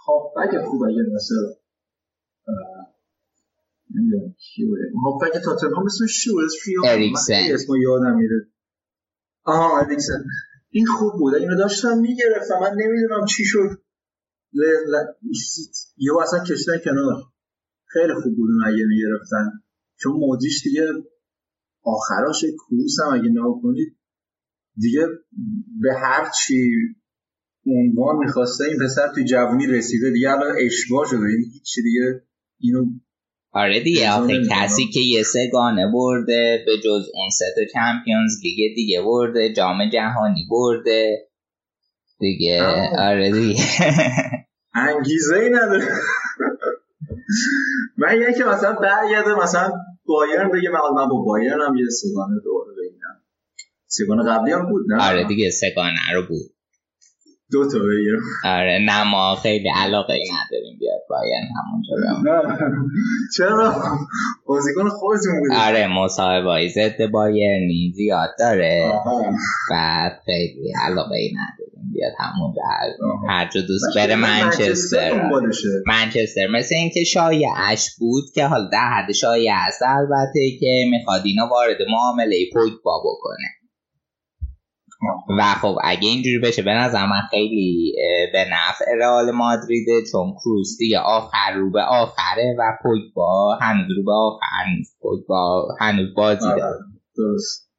هافبک 0.08 0.66
خوبه 0.66 0.94
یه 0.94 1.04
مثل 1.16 1.36
هافبک 5.04 5.38
تاتنهام 5.44 5.86
اسمش 5.86 6.24
چی 6.24 6.32
بود؟ 6.32 6.44
اریکسن. 6.86 7.34
اسم 7.34 7.74
یادم 7.76 8.16
میره. 8.16 8.48
آها 9.44 9.80
اریکسن. 9.80 10.24
این 10.70 10.86
خوب 10.86 11.14
بود. 11.14 11.36
اینو 11.36 11.58
داشتم 11.58 11.98
می‌گرفتم. 11.98 12.60
من 12.62 12.72
نمی‌دونم 12.78 13.26
چی 13.26 13.46
شد. 13.46 13.70
یه 15.98 16.12
اصلا 16.22 16.44
کشتن 16.44 16.78
کنار. 16.84 17.24
خیلی 17.86 18.14
خوب 18.14 18.36
بود 18.36 18.50
اون 18.50 18.74
اگه 18.74 18.86
می‌گرفتن. 18.88 19.64
چون 19.98 20.14
موجیش 20.14 20.64
دیگه 20.64 20.88
آخراش 21.86 22.46
کروس 22.46 22.96
هم 23.06 23.14
اگه 23.14 23.30
نگاه 23.30 23.62
کنید 23.64 23.98
دیگه 24.78 25.08
به 25.82 25.94
هر 25.94 26.30
چی 26.30 26.72
عنوان 27.68 28.18
می‌خواسته 28.18 28.64
این 28.66 28.78
پسر 28.86 29.08
توی 29.16 29.26
جوانی 29.26 29.68
رسیده 29.68 30.12
دیگه 30.12 30.32
الان 30.32 30.56
اشباه 30.66 31.06
شده. 31.10 31.20
این 31.20 31.52
هیچی 31.54 31.82
دیگه 31.84 32.22
اینو 32.60 32.86
آره 33.52 33.84
دیگه 33.84 34.12
آخه 34.12 34.42
کسی 34.52 34.88
که 34.88 35.00
یه 35.00 35.24
سگانه 35.24 35.92
برده 35.94 36.64
به 36.66 36.78
جز 36.78 37.06
اون 37.14 37.30
سه 37.30 37.46
تا 37.56 37.62
چمپیونز 37.74 38.32
لیگ 38.44 38.76
دیگه 38.76 39.02
برده 39.02 39.54
جام 39.54 39.90
جهانی 39.90 40.48
برده. 40.52 41.28
دیگه 42.20 42.64
آره 42.98 43.32
دیگه. 43.32 43.64
انگیزه 44.74 45.36
ای 45.36 45.50
نداره. 45.50 45.88
من 47.98 48.22
یکی 48.30 48.44
مثلا 48.44 48.74
برگرده 48.74 49.36
مثلا 49.44 49.72
بایرن 50.08 50.50
بگه 50.52 50.70
من 50.70 50.80
من 51.04 51.10
با 51.10 51.22
بایرن 51.26 51.62
هم 51.68 51.76
یه 51.76 51.86
سگانه 51.90 52.40
دوره 52.44 52.72
بگیرم. 52.78 53.22
سگانه 53.88 54.24
قبلی 54.32 54.52
هم 54.52 54.70
بود 54.70 54.82
نه؟ 54.90 55.10
آره 55.10 55.24
دیگه 55.28 55.50
سگانه 55.50 56.14
رو 56.16 56.22
بود. 56.28 56.52
دو 57.52 57.70
تا 57.70 57.78
بگیرم. 57.80 58.22
آره 58.46 58.80
نه 58.86 59.12
ما 59.12 59.36
خیلی 59.36 59.70
علاقه 59.76 60.14
ای 60.14 60.24
نداریم 60.32 60.78
بیاد 60.80 61.00
بایرن 61.10 61.48
همونجا 61.58 62.22
نه 62.24 62.58
چرا؟ 63.38 63.74
بازیکن 64.46 64.90
خودتون 64.90 65.40
بود 65.40 65.52
آره 65.58 65.88
مصاحبه 65.88 66.68
ضد 66.76 67.12
بایرنی 67.12 67.94
زیاد 67.96 68.30
داره. 68.40 68.94
بعد 69.72 70.22
خیلی 70.26 70.74
علاقه 70.86 71.16
ای 71.16 71.32
نداریم. 71.36 71.75
بیاد 71.94 72.14
همونجا 72.20 72.62
هر, 72.72 72.90
هر 73.30 73.50
جا 73.50 73.62
دوست 73.62 73.86
بره 73.96 74.16
منچستر. 74.16 75.30
منچستر 75.88 76.48
مثل 76.48 76.76
اینکه 76.76 77.04
شایعش 77.04 77.96
بود 78.00 78.24
که 78.36 78.46
حالا 78.46 78.70
در 78.72 78.90
حد 78.90 79.12
شایع 79.12 79.54
است 79.68 79.82
البته 79.84 80.58
که 80.60 80.86
می‌خواد 80.92 81.22
اینو 81.26 81.48
وارد 81.52 81.78
معامله 81.92 82.36
پوگبا 82.54 83.00
بکنه. 83.00 83.48
و 85.40 85.44
خب 85.44 85.76
اگه 85.84 86.08
اینجوری 86.10 86.40
بشه 86.40 86.62
به 86.62 86.72
نظر 86.72 87.06
من 87.06 87.22
خیلی 87.32 87.96
به 88.34 88.46
نفع 88.52 88.86
رئال 89.00 89.32
مادریده 89.32 89.92
چون 90.12 90.34
کروس 90.44 90.78
دیگه 90.80 91.00
آخر 91.00 91.54
رو 91.56 91.72
به 91.72 91.82
آخره 91.82 92.56
و 92.60 92.78
پوگبا 92.84 93.58
هنوز 93.62 93.88
رو 93.98 94.04
به 94.04 94.12
آخر 94.12 94.70
نیست. 94.78 94.98
پوگبا 95.02 95.68
هنوز 95.80 96.14
بازی 96.16 96.50
داره. 96.50 96.80
درست. 97.18 97.70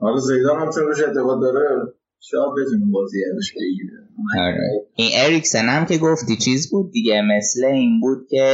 حالا 0.00 0.16
زیدان 0.16 0.60
هم 0.60 0.70
چون 0.74 0.82
روش 0.82 1.02
اعتقاد 1.02 1.40
داره؟ 1.40 1.92
شاید 2.22 2.50
بتونه 2.52 2.92
بازی 2.92 3.18
ازش 3.24 3.52
بگیره. 3.52 3.96
آره. 4.38 4.86
این 4.94 5.10
اریکسن 5.14 5.68
هم 5.68 5.86
که 5.86 5.98
گفتی 5.98 6.36
چیز 6.36 6.70
بود 6.70 6.92
دیگه 6.92 7.22
مثل 7.22 7.64
این 7.64 8.00
بود 8.00 8.26
که 8.30 8.44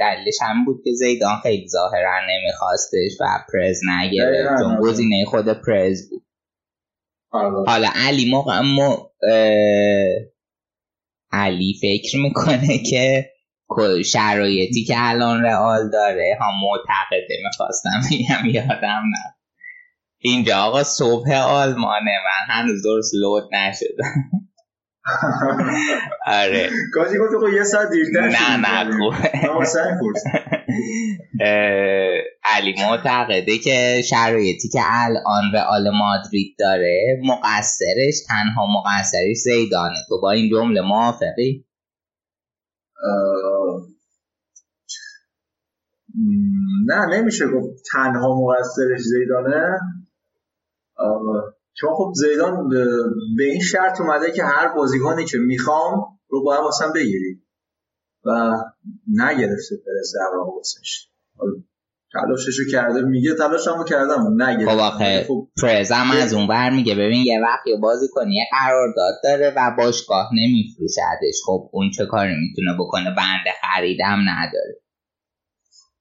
دلیلش 0.00 0.36
هم 0.42 0.64
بود 0.64 0.80
که 0.84 0.90
زیدان 0.92 1.36
خیلی 1.42 1.68
ظاهرا 1.68 2.20
نمیخواستش 2.30 3.20
و 3.20 3.24
پرز 3.52 3.80
نگرفت 3.88 4.62
چون 4.62 4.78
گزینه 4.80 5.24
خود 5.24 5.48
پرز 5.48 6.10
بود. 6.10 6.22
حالا 7.66 7.88
علی 7.94 8.30
موقع 8.30 8.60
م... 8.60 8.96
علی 11.32 11.74
فکر 11.80 12.18
می‌کنه 12.18 12.78
که 12.90 13.30
شرایطی 14.04 14.84
که 14.84 14.94
الان 14.96 15.42
رئال 15.42 15.90
داره 15.90 16.38
ها 16.40 16.46
معتقده 16.62 17.38
می‌خواستم 17.44 18.00
بگم 18.10 18.50
یادم 18.50 19.02
نه 19.12 19.34
اینجا 20.24 20.56
آقا 20.56 20.82
صبح 20.82 21.32
آلمانه 21.32 22.10
من 22.24 22.54
هنوز 22.54 22.82
درست 22.82 23.14
لود 23.14 23.54
نشدم. 23.54 24.42
آره. 26.26 26.70
گاهی 26.94 27.18
گفت 27.18 27.32
خب 27.40 27.54
یه 27.54 27.62
ساعت 27.62 27.90
دیرتر 27.90 28.28
نه 28.28 28.56
نه 28.56 28.90
خوبه. 28.98 29.30
علی 32.44 32.74
معتقده 32.78 33.58
که 33.58 34.02
شرایطی 34.10 34.68
که 34.68 34.80
الان 34.82 35.52
رئال 35.54 35.90
مادرید 35.90 36.56
داره 36.58 37.20
مقصرش 37.24 38.14
تنها 38.28 38.66
مقصرش 38.66 39.36
زیدانه. 39.36 39.98
تو 40.08 40.20
با 40.20 40.30
این 40.30 40.50
جمله 40.50 40.80
موافقی؟ 40.80 41.66
نه 46.86 47.06
نمیشه 47.16 47.44
گفت 47.46 47.82
تنها 47.92 48.40
مقصرش 48.40 49.00
زیدانه. 49.00 49.78
چون 51.74 51.90
خب 51.94 52.12
زیدان 52.14 52.68
به 53.36 53.44
این 53.44 53.60
شرط 53.60 54.00
اومده 54.00 54.32
که 54.32 54.44
هر 54.44 54.74
بازیکنی 54.74 55.24
که 55.24 55.38
می‌خوام 55.38 56.18
رو 56.28 56.44
باید 56.44 56.60
واسم 56.60 56.92
بگیری 56.94 57.42
و 58.24 58.30
نگرفته 59.08 59.76
پرس 59.76 60.12
در 60.14 60.36
واسش. 60.36 61.08
تلاششو 62.12 62.62
کرده 62.72 63.02
میگه 63.02 63.34
تلاشمو 63.34 63.84
کردم 63.84 64.42
نگرفته 64.42 64.74
خب 64.74 64.80
آخه 64.80 65.24
خب 65.28 65.48
پرزم 65.62 66.10
از 66.22 66.34
اون 66.34 66.46
بر 66.48 66.70
میگه 66.70 66.94
ببین 66.94 67.26
یه 67.26 67.40
وقت 67.42 67.66
یه 67.66 67.76
بازی 67.76 68.08
کنی 68.08 68.34
یه 68.34 68.44
قرارداد 68.52 69.14
داره 69.24 69.54
و 69.56 69.74
باشگاه 69.78 70.30
نمیفروشدش. 70.32 71.40
خب 71.46 71.70
اون 71.72 71.90
چه 71.90 72.06
کاری 72.06 72.34
می‌تونه 72.34 72.76
بکنه؟ 72.78 73.04
بنده 73.04 73.50
خریدم 73.62 74.18
نداره. 74.28 74.82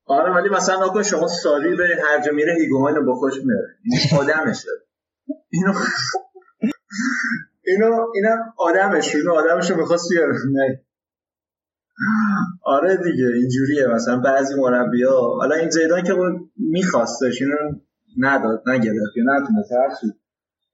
آره 0.05 0.33
ولی 0.35 0.49
مثلا 0.49 0.85
نکن 0.85 1.03
شما 1.03 1.27
سالی 1.27 1.75
به 1.75 1.83
هر 1.83 2.25
جا 2.25 2.31
میره 2.31 2.53
هیگوماین 2.59 3.05
با 3.05 3.15
خوش 3.15 3.33
میره 3.33 4.21
آدمشه 4.21 4.69
اینو 5.51 5.73
اینو 7.65 8.07
اینم 8.15 8.53
آدمش 8.57 9.15
اینو 9.15 9.31
آدمش 9.31 9.71
رو 9.71 9.77
می‌خواست 9.77 10.09
بیاره. 10.09 10.33
نه. 10.33 10.81
آره 12.63 12.97
دیگه 12.97 13.25
اینجوریه 13.25 13.87
مثلا 13.87 14.19
بعضی 14.19 14.55
مربیا 14.61 15.11
حالا 15.11 15.55
این 15.55 15.69
زیدان 15.69 16.03
که 16.03 16.13
میخواستش 16.57 17.41
اینو 17.41 17.55
نداد 18.17 18.63
نگرفت 18.69 19.17
یا 19.17 19.23
نتونست 19.23 19.71
هر 19.71 20.11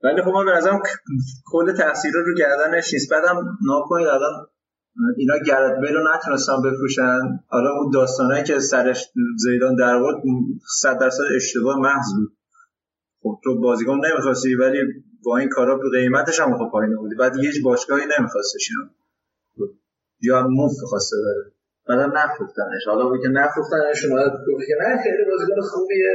ولی 0.04 0.22
خب 0.22 0.30
ما 0.30 0.44
به 0.44 0.52
نظرم 0.52 0.82
کل 1.46 1.74
تقصیر 1.74 2.12
رو 2.12 2.36
گردنش 2.38 2.94
نیست. 2.94 3.12
بعدم 3.12 3.58
ناکنید 3.66 4.08
الان 4.08 4.48
اینا 5.18 5.38
گرد 5.38 5.82
بیل 5.82 5.94
رو 5.94 6.16
نتونستن 6.16 6.62
بفروشن. 6.62 7.20
حالا 7.48 7.70
اون 7.70 7.92
داستانه 7.94 8.44
که 8.44 8.60
سرش 8.60 9.10
زیدان 9.38 9.76
در 9.76 9.96
آورد 9.96 10.16
100 10.82 11.00
درصد 11.00 11.24
اشتباه 11.36 11.80
محض 11.80 12.14
بود. 12.16 12.37
خب 13.24 13.40
تو 13.44 13.60
بازیکن 13.60 14.00
نمی‌خواستی 14.06 14.56
ولی 14.56 14.78
با 15.24 15.38
این 15.38 15.50
کارا 15.50 15.76
به 15.76 15.90
قیمتش 16.00 16.40
هم 16.40 16.58
خب 16.58 16.72
پایین 16.72 16.96
بودی 16.96 17.16
بعد 17.16 17.40
هیچ 17.40 17.64
باشگاهی 17.64 18.04
نمیخواستش 18.20 18.70
اینو 18.70 18.90
یا 20.22 20.48
مفت 20.48 20.80
خواسته 20.90 21.16
بره. 21.26 21.52
بعد 21.88 22.00
نفروختنش. 22.18 22.88
حالا 22.88 23.10
بود 23.10 23.22
که 23.22 23.28
نفروختنش 23.28 24.06
اومد 24.06 24.32
گفت 24.32 24.68
که 24.68 24.76
نه 24.82 25.04
خیلی 25.04 25.24
بازیکن 25.32 25.62
خوبیه. 25.62 26.14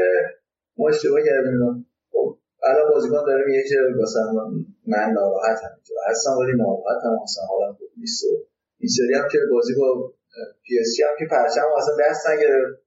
ما 0.79 0.89
اشتباه 0.89 1.21
کردیم 1.23 1.87
خب 2.13 2.39
الان 2.63 2.91
بازیکن 2.95 3.25
داره 3.27 3.45
میگه 3.47 3.63
که 3.69 3.77
مثلا 4.03 4.33
من 4.87 5.13
ناراحتم. 5.15 5.75
هستم 6.11 6.31
ولی 6.39 6.53
ناراحتم. 6.57 7.13
مثلا 7.23 7.45
حالا 7.49 7.73
خوب 7.73 7.89
نیست. 7.97 8.25
این 8.79 8.89
سری 8.89 9.15
هم 9.15 9.29
که 9.33 9.39
بازی 9.53 9.75
با 9.75 10.15
PSG 10.63 11.03
هم 11.03 11.15
که 11.19 11.27
پرچم 11.31 11.69
اصلا 11.79 11.95
دست 12.01 12.31
نگرفت. 12.31 12.82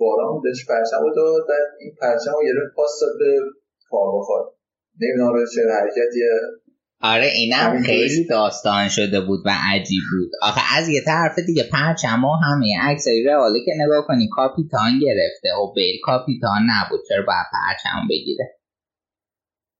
واران 0.00 0.40
بهش 0.42 0.66
پرچم 0.68 1.02
رو 1.02 1.14
داد 1.16 1.48
بعد 1.48 1.66
این 1.80 1.94
پرچم 2.00 2.32
رو 2.32 2.42
گرفت 2.44 2.74
پاس 2.76 3.00
داد 3.00 3.18
به 3.18 3.38
کارواخال 3.90 4.44
نمی‌دونم 5.00 5.46
چه 5.54 5.60
حرکتیه 5.80 6.30
آره 7.12 7.28
اینم 7.36 7.82
خیلی 7.82 8.26
داستان 8.26 8.88
شده 8.88 9.20
بود 9.20 9.40
و 9.46 9.50
عجیب 9.72 10.02
بود. 10.12 10.30
آخه 10.42 10.60
از 10.78 10.88
یه 10.88 11.00
طرف 11.04 11.38
دیگه 11.46 11.64
پرچم 11.72 12.20
ها 12.20 12.36
همه 12.36 12.66
عکسای 12.82 13.24
رئاله 13.24 13.58
که 13.64 13.72
نگاه 13.84 14.06
کنی 14.06 14.28
کاپیتان 14.28 14.92
گرفته 15.02 15.48
و 15.62 15.72
بیل 15.74 16.00
کاپیتان 16.02 16.62
نبود. 16.70 17.00
چرا 17.08 17.24
باید 17.26 17.46
پرچم 17.52 18.08
بگیره؟ 18.10 18.58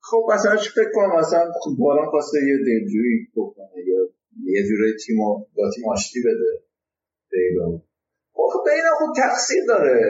خب 0.02 0.22
مثلا 0.34 0.56
فکر 0.56 0.90
کنم؟ 0.94 1.18
مثلا 1.18 1.52
باران 1.78 2.10
خواسته 2.10 2.38
یه 2.38 2.56
دلجویی 2.56 3.28
بکنه 3.36 3.80
یا 3.86 4.00
یه 4.54 4.62
جوره 4.68 4.92
تیم 5.06 5.16
با 5.56 5.70
تیم 5.74 5.88
آشتی 5.88 6.20
بده. 6.20 6.64
بیلو 7.30 7.80
خب 8.34 8.62
بین 8.66 8.84
خود 8.98 9.16
تقصیر 9.16 9.62
داره. 9.68 10.00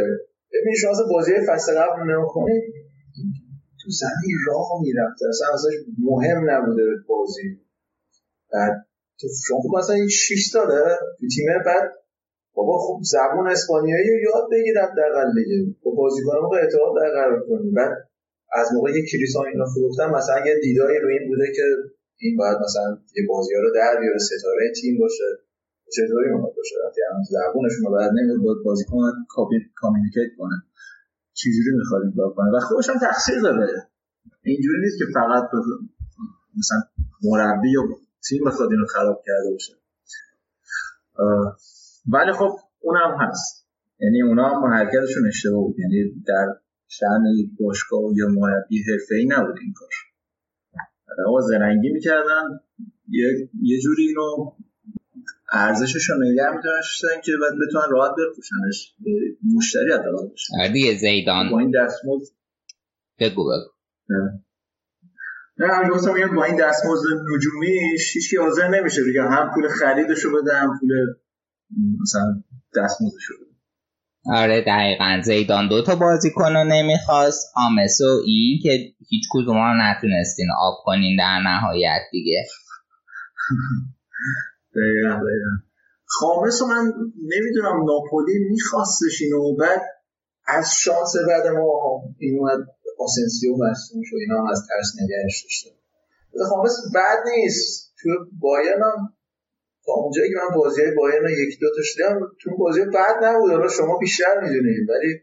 ببین 0.52 0.74
شما 0.80 0.92
بازی 1.12 1.32
فصل 1.48 1.72
قبل 1.74 2.10
نگاه 2.10 2.28
کنید 2.34 2.62
تو 3.82 3.90
زمین 3.90 4.36
راه 4.46 4.68
می‌رفته. 4.82 5.28
اصلا 5.28 5.46
ازش 5.54 5.74
مهم 5.98 6.50
نبوده 6.50 6.82
بازی. 7.08 7.48
بعد 8.52 8.86
تو 9.20 9.26
شما 9.48 9.60
خب 9.60 9.78
مثلا 9.78 9.96
این 9.96 10.08
6 10.08 10.48
ساله 10.52 10.84
تو 11.18 11.26
تیم 11.34 11.46
بعد 11.66 11.92
بابا 12.54 12.78
خب 12.78 12.98
زبون 13.02 13.46
اسپانیایی 13.48 14.10
رو 14.10 14.18
یاد 14.18 14.44
بگیرم 14.52 14.90
در 14.96 15.24
دیگه. 15.34 15.74
با 15.82 15.90
بازیکن 15.90 16.36
موقع 16.42 16.56
اعتماد 16.56 16.94
برقرار 17.00 17.46
کنی. 17.48 17.70
بعد 17.70 17.92
از 18.52 18.68
موقع 18.74 18.92
که 18.92 19.02
کریسان 19.12 19.46
اینا 19.46 19.64
فروختن 19.74 20.10
مثلا 20.10 20.46
یه 20.46 20.54
دیدایی 20.62 20.98
رو 20.98 21.08
این 21.08 21.28
بوده 21.28 21.52
که 21.56 21.62
این 22.18 22.36
باید 22.36 22.58
مثلا 22.64 22.98
یه 23.16 23.22
بازی 23.28 23.54
ها 23.54 23.60
رو 23.60 23.70
در 23.74 24.00
بیاره 24.00 24.18
ستاره 24.18 24.72
تیم 24.80 24.98
باشه. 24.98 25.24
چطوری 25.92 26.30
می‌خواد 26.32 26.54
باشه 26.56 26.74
وقتی 26.86 27.00
هم 27.10 27.22
زبونشون 27.22 27.84
رو 27.86 27.92
بعد 27.92 28.10
نمیاد 28.10 28.42
باید 28.42 28.64
بازیکن 28.64 29.12
کامیونیکیت 29.74 30.30
کنه. 30.38 30.62
چجوری 31.32 31.76
می‌خواد 31.78 32.02
این 32.02 32.12
کار 32.16 32.30
کنه؟ 32.34 32.50
و 32.56 32.60
خودش 32.60 32.88
هم 32.88 32.98
تقصیر 32.98 33.40
داره. 33.40 33.88
اینجوری 34.42 34.80
نیست 34.80 34.98
که 34.98 35.04
فقط 35.14 35.44
مثلا 36.58 36.82
مربی 37.22 37.70
یا 37.70 37.82
تیم 38.28 38.44
بخواد 38.44 38.70
اینو 38.70 38.86
خراب 38.86 39.22
کرده 39.26 39.50
باشه. 39.50 39.72
ولی 42.12 42.32
خب 42.32 42.58
اونم 42.80 43.16
هست. 43.20 43.66
یعنی 43.98 44.22
اونا 44.22 44.48
هم 44.48 44.64
حرکتشون 44.72 45.26
اشتباه 45.28 45.64
بود. 45.64 45.78
یعنی 45.78 46.22
در 46.26 46.56
شأن 46.88 47.24
باشگاه 47.60 48.02
یا 48.14 48.28
مربی 48.28 48.84
ای 49.10 49.26
نبود 49.26 49.58
این 49.60 49.72
کار. 49.76 49.88
آقا 51.26 51.40
زرنگی 51.40 51.88
می‌کردن. 51.88 52.60
یه, 53.08 53.48
یه 53.62 53.80
جوری 53.80 54.02
اینو 54.08 54.52
ارزشش 55.52 56.10
رو 56.10 56.16
نگه 56.16 56.50
میداشتن 56.56 57.20
که 57.24 57.32
بعد 57.40 57.52
بتونن 57.68 57.84
راحت 57.90 58.12
بفروشنش. 58.12 58.94
مشتری 59.56 59.92
حداقل 59.92 60.28
آره 60.60 60.72
دیگه 60.72 60.94
زیدان. 60.94 61.50
با 61.50 61.58
این 61.58 61.70
دستمزد. 61.70 62.32
بگو 63.18 63.44
بگو. 63.44 63.70
نه. 64.08 64.44
همین 65.58 66.34
با 66.36 66.44
این 66.44 66.56
دستمزد 66.56 67.06
نجومی 67.34 67.78
هیچ 68.14 68.34
حاضر 68.40 68.68
نمیشه 68.68 69.04
دیگه 69.04 69.22
هم 69.22 69.50
پول 69.54 69.68
خریدشو 69.68 70.28
بده 70.42 70.56
هم 70.56 70.78
پول 70.80 70.90
مثلا 72.02 72.42
دستمزدشو 72.76 73.34
بده. 73.40 73.54
آره 74.26 74.64
دقیقا. 74.66 75.20
زیدان 75.24 75.68
دو 75.68 75.82
تا 75.82 75.96
بازیکن 75.96 76.52
رو 76.52 76.64
نمی‌خواست. 76.64 77.52
آمس 77.56 78.00
و 78.00 78.22
این 78.26 78.58
که 78.62 78.70
هیچ 79.08 79.24
کدوم 79.30 79.56
رو 79.56 79.74
نتونستین 79.80 80.46
آب 80.58 80.74
کنین 80.84 81.16
در 81.18 81.40
نهایت 81.44 82.00
دیگه. 82.12 82.44
دقیقا 84.76 85.14
دقیقا. 85.14 85.54
خامس 86.06 86.62
من 86.62 86.92
نمی‌دونم 87.22 87.84
ناپولی 87.84 88.38
میخواستش 88.50 89.22
اینو 89.22 89.56
بعد 89.56 89.82
از 90.46 90.70
شانس 90.78 91.16
بعد 91.28 91.46
ما 91.46 92.02
این 92.18 92.38
اومد 92.38 92.58
آسنسیو 92.98 93.56
مصوم 93.56 94.02
شد 94.04 94.16
اینا 94.20 94.50
از 94.50 94.66
ترس 94.68 94.92
نگهش 95.02 95.42
داشته. 95.42 95.70
خامس 96.48 96.76
بد 96.94 97.18
نیست. 97.36 97.94
تو 98.02 98.10
بایرن 98.40 98.82
هم 98.82 99.14
تا 99.86 99.92
اونجایی 99.92 100.30
که 100.30 100.36
من 100.36 100.56
بازی 100.56 100.82
های 100.82 100.94
بایرن 100.94 101.30
یکی 101.30 101.58
دو 101.60 101.66
تا 101.76 101.82
شدم 101.82 102.20
تو 102.40 102.56
بازی 102.56 102.84
بد 102.84 103.24
نبود. 103.24 103.50
حالا 103.50 103.68
شما 103.68 103.98
بیشتر 103.98 104.40
می‌دونید 104.42 104.90
ولی 104.90 105.20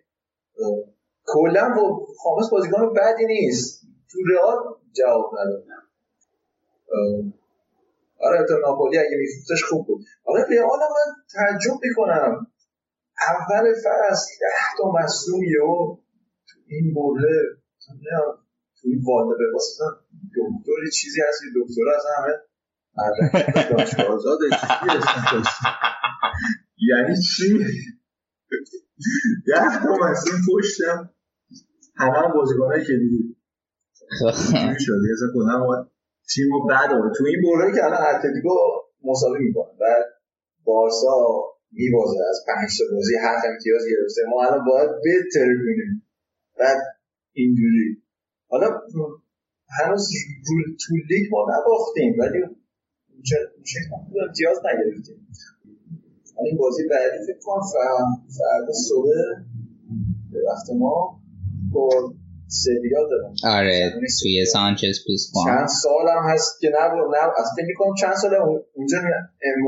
کلا 1.25 1.73
با 1.77 2.07
خامس 2.23 2.49
بازیکن 2.51 2.93
بدی 2.93 3.25
نیست. 3.25 3.81
تو 4.11 4.19
رئال 4.33 4.57
جواب 4.91 5.31
نداد. 5.39 5.63
آره 8.23 8.45
تو 8.47 8.53
ناپولی 8.67 8.97
اگه 8.97 9.17
میفروختش 9.17 9.63
خوب 9.63 9.87
بود. 9.87 10.05
آره 10.25 10.41
رئال 10.49 10.79
من 10.79 11.13
تعجب 11.33 11.79
می‌کنم. 11.83 12.47
اول 13.29 13.73
فصل 13.73 14.27
ده 14.39 14.77
تا 14.77 14.91
مصوم 14.91 15.43
یهو 15.43 15.97
این 16.67 16.93
بره 16.93 17.57
تو 18.81 18.87
این 18.89 19.01
واده 19.07 19.35
به 19.39 19.45
دکتر 20.35 20.89
چیزی 20.93 21.21
هست 21.29 21.41
دکتر 21.55 21.89
از 21.95 22.03
همه 22.17 22.33
یعنی 26.89 27.21
چی؟ 27.21 27.57
ده 29.47 29.83
تا 29.83 29.95
مصوم 30.01 30.39
پشتم. 30.49 31.09
همه 31.95 32.17
هم 32.17 32.33
بازیکنه 32.33 32.85
که 32.85 32.93
دیدید. 32.93 33.37
شده. 34.79 35.07
یه 35.09 35.33
کنم 35.33 35.91
تیم 36.33 36.47
رو 36.53 36.67
بعد 36.69 36.89
تو 37.17 37.23
این 37.31 37.41
بره 37.43 37.71
که 37.75 37.85
الان 37.85 38.01
اتلتیکو 38.15 38.49
مساوی 39.03 39.39
می‌کنه. 39.47 39.71
بعد 39.79 40.05
بارسا 40.63 41.17
میبازه. 41.71 42.17
از 42.29 42.39
پنج 42.47 42.69
تا 42.79 42.95
بازی 42.95 43.15
هر 43.15 43.37
امتیاز 43.49 43.81
گرفته. 43.91 44.21
ما 44.29 44.43
الان 44.47 44.65
باید 44.65 44.89
بهتر 45.03 45.47
کنیم 45.65 45.91
بعد 46.59 46.77
اینجوری. 47.33 48.03
حالا 48.49 48.67
هنوز 49.77 50.09
تو 50.87 50.95
لیگ 51.09 51.25
ما 51.31 51.41
نباختیم. 51.53 52.15
ولی 52.19 52.39
میشه 53.17 53.37
امتیاز 54.27 54.57
نگرفتیم. 54.59 55.27
این 56.45 56.57
بازی 56.57 56.83
بعدی 56.87 57.25
فکر 57.27 57.39
کنم 57.43 57.61
فردا 58.39 58.73
صبح 58.89 59.09
به 60.31 60.39
وقت 60.47 60.69
ما 60.79 61.21
با 61.71 62.13
سویا 62.51 63.07
دارم. 63.09 63.33
آره 63.57 63.93
توی 64.21 64.45
سانچز 64.45 64.99
پوسپان 65.07 65.45
چند 65.45 65.67
سال 65.67 66.07
هم 66.09 66.33
هست 66.33 66.59
که 66.61 66.69
نه 66.69 66.77
نه 66.77 67.23
از 67.39 67.49
فکر 67.57 67.65
می‌کنم 67.65 67.95
چند 68.01 68.13
سال 68.13 68.31
اونجا 68.73 68.97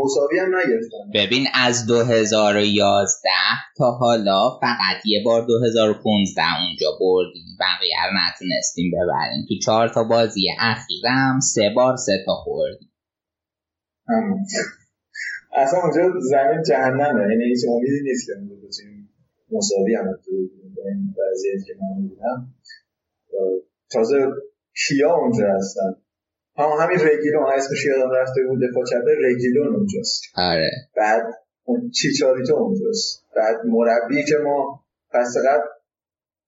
مساوی 0.04 0.40
هم 0.40 0.56
نگرفتن 0.56 0.98
ببین 1.14 1.46
از 1.54 1.86
2011 1.88 3.30
تا 3.78 3.92
حالا 3.92 4.50
فقط 4.62 5.06
یه 5.06 5.22
بار 5.26 5.46
2015 5.48 6.42
اونجا 6.68 6.88
بردیم. 7.00 7.46
بقیه 7.60 7.96
رو 8.06 8.12
نتونستیم 8.28 8.92
ببریم. 8.92 9.46
تو 9.50 9.56
چهار 9.66 9.88
تا 9.90 10.04
بازی 10.04 10.48
اخیرم 10.60 11.40
سه 11.40 11.72
بار 11.76 11.96
سه 11.96 12.24
تا 12.26 12.34
خوردیم. 12.36 12.92
اصلا 15.56 15.80
اونجا 15.80 16.20
زمین 16.20 16.64
جهنمه. 16.68 17.22
یعنی 17.32 17.46
هیچ 17.46 17.66
امیدی 17.70 18.02
نیست 18.04 18.28
که 18.28 18.34
مساوی 19.52 19.96
هم 19.96 20.06
تو 20.26 20.32
این 20.86 21.16
وضعیت 21.18 21.68
که 21.68 21.74
من 21.82 22.02
می‌بینم 22.02 22.54
تازه 23.92 24.28
کیا 24.88 25.16
اونجا 25.16 25.46
هستن؟ 25.56 25.96
هم 26.58 26.70
همین 26.80 27.00
رگیلون 27.00 27.44
اسمش 27.58 27.86
یادم 27.86 28.12
رفته 28.12 28.42
بود 28.48 28.60
دفاع 28.70 28.84
چپه 28.86 29.16
رگیلون 29.24 29.76
اونجاست. 29.76 30.22
آره. 30.36 30.72
بعد 30.98 31.24
اون 31.64 31.92
چیچاریتو 31.92 32.56
اونجاست. 32.56 33.26
بعد 33.36 33.56
مربی 33.66 34.26
که 34.26 34.36
ما 34.44 34.84
پس 35.12 35.38
قبل 35.38 35.68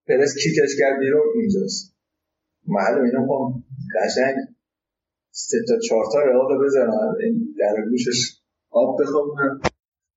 پرس 0.08 0.36
کیکش 0.44 0.76
کرد 0.80 1.00
بیرون 1.00 1.24
اونجاست 1.36 1.96
معلوم 2.68 3.06
اینا 3.06 3.20
می‌خوام 3.20 3.64
قشنگ 3.96 4.36
سه 5.32 5.58
تا 5.68 5.80
چهار 5.80 6.06
تا 6.14 6.20
رئال 6.20 6.66
بزنن 6.66 7.16
در 7.60 7.90
گوشش 7.90 8.40
آب 8.70 9.02
بخوابونن 9.02 9.62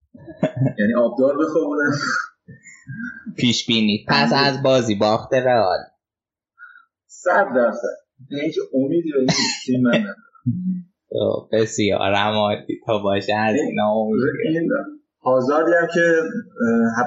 یعنی 0.78 0.94
آبدار 0.94 1.36
بخوابونن 1.38 1.92
پیش 3.36 3.66
بینی 3.66 4.06
پس 4.08 4.30
از 4.34 4.62
بازی 4.62 4.94
باخت 4.94 5.34
رئال. 5.34 5.78
صد 7.10 7.46
درصد. 7.54 7.96
هیچ 8.30 8.58
امیدی 8.74 9.12
به 9.12 9.18
این 9.18 9.28
تیم 9.66 9.82
من 9.82 9.90
ندارم. 9.90 11.48
بسیار. 11.52 12.00
عمادی 12.00 12.80
تا 12.86 12.98
باشه 12.98 13.34
از 13.34 13.56
اینا 13.56 13.90
امید 13.90 14.70
هازاردی 15.22 15.70
هم 15.80 15.86
که 15.94 16.12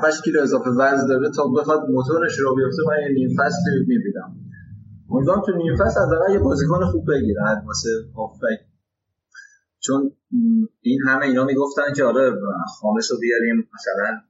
7 0.07 0.23
کیلو 0.23 0.41
اضافه 0.41 0.69
وزن 0.69 1.07
داره. 1.07 1.29
تا 1.35 1.47
بخواد 1.47 1.89
موتورش 1.89 2.39
رو 2.39 2.55
بیفته 2.55 2.81
من 2.87 2.95
یه 3.01 3.13
نیم 3.13 3.37
فصل 3.39 3.57
می‌بینم. 3.87 4.35
امیدوارم 5.11 5.41
تو 5.45 5.57
نیم 5.57 5.75
فصل 5.75 5.99
حداقل 5.99 6.33
یه 6.33 6.39
بازیکن 6.39 6.85
خوب 6.85 7.05
بگیره. 7.07 7.41
واسه 7.67 7.89
هافبک. 8.15 8.59
چون 9.79 10.11
این 10.81 11.01
همه 11.07 11.25
اینا 11.25 11.45
می‌گفتن 11.45 11.93
که 11.95 12.03
آره 12.03 12.31
خامس 12.79 13.11
رو 13.11 13.17
بیاریم. 13.19 13.69
مثلا 13.73 14.21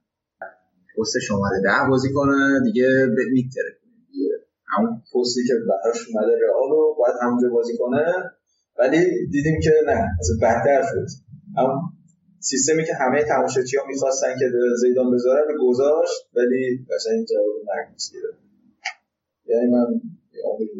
پست 0.98 1.18
شماره 1.18 1.60
ده 1.64 1.88
بازی 1.90 2.12
کنه 2.12 2.60
دیگه 2.64 3.06
میتره 3.32 3.81
همون 4.76 5.02
پستی 5.14 5.40
که 5.48 5.54
براش 5.68 6.08
اومده 6.08 6.32
رئال 6.46 6.70
رو 6.70 6.96
باید 6.98 7.14
همونجا 7.22 7.48
بازی 7.48 7.76
کنه 7.78 8.04
ولی 8.78 9.26
دیدیم 9.26 9.60
که 9.62 9.70
نه 9.86 10.08
از 10.20 10.30
بهتر 10.40 10.82
شد. 10.82 11.06
همون 11.56 11.80
سیستمی 12.40 12.84
که 12.84 12.94
همه 12.94 13.24
تماشاچی 13.24 13.76
ها 13.76 13.84
می‌خواستن 13.86 14.38
که 14.38 14.46
زیدان 14.80 15.14
بذاره 15.14 15.42
به 15.46 15.54
گذاشت 15.60 16.28
ولی 16.34 16.86
قشنگ 16.90 17.26
جواب 17.26 17.54
نگیره 17.70 18.30
یعنی 19.46 19.66
من 19.70 19.86
امید 20.54 20.70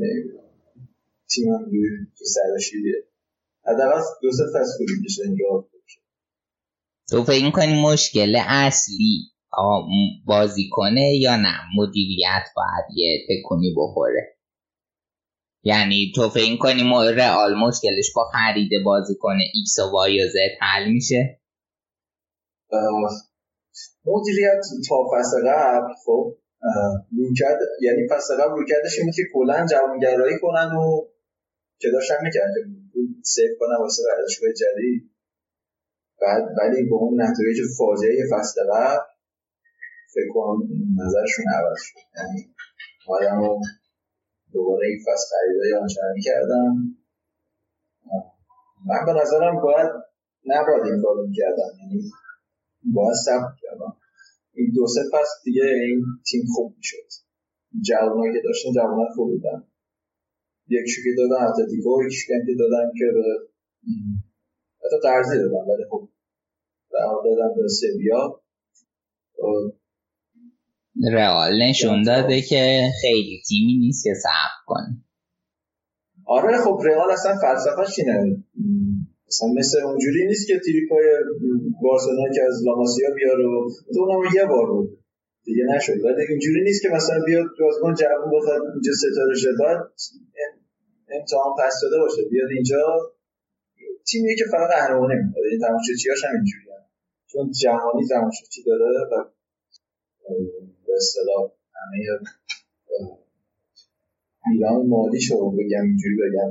تیم 1.30 1.48
هم 1.48 1.64
تو 2.18 2.24
سرشیریه 2.24 3.04
حداقل 3.66 4.00
دو 4.22 4.32
سه 4.32 4.44
فصل 4.54 4.84
اینجا. 5.24 5.68
تو 7.10 7.24
فکر 7.24 7.44
می‌کنی 7.44 7.82
مشکل 7.82 8.36
اصلی 8.48 9.31
بازی 10.26 10.68
کنه 10.72 11.16
یا 11.16 11.36
نه؟ 11.36 11.54
مدیریت 11.76 12.44
باید 12.56 12.84
یه 12.96 13.26
تکونی 13.28 13.74
بخوره. 13.76 14.36
یعنی 15.64 16.12
تو 16.14 16.28
فکر 16.28 16.56
کنی 16.56 16.82
رئال 17.16 17.54
مشکلش 17.54 18.12
با 18.16 18.24
خرید 18.32 18.70
بازیکنه 18.84 19.44
X 19.54 19.78
و 19.78 19.92
Y 19.92 20.24
و 20.24 20.28
Z 20.28 20.52
حل 20.60 20.92
میشه؟ 20.92 21.40
مدیریت 24.06 24.62
تا 24.88 24.96
فصل 25.12 25.36
قبل 25.48 25.94
خب 26.04 26.36
رویکرد 27.18 27.58
یعنی 27.82 28.06
پس 28.10 28.28
قبل 28.40 28.50
رویکردش 28.50 28.98
این 28.98 29.12
که 29.16 29.22
کلا 29.34 29.66
جوانگرایی 29.70 30.38
کنن 30.42 30.76
و 30.76 31.00
که 31.80 31.88
داشتن 31.90 32.14
می‌کردن. 32.22 32.82
save 33.24 33.50
کنن 33.60 33.76
واسه 33.80 34.02
ورزشگاه 34.08 34.50
جدید. 34.52 35.10
بعد 36.20 36.42
ولی 36.58 36.88
با 36.88 36.96
اون 36.96 37.22
نتایج 37.22 37.56
فاجعه 37.78 38.24
فصل 38.32 38.60
قبل 38.72 39.11
فکر 40.14 40.28
کنم 40.34 40.58
نظرشون 41.02 41.44
عوض 41.56 41.78
شد. 41.78 41.98
یعنی 42.16 42.54
آدم 43.08 43.38
رو 43.40 43.60
دوباره 44.52 44.88
این 44.88 44.98
فصل 45.06 45.26
خریدای 45.30 45.80
آنچنانی 45.82 46.20
کردم 46.20 46.96
من 48.86 49.06
به 49.06 49.20
نظرم 49.20 49.60
باید 49.62 49.90
نباید 50.46 50.84
این 50.84 51.02
کارو 51.02 51.26
می‌کردم 51.26 51.70
یعنی 51.80 52.10
باید 52.94 53.14
سب 53.14 53.42
کردم 53.62 53.96
این 54.54 54.72
دو 54.74 54.86
سه 54.86 55.00
فصل 55.12 55.34
دیگه 55.44 55.62
این 55.64 56.04
تیم 56.30 56.42
خوب 56.54 56.74
می‌شد. 56.76 57.08
جوانایی 57.88 58.32
که 58.32 58.40
داشتن 58.44 58.72
جوانای 58.72 59.14
خوب 59.14 59.28
بودن. 59.30 59.66
یک 60.68 60.86
شوکی 60.88 61.14
دادن 61.16 61.44
اتلتیکو 61.46 62.02
یک 62.06 62.12
شوکی 62.12 62.54
دادن 62.58 62.90
که 62.98 63.04
به 63.14 63.24
حتی 64.84 64.98
قرضی 65.02 65.38
دادن 65.38 65.64
ولی 65.70 65.84
خب 65.90 66.08
دادن 67.24 67.54
به 67.56 67.68
سویا. 67.68 68.42
رئال 71.12 71.62
نشون 71.62 72.02
داده 72.02 72.40
که 72.40 72.82
خیلی 73.00 73.42
تیمی 73.48 73.78
نیست 73.78 74.04
که 74.04 74.14
صبر 74.14 74.58
کنه. 74.66 75.04
آره 76.26 76.58
خب 76.58 76.80
رئال 76.84 77.10
اصلا 77.10 77.36
فلسفهش 77.36 77.98
اینه 77.98 78.44
مثلا 79.26 79.48
مثل 79.58 79.78
اونجوری 79.80 80.26
نیست 80.26 80.46
که 80.46 80.60
تریپای 80.66 81.04
بارسلونا 81.82 82.28
که 82.34 82.42
از 82.48 82.62
لاماسیا 82.66 83.10
بیاره 83.16 83.44
و 83.44 83.70
اونم 83.98 84.34
یه 84.34 84.44
بار 84.44 84.66
بود. 84.72 84.98
دیگه 85.44 85.64
نشد. 85.64 86.04
ولی 86.04 86.26
اینجوری 86.28 86.62
نیست 86.64 86.82
که 86.82 86.88
مثلا 86.88 87.20
بیاد 87.26 87.46
بازیکن 87.60 87.94
جوون 87.94 88.30
بخواد 88.36 88.62
اینجا 88.74 88.92
ستاره 88.92 89.36
شه 89.42 89.48
بعد 89.60 89.80
امتحان 91.20 91.52
پس 91.58 91.80
داده 91.82 91.98
باشه. 91.98 92.22
بیاد 92.30 92.50
اینجا. 92.50 92.82
تیمی 94.06 94.36
که 94.36 94.44
فقط 94.50 94.70
قهرمانی 94.70 95.14
می‌کنه. 95.14 95.44
این 95.50 95.60
تماشاچیاش 95.60 96.24
هم 96.24 96.34
اینجوری 96.34 96.64
هم. 96.76 96.84
چون 97.26 97.50
جهانی 97.50 98.06
تماشاچی 98.08 98.62
داره 98.66 98.84
و 99.10 99.24
به 100.92 100.96
اصطلاح 100.96 101.42
همه 101.74 101.98
ایران 104.52 104.86
مالی 104.86 105.20
شو 105.20 105.50
بگم 105.50 105.82
اینجوری 105.82 106.16
بگم. 106.16 106.50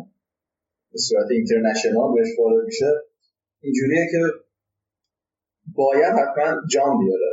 به 0.91 0.97
صورت 0.97 1.27
اینترنشنال 1.31 2.13
بهش 2.15 2.27
وارد 2.39 2.65
میشه. 2.65 2.91
اینجوریه 3.61 4.07
که 4.11 4.19
باید 5.75 6.13
حتما 6.13 6.61
جام 6.73 6.99
بیاره. 6.99 7.31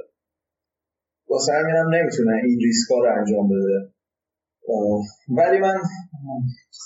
واسه 1.29 1.53
همینم 1.53 1.95
نمی‌تونه 1.95 2.33
این 2.45 2.59
ریسکا 2.59 2.95
رو 2.99 3.19
انجام 3.19 3.49
بده. 3.49 3.93
ولی 5.29 5.59
من 5.59 5.79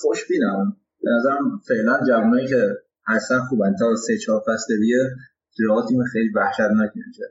خوش 0.00 0.28
بینم 0.28 0.76
به 1.02 1.10
نظرم 1.10 1.60
فعلا 1.68 2.00
جوانایی 2.08 2.48
که 2.48 2.62
هستن 3.06 3.38
خوبن. 3.38 3.76
تا 3.78 3.96
سه 4.06 4.18
چهار 4.18 4.42
فصل 4.48 4.80
دیگه 4.80 5.10
رئال 5.60 5.88
تیم 5.88 6.04
خیلی 6.12 6.30
وحشتناک 6.34 6.90
میشه. 6.94 7.24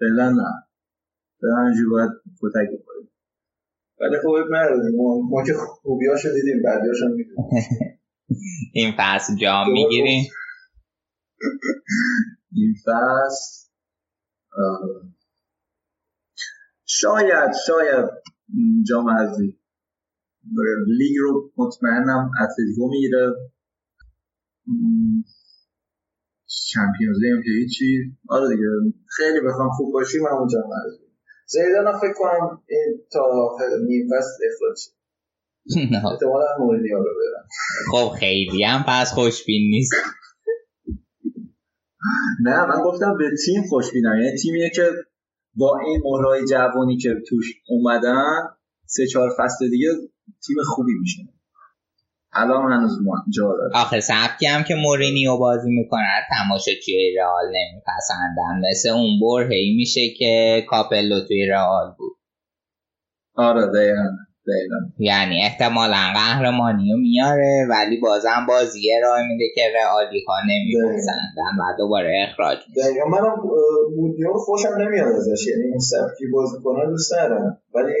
فعلا 0.00 0.30
نه. 0.30 0.66
فعلا 1.40 1.66
اینجوری 1.66 1.88
باید 1.90 2.10
کتک 2.42 2.80
بخوریم. 2.80 3.10
ولی 4.00 4.16
خب 4.22 4.34
نداریم. 4.50 4.96
ما, 5.30 5.44
که 5.46 5.52
خوبیاشو 5.82 6.28
دیدیم 6.34 6.62
بعدیاشو 6.64 7.06
می‌دونیم. 7.08 7.36
این 8.74 8.94
فصل 8.98 9.36
جام 9.36 9.72
می‌گیریم. 9.72 10.24
این 12.56 12.74
فصل 12.84 13.66
شاید 16.84 17.50
شاید 17.66 18.06
جام 18.88 19.10
حذفی 19.10 19.58
لیگ 20.86 21.16
رو 21.20 21.52
مطمئنم 21.56 22.30
اتلتیکو 22.42 22.88
می‌گیره. 22.88 23.32
چمپیونز 26.46 27.16
لیگ 27.20 27.32
هم 27.32 27.42
که 27.42 27.50
هیچی. 27.50 28.16
آره 28.28 28.48
دیگه 28.48 28.68
خیلی 29.16 29.40
بخوام 29.40 29.70
خوب 29.70 29.92
باشیم 29.92 30.26
همون 30.26 30.48
جام 30.48 30.70
زیدان 31.46 31.98
فکر 31.98 32.12
کنم 32.16 32.62
این 32.68 33.00
تا 33.12 33.20
نیم 33.86 34.06
فصل 34.06 34.44
اخراج 34.52 34.76
شد 34.78 34.96
احتمالا 36.12 36.46
مورینیو 36.58 36.96
رو 36.96 37.04
برم 37.04 37.48
خب 37.90 38.18
خیلی 38.18 38.64
هم 38.64 38.84
پس 38.88 39.12
خوشبین 39.12 39.70
نیست. 39.70 39.92
نه 42.44 42.66
من 42.66 42.82
گفتم 42.84 43.16
به 43.18 43.24
تیم 43.46 43.62
خوشبینم. 43.68 44.20
یعنی 44.20 44.38
تیمیه 44.42 44.70
که 44.74 44.90
با 45.54 45.78
این 45.86 46.02
مهرهای 46.04 46.44
جوانی 46.50 46.96
که 46.96 47.14
توش 47.28 47.52
اومدن 47.68 48.42
سه 48.86 49.06
چهار 49.06 49.30
فصل 49.38 49.68
دیگه 49.70 49.88
تیم 50.46 50.56
خوبی 50.66 50.92
میشه 51.00 51.35
الان 52.36 52.72
هنوز 52.72 52.98
جا 53.36 53.44
داره. 53.44 53.70
آخه 53.74 54.00
سبکی 54.00 54.46
هم 54.46 54.62
که 54.62 54.74
مورینیو 54.74 55.36
بازی 55.36 55.70
می‌کنه 55.70 56.02
تماشاچی 56.38 57.14
رئال 57.18 57.44
نمیپسندن 57.46 58.70
مثل 58.70 58.88
اون 58.88 59.20
بر 59.20 59.52
هی 59.52 59.74
میشه 59.76 60.00
که 60.18 60.64
کاپلو 60.68 61.20
توی 61.20 61.46
رئال 61.46 61.94
بود. 61.98 62.16
آره 63.34 63.66
دقیقا 63.66 64.08
یعنی 64.98 65.42
احتمالا 65.42 66.02
قهرمانی 66.14 66.92
رو 66.92 66.98
میاره 66.98 67.66
ولی 67.70 68.00
بازم 68.00 68.46
بازیه 68.48 69.00
راه 69.02 69.22
میده 69.22 69.44
که 69.54 69.62
رئالی 69.82 70.24
ها 70.28 70.34
نمیپسندن 70.50 71.52
و 71.60 71.76
دوباره 71.78 72.26
اخراج 72.28 72.58
میشه. 72.68 72.88
دقیقا. 72.88 73.08
منم 73.08 73.34
مورینیو 73.96 74.32
رو 74.32 74.38
خوشم 74.38 74.74
نمیاد 74.80 75.08
ازش. 75.08 75.46
یعنی 75.46 75.62
این 75.62 75.78
سبکی 75.78 76.26
بازی 76.32 76.56
کنن 76.64 76.90
دوست 76.90 77.14
ندارم. 77.14 77.62
ولی 77.74 77.92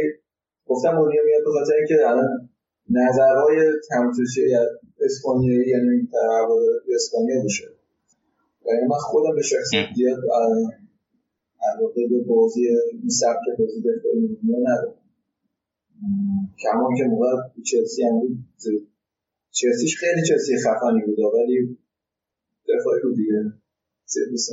گفتم 0.66 0.94
مورینیو 0.94 1.22
میاد 1.26 1.42
به 1.44 1.50
خاطر 1.58 1.72
اینکه 1.78 1.94
الان 2.08 2.48
نظرهای 2.90 3.72
تماشاچی 3.90 4.40
اسپانیایی 5.00 5.68
یعنی 5.68 6.08
در 6.12 6.46
اسپانیا 6.94 7.42
میشه. 7.42 7.64
یعنی 8.66 8.86
من 8.90 8.96
خودم 8.98 9.34
به 9.34 9.42
شخصیت 9.42 9.86
زیاد 9.96 10.18
علاقه 11.74 12.08
به 12.10 12.24
بازی 12.28 12.68
این 12.92 13.08
سبک 13.08 13.58
بازی 13.58 13.80
دفاعی 13.80 14.18
مورینیو 14.20 14.56
ندارم 14.60 14.94
کمان 16.62 16.96
که 16.98 17.04
موقع 17.04 17.26
چلسی 17.70 18.02
هم 18.02 18.20
بود 18.20 18.38
چلسیش 19.50 19.98
خیلی 19.98 20.22
چلسی 20.28 20.56
خفنی 20.56 21.00
بود 21.06 21.18
ولی 21.18 21.78
دفاعی 22.68 23.02
بود 23.02 23.16
دیگه. 23.16 23.52
دوست 24.30 24.50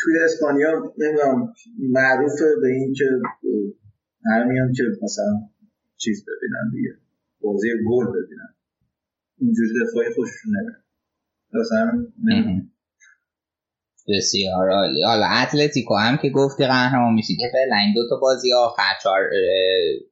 توی 0.00 0.14
اسپانیا 0.24 0.94
نمی‌دونم 0.98 1.52
معروفه 1.78 2.44
به 2.60 2.68
این 2.68 2.94
که 2.94 3.04
همیان 4.24 4.72
که 4.72 4.82
مثلا 5.02 5.48
چیز 5.96 6.24
ببینن 6.24 6.70
دیگه. 6.72 6.90
بازی 7.40 7.68
گل 7.88 8.06
ببینن. 8.06 8.54
اینجوری 9.38 9.68
دفاعی 9.82 10.14
خوششون 10.14 10.52
نمیاد. 10.56 10.84
مثلا 11.52 12.06
بسیار 14.08 14.70
عالی. 14.70 15.02
حالا 15.02 15.26
اتلتیکو 15.26 15.94
هم 15.94 16.16
که 16.16 16.30
گفتی 16.30 16.66
قهرمان 16.66 17.14
میشه 17.14 17.34
که 17.40 17.46
فعلا 17.52 17.76
این 17.76 17.94
دوتا 17.94 18.16
بازی 18.20 18.52
آخر 18.52 18.92
چهار 19.02 19.22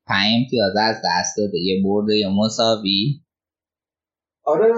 پنج 0.07 0.27
امتیاز 0.43 0.73
از 0.77 0.97
دست 0.97 1.39
داده. 1.39 1.59
یه 1.59 1.83
برده 1.85 2.17
یا 2.17 2.31
مساوی. 2.31 3.23
آره 4.45 4.73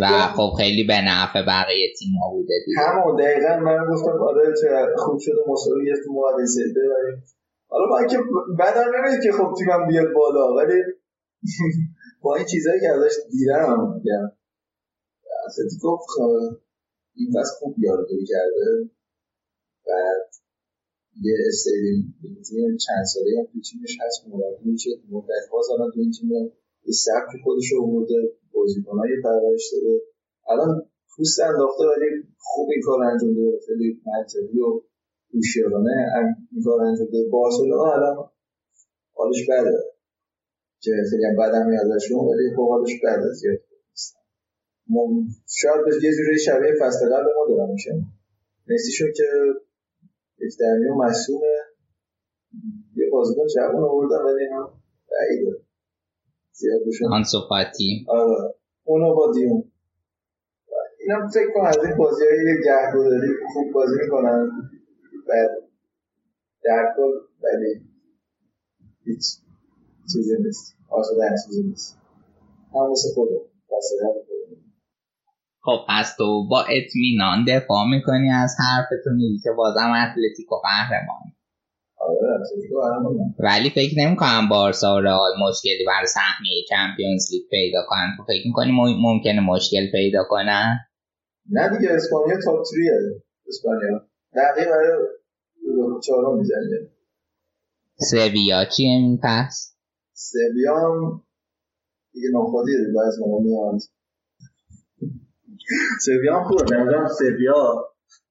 و 0.00 0.06
خب 0.36 0.50
خیلی 0.58 0.84
به 0.84 1.00
نفع 1.08 1.42
بقیه 1.42 1.92
تیم 1.98 2.14
ها 2.22 2.30
بوده 2.30 2.54
دیگه. 2.66 2.78
همون 2.78 3.16
دقیقا 3.16 3.56
من 3.56 3.86
گفتم 3.92 4.22
آره 4.22 4.54
چه 4.60 4.68
خوب 4.96 5.18
شده 5.20 5.40
مساوی 5.48 5.86
یه 5.86 5.94
موقع 6.10 6.44
زده 6.44 6.80
ولی 6.80 7.22
حالا 7.74 7.86
با 7.90 7.98
اینکه 7.98 8.18
بعدم 8.58 8.88
نمید 8.96 9.22
که 9.24 9.32
خب 9.32 9.54
تیمم 9.58 9.86
بیاد 9.88 10.12
بالا 10.14 10.54
ولی 10.54 10.78
با 12.22 12.36
این 12.36 12.46
چیزایی 12.46 12.80
که 12.80 12.88
ازش 12.88 13.14
دیدم 13.30 13.94
میگم 13.94 14.24
اتلتیکو 15.46 15.98
این 17.16 17.28
فصل 17.34 17.54
خوب 17.58 17.74
یادگیری 17.78 18.26
کرده. 18.26 18.90
بعد 19.86 20.28
یه 21.22 21.34
استیدیم 21.48 22.76
چند 22.86 23.04
ساله 23.12 23.30
هم 23.38 23.44
تو 23.44 23.60
تیمش 23.70 23.98
هست 24.00 24.28
مربی 24.28 24.70
میشه 24.70 24.90
مدت 25.10 25.44
باز 25.52 25.66
الان 25.70 25.90
تو 25.90 26.00
این 26.00 26.12
تیم 26.12 26.30
یه 26.86 26.92
سبک 26.92 27.42
خودش 27.44 27.72
رو 27.72 27.86
برده 27.86 28.32
بازیکنهای 28.52 29.10
پرورش 29.24 29.72
داده. 29.72 30.00
الان 30.48 30.90
پوست 31.16 31.40
انداخته 31.40 31.84
ولی 31.84 32.08
خوب 32.38 32.68
این 32.70 32.82
کار 32.82 33.02
انجام 33.02 33.34
داده. 33.34 33.58
خیلی 33.66 34.02
منطقی 34.06 34.60
و 34.60 34.80
هوشیارانه 35.34 35.96
این 36.52 36.62
کار 36.64 36.80
انجام 36.82 37.06
داده 37.06 37.28
بارسلونا 37.30 37.92
الان 37.92 38.30
حالش 39.14 39.42
بده. 39.50 39.78
که 40.80 40.90
خیلی 41.10 41.24
هم 41.24 41.36
بدم 41.36 41.66
ازشون 41.80 42.18
ولی 42.18 42.56
خب 42.56 42.68
حالش 42.68 43.00
بده 43.04 43.32
زیاد 43.32 43.58
شاید 45.48 45.84
به 45.84 45.90
یه 46.02 46.12
جوری 46.16 46.38
شبیه 46.38 46.72
فصل 46.80 47.06
قبل 47.06 47.24
ما 47.24 47.56
دارم 47.56 47.70
میشه. 47.72 47.92
مسی 48.68 49.12
که 49.16 49.24
یک 50.38 50.52
درمی 50.60 50.88
و 50.88 50.94
مسئوله 50.94 51.56
یه 52.96 53.10
بازیکن 53.12 53.46
جوان 53.56 53.84
آوردن 53.84 54.24
ولی 54.24 54.44
اینا 54.44 54.72
بعیده. 55.10 55.56
زیاد 56.52 56.80
بشن 56.86 57.38
فاتی. 57.48 58.06
آره. 58.08 58.54
اونو 58.84 59.14
با 59.14 59.32
دیون. 59.32 59.64
اینا 61.00 61.28
فکر 61.28 61.50
کنم 61.54 61.64
از 61.64 61.78
این 61.84 61.96
بازی 61.96 62.24
های 62.24 62.56
گهگوداری 62.64 63.28
خوب 63.52 63.72
بازی 63.72 63.94
می‌کنن. 64.02 64.50
بعد 65.28 65.50
در 66.64 66.94
کل 66.96 67.12
ولی 67.42 67.80
هیچ 69.04 69.24
چیزی 70.12 70.36
نیست. 70.44 70.76
آزاد 70.90 71.18
چیزی 71.46 71.62
نیست. 71.62 71.98
هم 72.74 72.90
مثل 72.90 73.14
خودم. 73.14 73.54
خب 75.66 75.78
پس 75.88 76.16
تو 76.16 76.48
با 76.48 76.60
اطمینان 76.62 77.44
دفاع 77.48 77.84
می‌کنی 77.90 78.30
از 78.30 78.56
حرفتون 78.60 79.16
میگی 79.16 79.38
که 79.42 79.50
بازم 79.56 79.90
اتلتیکو 79.90 80.56
قهرمان. 80.56 81.32
آره، 81.96 82.18
ولی 83.38 83.70
فکر 83.70 83.94
نمی‌کنم 83.98 84.48
بارسا 84.50 84.94
و 84.94 85.00
رئال 85.00 85.30
مشکلی 85.40 85.84
برای 85.86 86.06
سهمیه 86.06 86.64
چمپیونز 86.68 87.32
لیگ 87.32 87.42
پیدا 87.50 87.78
کنن. 87.88 88.14
تو 88.16 88.24
فکر 88.24 88.46
می‌کنی 88.46 88.72
ممکنه 89.02 89.40
مشکل 89.40 89.90
پیدا 89.92 90.24
کنن؟ 90.28 90.78
نه 91.50 91.78
دیگه 91.78 91.92
اسپانیا 91.92 92.36
تاپ 92.44 92.64
تریه 92.70 92.92
اسپانیا. 93.48 94.13
دقیقه 94.36 94.70
برای 94.70 96.00
چهارم 96.02 96.38
می‌زنه 96.38 96.90
سویا 98.10 98.64
چیه 98.64 98.88
این 98.88 99.20
پس 99.22 99.76
سویا 100.12 100.76
هم 100.78 101.22
دیگه 102.12 102.28
ناخودیه 102.32 102.76
دیگه 102.86 103.00
از 103.06 103.18
ما 103.20 103.38
میاد. 103.38 103.80
سویا 106.04 106.38
هم 106.38 106.44
خوبه 106.44 106.64
نظرم 106.64 107.08
سویا. 107.18 107.84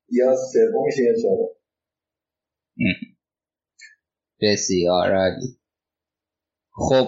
یا 0.10 0.36
سوم 0.36 0.86
میشه 0.86 1.04
یا 1.04 1.14
چهارم 1.22 1.50
بسیار 4.42 5.16
عالی. 5.16 5.58
خب 6.76 7.08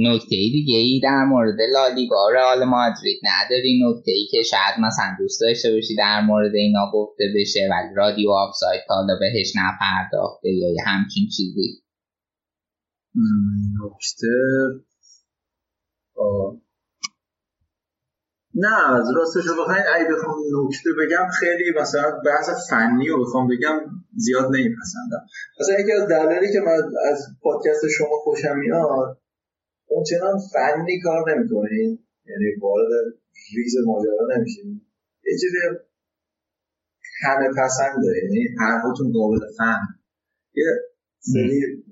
نکته 0.00 0.28
دیگه 0.28 0.78
ای 0.78 1.00
در 1.02 1.24
مورد 1.24 1.56
لالیگا 1.72 2.28
رئال 2.34 2.64
مادرید 2.64 3.20
نداری 3.22 3.80
نکته 3.84 4.12
ای 4.12 4.26
که 4.30 4.42
شاید 4.42 4.80
مثلا 4.80 5.16
دوست 5.18 5.40
داشته 5.40 5.72
باشی 5.74 5.96
در 5.96 6.20
مورد 6.20 6.54
اینا 6.54 6.90
گفته 6.92 7.24
بشه 7.36 7.68
ولی 7.70 7.94
رادیو 7.94 8.30
آفساید 8.30 8.80
حالا 8.88 9.18
بهش 9.20 9.52
نپرداخته 9.56 10.48
یا 10.48 10.84
همچین 10.86 11.28
چیزی. 11.36 11.82
نکته 13.84 14.28
نه 18.54 18.94
از 18.94 19.06
راستش 19.16 19.46
رو 19.46 19.62
بخواین 19.62 19.82
اگه 19.94 20.08
بخوام 20.14 20.38
نکته 20.54 20.90
بگم 20.98 21.26
خیلی 21.40 21.80
مثلا 21.80 22.20
بحث 22.26 22.70
فنی 22.70 23.08
رو 23.08 23.20
بخوام 23.24 23.48
بگم 23.48 23.80
زیاد 24.16 24.44
نمیپسندم. 24.44 25.26
مثلا 25.60 25.80
یکی 25.80 25.92
از 25.92 26.08
دلایلی 26.08 26.52
که 26.52 26.60
من 26.60 26.82
از 27.10 27.26
پادکست 27.42 27.88
شما 27.88 28.16
خوشم 28.24 28.58
میاد 28.58 29.18
اونچنان 29.86 30.38
فنی 30.52 31.00
کار 31.00 31.34
نمی‌کنین 31.34 31.98
یعنی 32.26 32.54
وارد 32.60 32.90
ریز 33.56 33.74
ماجرا 33.86 34.36
نمیشین. 34.36 34.80
یه 35.24 35.38
جوری 35.38 35.78
همه 37.22 37.48
پسنده 37.48 38.12
یعنی 38.22 38.48
حرفاتون 38.60 39.12
قابل 39.12 39.38
فهم. 39.58 39.98
یه 40.54 40.64
سری 41.18 41.84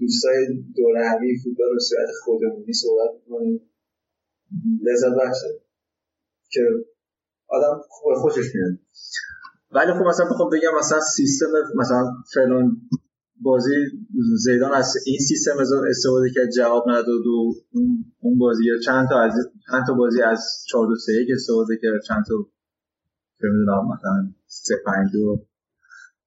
دوستای 0.00 0.46
دوره 0.76 1.08
همی 1.08 1.38
فوتبال 1.44 1.68
رو 1.72 1.78
صورت 1.78 2.08
خودمونی 2.24 2.72
صحبت 2.72 3.10
می‌کنیم. 3.20 3.60
لذت 4.82 5.14
بخشه. 5.20 5.63
که 6.54 6.60
آدم 7.48 7.80
خوشش 8.22 8.54
میاد. 8.54 8.78
ولی 9.70 9.92
خب 9.92 10.08
مثلا 10.08 10.26
بخوام 10.26 10.50
بگم 10.50 10.78
مثلا 10.78 11.00
سیستم 11.00 11.46
مثلا 11.76 12.12
فلان 12.34 12.76
بازی 13.40 13.70
زیدان 14.44 14.72
از 14.72 14.94
این 15.06 15.18
سیستم 15.18 15.56
استفاده 15.90 16.30
کرد 16.34 16.50
جواب 16.50 16.84
نداد 16.88 17.26
و 17.26 17.54
اون 18.20 18.38
بازی 18.38 18.64
یا 18.64 18.78
چند 18.78 19.08
تا 19.08 19.20
از 19.20 19.32
چند 19.70 19.86
تا 19.86 19.94
بازی 19.94 20.22
از 20.22 20.64
4 20.68 20.86
2 20.86 20.96
3 20.96 21.12
1 21.12 21.28
استفاده 21.34 21.78
کرد 21.82 22.02
چند 22.08 22.24
تا 22.28 22.34
چه 23.38 23.46
می‌دونم 23.52 23.88
مثلا 23.94 24.32
3 24.46 24.74
5 24.86 25.12
2 25.12 25.46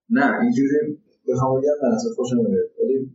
نه 0.09 0.39
اینجوری 0.41 0.69
بخوام 1.29 1.61
بگم 1.61 1.69
نه 1.83 1.95
اصلا 1.95 2.11
خوشم 2.15 2.35
نمیاد. 2.35 2.69
ولی 2.83 3.11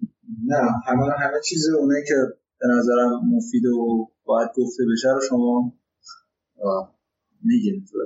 نه 0.46 0.56
همه 0.86 1.12
همه 1.18 1.40
چیز 1.44 1.68
اونایی 1.78 2.04
که 2.04 2.14
به 2.60 2.66
نظرم 2.68 3.28
مفید 3.36 3.66
و 3.66 4.08
باید 4.24 4.48
گفته 4.56 4.82
بشه 4.92 5.08
رو 5.14 5.20
شما 5.20 5.72
تو 7.92 7.98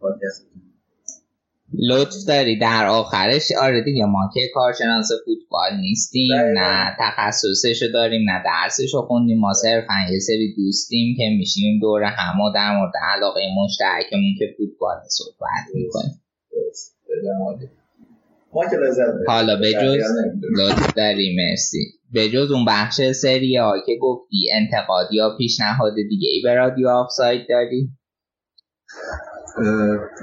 پادکست 0.00 0.46
لطف 1.78 2.24
داری. 2.28 2.58
در 2.58 2.86
آخرش 2.86 3.52
آره 3.60 3.84
دیگه 3.84 4.04
ما 4.04 4.30
که 4.34 4.40
کارشناس 4.54 5.08
فوتبال 5.24 5.80
نیستیم 5.80 6.32
نه 6.34 6.96
تخصصشو 6.98 7.86
داریم 7.92 8.30
نه 8.30 8.42
درسشو 8.44 9.02
خوندیم. 9.02 9.38
ما 9.38 9.52
صرفا 9.52 9.94
یه 10.12 10.18
سری 10.18 10.54
دوستیم 10.56 11.16
که 11.18 11.24
میشیم 11.38 11.80
دور 11.80 12.02
هم 12.02 12.40
و 12.40 12.52
در 12.54 12.76
مورد 12.76 12.92
علاقه 13.14 13.40
مشترکمون 13.64 14.34
که 14.38 14.54
فوتبال 14.58 14.96
صحبت 15.08 15.74
می‌کنیم. 15.74 16.20
حالا 19.26 19.56
به 19.56 19.72
جز 19.72 20.02
لطف 20.58 20.94
داری. 20.96 21.36
مرسی. 21.36 21.92
به 22.12 22.28
جز 22.28 22.50
اون 22.50 22.64
بخش 22.64 23.00
سری 23.12 23.56
ها 23.56 23.74
که 23.86 23.92
گفتی 24.00 24.50
انتقاد 24.52 25.08
یا 25.12 25.36
پیشنهاد 25.38 25.94
دیگه 26.08 26.28
ای 26.28 26.42
به 26.42 26.54
رادیو 26.54 26.88
آفساید 26.88 27.48
داری؟ 27.48 27.88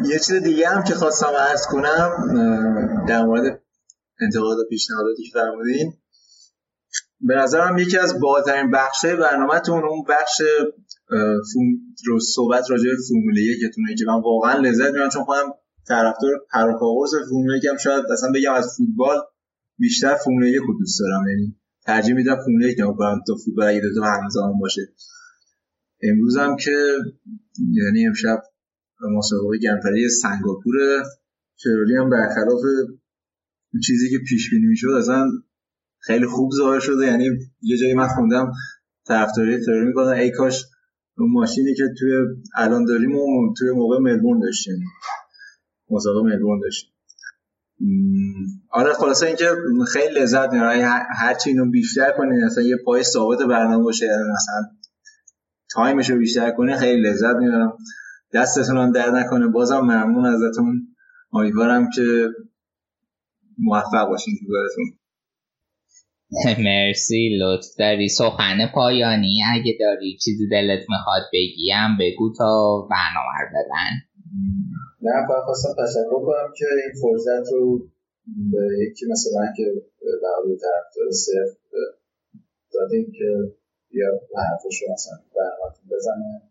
یه 0.06 0.20
چیز 0.20 0.34
دیگه 0.34 0.70
هم 0.70 0.84
که 0.84 0.94
خواستم 0.94 1.32
عرض 1.50 1.68
کنم 1.68 2.10
در 3.08 3.26
مورد 3.26 3.62
انتقاد 4.22 4.60
و 4.60 4.64
پیشنهاداتی 4.70 5.24
که 5.24 5.30
فرمودین 5.34 5.94
به 7.22 7.36
نظرم 7.36 7.78
یکی 7.78 7.98
از 7.98 8.20
بالاترین 8.20 8.72
بخشه 8.72 9.16
برنامهتون 9.16 9.84
اون 9.84 10.04
بخش 10.10 10.42
رو 12.06 12.20
صحبت 12.20 12.72
راجع 12.72 12.84
به 12.84 12.98
فرمول 13.10 13.38
یکتونه 13.38 13.96
که 13.96 14.06
من 14.08 14.22
واقعا 14.22 14.58
لذت 14.58 14.94
می‌برم 14.94 15.10
چون 15.10 15.24
خودم 15.24 15.54
طرفدار 15.88 16.32
پروپاگورس 16.52 17.12
فرمول 17.30 17.68
هم 17.70 17.78
شاید 17.78 18.06
اصلا 18.12 18.32
بگم 18.36 18.54
از 18.54 18.78
فوتبال 18.78 19.18
بیشتر 19.78 20.16
فرمول 20.16 20.48
یک 20.48 20.62
رو 20.68 20.80
دوست 20.80 21.00
دارم 21.00 21.28
یعنی 21.30 21.56
ترجیح 21.86 22.16
میدم 22.16 22.36
فرمول 22.36 22.62
یک 22.62 22.80
نگاه 22.80 23.22
تا 23.28 23.36
فوتبال 23.46 23.68
اگه 23.68 23.82
دو 23.82 24.02
تا 24.02 24.06
همزمان 24.06 24.60
باشه. 24.60 24.82
امروز 26.04 26.38
هم 26.38 26.56
که 26.56 26.98
یعنی 27.72 28.08
امشب 28.08 28.44
مسابقه 29.12 29.58
گنفری 29.58 30.10
سنگاپور 30.10 30.76
فروری 31.64 31.96
هم 31.96 32.10
برخلاف 32.10 32.62
چیزی 33.86 34.10
که 34.10 34.18
پیش 34.30 34.50
بینی 34.50 34.66
می‌شد 34.66 34.90
اصلا 34.90 35.28
خیلی 36.00 36.26
خوب 36.26 36.52
ظاهر 36.58 36.80
شده 36.80 37.06
یعنی 37.06 37.30
یه 37.62 37.78
جایی 37.78 37.94
من 37.94 38.08
خوندم 38.08 38.52
طرفداری 39.08 39.66
تروری 39.66 39.86
می‌کنن 39.86 40.08
ای 40.08 40.32
کاش 40.32 40.66
اون 41.18 41.32
ماشینی 41.32 41.76
که 41.76 41.84
توی 42.00 42.12
الان 42.56 42.86
داریم 42.86 43.16
و 43.16 43.54
توی 43.58 43.72
موقع 43.72 43.98
ملبورن 44.00 44.40
داشتیم. 44.40 44.76
مسابقه 45.90 46.24
ملبورن 46.24 46.60
داشتیم. 46.60 46.94
آره 48.70 48.94
خلاصه 48.94 49.28
اینکه 49.28 49.46
خیلی 49.88 50.20
لذت 50.20 50.54
می‌برم. 50.54 51.06
هر 51.18 51.34
چی 51.34 51.50
اینو 51.50 51.72
بیشتر 51.72 52.12
کنین 52.18 52.46
مثلا 52.46 52.64
یه 52.64 52.78
پای 52.86 53.04
ثابت 53.04 53.40
برنامه 53.40 53.84
باشه 53.84 54.06
مثلا 54.06 54.78
تایمش 55.72 56.10
رو 56.10 56.18
بیشتر 56.18 56.52
کنه 56.52 56.78
خیلی 56.78 57.02
لذت 57.02 57.36
می‌برم. 57.36 57.78
دستتون 58.36 58.78
هم 58.78 58.92
در 58.92 59.10
نکنه. 59.12 59.48
بازم 59.48 59.80
ممنون 59.80 60.26
ازتون. 60.26 60.88
امیدوارم 61.34 61.90
که 61.96 62.28
موفق 63.58 64.08
باشین 64.10 64.34
تو 64.40 64.46
کارتون. 64.54 64.86
مرسی 66.66 67.38
لطف 67.42 67.68
داری. 67.80 68.10
سخن 68.10 68.58
پایانی 68.74 69.42
اگه 69.54 69.74
داری 69.80 70.18
چیزی 70.24 70.48
دلت 70.52 70.80
می‌خواد 70.90 71.24
بگیم 71.34 71.98
بگو 72.00 72.34
تا 72.38 72.82
برنامه 72.92 73.38
رو 73.42 73.48
بدن 73.50 74.14
نه 75.06 75.28
فقط 75.28 75.44
خواستم 75.46 75.74
تشکر 75.84 76.20
کنم 76.28 76.50
که 76.58 76.66
این 76.84 76.94
فرصت 77.02 77.54
رو 77.54 77.88
به 78.52 78.64
یکی 78.84 79.06
مثل 79.12 79.30
من 79.40 79.54
که 79.58 79.66
به 80.00 80.56
طرفدار 80.64 81.12
صرف 81.12 81.52
دادیم 82.74 83.12
که 83.18 83.30
بیا 83.90 84.08
حرفش 84.38 84.82
رو 84.82 84.94
مثلا 84.94 85.18
برنامهتون 85.36 85.86
بزنه. 85.92 86.42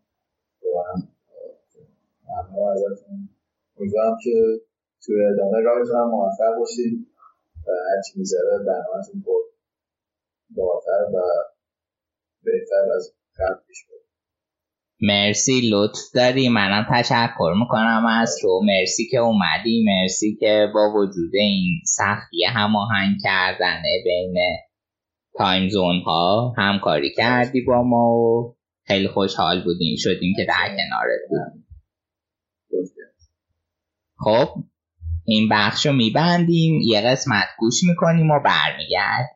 و 0.63 0.77
هم 0.89 1.12
ممنون 2.33 2.71
ازتون 2.71 3.29
امیدوارم 3.77 4.17
که 4.23 4.35
توی 5.05 5.15
ادامه 5.25 5.59
راهتون 5.59 5.95
هم 5.95 6.09
موفق 6.09 6.59
باشید 6.59 7.07
و 7.67 7.71
هرچی 7.89 8.19
می‌ذاره 8.19 8.57
برنامهتون 8.67 9.21
بود 9.21 9.45
بالاتر 10.49 11.17
و 11.17 11.21
بهتر 12.43 12.91
از 12.95 13.15
قبل 13.39 13.59
پیش 13.67 13.77
مرسی 15.01 15.69
لطف 15.71 15.99
داری. 16.15 16.49
منم 16.49 16.85
تشکر 16.91 17.53
می‌کنم 17.59 18.05
از 18.21 18.37
تو. 18.41 18.61
مرسی 18.63 19.07
که 19.11 19.17
اومدی. 19.17 19.85
مرسی 19.87 20.37
که 20.39 20.67
با 20.73 20.93
وجود 20.95 21.31
این 21.33 21.81
سختی 21.85 22.43
هماهنگ 22.43 23.15
کردنه 23.23 24.03
بین 24.03 24.35
تایم 25.37 25.69
زون 25.69 26.01
ها 26.05 26.53
همکاری 26.57 27.13
کردی 27.13 27.61
با 27.61 27.83
ما 27.83 28.15
و 28.15 28.55
خیلی 28.87 29.07
خوشحال 29.07 29.63
بودیم. 29.63 29.95
شدیم 29.97 30.33
که 30.37 30.45
در 30.47 30.67
کنارت 30.67 31.21
بودیم. 31.29 31.62
خب 34.23 34.63
این 35.25 35.49
بخش 35.49 35.85
رو 35.85 35.93
میبندیم 35.93 36.81
یه 36.85 37.01
قسمت 37.01 37.47
گوش 37.57 37.83
می‌کنیم 37.83 38.31
و 38.31 38.39
برمیگرد 38.39 39.29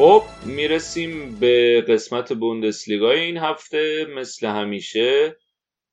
خب 0.00 0.22
می‌رسیم 0.46 1.38
به 1.40 1.84
قسمت 1.88 2.32
بوندسلیگا 2.32 3.10
این 3.10 3.36
هفته. 3.36 4.06
مثل 4.16 4.46
همیشه 4.46 5.36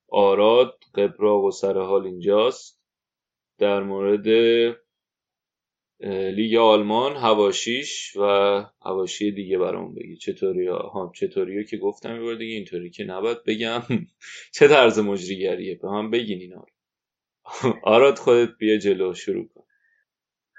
آراد 0.09 0.79
قبراق 0.95 1.43
و 1.43 1.51
سرحال 1.51 2.05
اینجاست. 2.05 2.81
در 3.57 3.83
مورد 3.83 4.27
لیگ 6.35 6.55
آلمان 6.55 7.15
هواشیش 7.15 8.15
و 8.15 8.23
هواشی 8.81 9.31
دیگه 9.31 9.57
برامون 9.57 9.95
بگی. 9.95 10.17
چطوری؟ 10.17 10.67
ها 10.67 11.11
چطوریه 11.15 11.63
که 11.63 11.77
گفتم 11.77 12.23
یه 12.23 12.35
دیگه 12.35 12.55
اینطوری 12.55 12.89
که 12.89 13.03
نباید 13.03 13.43
بگم. 13.43 13.81
چه 14.55 14.67
طرز 14.67 14.99
مجریگریه؟ 14.99 15.75
به 15.75 15.87
من 15.87 16.11
بگین 16.11 16.39
اینا 16.41 16.65
آراد 17.83 18.17
خودت 18.17 18.49
بیا 18.59 18.77
جلو 18.77 19.13
شروع 19.13 19.49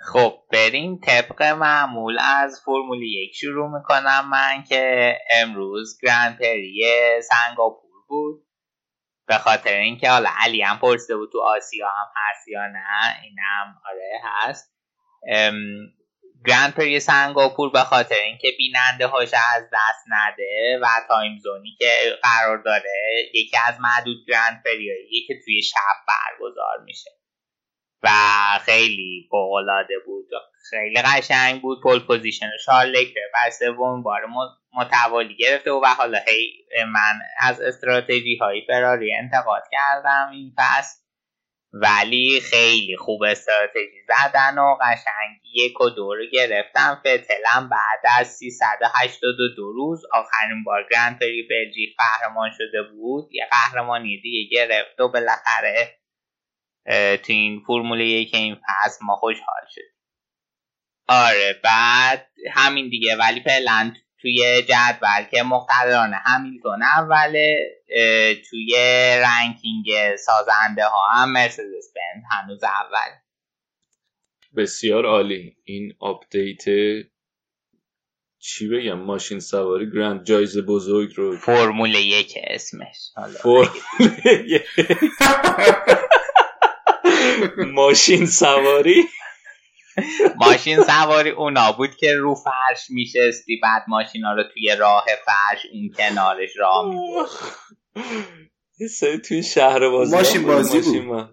خب 0.00 0.42
بریم 0.52 1.00
طبق 1.04 1.42
معمول 1.42 2.18
از 2.20 2.60
فرمول 2.64 3.02
یک 3.02 3.34
شروع 3.34 3.78
می‌کنم. 3.78 4.28
من 4.30 4.64
که 4.68 5.14
امروز 5.30 5.98
گرند 6.02 6.38
پری 6.38 6.82
سنگاپور 7.22 7.90
بود. 8.08 8.46
به 9.26 9.38
خاطر 9.38 9.74
اینکه 9.74 10.10
حالا 10.10 10.30
علی 10.38 10.62
هم 10.62 10.78
پرسیده 10.78 11.16
بود 11.16 11.32
تو 11.32 11.40
آسیا 11.40 11.88
هم 11.88 12.06
هست 12.16 12.48
یا 12.48 12.66
نه 12.66 13.22
اینم 13.22 13.80
آره 13.90 14.20
هست. 14.24 14.74
گرند 16.46 16.74
پری 16.74 17.00
سنگاپور 17.00 17.70
به 17.70 17.80
خاطر 17.80 18.14
اینکه 18.14 18.48
بیننده 18.58 19.06
هاش 19.06 19.34
از 19.34 19.62
دست 19.72 20.04
نده 20.08 20.78
و 20.82 20.86
تایم 21.08 21.38
زونی 21.38 21.76
که 21.78 21.90
قرار 22.22 22.62
داره 22.62 23.30
یکی 23.34 23.56
از 23.68 23.80
معدود 23.80 24.16
گرند 24.28 24.62
پریایی 24.64 25.26
که 25.26 25.34
توی 25.44 25.62
شب 25.62 25.78
برگزار 26.08 26.78
میشه. 26.84 27.17
و 28.02 28.08
خیلی 28.64 29.28
فوقالعاده 29.30 29.94
بود. 30.06 30.28
خیلی 30.70 31.02
قشنگ 31.02 31.62
بود. 31.62 31.82
pole 31.82 31.98
position 31.98 32.50
شارل 32.64 32.90
لکلر 32.90 33.20
برا 33.34 33.50
سوم 33.50 34.02
بار 34.02 34.20
متوالی 34.74 35.36
گرفته 35.36 35.72
و 35.72 35.86
حالا 35.98 36.18
هی 36.28 36.64
من 36.86 37.18
از 37.40 37.60
استراتژی 37.60 38.36
های 38.40 38.62
فراری 38.66 39.14
انتقاد 39.14 39.62
کردم 39.72 40.28
این 40.32 40.54
فصل. 40.58 40.98
ولی 41.72 42.40
خیلی 42.50 42.96
خوب 42.96 43.22
استراتژی 43.22 44.02
زدن 44.08 44.58
و 44.58 44.76
قشنگ 44.80 45.40
یک 45.54 45.80
و 45.80 45.90
دو 45.90 46.14
رو 46.14 46.26
گرفتم. 46.32 47.00
فتلم 47.00 47.68
بعد 47.68 48.20
از 48.20 48.28
382 48.28 49.72
روز 49.72 50.02
آخرین 50.12 50.64
بار 50.64 50.86
grand 50.90 51.18
prix 51.18 51.48
بلژیک 51.50 51.96
قهرمان 51.98 52.50
شده 52.58 52.82
بود. 52.82 53.28
یه 53.32 53.48
قهرمانی 53.50 54.20
دیگه 54.20 54.56
گرفت 54.56 55.00
و 55.00 55.08
بالاخره 55.08 55.97
تو 57.16 57.32
این 57.32 57.62
فرمول 57.66 58.00
یک 58.00 58.34
این 58.34 58.54
فصل 58.54 59.04
ما 59.04 59.16
خوشحال 59.16 59.62
شدیم. 59.70 59.84
آره 61.08 61.60
بعد 61.64 62.28
همین 62.52 62.88
دیگه. 62.88 63.16
ولی 63.16 63.40
فعلا 63.40 63.94
توی 64.20 64.62
جدول 64.62 65.24
که 65.30 65.42
مقتدران 65.42 66.14
همیلتون 66.14 66.82
اوله 66.82 67.56
توی 68.50 68.76
رنکینگ 69.24 70.16
سازنده 70.16 70.84
ها 70.84 71.08
هم 71.12 71.32
مرسدس 71.32 71.92
بنز 71.94 72.24
هنوز 72.30 72.64
اول. 72.64 73.10
بسیار 74.56 75.06
عالی. 75.06 75.56
این 75.64 75.92
آپدیت 76.00 76.64
چی 78.40 78.68
بگم؟ 78.68 78.98
ماشین 78.98 79.40
سواری 79.40 79.90
grand 79.90 80.24
جایزه 80.24 80.62
بزرگ 80.62 81.12
رو 81.16 81.36
فرمول 81.36 81.94
یک 81.94 82.38
اسمش. 82.46 83.10
فرمول 83.14 83.68
ماشین 87.72 88.26
سواری. 88.26 89.04
ماشین 90.36 90.82
سواری 90.82 91.30
اونا 91.30 91.72
بود 91.72 91.96
که 91.96 92.14
رو 92.14 92.34
فرش 92.34 92.86
میشستی 92.90 93.60
بعد 93.62 93.82
ماشینا 93.88 94.32
رو 94.32 94.42
توی 94.54 94.76
راه 94.78 95.04
فرش 95.26 95.66
اون 95.72 95.90
کنارش 95.96 96.50
راه 96.56 96.94
یه 98.80 98.88
سری 98.88 99.18
توی 99.18 99.42
شهر 99.42 99.88
بازی 99.88 100.16
ماشین 100.16 100.42
بازی 100.42 100.80
بود. 100.80 101.28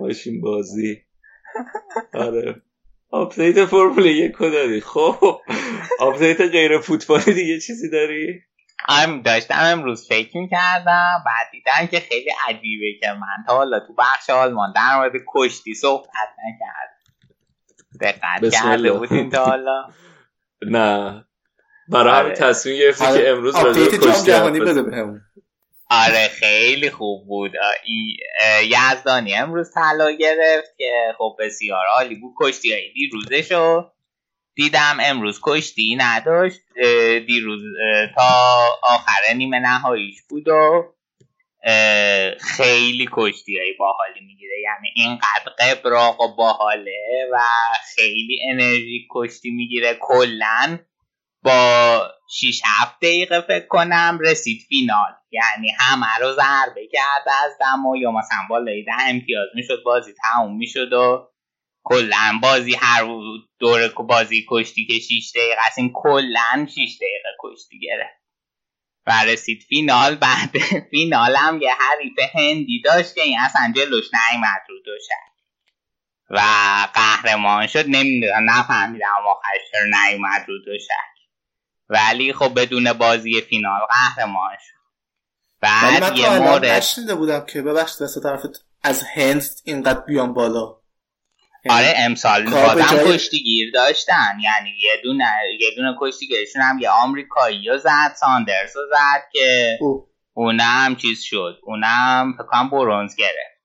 ماشین 0.00 0.40
بازی. 0.40 1.02
آره. 2.14 2.62
آپدیت 3.10 3.64
فرمول 3.64 4.06
یک 4.06 4.38
داری. 4.38 4.80
خب. 4.80 5.40
آپدیت 5.98 6.40
غیر 6.40 6.78
فوتبالی 6.78 7.34
دیگه 7.34 7.60
چیزی 7.60 7.90
داری؟ 7.90 8.42
هم 8.88 9.22
داشتم 9.22 9.58
امروز 9.58 10.08
فکر 10.08 10.36
می‌کردم 10.36 11.22
بعد 11.26 11.50
دیدم 11.52 11.86
که 11.90 12.00
خیلی 12.00 12.30
عجیبه 12.48 12.98
که 13.00 13.12
من 13.12 13.44
تا 13.46 13.56
حالا 13.56 13.80
تو 13.80 13.94
بخش 13.98 14.30
آلمان 14.30 14.72
در 14.72 14.96
مورد 14.96 15.12
کشتی 15.34 15.74
صحبت 15.74 16.28
نکرد 16.48 17.00
دقت 18.00 18.52
کرده 18.52 18.92
بودین 18.92 19.30
تا 19.30 19.44
حالا. 19.44 19.84
نه. 20.62 21.24
برای 21.88 22.20
همین 22.20 22.34
تصمیم 22.34 22.78
گرفتی 22.78 23.04
که 23.04 23.30
امروز 23.30 23.56
راجع 23.56 23.80
کشتی 23.80 24.26
جهانی 24.26 24.60
بده 24.60 24.82
بهمون. 24.82 25.20
آره 25.90 26.28
خیلی 26.28 26.90
خوب 26.90 27.26
بود. 27.26 27.52
یزدانی 28.64 29.34
امروز 29.34 29.70
طلا 29.74 30.10
گرفت 30.10 30.76
که 30.78 31.14
خب 31.18 31.36
بسیار 31.38 31.86
عالی 31.86 32.14
بود. 32.14 32.34
کشتی 32.40 32.72
های 32.72 32.92
دیروزشو 32.92 33.90
دیدم 34.60 34.98
امروز 35.02 35.40
کشتی 35.42 35.96
نداشت 35.98 36.60
دیروز 37.26 37.62
تا 38.16 38.58
آخر 38.82 39.32
نیمه 39.36 39.58
نهاییش 39.58 40.16
بود 40.28 40.48
و 40.48 40.84
خیلی 42.40 43.08
کشتی 43.12 43.58
های 43.58 43.72
باحالی 43.78 44.20
می‌گیره. 44.20 44.54
یعنی 44.64 44.88
اینقدر 44.96 45.52
قبراق 45.58 46.20
و 46.20 46.36
باحاله 46.36 47.28
و 47.32 47.38
خیلی 47.94 48.38
انرژی 48.50 49.06
کشتی 49.10 49.50
می‌گیره. 49.50 49.98
کلا 50.00 50.78
با 51.42 52.02
6 52.40 52.60
7 52.80 52.96
دقیقه 53.02 53.40
فکر 53.40 53.66
کنم 53.66 54.18
رسید 54.22 54.60
فینال. 54.68 55.12
یعنی 55.30 55.70
همه 55.78 56.16
رو 56.20 56.32
ضربه 56.32 56.86
کرد 56.92 57.28
از 57.44 57.52
دم 57.60 57.86
و 57.86 57.96
یا 57.96 58.10
مثلا 58.10 58.38
بالای 58.48 58.84
ده 58.84 59.08
امتیاز 59.08 59.48
می‌شد 59.54 59.82
بازی 59.84 60.12
تموم 60.22 60.56
می‌شد 60.56 60.92
و 60.92 61.29
کلا 61.90 62.38
بازی 62.42 62.74
هر 62.74 63.04
دور 63.58 63.88
بازی 63.88 64.46
کشتی 64.50 64.86
که 64.86 64.98
6 64.98 65.32
دقیقه 65.34 65.60
است 65.66 65.78
این 65.78 65.90
کلا 65.94 66.66
6 66.68 66.76
دقیقه 66.76 67.28
کشتی 67.40 67.78
گرفت. 67.78 68.20
و 69.06 69.24
رسید 69.24 69.62
فینال 69.68 70.14
بعد 70.14 70.58
فینال 70.90 71.36
هم 71.36 71.60
یه 71.62 71.70
حریف 71.70 72.18
هندی 72.34 72.82
داشت 72.84 73.14
که 73.14 73.22
این 73.22 73.38
اصلا 73.40 73.72
جلوش 73.76 74.04
نیمد 74.14 74.62
رو 74.68 74.76
دو 74.84 74.92
و 76.30 76.40
قهرمان 76.94 77.66
شد 77.66 77.84
نمی‌دونم 77.88 78.50
نفهمیدم 78.50 79.06
آخرش 79.26 79.60
چرا 79.72 79.80
نیومد 79.82 80.44
رو 80.48 80.58
دو 80.58 80.72
ولی 81.88 82.32
خب 82.32 82.60
بدون 82.60 82.92
بازی 82.92 83.40
فینال 83.40 83.80
قهرمان 83.88 84.56
شد. 84.60 84.80
بعد 85.60 86.16
یه 86.16 86.38
مورد 86.38 86.64
نشنیده 86.64 87.14
بودم 87.14 87.46
که 87.46 87.62
ببخشید 87.62 88.02
دست 88.02 88.22
طرفت 88.22 88.64
از 88.82 89.02
هند 89.02 89.42
اینقدر 89.64 90.00
بیان 90.00 90.34
بالا. 90.34 90.79
آره 91.68 91.94
امسال 91.96 92.50
بازم 92.50 93.12
کشتیگیر 93.12 93.70
داشتن. 93.74 94.38
یعنی 94.42 94.70
یه 94.82 94.92
دونه 95.02 95.24
یه 95.60 95.70
دونه 95.76 95.96
کشتیگیرشون 96.00 96.62
هم 96.62 96.78
یه 96.78 96.90
آمریکایی 96.90 97.68
رو 97.68 97.78
زد 97.78 98.14
ساندرز 98.20 98.76
رو 98.76 98.82
زد 98.90 99.22
که 99.32 99.78
اونم 100.34 100.96
چیز 100.96 101.22
شد. 101.22 101.58
اونم 101.62 102.34
فکرم 102.38 102.70
برونز 102.70 103.16
گرفت. 103.16 103.60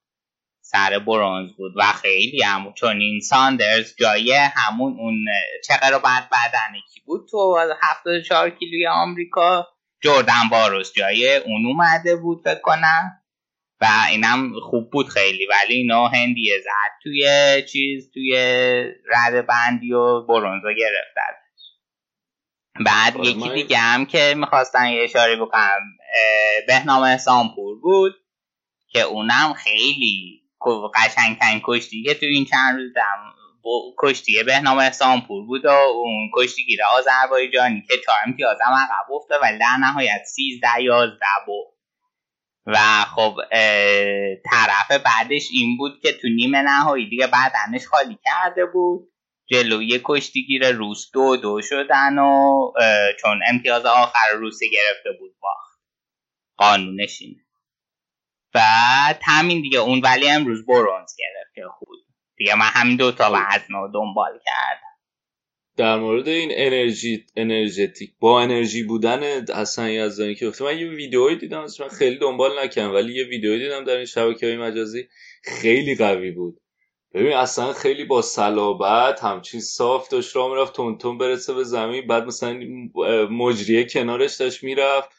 سر 0.61 0.99
برونز 0.99 1.51
بود 1.57 1.73
و 1.75 1.83
خیلی 1.83 2.43
هم 2.43 2.73
چون 2.73 2.99
این 2.99 3.19
ساندرز 3.19 3.95
جای 3.99 4.33
همون 4.33 4.99
اون 4.99 5.25
چقدر 5.67 5.97
بعد 5.97 6.29
بدنه 6.29 6.81
کی 6.93 7.01
بود 7.05 7.27
تو 7.31 7.57
74 7.81 8.49
کیلوی 8.49 8.87
آمریکا؟ 8.87 9.67
جردن 10.03 10.49
باروس 10.51 10.93
جای 10.93 11.35
اون 11.35 11.65
اومده 11.65 12.15
بود 12.15 12.41
فکر 12.43 12.61
کنم. 12.61 13.21
و 13.81 13.85
اینم 14.09 14.53
خوب 14.69 14.91
بود 14.91 15.07
خیلی. 15.07 15.45
ولی 15.45 15.73
اینا 15.73 16.07
هندیه 16.07 16.53
زد 16.63 17.03
توی 17.03 17.27
چیز 17.71 18.11
توی 18.13 18.35
رد 19.05 19.47
بندی 19.47 19.93
و 19.93 20.21
برونزا 20.21 20.71
گرفت 20.71 21.15
بعد 22.85 23.15
یکی 23.25 23.49
دیگه 23.49 23.77
هم 23.77 24.05
که 24.05 24.33
می‌خواستن 24.37 24.89
یه 24.89 25.03
اشاره 25.03 25.35
بکنم 25.35 25.79
بهنام 26.67 27.01
احسانپور 27.01 27.79
بود 27.81 28.15
که 28.89 29.01
اونم 29.01 29.53
خیلی 29.53 30.41
قشنگترین 30.95 31.61
کشتی 31.63 32.03
که 32.03 32.13
تو 32.13 32.25
این 32.25 32.45
چند 32.45 32.79
روز 32.79 32.93
دم 32.93 33.33
کشتی 33.97 34.43
بهنام 34.43 34.77
احسانپور 34.77 35.45
بود 35.45 35.65
و 35.65 35.69
اون 35.69 36.29
کشتیگیر 36.35 36.79
آذربایجانی 36.83 37.83
که 37.87 37.93
چهار 38.05 38.17
امتیاز 38.27 38.57
هم 38.61 38.73
عقب 38.73 39.11
افتاد 39.11 39.41
ولی 39.41 39.57
در 39.57 39.77
نهایت 39.79 40.23
سیزده 40.25 40.81
یازده 40.81 41.25
بود 41.45 41.74
و 42.65 42.77
خب 43.15 43.35
طرف 44.45 44.91
بعدش 44.91 45.47
این 45.51 45.77
بود 45.77 45.99
که 46.01 46.13
تو 46.13 46.27
نیمه 46.27 46.61
نهایی 46.61 47.09
دیگه 47.09 47.27
بدنش 47.27 47.87
خالی 47.87 48.19
کرده 48.23 48.65
بود. 48.65 49.11
جلوی 49.49 50.01
کشتیگیر 50.03 50.71
روس 50.71 51.11
دو 51.13 51.37
دو 51.37 51.61
شدن 51.61 52.19
و 52.19 52.71
چون 53.21 53.39
امتیاز 53.47 53.85
آخر 53.85 54.31
روس 54.33 54.59
گرفته 54.59 55.19
بود 55.19 55.35
باخت. 55.41 55.79
قانونش 56.57 57.21
اینه. 57.21 57.45
بعد 58.53 59.21
همین 59.25 59.61
دیگه 59.61 59.79
اون 59.79 60.01
ولی 60.03 60.29
امروز 60.29 60.65
برونز 60.65 61.15
گرفت 61.17 61.55
که 61.55 61.61
خوب 61.79 61.87
دیگه 62.37 62.55
من 62.55 62.65
همین 62.73 62.95
دوتا 62.95 63.31
وزن 63.33 63.73
رو 63.73 63.91
دنبال 63.93 64.39
کردم. 64.45 64.84
در 65.77 65.97
مورد 65.97 66.27
این 66.27 66.49
انرژی 66.53 67.25
انرژتیک 67.35 68.11
با 68.19 68.41
انرژی 68.41 68.83
بودن 68.83 69.23
حسن 69.55 69.89
یزدانی 69.89 70.35
که 70.35 70.51
من 70.61 70.79
یه 70.79 70.89
ویدیویی 70.89 71.35
دیدم 71.35 71.65
من 71.79 71.87
خیلی 71.87 72.17
دنبال 72.17 72.59
نکردم 72.59 72.93
ولی 72.93 73.13
یه 73.13 73.23
ویدیویی 73.23 73.59
دیدم 73.59 73.83
در 73.83 73.95
این 73.95 74.05
شبکه 74.05 74.45
های 74.45 74.57
مجازی 74.57 75.07
خیلی 75.43 75.95
قوی 75.95 76.31
بود. 76.31 76.57
ببین 77.13 77.33
اصلا 77.33 77.73
خیلی 77.73 78.03
با 78.05 78.21
صلابت 78.21 79.23
همچین 79.23 79.59
صاف 79.59 80.09
داشت 80.09 80.35
راه 80.35 80.49
می‌رفت 80.49 80.73
تون 80.73 80.97
تون 80.97 81.17
برسه 81.17 81.53
به 81.53 81.63
زمین 81.63 82.07
بعد 82.07 82.25
مثلا 82.25 82.59
مجریه 83.31 83.83
کنارش 83.83 84.35
داشت 84.35 84.63
می‌رفت. 84.63 85.09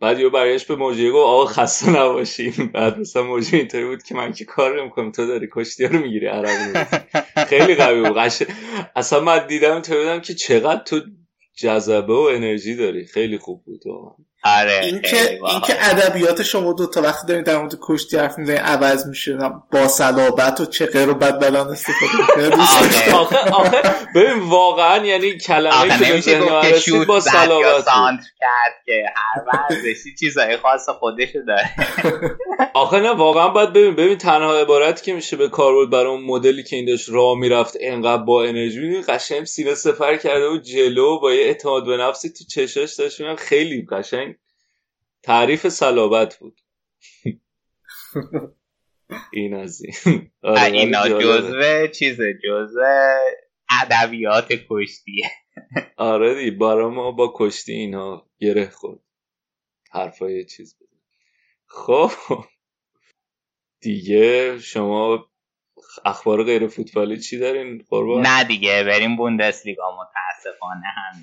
بعد 0.00 0.20
یه 0.20 0.28
برگشت 0.28 0.68
به 0.68 0.76
موجی 0.76 1.10
گفت 1.10 1.26
آقا 1.26 1.46
خسته 1.46 1.90
نباشین. 1.90 2.52
بعد 2.74 2.98
مثلا 2.98 3.22
موجی 3.22 3.56
اینطوری 3.56 3.84
بود 3.84 4.02
که 4.02 4.14
من 4.14 4.32
که 4.32 4.44
کار 4.44 4.80
نمی‌کنم 4.80 5.12
تو 5.12 5.26
داری 5.26 5.48
کشتی 5.52 5.84
رو 5.84 5.98
می‌گیری 5.98 6.26
عربی 6.26 6.78
خیلی 7.50 7.74
قوی 7.74 8.02
بود. 8.08 8.18
اصلا 8.96 9.20
من 9.20 9.46
دیدم 9.46 9.80
تو 9.80 9.94
بودم 9.94 10.20
که 10.20 10.34
چقدر 10.34 10.82
تو 10.82 11.00
جذبه 11.56 12.14
و 12.14 12.28
انرژی 12.34 12.76
داری. 12.76 13.06
خیلی 13.06 13.38
خوب 13.38 13.64
بود 13.64 13.82
واقعا. 13.86 14.14
آره 14.44 14.80
این 14.82 15.00
که 15.00 15.30
این 15.30 15.60
که 15.60 15.90
ادبیات 15.90 16.42
شما 16.42 16.72
دو 16.72 16.86
تا 16.86 17.02
وقتی 17.02 17.26
دارین 17.26 17.42
در 17.42 17.56
مورد 17.56 17.78
کشتی 17.82 18.16
حرف 18.16 18.38
می‌زنین 18.38 18.58
عوض 18.58 19.06
میشه 19.06 19.38
با 19.72 19.88
صلابت 19.88 20.60
و 20.60 20.66
چقه 20.66 21.04
رو 21.04 21.14
بد 21.14 21.40
بلان 21.40 21.68
استفاده 21.68 22.56
آخه 23.12 23.50
آخه 23.50 23.82
ببین 24.14 24.38
واقعا 24.38 25.06
یعنی 25.06 25.38
کلمه 25.38 25.98
که 25.98 26.10
نمیشه 26.10 26.40
گفت 26.98 27.06
با 27.06 27.20
صلابت 27.20 27.84
کرد 28.40 28.74
که 28.86 29.04
هر 29.16 29.42
ورزشی 29.46 30.14
چیزای 30.20 30.56
خاص 30.56 30.88
خودشو 30.88 31.38
داره. 31.46 31.70
آخه 32.74 33.00
نه 33.00 33.10
واقعا 33.10 33.48
باید 33.48 33.72
ببین 33.72 33.94
ببین 33.94 34.18
تنها 34.18 34.56
عبارتی 34.60 35.04
که 35.04 35.12
میشه 35.12 35.36
به 35.36 35.48
کار 35.48 35.72
بود 35.72 35.90
برای 35.90 36.06
اون 36.06 36.24
مدلی 36.24 36.62
که 36.62 36.76
این 36.76 36.84
داشت 36.86 37.08
راه 37.08 37.38
می‌رفت 37.38 37.76
انقدر 37.80 38.22
با 38.22 38.44
انرژی 38.44 39.02
قشنگ 39.02 39.44
سینه 39.44 39.74
سفر 39.74 40.16
کرده 40.16 40.46
و 40.48 40.56
جلو 40.56 41.20
با 41.20 41.32
یه 41.32 41.42
اعتماد 41.42 41.86
به 41.86 41.96
نفسی 41.96 42.28
تو 42.30 42.44
چشاش 42.44 42.94
داشت 42.94 43.34
خیلی 43.34 43.86
قشنگ 43.90 44.33
تعریف 45.24 45.68
صلابت 45.68 46.38
بود. 46.38 46.60
این 49.32 49.54
از 49.54 49.82
این. 49.82 50.30
آره 50.42 50.62
اینا 50.62 51.08
جزوه 51.08 51.88
چیز 51.88 52.20
جزوه 52.44 53.16
ادبیات 53.82 54.48
کشتیه. 54.70 55.30
آره 55.96 56.34
دی 56.34 56.50
برای 56.50 56.90
ما 56.90 57.12
با 57.12 57.32
کشتی 57.36 57.72
اینا 57.72 58.26
گره 58.38 58.68
خورد. 58.70 59.00
حرفای 59.90 60.44
چیز 60.44 60.78
بود. 60.78 60.88
خب. 61.66 62.10
دیگه 63.80 64.58
شما 64.58 65.30
اخبار 66.04 66.44
غیر 66.44 66.68
فوتبالی 66.68 67.20
چی 67.20 67.38
دارین 67.38 67.84
قربان؟ 67.90 68.26
نه 68.26 68.44
دیگه 68.44 68.84
بریم 68.84 69.16
بوندسلیگا 69.16 69.96
متاسفانه 69.96 70.86
هم. 70.86 71.14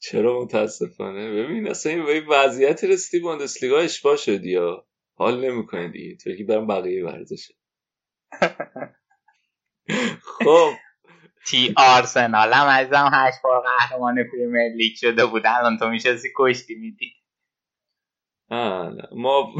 چرا 0.00 0.42
متاسفانه؟ 0.42 1.32
ببین 1.32 1.68
اصلا 1.68 1.92
این 1.92 2.26
وضعیتی 2.28 2.86
رسیدی 2.86 3.22
بوندسلیگا 3.22 3.78
اشباه 3.78 4.16
شدی 4.16 4.50
یا؟ 4.50 4.86
حال 5.14 5.44
نمی‌کنه 5.50 5.88
دیگه. 5.88 6.16
تو 6.16 6.36
که 6.36 6.44
برم 6.44 6.66
بقیه 6.66 7.04
ورزشه. 7.04 7.54
خب. 10.44 10.70
تی 11.46 11.74
آرسنال 11.76 12.52
هم 12.52 12.66
ازم 12.68 13.10
هشت 13.12 13.38
بار 13.44 13.62
قهرمان 13.62 14.14
پریمیر 14.32 14.72
لیگ 14.76 14.92
شده 14.96 15.26
بود. 15.26 15.42
الان 15.46 15.78
تو 15.78 15.88
میشه 15.88 16.16
سی 16.16 16.28
کشتی 16.36 16.74
میدی. 16.74 17.12
ما 19.16 19.54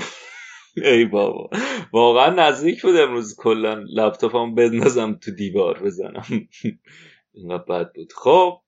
ای 0.77 1.05
بابا. 1.05 1.51
واقعا 1.93 2.35
نزدیک 2.35 2.82
بود 2.82 2.97
امروز. 2.97 3.36
کلا 3.39 3.74
لپتاپم 3.74 4.55
بندازم 4.55 5.15
تو 5.15 5.31
دیوار 5.31 5.82
بزنم. 5.82 6.27
اینقدر 7.35 7.65
بد 7.65 7.93
بود. 7.94 8.12
خب. 8.12 8.60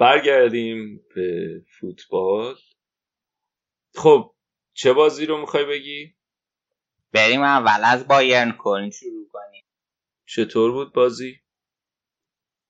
برگردیم 0.00 1.04
به 1.14 1.60
فوتبال 1.80 2.54
خب 3.94 4.34
چه 4.74 4.92
بازی 4.92 5.26
رو 5.26 5.40
می‌خوای 5.40 5.64
بگی؟ 5.64 6.14
بریم 7.12 7.42
اول 7.42 7.80
از 7.84 8.08
بایرن 8.08 8.52
کلن 8.52 8.90
شروع 8.90 9.28
کنیم 9.32 9.64
چطور 10.26 10.72
بود 10.72 10.92
بازی؟ 10.92 11.40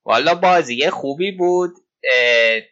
والا 0.05 0.35
بازی 0.35 0.91
خوبی 0.91 1.33
بود 1.33 1.75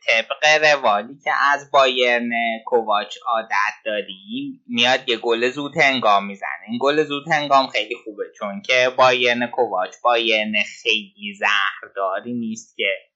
طبق 0.07 0.63
روالی 0.63 1.19
که 1.25 1.31
از 1.53 1.71
بایرن 1.71 2.31
کوواچ 2.67 3.17
عادت 3.27 3.75
داریم 3.85 4.65
میاد 4.67 5.09
یه 5.09 5.17
گل 5.17 5.51
زود 5.51 5.77
هنگام 5.77 6.27
می‌زنه 6.27 6.49
این 6.69 6.79
گل 6.83 7.05
زود 7.05 7.29
هنگام 7.29 7.67
خیلی 7.67 7.95
خوبه 8.05 8.25
چون 8.39 8.63
که 8.63 8.91
بایرن 8.99 9.47
کوواچ 9.47 9.95
بایرن 10.05 10.53
خیلی 10.83 11.35
زهرداری 11.39 12.33
نیست 12.33 12.77
که 12.77 13.14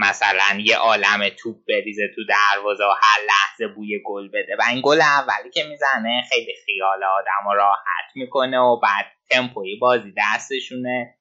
مثلا 0.00 0.58
یه 0.60 0.76
عالم 0.76 1.28
توپ 1.28 1.56
بریزه 1.68 2.02
تو 2.14 2.20
دروازه 2.28 2.84
و 2.84 2.94
هر 3.02 3.18
لحظه 3.26 3.74
بوی 3.74 4.00
گل 4.06 4.28
بده. 4.28 4.56
و 4.58 4.62
این 4.70 4.80
گل 4.84 5.00
اولی 5.00 5.50
که 5.50 5.64
می‌زنه 5.64 6.22
خیلی 6.28 6.52
خیال 6.66 7.04
آدم 7.04 7.46
و 7.50 7.54
راحت 7.54 8.10
می‌کنه 8.14 8.58
و 8.58 8.80
بعد 8.80 9.06
تمپوی 9.30 9.76
بازی 9.76 10.14
دستشونه 10.16 11.18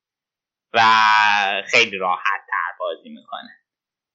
و 0.74 0.82
خیلی 1.68 1.98
راحت 1.98 2.42
تر 2.48 2.78
بازی 2.80 3.10
می‌کنه. 3.10 3.50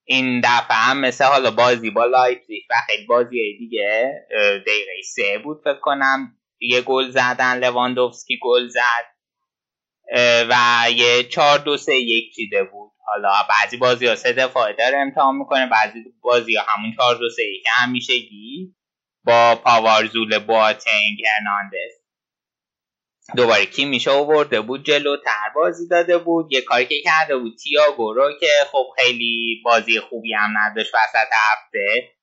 این 0.07 0.41
دفعه 0.41 0.77
هم 0.77 1.01
مثل 1.01 1.24
حالا 1.24 1.51
بازی 1.51 1.91
با 1.91 2.05
لایپزیگ 2.05 2.62
و 2.70 2.74
خیلی 2.86 3.07
بازی 3.07 3.57
دیگه 3.59 4.12
دقیقه 4.66 5.03
سه 5.15 5.39
بود 5.39 5.61
فکر 5.65 5.81
کنم. 5.81 6.36
یه 6.61 6.81
گل 6.81 7.11
زدن 7.11 7.59
لواندوفسکی 7.59 8.39
گل 8.43 8.69
زد 8.69 9.07
و 10.51 10.85
یه 10.91 11.23
چهار 11.23 11.59
دو 11.59 11.77
سه 11.77 11.97
یک 11.97 12.35
چیده 12.35 12.65
بود. 12.65 12.84
حالا 13.06 13.32
بعضی 13.48 13.76
بازی 13.76 14.06
ها 14.06 14.14
سه 14.14 14.32
دفاعه 14.32 14.72
داره 14.72 14.98
امتحان 14.98 15.36
می‌کنه 15.36 15.66
بعضی 15.66 16.05
بازی 16.20 16.56
ها 16.56 16.64
همون 16.68 16.93
چهار 16.97 17.14
دو 17.14 17.31
سه 17.31 17.43
یک 17.44 17.64
همیشگی 17.66 18.74
با 19.24 19.55
پاوارزول 19.55 20.39
بواتنگ 20.39 21.22
هرناندز. 21.26 22.05
دوباره 23.36 23.66
کی 23.66 23.85
میشه 23.85 24.10
آورده 24.10 24.60
بود؟ 24.60 24.85
جلو 24.85 25.16
تر 25.16 25.51
بازی 25.55 25.89
داده 25.89 26.18
بود. 26.18 26.52
یه 26.52 26.62
کاری 26.62 26.86
که 26.86 26.94
کرده 27.05 27.36
بود 27.36 27.56
تیاگو 27.56 28.14
رو 28.14 28.32
که 28.40 28.47
خب 28.72 28.86
خیلی 28.97 29.62
بازی 29.64 30.01
خوبی 30.01 30.35
هم 30.35 30.55
نداشت 30.59 30.94
وسط 30.94 31.28
هفته 31.32 32.14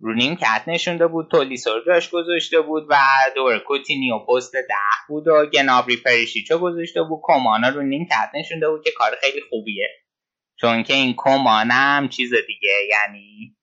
رو 0.00 0.14
نیم 0.14 0.36
کت 0.36 0.62
نشونده 0.66 1.06
بود 1.06 1.30
تولیسو 1.30 1.70
رو 1.70 1.84
جاش 1.86 2.10
گذاشته 2.10 2.60
بود 2.60 2.86
و 2.88 2.96
دور 3.34 3.58
کوتینیو 3.58 4.18
پست 4.18 4.52
ده 4.52 4.74
بود 5.08 5.28
و 5.28 5.46
گنابری 5.46 5.96
پریشیچو 5.96 6.58
گذاشته 6.58 7.02
بود. 7.02 7.20
کومانا 7.22 7.68
رو 7.68 7.82
نیم 7.82 8.04
کت 8.04 8.30
نشونده 8.34 8.68
بود 8.70 8.84
که 8.84 8.90
کار 8.90 9.16
خیلی 9.20 9.40
خوبیه. 9.50 9.88
چون 10.60 10.82
که 10.82 10.94
این 10.94 11.14
کومانم 11.16 12.08
چیز 12.08 12.30
دیگه 12.46 12.74
یعنی 12.90 13.56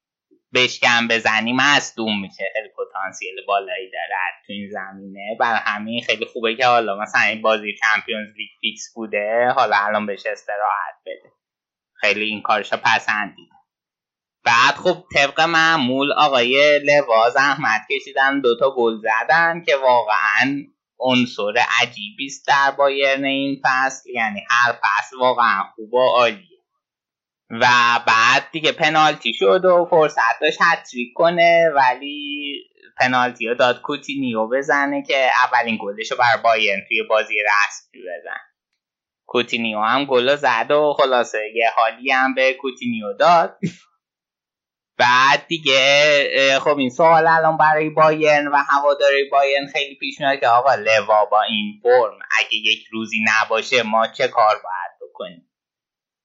بشکن 0.53 1.07
بزنی 1.07 1.53
مصدوم 1.53 2.21
میشه. 2.21 2.51
خیلی 2.53 2.69
پتانسیل 2.69 3.35
بالایی 3.47 3.91
داره 3.91 4.17
تو 4.47 4.53
این 4.53 4.69
زمینه. 4.69 5.37
بر 5.39 5.55
همین 5.55 6.03
خیلی 6.03 6.25
خوبه 6.25 6.55
که 6.55 6.65
حالا 6.65 6.97
مثلا 6.97 7.21
این 7.21 7.41
بازی 7.41 7.75
Champions 7.81 8.29
League 8.37 8.49
فیکس 8.61 8.93
بوده 8.95 9.49
حالا 9.55 9.75
الان 9.77 10.05
بهش 10.05 10.25
استراحت 10.25 10.95
بده. 11.05 11.31
خیلی 11.93 12.25
این 12.25 12.41
کارش 12.41 12.73
پسندید. 12.73 13.49
بعد 14.43 14.75
خب 14.75 15.03
طبق 15.15 15.41
معمول 15.41 16.11
آقای 16.11 16.79
لوا 16.79 17.29
زحمت 17.29 17.81
کشیدن 17.91 18.41
دوتا 18.41 18.75
گل 18.75 18.97
زدن 18.97 19.63
که 19.65 19.75
واقعا 19.75 20.63
عنصر 20.99 21.53
عجیبی 21.81 22.25
است 22.25 22.47
در 22.47 22.71
بایرن 22.77 23.25
این 23.25 23.61
فصل. 23.63 24.09
یعنی 24.09 24.43
هر 24.49 24.71
فصل 24.71 25.17
واقعا 25.19 25.63
خوب 25.75 25.93
و 25.93 25.99
عالیه. 25.99 26.56
و 27.49 27.67
بعد 28.07 28.43
دیگه 28.51 28.71
پنالتی 28.71 29.33
شد 29.33 29.65
و 29.65 29.87
فرصت 29.89 30.39
داشت 30.41 30.59
هتریک 30.61 31.13
کنه 31.15 31.69
ولی 31.75 32.53
پنالتی 32.97 33.47
رو 33.47 33.55
داد 33.55 33.81
کوتینیو 33.81 34.47
بزنه 34.47 35.03
که 35.03 35.29
اولین 35.45 35.77
گلش 35.81 36.11
رو 36.11 36.17
بر 36.17 36.41
بایرن 36.43 36.79
توی 36.87 37.03
بازی 37.03 37.35
رسمی 37.39 38.01
بزنه. 38.01 38.39
کوتینیو 39.25 39.79
هم 39.79 40.05
گل 40.05 40.35
زد 40.35 40.71
و 40.71 40.93
خلاصه 40.97 41.51
یه 41.55 41.69
حالی 41.75 42.11
هم 42.11 42.33
به 42.33 42.53
کوتینیو 42.53 43.13
داد. 43.13 43.57
بعد 44.97 45.47
دیگه 45.47 46.59
خب 46.59 46.77
این 46.77 46.89
سوال 46.89 47.27
الان 47.27 47.57
برای 47.57 47.89
بایرن 47.89 48.47
و 48.47 48.55
هواداری 48.69 49.29
بایرن 49.31 49.67
خیلی 49.67 49.95
پیش 49.95 50.19
میاد 50.19 50.39
که 50.39 50.47
آقا 50.47 50.75
لوا 50.75 51.25
با 51.25 51.41
این 51.41 51.79
فرم 51.83 52.19
اگه 52.39 52.55
یک 52.55 52.87
روزی 52.91 53.25
نباشه 53.27 53.83
ما 53.83 54.07
چه 54.07 54.27
کار 54.27 54.55
باید 54.55 55.09
بکنیم؟ 55.09 55.49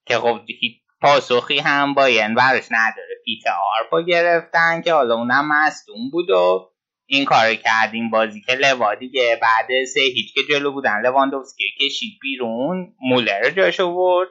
که 0.07 0.19
خب 0.19 0.40
هیچ 0.61 0.82
پاسخی 1.03 1.59
هم 1.59 1.95
بایرن 1.95 2.35
براش 2.35 2.65
نداره. 2.70 3.15
پیت 3.24 3.43
آرپا 3.79 4.03
گرفتن 4.03 4.83
که 4.83 4.93
حالا 4.93 5.15
اونم 5.15 5.49
مستون 5.49 6.11
بود 6.11 6.31
و 6.31 6.70
این 7.07 7.24
کار 7.24 7.55
کردیم. 7.55 8.11
بازی 8.11 8.41
که 8.41 8.53
لوا 8.53 8.95
دیگه. 8.95 9.39
بعد 9.43 9.85
سه 9.85 10.01
هیچ 10.01 10.35
که 10.35 10.41
جلو 10.51 10.73
بودن. 10.73 11.01
لواندوفسکی 11.05 11.65
کشید 11.81 12.19
بیرون. 12.23 12.95
مولر 13.01 13.51
جاش 13.51 13.81
آورد. 13.81 14.29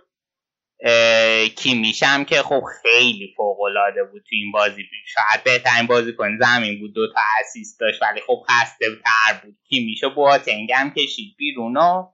کیمیش 1.56 2.04
که 2.28 2.42
خب 2.42 2.64
خیلی 2.82 3.34
فوق 3.38 3.62
العاده 3.62 4.04
بود 4.04 4.22
تو 4.22 4.36
این 4.36 4.52
بازی. 4.52 4.84
شاید 5.08 5.44
بهترین 5.44 5.88
بازی 5.88 6.14
کن 6.14 6.38
زمین 6.38 6.80
بود. 6.80 6.94
دو 6.94 7.14
تا 7.14 7.20
اسیست 7.40 7.80
داشت 7.80 8.02
ولی 8.02 8.22
خب 8.28 8.44
خسته 8.50 8.86
تر 8.96 9.34
بود 9.44 9.58
کیمیشو 9.70 10.10
بواتنگ 10.10 10.72
هم 10.72 10.94
کشید 10.94 11.36
بیرون 11.38 11.78
و 11.78 12.12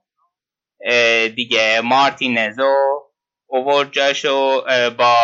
دیگه 1.28 1.80
مارتینزو 1.80 2.74
اوورد 3.50 3.92
جاشو 3.92 4.62
با 4.98 5.16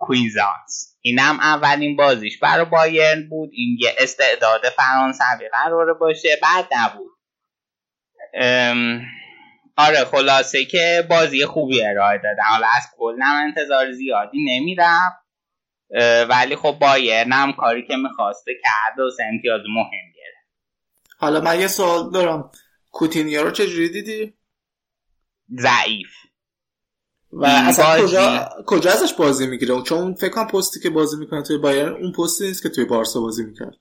کوینزانس 0.00 0.96
اینم 1.00 1.40
اولین 1.40 1.96
بازیش. 1.96 2.38
برای 2.38 2.64
بایرن 2.64 3.28
بود. 3.28 3.50
این 3.52 3.76
یه 3.80 3.94
استعداد 3.98 4.60
فرانسوی 4.76 5.48
قراره 5.52 5.92
باشه. 5.92 6.28
بعد 6.42 6.68
نبود. 6.76 7.10
آره 9.76 10.04
خلاصه 10.04 10.64
که 10.64 11.06
بازی 11.10 11.46
خوبی 11.46 11.82
ارائه 11.84 12.18
داده. 12.18 12.42
حالا 12.42 12.66
از 12.76 12.82
کلنم 12.98 13.44
انتظار 13.46 13.92
زیادی 13.92 14.38
نمیرم. 14.44 15.16
ولی 16.28 16.56
خب 16.56 16.78
بایرن 16.80 17.32
هم 17.32 17.52
کاری 17.52 17.86
که 17.86 17.96
می‌خواسته 17.96 18.52
کرد 18.62 18.98
و 18.98 19.02
امتیاز 19.32 19.60
مهم 19.74 20.12
گرفت. 20.16 20.46
حالا 21.18 21.40
من 21.40 21.60
یه 21.60 21.66
سوال 21.66 22.10
دارم. 22.10 22.50
کوتینیو 22.90 23.42
رو 23.42 23.50
چجوری 23.50 23.88
دیدی؟ 23.88 24.34
ضعیف. 25.58 26.08
و 27.32 27.44
اصلا 27.44 28.06
کجا 28.06 28.48
کجا 28.66 28.90
ازش 28.90 29.12
بازی 29.12 29.46
می‌گیره؟ 29.46 29.82
چون 29.82 30.14
فکر 30.14 30.30
کنم 30.30 30.46
پستی 30.46 30.80
که 30.80 30.90
بازی 30.90 31.16
می‌کنه 31.16 31.42
توی 31.42 31.58
بایرن 31.58 31.92
اون 31.92 32.12
پستی 32.12 32.46
نیست 32.46 32.62
که 32.62 32.68
توی 32.68 32.84
بارسا 32.84 33.20
بازی 33.20 33.44
می‌کرد. 33.44 33.76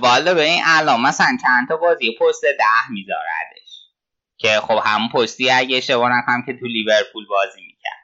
والا 0.00 0.34
به 0.34 0.42
این 0.42 0.62
الان 0.66 1.00
مثلا 1.00 1.38
چند 1.42 1.68
تا 1.68 1.76
بازی 1.76 2.16
پست 2.20 2.42
ده 2.42 2.90
میذاردش. 2.90 3.62
که 4.36 4.48
خب 4.48 4.80
همون 4.84 5.08
پستی 5.08 5.50
اگه 5.50 5.76
اشتباه 5.76 6.10
نکنم 6.18 6.42
که 6.46 6.52
تو 6.60 6.66
لیورپول 6.66 7.26
بازی 7.26 7.60
می‌کرد. 7.60 8.02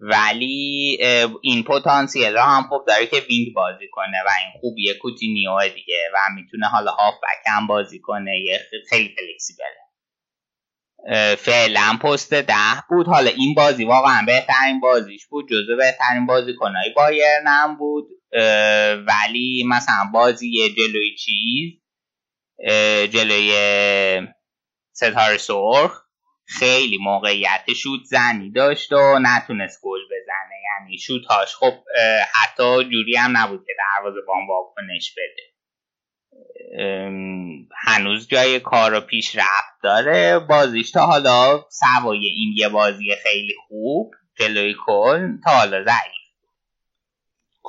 ولی 0.00 0.98
این 1.42 1.62
پتانسیل 1.62 2.32
را 2.32 2.44
هم 2.44 2.62
خوب 2.62 2.86
داره 2.86 3.06
که 3.06 3.16
wing 3.28 3.54
بازی 3.54 3.88
کنه 3.92 4.22
و 4.26 4.28
این 4.28 4.60
خوبیه 4.60 4.94
کوتینیو 4.94 5.58
دیگه 5.74 6.10
و 6.14 6.18
می‌تونه 6.34 6.66
حالا 6.66 6.90
هاف 6.90 7.14
هم 7.46 7.66
بازی 7.66 8.00
کنه 8.00 8.38
یه 8.38 8.60
خیلی 8.90 9.14
فلکسیبله. 9.18 9.85
فعلا 11.38 11.98
پست 12.02 12.34
ده 12.34 12.82
بود. 12.88 13.06
حالا 13.06 13.30
این 13.30 13.54
بازی 13.54 13.84
واقعا 13.84 14.24
بهترین 14.26 14.80
بازیش 14.80 15.26
بود 15.26 15.48
جزو 15.50 15.76
بهترین 15.76 16.26
بازیکنهای 16.26 16.90
بایرن 16.96 17.46
هم 17.46 17.76
بود. 17.76 18.08
ولی 19.06 19.64
مثلا 19.68 20.10
بازی 20.12 20.74
جلوی 20.76 21.16
چیز 21.16 21.72
جلوی 23.12 23.52
ستاره 24.92 25.36
سرخ 25.36 26.02
خیلی 26.48 26.98
موقعیت 27.00 27.72
شوت 27.76 28.00
زنی 28.04 28.50
داشت 28.50 28.92
و 28.92 29.18
نتونست 29.22 29.80
گل 29.82 30.00
بزنه. 30.04 30.56
یعنی 30.64 30.98
شوتاش 30.98 31.54
خب 31.54 31.72
حتی 32.34 32.84
جوری 32.84 33.16
هم 33.16 33.36
نبود 33.36 33.64
که 33.66 33.72
دروازه 33.78 34.20
بان 34.26 34.46
واکنش 34.48 35.12
بده. 35.12 35.55
هنوز 37.76 38.28
جای 38.28 38.60
کار 38.60 38.94
و 38.94 39.00
پیشرفت 39.00 39.82
داره. 39.82 40.38
بازیش 40.38 40.90
تا 40.90 41.06
حالا 41.06 41.64
سوای 41.70 42.26
این 42.26 42.54
یه 42.56 42.68
بازی 42.68 43.14
خیلی 43.22 43.54
خوب 43.68 44.14
جلوی 44.38 44.74
کل 44.86 45.36
تا 45.44 45.50
حالا 45.50 45.84
ضعیف. 45.84 46.16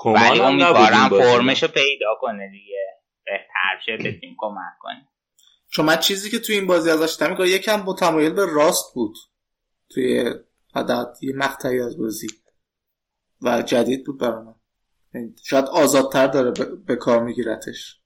ولی 0.06 0.40
امیدوارم 0.40 1.10
فرمش 1.10 1.64
رو 1.64 1.70
پیدا 1.70 2.16
کنه 2.22 2.50
دیگه. 2.52 2.86
بهتر 3.26 3.86
شه 3.86 3.98
به 3.98 4.20
تیم 4.20 4.36
کمک 4.38 4.78
کنه 4.80 5.08
چون 5.70 5.86
من 5.86 5.98
چیزی 5.98 6.30
که 6.30 6.40
توی 6.40 6.56
این 6.56 6.68
بازی 6.68 6.90
ازش 6.90 7.18
دیدم 7.20 7.46
یکم 7.46 7.82
متمایل 7.82 8.34
به 8.34 8.46
راست 8.46 8.94
بود. 8.94 9.18
توی 9.90 10.34
عدد 10.76 11.08
یه 11.22 11.36
مقطعی 11.36 11.82
از 11.82 11.98
بازی. 11.98 12.28
و 13.42 13.62
جدید 13.62 14.06
بود 14.06 14.20
برای 14.20 14.44
من. 14.46 14.56
شاید 15.44 15.66
آزادتر 15.66 16.28
داره 16.28 16.52
به 16.88 16.96
کار 16.96 17.24
میگیرتش. 17.24 18.00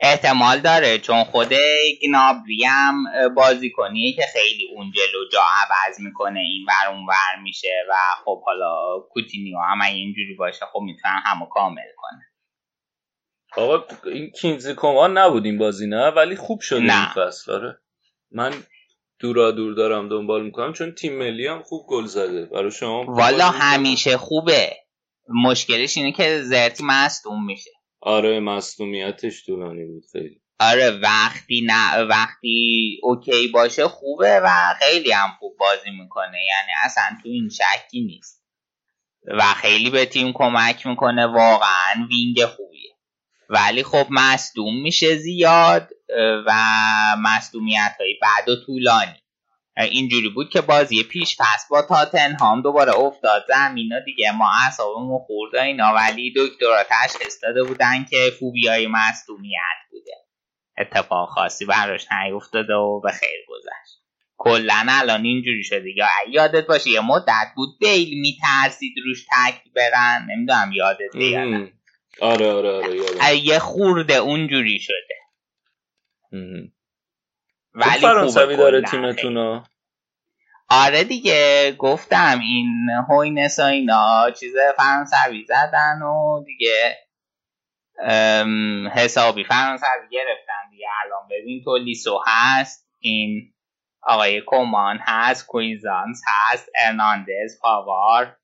احتمال 0.00 0.60
داره 0.60 0.98
چون 0.98 1.24
خود 1.24 1.54
گنابری 2.02 2.64
هم 2.64 3.04
بازی 3.34 3.70
کنی 3.70 4.12
که 4.12 4.22
خیلی 4.32 4.68
اون 4.74 4.92
جلو 4.92 5.28
جا 5.32 5.40
عوض 5.40 6.00
می‌کنه 6.00 6.40
این 6.40 6.66
ور 6.68 6.94
اون 6.94 7.06
ور 7.06 7.42
میشه 7.42 7.84
و 7.88 7.94
خب 8.24 8.42
حالا 8.44 9.00
کوتینیو 9.10 9.58
هم 9.58 9.80
اینجوری 9.80 10.34
باشه 10.34 10.66
خب 10.72 10.80
می‌تونن 10.80 11.22
همو 11.24 11.46
کامل 11.46 11.82
کنه. 11.96 12.24
آقا 13.56 13.84
این 14.04 14.30
کینزی 14.30 14.74
کمان 14.74 15.18
نبود 15.18 15.44
این 15.44 15.58
بازی 15.58 15.86
نه؟ 15.86 16.10
ولی 16.10 16.36
خوب 16.36 16.60
شده 16.60 16.80
این 16.80 17.06
فصل 17.16 17.52
آره. 17.52 17.78
من 18.30 18.52
دورا 19.18 19.50
دور 19.50 19.74
دارم 19.74 20.08
دنبال 20.08 20.44
می‌کنم 20.44 20.72
چون 20.72 20.92
تیم 20.92 21.18
ملی 21.18 21.46
هم 21.46 21.62
خوب 21.62 21.86
گل 21.88 22.04
زده. 22.04 22.46
برای 22.46 22.70
شما 22.70 23.04
والا 23.04 23.50
همیشه 23.50 24.16
خوبه. 24.16 24.76
مشکلش 25.44 25.96
اینه 25.96 26.12
که 26.12 26.42
زرتی 26.42 26.84
مصدوم 26.86 27.44
میشه. 27.44 27.70
آره 28.08 28.40
مصدومیتش 28.40 29.46
طولانی 29.46 29.84
بود 29.84 30.04
خیلی. 30.12 30.40
آره 30.60 30.90
وقتی 30.90 31.62
نه 31.66 32.02
وقتی 32.02 33.00
اوکی 33.02 33.48
باشه 33.48 33.88
خوبه 33.88 34.40
و 34.44 34.48
خیلی 34.78 35.12
هم 35.12 35.30
خوب 35.38 35.56
بازی 35.58 35.90
می‌کنه. 35.90 36.38
یعنی 36.46 36.72
اصلا 36.84 37.18
تو 37.22 37.28
این 37.28 37.48
شکی 37.48 38.00
نیست. 38.00 38.44
و 39.26 39.42
خیلی 39.42 39.90
به 39.90 40.06
تیم 40.06 40.32
کمک 40.32 40.86
می‌کنه. 40.86 41.26
واقعا 41.26 42.06
wing 42.08 42.44
خوبیه. 42.44 42.90
ولی 43.48 43.82
خب 43.82 44.06
مصدوم 44.10 44.82
میشه 44.82 45.16
زیاد 45.16 45.90
و 46.46 46.52
مصدومیت 47.18 47.96
های 48.00 48.14
بعد 48.22 48.48
و 48.48 48.64
طولانی. 48.66 49.22
اینجوری 49.84 50.28
بود 50.28 50.50
که 50.50 50.60
بازی 50.60 51.02
پیش 51.02 51.36
پس 51.40 51.66
با 51.70 51.82
تاتنهام 51.82 52.62
دوباره 52.62 52.98
افتاد. 52.98 53.44
زمینا 53.48 54.00
دیگه 54.00 54.32
ما 54.32 54.50
اعصابمون 54.64 55.18
خورده 55.26 55.62
اینا. 55.62 55.94
ولی 55.94 56.34
دکترا 56.36 56.84
تشخیص 56.90 57.38
داده 57.42 57.62
بودن 57.62 58.04
که 58.10 58.30
فوبیای 58.40 58.86
مصدومیت 58.86 59.78
بوده. 59.90 60.12
اتفاق 60.78 61.28
خاصی 61.28 61.64
براش 61.64 62.06
نیفتاده 62.12 62.74
و 62.74 63.00
به 63.00 63.10
خیر 63.10 63.40
گذشت. 63.48 63.98
کلا 64.36 64.86
الان 64.88 65.24
اینجوری 65.24 65.64
شده. 65.64 65.96
یا 65.96 66.06
یادت 66.30 66.66
باشه 66.66 66.90
یه 66.90 67.00
مدت 67.00 67.52
بود 67.56 67.68
بیل 67.80 68.20
میترسید 68.20 68.94
روش 69.04 69.24
تک 69.24 69.62
برن. 69.76 70.26
نمی‌دونم 70.30 70.72
یادت 70.72 71.16
بیاد. 71.16 71.68
آره 72.20 72.52
آره 72.52 72.70
آره 72.72 73.36
یه 73.36 73.58
خورده 73.58 74.14
اونجوری 74.14 74.78
شده. 74.80 75.18
ولی 77.74 78.00
فرانسوی 78.00 78.56
داره 78.56 78.82
تیمتون 78.82 79.64
آره 80.70 81.04
دیگه 81.04 81.72
گفتم 81.78 82.38
این 82.40 82.90
هوینس 83.08 83.58
اینا 83.58 84.30
چیز 84.30 84.54
فرانسوی 84.76 85.44
زدن 85.44 86.02
و 86.02 86.44
دیگه 86.44 86.98
حسابی 88.94 89.44
فرانسوی 89.44 90.08
گرفتن 90.10 90.70
دیگه. 90.70 90.86
الان 91.04 91.28
ببین 91.30 91.62
تولیسو 91.64 92.22
هست 92.26 92.88
این 92.98 93.54
آقای 94.02 94.40
کومان 94.40 94.98
هست 95.02 95.46
کوئیزانس 95.46 96.22
هست 96.26 96.68
ارناندز 96.84 97.60
پاوار 97.62 98.36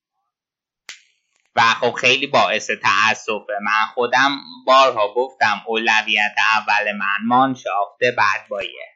و 1.56 1.60
خب 1.60 1.92
خیلی 1.92 2.26
باعث 2.26 2.70
تأسفه. 2.70 3.59
من 3.62 3.86
خودم 3.94 4.36
بارها 4.66 5.14
گفتم 5.14 5.62
اولویت 5.66 6.34
اول 6.56 6.92
من 6.92 7.26
مانشافته 7.26 8.10
بعد 8.10 8.48
بایر 8.48 8.93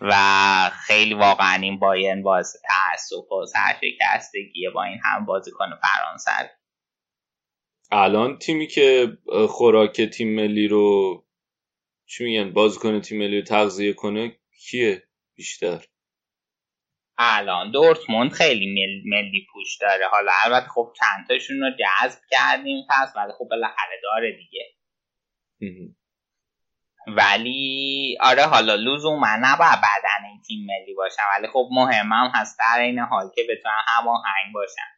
و 0.00 0.14
خیلی 0.86 1.14
واقعا 1.14 1.58
این 1.62 1.78
باین 1.78 2.22
باعث 2.22 2.56
تاسف 2.62 3.32
و 3.32 3.46
سرشکستگیه 3.46 4.70
با 4.70 4.84
این 4.84 4.98
هم 5.04 5.24
بازیکن 5.24 5.70
فرانسه 5.82 6.50
الان 7.90 8.38
تیمی 8.38 8.66
که 8.66 9.18
خوراک 9.48 10.00
تیم 10.00 10.34
ملی 10.36 10.68
رو 10.68 11.24
چی 12.06 12.24
میگن؟ 12.24 12.52
بازیکن 12.52 13.00
تیم 13.00 13.18
ملی 13.18 13.40
رو 13.40 13.46
تغذیه 13.46 13.92
کنه 13.92 14.36
کیه 14.58 15.02
بیشتر؟ 15.34 15.84
الان 17.18 17.70
دورتموند 17.70 18.32
خیلی 18.32 18.66
مل... 18.66 19.16
ملی 19.16 19.46
پوش 19.52 19.76
داره. 19.80 20.08
حالا 20.08 20.32
البته 20.44 20.68
خب 20.68 20.92
چند 21.00 21.28
تاشون 21.28 21.60
رو 21.60 21.70
جذب 21.70 22.20
کردیم 22.30 22.86
پس 22.90 23.12
ولی 23.16 23.32
خب 23.38 23.48
بالاخره 23.50 24.00
داره 24.02 24.36
دیگه. 24.36 24.64
ولی 27.06 28.18
آره 28.20 28.42
حالا 28.42 28.74
لزوما 28.74 29.36
نباید 29.40 29.78
بدن 29.78 30.28
این 30.28 30.42
تیم 30.46 30.66
ملی 30.66 30.94
باشن 30.94 31.22
ولی 31.36 31.48
خب 31.48 31.68
مهمم 31.72 32.30
هست 32.34 32.58
در 32.58 32.80
این 32.80 32.98
حال 32.98 33.30
که 33.34 33.42
بتونن 33.50 33.74
هماهنگ 33.86 34.54
باشن. 34.54 34.92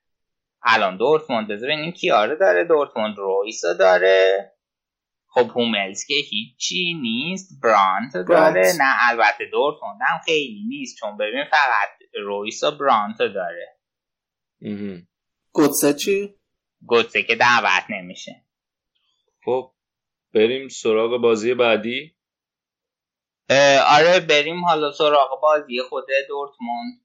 الان 0.62 0.96
دورتموند 0.96 1.48
بذار 1.48 1.68
ببینیم 1.68 1.92
کیاره 1.92 2.36
داره 2.36 2.64
دورتموند 2.64 3.18
رویسا 3.18 3.72
داره. 3.72 4.50
خب 5.26 5.50
هوملز 5.50 6.04
که 6.04 6.14
هیچی 6.14 6.94
نیست 6.94 7.60
برانت 7.62 8.12
داره. 8.28 8.72
نه 8.78 9.10
البته 9.10 9.44
دورتموند 9.52 9.98
هم 10.08 10.18
خیلی 10.24 10.64
نیست 10.68 10.96
چون 11.00 11.16
ببین 11.16 11.44
فقط 11.50 11.88
رویسا 12.24 12.70
برانت 12.70 13.18
داره. 13.18 13.78
گوتسه 15.52 15.94
چی؟ 15.94 16.34
گوتسه 16.86 17.22
که 17.22 17.34
دعوت 17.34 17.84
نمیشه. 17.88 18.44
خب 19.44 19.73
بریم 20.34 20.68
سراغ 20.68 21.20
بازی 21.20 21.54
بعدی. 21.54 22.16
آره 23.86 24.20
بریم 24.20 24.64
حالا 24.64 24.92
سراغ 24.92 25.40
بازی 25.42 25.82
خود 25.88 26.06
دورتموند. 26.28 27.00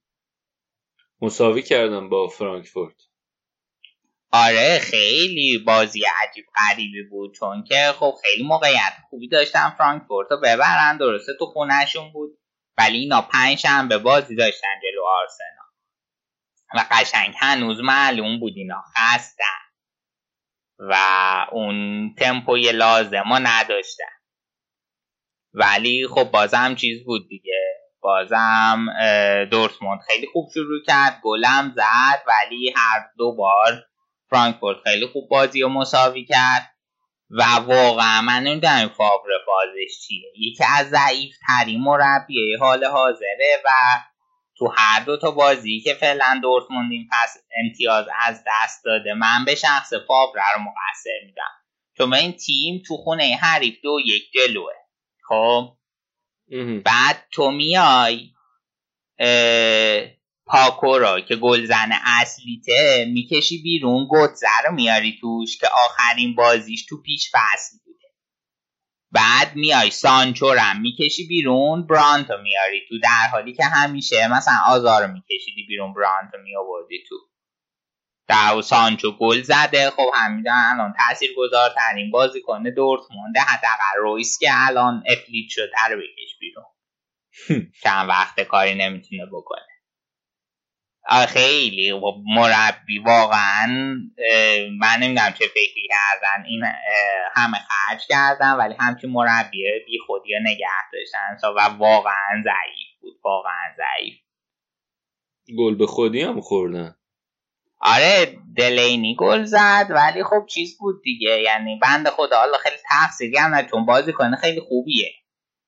مساوی 1.21 1.61
کردم 1.61 2.09
با 2.09 2.27
فرانکفورت. 2.27 2.95
آره 4.31 4.79
خیلی 4.79 5.57
بازی 5.57 6.03
عجیب 6.21 6.45
غریبی 6.55 7.03
بود 7.03 7.33
چون 7.33 7.63
که 7.63 7.93
خب 7.99 8.15
خیلی 8.23 8.43
موقعیت 8.43 8.93
خوبی 9.09 9.27
داشتن 9.27 9.69
فرانکفورت 9.69 10.31
رو 10.31 10.37
ببرن 10.37 10.97
درسته 10.97 11.33
تو 11.39 11.45
خونهشون 11.45 12.11
بود 12.11 12.37
ولی 12.77 12.97
اینا 12.97 13.21
پنج 13.21 13.67
به 13.89 13.97
بازی 13.97 14.35
داشتن 14.35 14.67
جلو 14.83 15.03
آرسنال. 15.05 15.69
و 16.75 16.85
قشنگ 16.91 17.35
هنوز 17.39 17.79
معلوم 17.79 18.39
بود 18.39 18.53
اینا 18.55 18.81
خستن. 18.81 19.68
و 20.79 20.95
اون 21.51 22.09
تمپوی 22.15 22.71
لازم 22.71 23.33
رو 23.33 23.39
نداشتن. 23.43 24.03
ولی 25.53 26.07
خب 26.07 26.23
بازم 26.23 26.75
چیز 26.75 27.05
بود 27.05 27.27
دیگه. 27.29 27.75
بازم 28.01 28.85
دورتموند 29.51 29.99
خیلی 30.07 30.27
خوب 30.33 30.49
شروع 30.53 30.79
کرد 30.87 31.21
گلم 31.23 31.73
زد 31.75 32.23
ولی 32.27 32.73
هر 32.75 33.05
دو 33.17 33.35
بار 33.35 33.85
فرانکفورت 34.29 34.77
خیلی 34.83 35.07
خوب 35.07 35.29
بازی 35.29 35.61
رو 35.61 35.69
مساوی 35.69 36.25
کرد. 36.25 36.75
و 37.29 37.43
واقعا 37.43 38.21
من 38.21 38.43
نمی‌دونم 38.43 38.89
فاور 38.89 39.29
فازش 39.45 40.07
چیه. 40.07 40.31
یکی 40.35 40.63
از 40.77 40.89
ضعیف 40.89 41.35
ترین 41.47 41.81
مربیه 41.81 42.57
حال 42.59 42.85
حاضره 42.85 43.61
و 43.65 43.69
تو 44.59 44.73
هر 44.77 45.03
دو 45.03 45.17
تا 45.17 45.31
بازی 45.31 45.81
که 45.81 45.93
فعلا 45.93 46.39
دورتموند 46.41 46.91
این 46.91 47.09
پس 47.11 47.37
امتیاز 47.63 48.05
از 48.27 48.43
دست 48.47 48.85
داده 48.85 49.13
من 49.13 49.45
به 49.45 49.55
شخص 49.55 49.93
فاور 50.07 50.41
رو 50.55 50.61
مقصر 50.61 51.25
میدم. 51.25 51.51
چون 51.97 52.13
این 52.13 52.31
تیم 52.31 52.81
تو 52.87 52.97
خونه 52.97 53.39
حریف 53.41 53.75
دو 53.83 53.97
یک 54.05 54.23
جلوه. 54.31 54.73
خب؟ 55.27 55.75
بعد 56.85 57.27
تو 57.31 57.51
میای 57.51 58.29
پاکو 60.45 60.97
را 60.97 61.21
که 61.21 61.35
گلزن 61.35 61.89
اصلیته 62.21 63.05
می‌کشی 63.13 63.61
بیرون 63.63 64.07
گتزه 64.11 64.47
رو 64.65 64.75
میاری 64.75 65.17
توش 65.21 65.57
که 65.57 65.67
آخرین 65.67 66.35
بازیش 66.35 66.85
تو 66.85 67.01
پیش 67.01 67.31
فصل 67.31 67.77
بعد 69.11 69.55
میای 69.55 69.91
سانچو 69.91 70.53
رو 70.53 70.79
می‌کشی 70.81 71.27
بیرون 71.27 71.87
برانتو 71.87 72.33
میاری 72.43 72.81
تو. 72.89 72.99
در 73.03 73.29
حالی 73.31 73.53
که 73.53 73.63
همیشه 73.65 74.27
مثلا 74.37 74.53
آزار 74.67 75.07
میکشیدی 75.07 75.65
بیرون 75.67 75.93
برانتو 75.93 76.37
میآوردی 76.43 77.03
تو. 77.09 77.15
در 78.27 78.61
سانچو 78.61 79.11
گل 79.11 79.41
زده. 79.41 79.89
خب 79.89 80.11
همیدن 80.15 80.63
الان 80.73 80.93
تاثیر 80.97 81.29
گذارترین 81.37 82.11
بازی 82.11 82.41
کنه 82.41 82.71
مونده 83.11 83.39
حداقل 83.39 83.99
رویس 84.01 84.37
که 84.39 84.47
الان 84.51 85.03
افلیت 85.07 85.49
شده 85.49 85.71
رو 85.89 85.97
بکش 85.97 86.39
بیرون. 86.39 86.65
چند 87.83 88.09
وقت 88.09 88.41
کاری 88.41 88.75
نمی‌تونه 88.75 89.25
بکنه. 89.25 89.68
خیلی. 91.09 92.01
مربی 92.25 92.99
واقعا 92.99 93.67
من 94.79 94.97
نمی‌دونم 94.99 95.33
چه 95.39 95.47
فکری 95.47 95.87
کردن. 95.89 96.45
این 96.45 96.63
همه 97.35 97.57
خرج 97.57 98.07
کردن 98.09 98.51
ولی 98.51 98.75
همچین 98.79 99.09
مربی 99.09 99.63
بی 99.85 99.99
خودی 100.07 100.29
نگه 100.41 100.67
داشتن. 100.93 101.47
و 101.55 101.59
واقعا 101.77 102.43
ضعیف 102.43 102.99
بود. 103.01 103.19
واقعا 103.23 103.75
ضعیف. 103.77 104.15
گل 105.57 105.75
به 105.75 105.85
خودی 105.85 106.21
هم 106.21 106.41
خوردن. 106.41 106.95
آره 107.81 108.37
دلینی 108.57 109.15
گل 109.19 109.43
زد 109.43 109.85
ولی 109.89 110.23
خب 110.23 110.45
چیز 110.49 110.77
بود 110.77 111.01
دیگه. 111.03 111.41
یعنی 111.41 111.79
بند 111.81 112.09
خدا 112.09 112.37
حالا 112.37 112.57
خیلی 112.57 112.75
تقصیری 112.89 113.37
هم 113.37 113.67
چون 113.71 113.85
بازی 113.85 114.13
کنه 114.13 114.35
خیلی 114.35 114.59
خوبیه. 114.59 115.11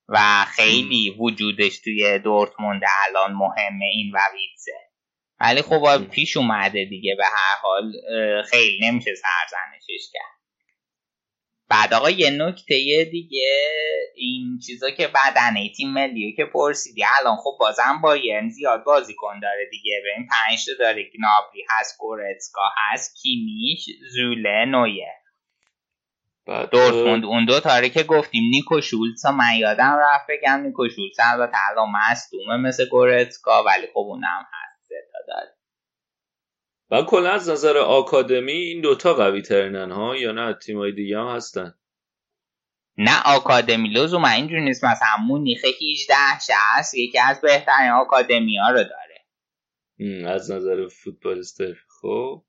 و 0.07 0.45
خیلی 0.45 1.15
وجودش 1.19 1.79
توی 1.79 2.19
دورتموند 2.19 2.81
الان 3.07 3.33
مهمه 3.33 3.85
این 3.93 4.11
و 4.13 4.19
ویتزه 4.33 4.90
ولی 5.41 5.61
خب 5.61 6.09
پیش 6.09 6.37
اومده 6.37 6.85
دیگه 6.85 7.15
به 7.15 7.23
هر 7.25 7.55
حال 7.61 7.93
خیلی 8.49 8.79
نمیشه 8.87 9.11
سرزنشش 9.15 10.09
کرد. 10.13 10.41
بعد 11.69 11.93
آقا 11.93 12.09
یه 12.09 12.29
نکته 12.29 13.05
دیگه 13.11 13.57
این 14.15 14.59
چیزا 14.65 14.89
که 14.89 15.07
بدنه 15.07 15.69
تیم 15.77 15.93
ملیه 15.93 16.35
که 16.35 16.45
پرسیدی. 16.45 17.03
الان 17.19 17.35
خب 17.35 17.57
بازم 17.59 17.99
با 18.03 18.17
ین 18.17 18.49
زیاد 18.49 18.83
بازیکن 18.83 19.39
داره 19.39 19.67
دیگه. 19.71 20.01
به 20.03 20.09
این 20.17 20.27
پنج 20.27 20.65
داره. 20.79 21.03
گنابری 21.03 21.63
هست 21.69 21.97
گورتسکا 21.99 22.61
هست 22.77 23.21
کیمیش 23.21 23.85
زوله 24.13 24.65
نویه. 24.65 25.13
دورتموند 26.71 27.25
اون 27.25 27.45
دو 27.45 27.59
تاره 27.59 27.89
که 27.89 28.03
گفتیم 28.03 28.43
نیکو 28.51 28.81
شولز 28.81 29.25
من 29.25 29.55
یادم 29.57 29.99
رفت 30.01 30.25
بگم 30.29 30.61
نیکو 30.65 30.89
شولز 30.89 31.19
البته 31.19 31.57
الان 31.71 31.89
مصدومه 31.91 32.57
مثل 32.57 32.89
گورتسکا 32.89 33.63
ولی 33.63 33.87
خب 33.87 33.97
اونم 33.97 34.45
هست 34.97 35.27
داره 35.27 35.55
و 36.91 37.05
کلا 37.05 37.31
از 37.31 37.49
نظر 37.49 37.77
آکادمی 37.77 38.51
این 38.51 38.81
دوتا 38.81 39.13
قوی 39.13 39.41
ترینن 39.41 39.91
ها 39.91 40.15
یا 40.15 40.31
نه 40.31 40.53
تیمای 40.53 40.91
دیگه 40.91 41.19
هم 41.19 41.27
هستن. 41.27 41.73
نه 42.97 43.21
آکادمی 43.25 43.89
لزوما 43.89 44.27
اینجوری 44.27 44.61
نیست. 44.61 44.83
مثلا 44.83 45.17
مونیخ 45.27 45.65
18 45.65 46.13
هست 46.77 46.93
یکی 46.93 47.19
از 47.19 47.41
بهترین 47.41 47.91
آکادمی 47.91 48.57
ها 48.57 48.69
رو 48.69 48.83
داره. 48.83 49.25
از 50.27 50.51
نظر 50.51 50.87
فوتبالیست. 50.87 51.61
خب. 52.01 52.43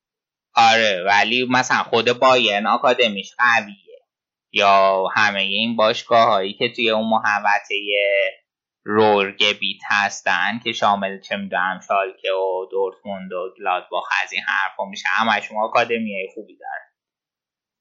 آره 0.55 1.05
ولی 1.06 1.47
مثلا 1.51 1.82
خود 1.82 2.12
بایرن 2.12 2.66
آکادمیش 2.66 3.35
قویه. 3.39 3.77
یا 4.52 5.06
همه 5.14 5.40
این 5.40 5.77
باشگاه 5.77 6.28
هایی 6.28 6.52
که 6.52 6.73
توی 6.77 6.90
اون 6.90 7.09
محوطه 7.09 7.74
رورگبیت 8.84 9.80
هستن 9.88 10.60
که 10.64 10.72
شامل 10.72 11.20
چه 11.20 11.36
می‌دونم 11.36 11.80
شالکه 11.88 12.32
و 12.32 12.66
دورتموند 12.70 13.32
و 13.32 13.54
گلادباخ 13.59 14.09
از 14.22 14.32
این 14.32 14.42
حرفا 14.42 14.84
میشه. 14.84 15.09
همشون 15.09 15.56
آکادمیای 15.62 16.28
خوبی 16.34 16.56
دارن. 16.56 16.92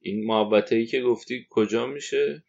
این 0.01 0.27
محبته 0.27 0.75
ای 0.75 0.85
که 0.85 1.01
گفتی 1.01 1.47
کجا 1.49 1.85
میشه؟ 1.85 2.43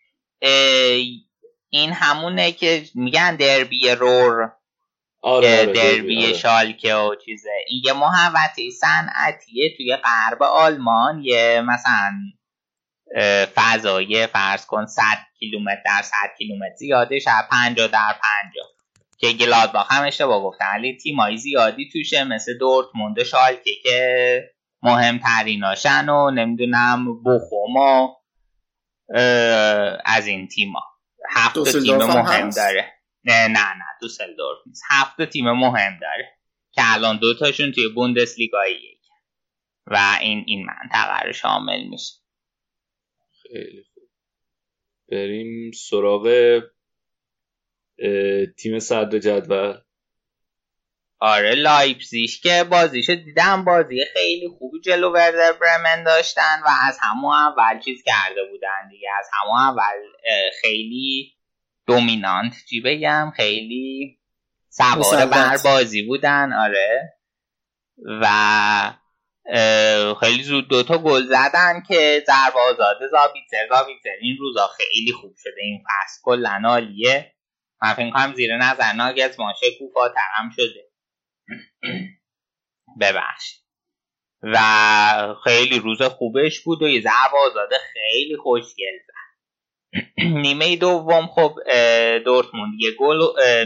این 1.69 1.93
همونه 1.93 2.53
که 2.53 2.83
میگن 2.95 3.37
دربی 3.37 3.91
رور 3.91 4.53
آره, 5.23 5.61
آره 5.61 5.67
دربی 5.67 6.25
آره. 6.25 6.35
شالکه 6.35 6.95
و 6.95 7.15
چیزه. 7.25 7.51
این 7.67 7.83
یه 7.85 7.93
محوطه 7.93 8.71
صنعتیه 8.81 9.77
توی 9.77 9.97
غرب 9.97 10.43
آلمان. 10.43 11.23
یه 11.25 11.63
مثلا 11.67 12.13
فضایه 13.55 14.27
فرض 14.27 14.67
کن 14.67 14.87
100 14.87 15.03
کیلومتر 15.39 15.83
در 15.85 16.03
100 16.03 16.15
کیلومتر 16.39 16.75
زیاده 16.75 17.19
شب 17.19 17.49
50 17.51 17.89
در 17.89 18.15
50 18.23 18.67
که 19.19 19.33
گلادباخ 19.33 19.93
هم 19.93 20.05
اشتباه 20.05 20.43
گفتن 20.43 20.67
ولی 20.75 20.97
تیمای 20.97 21.37
زیادی 21.37 21.91
توشه 21.93 22.25
مثل 22.25 22.59
دورتموند 22.59 23.19
و 23.19 23.25
شالکه 23.25 23.71
که 23.83 24.51
مهمتریناشن 24.83 26.09
و 26.09 26.31
نمی‌دونم 26.31 27.23
بخوم 27.23 27.77
و 27.77 28.09
از 30.05 30.27
این 30.27 30.49
تیما. 30.49 30.83
هفت 31.31 31.69
تیم 31.73 31.97
مهم 31.97 32.51
داره. 32.51 32.93
نه 33.25 33.49
نه 33.49 33.75
نه 33.75 33.85
دوسلدورف 34.01 34.59
نیست. 34.67 34.83
هفت 34.91 35.23
تیم 35.23 35.53
مهم 35.53 35.99
داره 36.01 36.39
که 36.73 36.83
الان 36.85 37.19
دوتاشون 37.19 37.73
توی 37.73 37.89
بوندسلیگایی 37.89 38.99
و 39.87 40.17
این 40.21 40.45
این 40.47 40.67
منطقه 40.67 41.21
رو 41.27 41.33
شامل 41.33 41.83
میشه. 41.89 42.22
خیلی 43.53 43.85
خوب. 43.95 44.09
بریم 45.09 45.71
سراغ 45.73 46.61
تیم 48.59 48.79
صدر 48.79 49.19
جدول. 49.19 49.79
آره 51.19 51.55
لایپزیش 51.55 52.41
که 52.41 52.65
بازیشو 52.71 53.15
دیدم 53.15 53.65
بازی 53.65 54.05
خیلی 54.13 54.49
خوبی 54.59 54.81
جلو 54.81 55.13
وردر 55.13 55.53
برمن 55.53 56.05
داشتن 56.05 56.61
و 56.65 56.69
از 56.89 56.99
همون 57.01 57.35
اول 57.35 57.81
چیز 57.81 58.03
کرده 58.03 58.45
بودن 58.51 58.89
دیگه. 58.91 59.09
از 59.19 59.29
همون 59.33 59.59
اول 59.59 59.95
خیلی 60.61 61.33
دومینانت 61.87 62.53
چی 62.71 62.81
بگم؟ 62.81 63.33
خیلی 63.37 64.19
سوار 64.69 65.27
بر 65.27 65.57
بازی 65.65 66.03
بودن 66.03 66.53
آره. 66.53 67.19
و 68.23 68.27
خیلی 70.21 70.43
زود 70.43 70.69
دوتا 70.69 70.99
گل 70.99 71.23
زدن 71.23 71.83
که 71.89 72.25
ضربه 72.27 72.61
آزاده 72.61 73.09
زابیتر 73.09 73.69
زابیتر 73.71 74.11
این 74.21 74.37
روزا 74.41 74.67
خیلی 74.67 75.13
خوب 75.13 75.35
شده. 75.39 75.63
این 75.63 75.85
فصل 75.85 76.21
کلا 76.23 76.63
عالیه. 76.65 77.35
من 77.83 77.93
فکر 77.93 78.11
کنم 78.11 78.35
زیر 78.35 78.57
نظر 78.57 78.93
ناگز 78.93 79.41
ماشه 79.41 79.67
کوفاتر 79.79 80.21
هم 80.37 80.51
شده. 80.51 80.91
ببخش 83.01 83.59
و 84.43 84.59
خیلی 85.45 85.79
روز 85.79 86.03
خوبش 86.03 86.61
بود 86.61 86.83
و 86.83 86.89
یه 86.89 87.01
ضربه 87.01 87.39
آزاده 87.51 87.77
خیلی 87.93 88.37
خوشگل 88.37 88.99
زد. 89.07 89.13
نیمه 90.43 90.77
دوم 90.77 91.27
خب 91.27 91.59
دورتموند. 92.25 92.73
یه 92.79 92.91
گل 92.99 93.19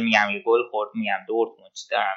میگم 0.03 0.31
یه 0.33 0.43
گل 0.47 0.63
خورد 0.71 0.91
میگم 0.95 1.25
دورتموند. 1.29 1.73
چی 1.75 1.89
دارم 1.91 2.17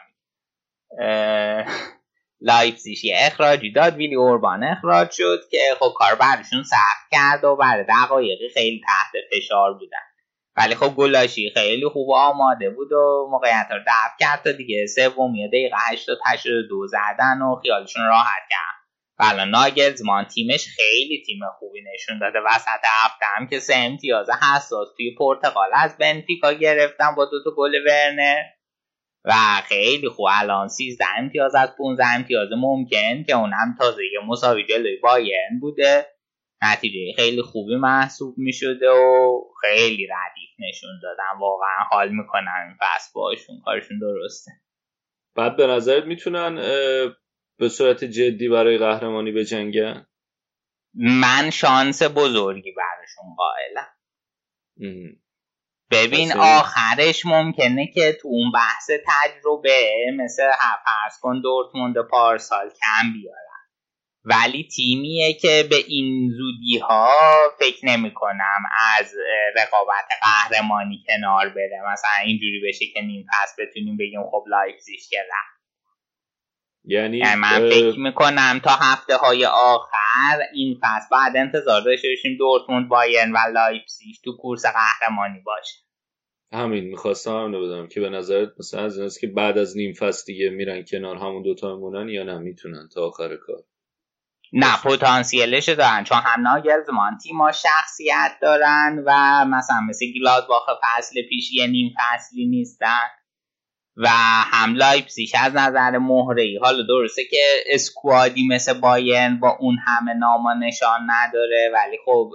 لایپزیشی 2.41 3.13
اخراجی 3.13 3.71
داد 3.71 3.95
ویلی 3.95 4.15
اوربان 4.15 4.63
اخراج 4.63 5.11
شد 5.11 5.39
که 5.51 5.59
خب 5.79 5.93
کار 5.95 6.15
برشون 6.15 6.63
سخت 6.63 7.09
کرد 7.11 7.43
و 7.43 7.55
برای 7.55 7.85
دقایقی 7.89 8.49
خیلی 8.53 8.81
تحت 8.87 9.21
فشار 9.31 9.73
بودن. 9.73 10.09
ولی 10.57 10.75
خب 10.75 10.95
گلاشی 10.95 11.51
خیلی 11.53 11.87
خوب 11.87 12.11
آماده 12.11 12.69
بود 12.69 12.91
و 12.91 13.27
موقعیت 13.31 13.67
رو 13.71 13.79
دفع 13.79 14.17
کرد 14.19 14.43
تا 14.43 14.51
دیگه 14.51 14.87
سومی 14.87 15.47
دقیقه 15.47 15.75
88 15.89 16.47
دو 16.69 16.87
زدن 16.87 17.41
و 17.41 17.55
خیالشون 17.55 18.05
راحت 18.07 18.43
کرد. 18.49 18.79
بلا 19.19 19.45
ناگلزمان 19.45 20.25
تیمش 20.25 20.67
خیلی 20.67 21.23
تیم 21.25 21.39
خوبی 21.59 21.81
نشون 21.93 22.19
داده. 22.19 22.39
وسط 22.39 22.85
هفته 22.85 23.25
هم 23.35 23.47
که 23.47 23.59
سه 23.59 23.73
امتیاز 23.75 24.29
حساس 24.29 24.87
توی 24.97 25.15
پرتغال 25.15 25.69
از 25.73 25.97
بنفیکا 25.97 26.53
گرفتن 26.53 27.15
با 27.15 27.25
دوتا 27.25 27.51
گل 27.57 27.75
ورنر. 27.87 28.43
و 29.29 29.33
خیلی 29.65 30.09
خوب. 30.09 30.25
الان 30.29 30.67
13 30.67 31.05
امتیاز 31.17 31.55
از 31.55 31.69
15 31.77 32.03
امتیاز 32.15 32.49
ممکن 32.57 33.23
که 33.23 33.35
اونم 33.35 33.75
تازه 33.79 34.01
یه 34.13 34.19
مساوی 34.27 34.65
جلوی 34.65 34.97
بایرن 35.03 35.59
بوده. 35.61 36.05
نتیجه 36.63 37.13
خیلی 37.15 37.41
خوبی 37.41 37.75
محسوب 37.75 38.37
می 38.37 38.53
شده 38.53 38.89
و 38.89 39.41
خیلی 39.61 40.07
ردیف 40.07 40.49
نشون 40.59 40.99
دادن. 41.03 41.39
واقعا 41.39 41.83
حال 41.89 42.09
می‌کنن 42.09 42.67
این 42.67 42.77
فصل 42.79 43.11
باشون. 43.13 43.55
کارشون 43.65 43.99
درسته. 43.99 44.51
بعد 45.35 45.55
به 45.55 45.67
نظرت 45.67 46.05
می‌تونن 46.05 46.55
به 47.59 47.69
صورت 47.69 48.03
جدی 48.03 48.49
برای 48.49 48.77
قهرمانی 48.77 49.31
بجنگن؟ 49.31 50.05
من 50.93 51.49
شانس 51.49 52.03
بزرگی 52.03 52.71
براشون 52.71 53.35
قائلم. 53.37 53.87
ببین 55.91 56.33
آخرش 56.33 57.25
ممکنه 57.25 57.87
که 57.87 58.17
تو 58.21 58.27
اون 58.27 58.51
بحث 58.51 58.91
تجربه 59.07 59.91
مثل 60.17 60.43
فرض 60.85 61.19
کن 61.21 61.41
دورتموند 61.41 61.95
پارسال 62.11 62.69
کم 62.69 63.13
بیارن. 63.13 63.49
ولی 64.23 64.67
تیمیه 64.75 65.33
که 65.33 65.67
به 65.69 65.75
این 65.87 66.29
زودی 66.37 66.77
ها 66.77 67.13
فکر 67.59 67.85
نمی 67.85 68.13
کنم 68.13 68.61
از 68.99 69.13
رقابت 69.55 70.05
قهرمانی 70.21 71.03
کنار 71.07 71.49
بره. 71.49 71.81
مثلا 71.93 72.11
اینجوری 72.25 72.61
بشه 72.67 72.85
که 72.93 73.01
نیم 73.01 73.25
فصل 73.29 73.65
بتونیم 73.65 73.97
بگیم 73.97 74.23
خب 74.31 74.43
لایپزیگ 74.47 74.99
که 75.09 75.19
رفت. 75.19 75.58
یعنی, 76.83 77.17
یعنی 77.17 77.35
من 77.35 77.69
فکر 77.69 77.99
می‌کنم 77.99 78.59
تا 78.63 78.71
هفته 78.71 79.17
های 79.17 79.45
آخر 79.45 80.39
این 80.53 80.79
فصل 80.81 81.07
بعد 81.11 81.37
انتظار 81.37 81.81
داشته 81.81 82.07
باشیم 82.09 82.37
دورتموند 82.37 82.89
بایرن 82.89 83.31
و 83.31 83.37
لایپزیگ 83.53 84.15
تو 84.23 84.37
کورس 84.37 84.65
قهرمانی 84.65 85.39
باشه. 85.39 85.75
همین 86.53 86.83
می‌خواستم 86.83 87.31
هم 87.31 87.51
بدم 87.51 87.87
که 87.87 88.01
به 88.01 88.09
نظرت 88.09 88.49
مثلا 88.59 88.85
از 88.85 88.97
این 88.97 89.09
که 89.21 89.27
بعد 89.27 89.57
از 89.57 89.77
نیم 89.77 89.93
فصل 89.93 90.23
دیگه 90.25 90.49
میرن 90.49 90.83
کنار 90.83 91.15
همون 91.15 91.43
دوتا 91.43 91.75
مونن 91.75 92.09
یا 92.09 92.23
نه 92.23 92.37
می‌تونن 92.37 92.89
تا 92.93 93.07
آخر 93.07 93.35
کار؟ 93.35 93.63
نه 94.53 94.77
پتانسیلش 94.83 95.69
دارن 95.69 96.03
چون 96.03 96.17
هم 96.17 96.47
ناگلزمان 96.47 97.17
تیما 97.23 97.51
شخصیت 97.51 98.31
دارن 98.41 99.03
و 99.05 99.45
مثلا 99.45 99.81
مثل 99.89 100.05
گلادباخ 100.19 100.69
فصل 100.83 101.21
پیش 101.29 101.53
یه 101.53 101.67
نیم 101.67 101.93
فصلی 101.97 102.47
نیستن. 102.47 103.07
و 103.99 104.07
هم 104.51 104.75
لایپزیگ 104.75 105.29
از 105.39 105.55
نظر 105.55 105.97
مهره 105.97 106.41
ای. 106.41 106.57
حالا 106.57 106.83
درسته 106.83 107.23
که 107.31 107.63
squad 107.67 108.34
ی 108.34 108.47
مثل 108.47 108.73
بایرن 108.73 109.39
با 109.39 109.57
اون 109.59 109.77
همه 109.87 110.13
ناما 110.13 110.53
نشان 110.53 110.99
نداره 111.09 111.71
ولی 111.73 111.97
خب 112.05 112.31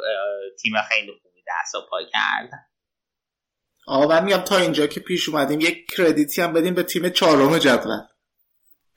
تیم 0.62 0.72
خیلی 0.88 1.12
خوبی 1.22 1.40
دست 1.48 1.74
و 1.74 1.78
پا 1.90 1.96
کردن 2.12 2.58
آقا 3.86 4.06
من 4.06 4.24
میگم 4.24 4.36
تا 4.36 4.56
اینجا 4.56 4.86
که 4.86 5.00
پیش 5.00 5.28
اومدیم 5.28 5.60
یک 5.60 5.86
کردیتی 5.96 6.42
هم 6.42 6.52
بدیم 6.52 6.74
به 6.74 6.82
تیم 6.82 7.08
چهارم 7.08 7.58
جدول. 7.58 8.00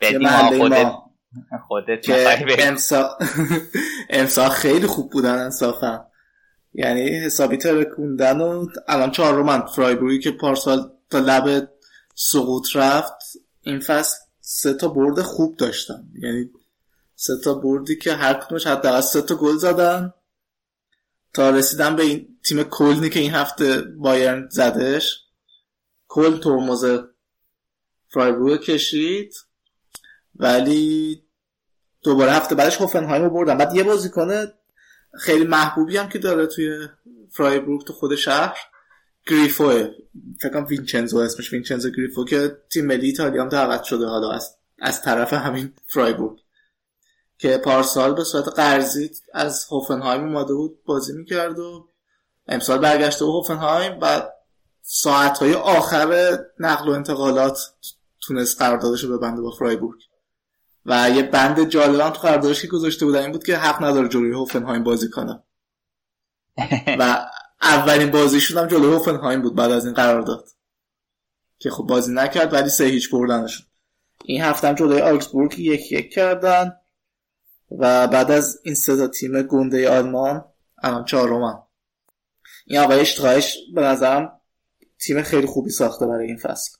بدیم 0.02 0.28
خودت 0.58 0.92
خودت 1.68 2.06
که 2.06 2.68
امسا... 2.68 3.18
امسا 4.10 4.50
خیلی 4.50 4.88
خوب 4.88 5.12
بودن 5.12 5.38
انصافا. 5.38 6.08
یعنی 6.74 7.10
حسابی 7.10 7.58
ترکوندن 7.58 8.42
و 8.42 8.66
الان 8.88 9.12
چهارم 9.12 9.66
فرایبوری 9.66 10.20
که 10.20 10.32
پارسال 10.32 10.80
تا 11.10 11.20
لب 11.20 11.70
سقوط 12.20 12.76
رفت 12.76 13.14
این 13.62 13.80
فصل 13.80 14.18
سه 14.42 14.74
تا 14.74 14.88
برد 14.88 15.22
خوب 15.22 15.58
داشتن. 15.58 16.10
یعنی 16.22 16.50
سه 17.16 17.34
تا 17.44 17.54
بردی 17.54 17.96
که 17.96 18.14
هر 18.14 18.34
کدومش 18.34 18.68
حداقل 18.68 19.02
سه 19.02 19.22
تا 19.22 19.36
گل 19.36 19.58
زدن. 19.58 20.14
تا 21.34 21.50
رسیدن 21.50 21.96
به 21.96 22.04
این 22.04 22.38
تیم 22.44 22.64
کلنی 22.64 23.10
که 23.10 23.20
این 23.20 23.32
هفته 23.32 23.82
بایرن 23.82 24.48
زدش. 24.52 25.20
کل 26.08 26.38
ترمز 26.38 26.86
فرایبورگ 28.08 28.62
کشید. 28.62 29.34
ولی 30.36 31.24
دوباره 32.04 32.32
هفته 32.32 32.56
بعدش 32.56 32.82
هوفنهایم 32.82 33.24
رو 33.24 33.30
بردن. 33.30 33.58
بعد 33.58 33.76
یه 33.76 33.84
بازیکن 33.84 34.48
خیلی 35.20 35.46
محبوبی 35.46 35.98
هم 35.98 36.10
که 36.10 36.20
داره 36.20 36.48
توی 36.48 36.88
فرایبورگ 37.32 37.86
تو 37.86 37.94
خود 37.94 38.16
شهر. 38.16 38.58
گریفو 39.28 39.88
فکرم 40.42 40.66
وینچنزو 40.66 41.18
اسمش 41.18 41.54
وینچنزو 41.54 41.90
گریفو 41.90 42.26
که 42.26 42.58
تیم 42.70 42.86
ملی 42.86 43.06
ایتالیا 43.06 43.42
هم 43.42 43.50
دعوت 43.50 43.84
شده 43.84 44.06
حالا 44.06 44.32
از, 44.32 44.56
از 44.80 45.02
طرف 45.02 45.34
همین 45.34 45.74
فرایبورگ. 45.88 46.40
که 47.38 47.58
پارسال 47.58 48.16
به 48.16 48.24
صورت 48.24 48.48
قرضی 48.48 49.12
از 49.34 49.68
هوفنهایم 49.72 50.24
اومده 50.24 50.54
بود 50.54 50.84
بازی 50.86 51.14
می‌کرد 51.14 51.60
و 51.60 51.90
امسال 52.48 52.80
برگشته 52.80 53.26
و 53.26 53.32
هوفنهایم 53.32 53.98
و 54.02 54.22
ساعت 54.82 55.38
های 55.38 55.54
آخر 55.54 56.38
نقل 56.60 56.90
و 56.90 56.92
انتقالات 56.92 57.60
تونست 58.22 58.62
قراردادش 58.62 59.04
رو 59.04 59.18
ببنده 59.18 59.42
با 59.42 59.52
فرایبورگ. 59.52 60.00
و 60.86 61.10
یه 61.10 61.24
بند 61.24 61.70
جالب 61.70 62.00
هم 62.00 62.10
تو 62.10 62.20
قراردادش 62.20 62.62
که 62.62 62.68
گذاشته 62.68 63.06
بودن 63.06 63.22
این 63.22 63.32
بود 63.32 63.44
که 63.44 63.58
حق 63.58 63.84
نداره 63.84 64.08
جلوی 64.08 64.32
هوفنهایم 64.32 64.84
بازی 64.84 65.10
کنه. 65.10 65.44
و 67.00 67.26
اولین 67.62 68.12
بازیشون 68.12 68.58
هم 68.58 68.68
جلوی 68.68 68.94
هوفنهایم 68.94 69.42
بود 69.42 69.56
بعد 69.56 69.72
از 69.72 69.86
این 69.86 69.94
قرارداد 69.94 70.46
که 71.60 71.70
خب 71.70 71.84
بازی 71.84 72.14
نکرد 72.14 72.54
ولی 72.54 72.70
سه 72.70 72.86
هیچ 72.86 73.12
بردنشون 73.12 73.68
این 74.26 74.42
هفته 74.42 74.68
هم 74.68 74.76
جلوی 74.76 75.02
آکسبورگ 75.02 75.60
یک 75.60 75.92
یک 75.92 76.14
کردن 76.14 76.74
و 77.72 78.08
بعد 78.08 78.32
از 78.32 78.62
این 78.64 78.76
سه 78.76 79.08
تیم 79.08 79.42
گنده 79.42 79.90
آلمان 79.90 80.46
الان 80.84 81.06
چهارم 81.06 81.68
این 82.68 82.80
آقای 82.80 83.00
اشتغایش 83.00 83.58
به 83.74 83.82
نظرم 83.82 84.42
تیم 85.00 85.22
خیلی 85.22 85.48
خوبی 85.48 85.70
ساخته 85.70 86.06
برای 86.06 86.28
این 86.28 86.38
فصل. 86.38 86.78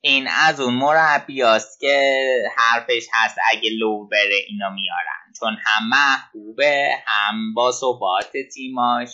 این 0.00 0.28
از 0.28 0.60
اون 0.60 0.74
مربیاست 0.74 1.80
که 1.80 2.22
حرفش 2.56 3.06
هست 3.12 3.36
اگه 3.52 3.70
لو 3.70 4.06
بره 4.06 4.38
اینا 4.48 4.70
میارن. 4.70 5.32
چون 5.40 5.56
هم 5.64 5.88
محبوبه 5.88 6.90
هم 7.06 7.54
با 7.54 7.72
ثبات 7.72 8.32
تیماش. 8.54 9.08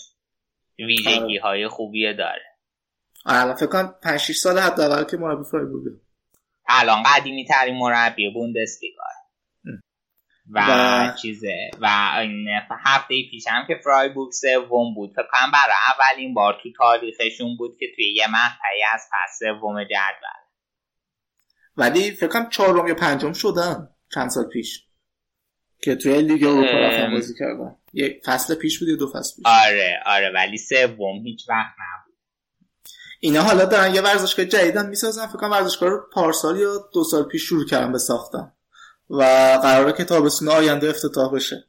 ویژگی 0.86 1.38
های 1.38 1.68
خوبی 1.68 2.14
داره. 2.14 2.42
الان 3.26 3.54
فکر 3.54 3.66
کنم 3.66 3.94
5 4.02 4.20
6 4.20 4.36
سال 4.36 4.58
حداقل 4.58 5.04
که 5.04 5.16
مربی 5.16 5.44
فرایبورگ 5.50 6.00
الان 6.68 7.02
قدیمی 7.02 7.44
ترین 7.44 7.78
مربی 7.78 8.30
بوندسلیگا. 8.30 9.04
و, 10.52 10.60
و 10.60 11.16
چیزه 11.22 11.70
و 11.80 11.86
این 12.20 12.48
هفته 12.84 13.14
پیش 13.30 13.46
هم 13.48 13.66
که 13.68 13.80
فرایبورگ 13.84 14.32
سوم 14.32 14.94
بود. 14.94 15.10
فکر 15.10 15.26
کنم 15.32 15.50
برای 15.52 15.74
اولین 15.98 16.34
بار 16.34 16.60
تو 16.62 16.68
تاریخشون 16.78 17.56
بود 17.56 17.76
که 17.78 17.86
توی 17.96 18.14
یه 18.14 18.26
مقطعی 18.28 18.82
از 18.94 19.08
پس 19.12 19.38
سوم 19.38 19.84
جدول. 19.84 20.40
ولی 21.76 22.10
فکر 22.10 22.28
کنم 22.28 22.48
چهارم 22.48 22.86
یا 22.86 22.94
پنجم 22.94 23.32
شدن 23.32 23.88
چند 24.14 24.30
سال 24.30 24.44
پیش. 24.52 24.89
که 25.82 25.94
توی 25.96 26.22
لیگ 26.22 26.44
اروپا 26.44 27.10
بازی 27.12 27.34
کردن. 27.38 27.76
یک 27.92 28.22
فصل 28.24 28.54
پیش 28.54 28.78
بود 28.78 28.88
یا 28.88 28.96
دو 28.96 29.12
فصل 29.12 29.36
پیش. 29.36 29.44
آره 29.46 30.00
آره 30.06 30.32
ولی 30.34 30.58
سوم 30.58 31.22
هیچ 31.24 31.48
وقت 31.48 31.74
نبود. 31.80 32.14
اینا 33.20 33.42
حالا 33.42 33.64
دارن 33.64 33.94
یه 33.94 34.00
ورزشگاه 34.00 34.46
جدیدم 34.46 34.88
می‌سازن. 34.88 35.26
فکر 35.26 35.36
کنم 35.36 35.50
ورزشگاه 35.50 35.88
رو 35.88 36.08
پارسال 36.12 36.60
یا 36.60 36.88
دو 36.94 37.04
سال 37.04 37.24
پیش 37.24 37.42
شروع 37.42 37.66
کردن 37.66 37.92
به 37.92 37.98
ساختن. 37.98 38.52
و 39.10 39.22
قراره 39.62 39.92
که 39.92 40.04
تابستون 40.04 40.48
آینده 40.48 40.88
افتتاح 40.88 41.34
بشه. 41.34 41.64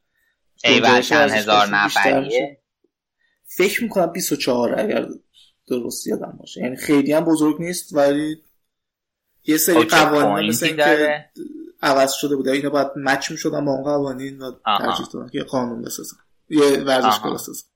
ای 0.64 0.82
چند 1.04 1.32
هزار 1.32 1.68
نفریه. 1.68 2.62
فکر 3.46 3.84
می‌کنم 3.84 4.12
24 4.12 4.80
اگر 4.80 5.06
درست 5.68 6.08
یادم 6.08 6.38
باشه. 6.40 6.62
یعنی 6.62 6.76
خیلی 6.76 7.14
هم 7.14 7.26
بزرگ 7.26 7.62
نیست 7.62 7.94
ولی 7.94 8.42
یه 9.44 9.58
سری 9.58 9.84
خب 9.84 9.90
قوانین 9.90 10.50
مثل 10.50 10.76
که 10.76 11.26
عوض 11.82 12.14
شده 12.14 12.36
بوده. 12.36 12.52
اینا 12.52 12.70
باید 12.70 12.88
مچ 12.96 13.32
می‌شدن 13.32 13.66
با 13.66 13.72
اون 13.72 13.84
قوانین 13.84 14.42
و 14.42 14.52
ترجیح 14.66 15.06
دادن 15.14 15.30
که 15.30 15.44
قانون 15.44 15.82
بسازن. 15.82 16.18
یه 16.50 16.84
ورزشگاه 16.84 17.34
بسازن. 17.34 17.68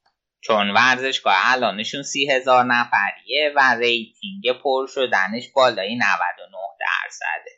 چون 0.41 0.71
ورزشگاه 0.71 1.33
الانشون 1.37 2.03
سی 2.03 2.31
هزار 2.31 2.63
نفریه 2.63 3.53
و 3.55 3.75
rating 3.79 4.51
پر 4.63 4.87
شدنش 4.87 5.51
بالای 5.55 5.95
99 5.95 6.57
درصده. 6.79 7.51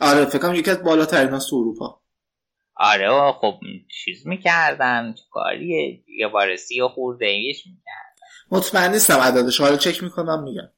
آره 0.00 0.24
فکرم 0.24 0.54
یکی 0.54 0.70
از 0.70 0.82
بالاترین 0.82 1.28
هاست 1.28 1.50
تو 1.50 1.56
اروپا. 1.56 2.02
آره 2.76 3.32
خب 3.32 3.60
چیز 4.04 4.26
می‌کردن 4.26 5.14
کاریه؟ 5.30 6.04
یه 6.18 6.28
بار 6.28 6.56
سی 6.56 6.80
و 6.80 6.88
خورده 6.88 7.26
ایش 7.26 7.66
می‌کردن. 7.66 8.26
مطمئن 8.50 8.90
نیستم 8.90 9.18
عددش. 9.18 9.60
حالا 9.60 9.76
چک 9.76 10.02
می‌کنم 10.02 10.42
میگم. 10.42 10.70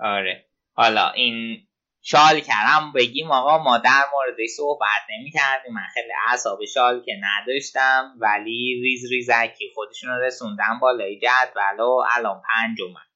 آره. 0.00 0.48
حالا 0.72 1.10
این 1.10 1.67
شالکه 2.10 2.40
رم 2.40 2.92
بگیم 2.94 3.30
آقا 3.30 3.58
ما 3.62 3.78
در 3.78 4.02
موردش 4.12 4.50
صحبت 4.56 5.02
نمی 5.10 5.30
کردیم 5.30 5.74
من 5.74 5.86
خیلی 5.94 6.12
اعصاب 6.28 6.64
شالکه 6.64 7.12
نداشتم 7.20 8.14
ولی 8.20 8.80
ریز 8.82 9.12
ریزکی 9.12 9.70
خودشون 9.74 10.10
رسوندن 10.10 10.78
بالای 10.80 11.18
جدول 11.18 11.80
و 11.80 12.04
الان 12.16 12.42
پنجمن 12.48 13.08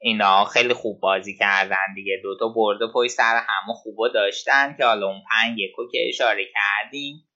اینا 0.00 0.44
خیلی 0.44 0.74
خوب 0.74 1.00
بازی 1.00 1.36
کردن 1.36 1.94
دیگه. 1.94 2.20
دوتا 2.22 2.48
برده 2.48 2.86
پای 2.92 3.08
سر 3.08 3.42
همه 3.48 3.74
خوب 3.74 3.96
داشتن 4.14 4.74
که 4.78 4.84
حالا 4.84 5.06
اون 5.06 5.22
پنج 5.30 5.58
یکو 5.58 5.82
که 5.92 5.98
اشاره 6.08 6.44
کردیم 6.44 7.28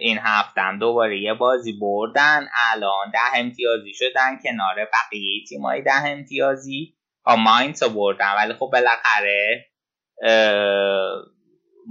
این 0.00 0.18
هفتم 0.22 0.78
دوباره 0.78 1.20
یه 1.20 1.34
بازی 1.34 1.72
بردن. 1.72 2.48
الان 2.72 3.10
ده 3.12 3.38
امتیازی 3.38 3.94
شدن 3.94 4.38
کنار 4.44 4.74
بقیه 4.92 5.44
تیمای 5.48 5.82
ده 5.82 6.06
امتیازی. 6.06 6.96
ماینز 7.26 7.82
رو 7.82 7.88
بردن 7.88 8.34
ولی 8.36 8.52
خب 8.54 8.70
بالاخره 8.72 9.66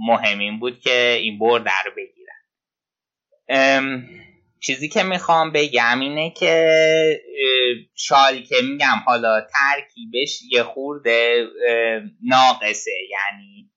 مهم 0.06 0.38
این 0.38 0.58
بود 0.58 0.80
که 0.80 1.18
این 1.20 1.38
برد 1.38 1.68
رو 1.68 1.92
بگیرن. 1.96 2.34
چیزی 4.62 4.88
که 4.88 5.02
می‌خوام 5.02 5.52
بگم 5.52 6.00
اینه 6.00 6.30
که 6.30 7.20
شال 7.94 8.42
که 8.42 8.56
میگم 8.62 9.02
حالا 9.06 9.40
ترکیبش 9.40 10.40
یه 10.52 10.62
خورده 10.62 11.46
ناقصه. 12.22 12.90
یعنی 13.10 13.70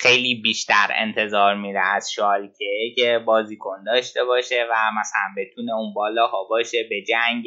خیلی 0.00 0.34
بیشتر 0.42 0.88
انتظار 0.94 1.54
میره 1.54 1.80
از 1.80 2.12
شالکه 2.12 2.92
که 2.96 3.18
بازیکن 3.26 3.84
داشته 3.86 4.24
باشه 4.24 4.66
و 4.70 4.74
مثلا 5.00 5.34
بتونه 5.36 5.74
اون 5.74 5.94
بالاها 5.94 6.44
باشه 6.50 6.86
به 6.90 7.02
جنگ 7.02 7.44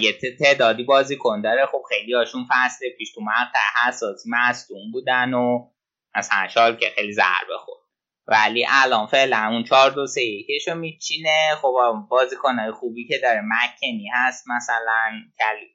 یه 0.00 0.12
تعدادی 0.38 0.84
بازیکن 0.84 1.40
داره 1.40 1.66
خب 1.66 1.82
خیلی 1.88 2.14
هاشون 2.14 2.46
فصل 2.50 2.84
پیش 2.98 3.12
تو 3.12 3.20
مقطع 3.20 3.88
حساسی 3.88 4.30
مستون 4.32 4.90
بودن 4.92 5.34
و 5.34 5.70
مثلا 6.16 6.48
شالکه 6.48 6.86
خیلی 6.94 7.12
ضربه 7.12 7.56
خورد. 7.58 7.82
ولی 8.26 8.66
الان 8.70 9.06
فعلا 9.06 9.48
اون 9.50 9.64
4 9.64 9.90
2 9.90 10.06
3 10.06 10.20
1 10.22 10.68
رو 10.68 10.74
میچینه. 10.74 11.54
خب 11.62 11.74
بازیکنای 12.08 12.70
خوبی 12.70 13.08
که 13.08 13.18
داره. 13.22 13.40
مکنی 13.40 14.08
هست 14.14 14.44
مثلا 14.48 15.10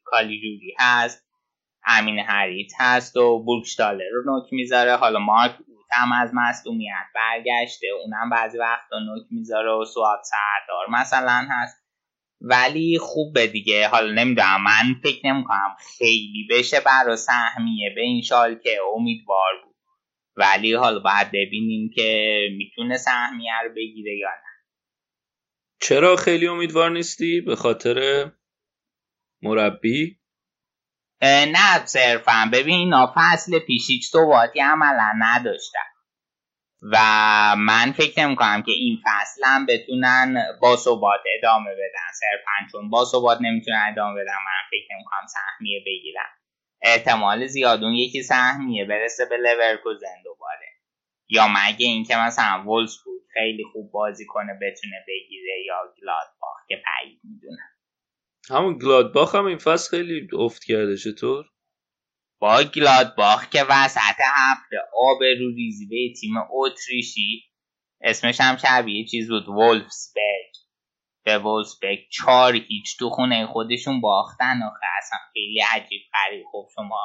کالیجوری 0.04 0.76
هست 0.80 1.28
امین 1.86 2.20
حریت 2.20 2.72
هست 2.80 3.18
و 3.18 3.44
بورکشتالر 3.44 4.10
رو 4.14 4.24
نوک 4.26 4.54
می‌ذاره. 4.54 4.96
حالا 4.96 5.20
مارک 5.20 5.56
هم 5.92 6.12
از 6.12 6.32
مصدومیت 6.34 7.06
برگشته. 7.16 7.88
اونم 8.04 8.30
بعضی 8.30 8.58
وقتا 8.58 9.00
نوک 9.00 9.28
می‌ذاره 9.32 9.72
و 9.72 9.86
سواد 9.86 10.20
سردار 10.24 11.00
مثلا 11.02 11.48
هست. 11.50 11.87
ولی 12.42 12.98
خوبه 13.02 13.48
دیگه. 13.48 13.88
حالا 13.88 14.24
نمی‌دونم 14.24 14.64
من 14.64 14.96
فکر 15.04 15.28
نمی‌کنم 15.28 15.76
خیلی 15.98 16.48
بشه 16.52 16.80
برای 16.80 17.18
سهمیه. 17.18 17.94
به 17.96 18.02
این 18.02 18.22
شال 18.22 18.56
که 18.56 18.78
امیدوار 18.96 19.54
بود. 19.66 19.76
ولی 20.36 20.74
حالا 20.74 21.00
باید 21.00 21.28
ببینیم 21.28 21.90
که 21.96 22.40
می‌تونه 22.58 22.98
سهمیه 22.98 23.62
رو 23.64 23.70
بگیره 23.76 24.18
یا 24.18 24.30
نه. 24.30 24.48
چرا 25.82 26.16
خیلی 26.16 26.48
امیدوار 26.48 26.92
نیستی؟ 26.92 27.42
به 27.42 27.56
خاطر 27.56 28.32
مربی؟ 29.42 30.20
نه 31.22 31.86
صرفا. 31.86 32.50
ببین 32.54 32.76
اینا 32.76 33.14
فصل 33.16 33.60
پیش 33.60 33.88
هیچ 33.88 34.12
ثباتی 34.12 34.60
عملا 34.60 35.12
نداشتن 35.20 35.97
و 36.82 36.98
من 37.58 37.92
فکر 37.92 38.26
نمی 38.26 38.36
کنم 38.36 38.64
که 38.66 38.72
این 38.72 39.00
فصل 39.04 39.42
هم 39.46 39.66
بتونن 39.66 40.44
با 40.62 40.76
ثبات 40.76 41.20
ادامه 41.38 41.72
بدن. 41.72 42.12
صرفا 42.20 42.72
چون 42.72 42.90
با 42.90 43.06
ثبات 43.06 43.38
نمی‌تونن 43.42 43.88
ادامه 43.92 44.14
بدن. 44.14 44.32
من 44.32 44.70
فکر 44.72 44.96
نمی 44.96 45.04
کنم 45.06 45.28
سهمیه 45.28 45.84
بگیرن. 45.86 46.30
احتمال 46.82 47.48
زیاد 47.48 47.84
اون 47.84 47.94
یکی 47.94 48.24
سهمیه 48.24 48.86
برسه 48.86 49.26
به 49.26 49.38
لورکوزن 49.38 50.24
دوباره. 50.24 50.68
یا 51.30 51.48
مگه 51.48 51.86
اینکه 51.86 52.16
مثلا 52.16 52.64
وولسبورگ 52.66 53.22
خیلی 53.34 53.64
خوب 53.74 53.92
بازی 53.92 54.26
کنه 54.26 54.54
بتونه 54.54 55.06
بگیره 55.08 55.54
یا 55.66 55.76
گلادباخ 56.02 56.58
که 56.68 56.76
بعید 56.86 57.20
می‌دونم. 57.24 57.70
همون 58.50 58.78
گلادباخ 58.78 59.36
هم 59.36 59.46
این 59.46 59.58
فصل 59.58 59.90
خیلی 59.90 60.28
افت 60.34 60.64
کرده 60.64 60.98
چطور؟ 60.98 61.46
با 62.40 62.64
گلادباخ 62.64 63.50
که 63.50 63.64
وسط 63.70 64.20
هفته 64.20 64.78
آب 64.94 65.24
رو 65.40 65.56
ریزی 65.56 66.14
تیم 66.22 66.34
اتریشی 66.52 67.44
اسمش 68.02 68.42
هم 68.42 68.58
شبیه 68.58 69.06
چیز 69.06 69.30
بود 69.30 69.48
وولفسبرگ. 69.48 70.54
به 71.26 71.38
وولفسبرگ 71.38 72.00
چار 72.12 72.56
هیچ 72.56 72.98
تو 73.00 73.10
خونه 73.10 73.46
خودشون 73.46 74.02
باختن 74.02 74.62
و 74.62 74.70
اصلا 74.98 75.20
خیلی 75.34 75.62
عجیب 75.72 76.02
غریب. 76.14 76.46
خب 76.52 76.68
شما 76.76 77.02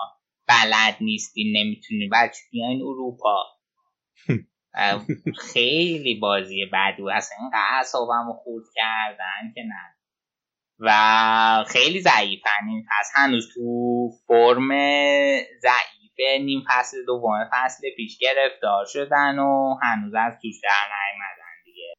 بلد 0.49 0.97
نیستین 1.01 1.57
نمی‌تونین 1.57 2.11
بچه 2.13 2.41
بیاین 2.51 2.83
اروپا. 2.83 3.45
خیلی 5.53 6.15
بازی 6.15 6.67
بدو 6.73 7.09
اصلا 7.09 7.37
این 7.41 7.51
اعصابم 7.55 8.33
خورد 8.45 8.65
کردن 8.75 9.53
که 9.55 9.63
نه. 9.63 10.02
و 10.83 11.65
خیلی 11.69 12.01
ضعیفن. 12.01 12.69
این 12.69 12.85
پس 12.91 13.11
هنوز 13.15 13.55
تو 13.55 14.09
فرم 14.27 14.69
ضعیف 15.63 16.41
نیم 16.41 16.65
فصل 16.69 16.97
دوم 17.07 17.51
فصل 17.53 17.89
پیش 17.97 18.19
گرفتار 18.19 18.85
شدن 18.87 19.39
و 19.39 19.75
هنوز 19.83 20.13
از 20.15 20.33
توش 20.43 20.61
در 20.63 20.89
نیومدن 20.93 21.65
دیگه. 21.65 21.95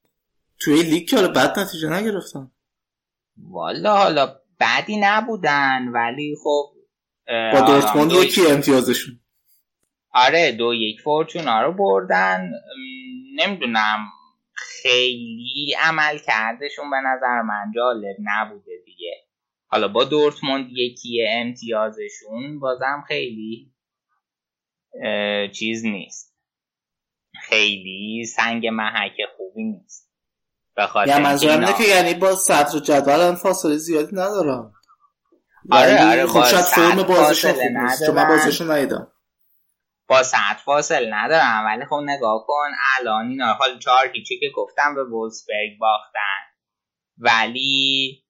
توی 0.59 0.83
لیگ 0.83 1.09
که 1.09 1.15
بد 1.15 1.59
نتیجه 1.59 1.89
نگرفتن. 1.89 2.51
والا 3.37 3.97
حالا 3.97 4.35
بدی 4.59 4.97
نبودن 4.97 5.87
ولی 5.87 6.35
خب 6.43 6.73
با 7.27 7.61
دورتموند 7.61 8.11
یکی 8.11 8.47
امتیازشون. 8.47 9.19
آره 10.13 10.51
دو 10.51 10.73
یک 10.73 11.01
فورچونا 11.01 11.61
رو 11.61 11.73
بردن. 11.73 12.51
نمی‌دونم. 13.35 13.97
خیلی 14.83 15.75
عمل 15.81 16.17
کردشون 16.17 16.89
به 16.89 16.97
نظر 17.05 17.41
من 17.41 17.71
جالب 17.75 18.15
نبوده 18.23 18.71
دیگه. 18.85 19.27
حالا 19.67 19.87
با 19.87 20.03
دورتموند 20.03 20.67
یکی 20.71 21.27
امتیازشون 21.27 22.59
بازم 22.59 23.03
خیلی 23.07 23.73
چیز 25.53 25.85
نیست. 25.85 26.35
خیلی 27.41 28.25
سنگ 28.25 28.67
محک 28.67 29.17
خوبی 29.37 29.63
نیست. 29.63 30.11
یا 31.07 31.19
منظورم 31.19 31.59
اینه 31.59 31.73
که 31.77 31.83
یعنی 31.83 32.13
با 32.13 32.35
صدر 32.35 32.79
جدول 32.79 33.35
فاصله 33.35 33.77
زیادی 33.77 34.15
ندارم. 34.15 34.73
آره 35.71 36.11
آره 36.11 36.25
خب 36.25 36.43
شاید 36.43 36.65
فرم 36.65 37.03
بازشون 37.03 37.51
خوب 37.51 37.71
نیست 37.77 38.05
چون 38.05 38.15
من 38.15 38.27
بازشون 38.27 38.71
ندیدم. 38.71 39.12
با 40.07 40.23
ساعت 40.23 40.57
فاصل 40.65 41.13
ندارم 41.13 41.65
ولی 41.65 41.85
خب 41.85 41.99
نگاه 42.03 42.43
کن 42.47 42.71
الان 42.99 43.29
اینا 43.29 43.53
حال 43.53 43.79
چهار 43.79 44.11
هیچی 44.13 44.39
که 44.39 44.49
گفتم 44.55 44.95
به 44.95 45.03
وولسبرگ 45.03 45.77
باختن. 45.79 46.43
ولی 47.17 48.23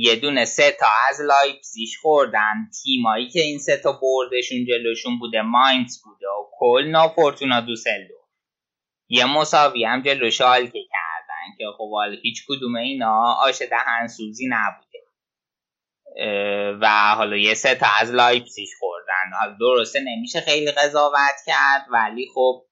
یه 0.00 0.16
دونه 0.22 0.44
سه 0.44 0.70
تا 0.70 0.86
از 1.08 1.20
لایپزیش 1.20 1.98
خوردن. 1.98 2.70
تیمایی 2.82 3.28
که 3.28 3.40
این 3.40 3.58
سه 3.58 3.76
تا 3.76 3.92
بردشون 3.92 4.64
جلوشون 4.64 5.18
بوده 5.18 5.42
ماینز 5.42 6.02
بوده 6.04 6.26
و 6.26 6.50
کلنا 6.58 7.08
فورتونا 7.08 7.60
دوسلدو 7.60 8.14
یه 9.08 9.24
مساوی 9.24 9.84
هم 9.84 10.02
جلو 10.02 10.30
شالکه 10.30 10.82
کردن 10.92 11.56
که 11.58 11.64
خب 11.78 11.90
هیچ 12.22 12.44
کدوم 12.48 12.76
اینا 12.76 13.34
آش 13.34 13.62
دهنسوزی 13.62 14.48
نبوده. 14.50 14.98
و 16.80 17.14
حالا 17.14 17.36
یه 17.36 17.54
سه 17.54 17.74
تا 17.74 17.86
از 18.00 18.10
لایپزیگ 18.10 18.68
خوردن. 18.78 18.91
حالا 18.91 18.91
درسته 19.60 20.00
نمیشه 20.00 20.40
خیلی 20.40 20.70
قضاوت 20.70 21.36
کرد 21.46 21.86
ولی 21.90 22.26
خب 22.34 22.66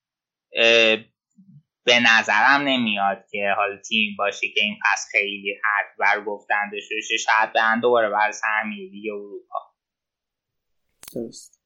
به 1.84 2.00
نظرم 2.00 2.60
نمیاد 2.60 3.24
که 3.30 3.54
حالا 3.56 3.76
تیم 3.88 4.16
باشه 4.18 4.48
که 4.54 4.60
این 4.60 4.76
پس 4.84 5.06
خیلی 5.12 5.54
حد 5.64 5.96
بر 5.98 6.24
گفتن 6.24 6.70
داشته 6.72 6.94
شاید 7.18 7.52
به 7.52 7.60
دوباره 7.82 8.10
بر 8.10 8.32
سهمیه 8.32 8.90
دیگه 8.90 9.12
اروپا. 9.12 9.58
درست. 11.14 11.60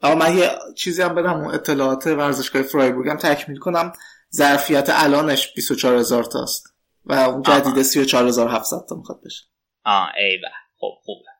اما 0.00 0.14
من 0.14 0.38
یه 0.38 0.50
چیزی 0.76 1.02
هم 1.02 1.14
بدم 1.14 1.46
اطلاعات 1.46 2.06
ورزشگاه 2.06 2.62
فرایبورگ 2.62 3.08
هم 3.08 3.16
تکمیل 3.16 3.58
کنم. 3.58 3.92
ظرفیت 4.34 4.86
الانش 4.88 5.52
24000 5.54 5.98
هزار 5.98 6.24
تاست 6.24 6.76
و 7.04 7.12
اون 7.12 7.42
جدیده 7.42 7.82
34700 7.82 8.76
تا 8.88 8.96
می‌خواد 8.96 9.20
بشه. 9.24 9.44
آه 9.84 10.12
ای 10.16 10.40
خب 10.80 10.94
خوبه. 11.02 11.30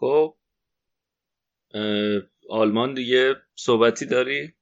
خب 0.00 0.37
آلمان 2.50 2.94
دیگه 2.94 3.36
صحبتی 3.54 4.06
داری؟ 4.06 4.52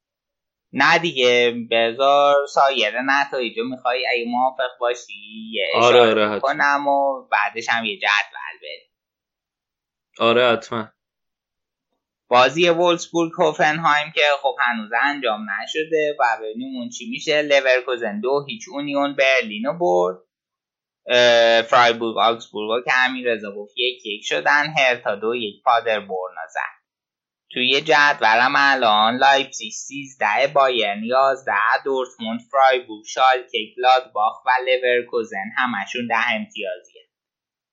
نه 0.72 0.98
دیگه 0.98 1.54
بذار 1.70 2.46
سایر 2.46 3.00
نتایجو 3.06 3.64
می‌خوای 3.64 4.06
اگه 4.12 4.24
موافق 4.30 4.78
باشی 4.80 5.12
یه 5.52 5.66
آره 5.74 6.00
آره 6.00 6.40
کنم 6.40 6.88
و 6.88 7.28
بعدش 7.32 7.68
هم 7.68 7.84
یه 7.84 7.96
جدول 7.96 8.58
بریم 8.62 8.90
آره 10.18 10.52
حتما. 10.52 10.88
بازی 12.28 12.68
وولسبورگ 12.68 13.32
هوفنهایم 13.38 14.12
که 14.14 14.22
خب 14.42 14.54
هنوز 14.60 14.90
انجام 15.02 15.46
نشده 15.62 16.16
و 16.20 16.24
ببینیم 16.42 16.76
اون 16.76 16.88
چی 16.88 17.10
میشه. 17.10 17.42
لورکوزن 17.42 18.20
دو 18.20 18.44
هیچ 18.48 18.62
اونیون 18.72 19.16
برلینو 19.16 19.78
برد. 19.78 20.16
فرایبورگ 21.68 22.16
آکسبورگ 22.18 22.84
که 22.84 22.90
همین 22.92 23.26
رضا 23.26 23.52
گفت 23.52 23.74
یک 23.76 24.06
یک 24.06 24.24
شدن. 24.24 24.66
هرتا 24.78 25.16
دو 25.16 25.34
یک 25.34 25.62
پادربورنو 25.64 26.46
زد 26.54 26.75
توی 27.50 27.80
جدولم 27.80 28.52
الان 28.56 29.16
لایپزیگ 29.16 29.72
13 29.72 30.46
بایرن 30.54 31.04
11 31.04 31.52
دورتموند 31.84 32.40
فرایبورگ 32.40 33.04
شالکه 33.04 33.58
گلادباخ 33.76 34.44
و 34.46 34.48
لورکوزن 34.66 35.50
همشون 35.56 36.06
ده 36.06 36.30
امتیازیه. 36.30 37.02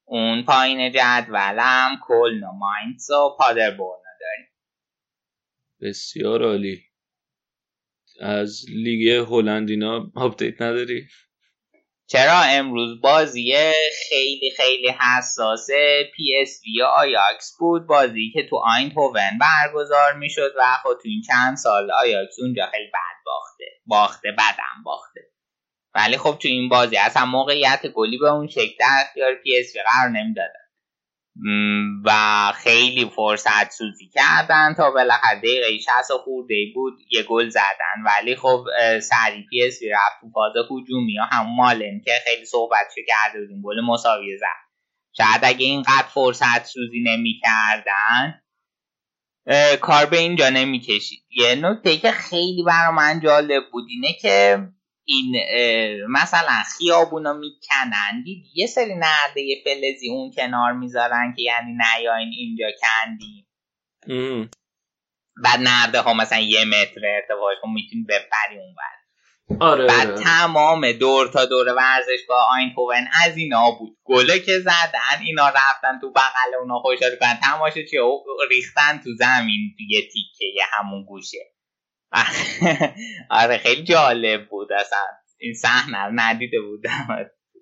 اون 0.06 0.44
پایین 0.44 0.92
جدولم 0.92 2.00
کلن 2.08 2.44
و 2.44 2.52
ماینز 2.52 3.10
و 3.10 3.36
پادربورن 3.40 4.00
داریم. 4.20 4.48
بسیار 5.82 6.44
عالی. 6.44 6.84
از 8.20 8.66
لیگ 8.70 9.26
هلند 9.30 9.85
اینا 9.85 10.12
update 10.16 10.62
نداری؟ 10.62 11.08
چرا 12.14 12.42
امروز 12.42 13.02
بازی 13.02 13.56
خیلی 14.10 14.52
خیلی 14.58 14.90
حساس 14.90 15.68
پی 16.16 16.42
اس 16.42 16.62
وی 16.66 16.82
آیاکس 16.82 17.56
بود؟ 17.60 17.88
بازی 17.88 18.32
که 18.34 18.48
تو 18.50 18.56
آینتهوون 18.56 19.40
برگزار 19.42 20.14
می‌شد 20.14 20.52
و 20.58 20.64
خب 20.84 20.90
تو 20.90 21.10
این 21.10 21.22
چند 21.28 21.58
سال 21.58 21.92
آیاکس 21.92 22.40
اونجا 22.40 22.66
خیلی 22.72 22.88
بد 22.88 23.18
باخته. 23.26 23.66
باخته 23.86 24.32
بدم 24.32 24.84
باخته. 24.86 25.22
ولی 25.96 26.18
خب 26.18 26.38
تو 26.42 26.48
این 26.48 26.70
بازی 26.70 26.98
اصلا 26.98 27.26
موقعیت 27.26 27.88
گلی 27.88 28.18
به 28.18 28.32
اون 28.32 28.48
شکل 28.48 28.76
در 28.80 29.04
اختیار 29.08 29.36
پی 29.36 29.60
اس 29.60 29.76
وی 29.76 29.82
قرار 29.82 30.10
نمی‌دادن. 30.10 30.63
و 32.06 32.12
خیلی 32.56 33.12
فرصت 33.16 33.72
سوزی 33.72 34.10
کردن 34.14 34.74
تا 34.78 34.92
بالاخره 34.92 35.38
دقیقه 35.40 35.78
60 35.78 35.92
خورده 36.24 36.56
بود 36.76 36.94
یه 37.12 37.24
گل 37.24 37.50
زدن. 37.50 38.04
ولی 38.06 38.36
خب 38.36 38.66
سری 39.00 39.46
پی 39.50 39.64
اس 39.64 39.80
رفت 39.92 40.22
تو 40.22 40.30
فاز 40.34 40.54
هجومی 40.72 41.18
ها 41.18 41.26
همون 41.26 41.56
مالن 41.56 42.02
که 42.06 42.12
خیلی 42.26 42.46
صحبت 42.46 42.88
کرده 43.08 43.40
بودیم 43.40 43.62
گل 43.62 43.82
مساوی 43.82 44.38
زد. 44.38 44.64
شاید 45.18 45.40
اگه 45.44 45.66
اینقدر 45.66 46.08
فرصت 46.14 46.66
سوزی 46.66 47.04
نمی 47.04 47.42
کردن 47.44 48.42
کار 49.82 50.06
به 50.06 50.18
اینجا 50.18 50.50
نمی 50.50 50.80
کشید 50.80 51.24
یه 51.30 51.56
نکته 51.56 51.98
که 51.98 52.12
خیلی 52.12 52.64
برا 52.64 52.92
من 52.92 53.20
جالب 53.24 53.64
بود 53.72 53.86
اینه 53.90 54.14
که 54.22 54.68
این 55.06 55.36
مثلا 56.10 56.64
خیابونا 56.78 57.34
می‌کنن. 57.34 58.24
دید 58.24 58.46
یه 58.56 58.68
سری 58.68 58.96
نرده 58.96 59.62
فلزی 59.66 60.10
اون 60.10 60.32
کنار 60.32 60.74
می‌ذارن 60.74 61.34
که 61.38 61.42
یعنی 61.42 61.72
نیاین 61.72 62.32
اینجا 62.38 62.66
کندی 62.82 63.48
بعد 65.44 65.60
نرده 65.60 66.00
ها 66.00 66.14
مثلا 66.14 66.40
یه 66.40 66.66
متر 66.66 67.02
ارتفاعش 67.06 67.58
کن 67.62 67.70
می‌تونی 67.70 68.04
بپری 68.04 68.60
اون 68.60 68.76
بر 68.76 69.04
آره 69.60 69.88
بعد 69.88 70.08
آره. 70.08 70.24
تمام 70.24 70.92
دور 70.92 71.28
تا 71.28 71.46
دور 71.46 71.76
ورزشگاه 71.76 72.48
آینتوون 72.52 73.08
از 73.26 73.38
اینا 73.38 73.72
بود. 73.72 73.98
گله 74.04 74.40
که 74.40 74.60
زدن 74.60 75.22
اینا 75.26 75.50
رفتن 75.50 76.00
تو 76.02 76.12
بغل 76.12 76.56
اونا 76.60 76.80
خوشحال 76.80 77.12
کردن. 77.12 77.40
تماشا 77.44 77.82
چی 77.92 77.98
ریختن 78.50 79.02
تو 79.04 79.10
زمین 79.20 79.76
تو 79.78 79.84
یه 79.90 80.02
تیکه 80.02 80.46
یه 80.46 80.64
همون 80.72 81.06
گوشه. 81.06 81.53
آره 83.42 83.58
خیلی 83.58 83.84
جالب 83.84 84.50
بود 84.50 84.74
اصلا. 84.74 85.00
این 85.40 85.54
صحنه 85.54 86.06
رو 86.06 86.12
ندیده 86.16 86.62
بودم. 86.62 87.08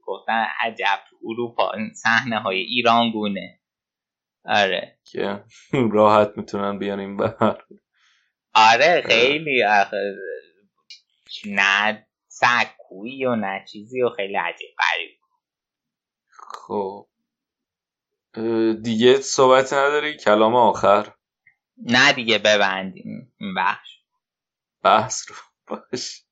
گفتن 0.03 0.45
عجب 0.59 0.99
اروپا 1.25 1.71
این 1.71 1.93
صحنه 1.93 2.39
های 2.39 2.57
ایران 2.57 3.11
گونه. 3.11 3.59
آره. 4.45 4.99
که 5.11 5.43
راحت 5.91 6.31
می‌تونن 6.37 6.79
بیان 6.79 6.99
این 6.99 7.17
بر. 7.17 7.57
آره 8.53 9.03
خیلی 9.05 9.63
آخه 9.63 10.15
نه 11.45 12.07
سکویی 12.27 13.25
و 13.25 13.35
نه 13.35 13.65
چیزی 13.71 14.01
و 14.01 14.09
خیلی 14.09 14.35
عجیب 14.35 14.69
غریب. 14.79 15.17
خب. 16.27 17.07
دیگه 18.83 19.15
صحبت 19.15 19.73
نداری؟ 19.73 20.17
کلام 20.17 20.55
آخر؟ 20.55 21.13
نه 21.77 22.13
دیگه 22.13 22.37
ببندیم. 22.37 23.33
این 23.39 23.53
بخش. 23.57 24.00
بحث 24.83 25.31
رو 25.31 25.35
باش 25.67 26.25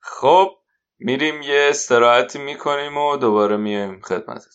خب 0.00 0.50
میریم 0.98 1.42
یه 1.42 1.66
استراحتی 1.70 2.38
می‌کنیم 2.38 2.96
و 2.96 3.16
دوباره 3.16 3.56
میایم 3.56 4.00
خدمتت 4.00 4.54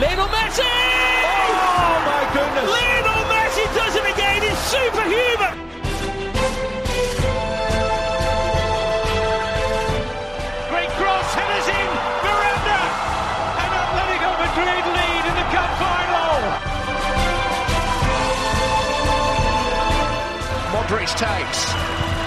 Lionel 0.00 0.28
Messi! 0.34 1.03
Takes. 21.16 21.60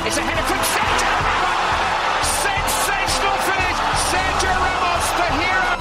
It's 0.08 0.18
a 0.18 0.24
header 0.28 0.46
from 0.50 0.62
Sergio 0.74 1.14
Ramos. 1.28 2.28
Sensational 2.48 3.38
finish. 3.48 3.80
Sergio 4.12 4.54
Ramos, 4.66 5.06
the 5.20 5.28
hero. 5.40 5.74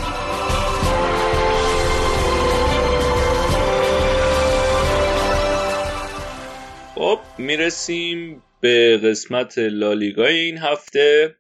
خب 6.95 7.20
می‌رسیم 7.39 8.43
به 8.61 8.97
قسمت 8.97 9.59
لالیگای 9.59 10.35
این 10.41 10.59
هفته 10.59 11.37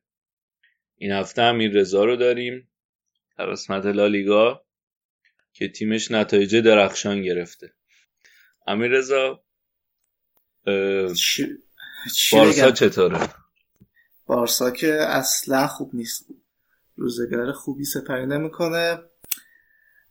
این 0.96 1.12
هفته 1.12 1.42
هم 1.42 1.58
این 1.58 1.74
رضا 1.74 2.04
رو 2.04 2.16
داریم 2.16 2.68
در 3.38 3.46
قسمت 3.46 3.86
لالیگا 3.86 4.66
که 5.52 5.68
تیمش 5.68 6.10
نتایج 6.10 6.56
درخشان 6.56 7.22
گرفته 7.22 7.72
امیر 8.66 8.90
رضا 8.90 9.45
چی, 11.16 11.58
چی 12.16 12.36
بارسا؟ 12.36 12.70
چطوره؟ 12.70 13.28
بارسا 14.26 14.70
که 14.70 14.92
اصلا 14.92 15.66
خوب 15.66 15.90
نیست. 15.94 16.26
روزگار 16.96 17.52
خوبی 17.52 17.84
سپری 17.84 18.26
نمی‌کنه. 18.26 18.98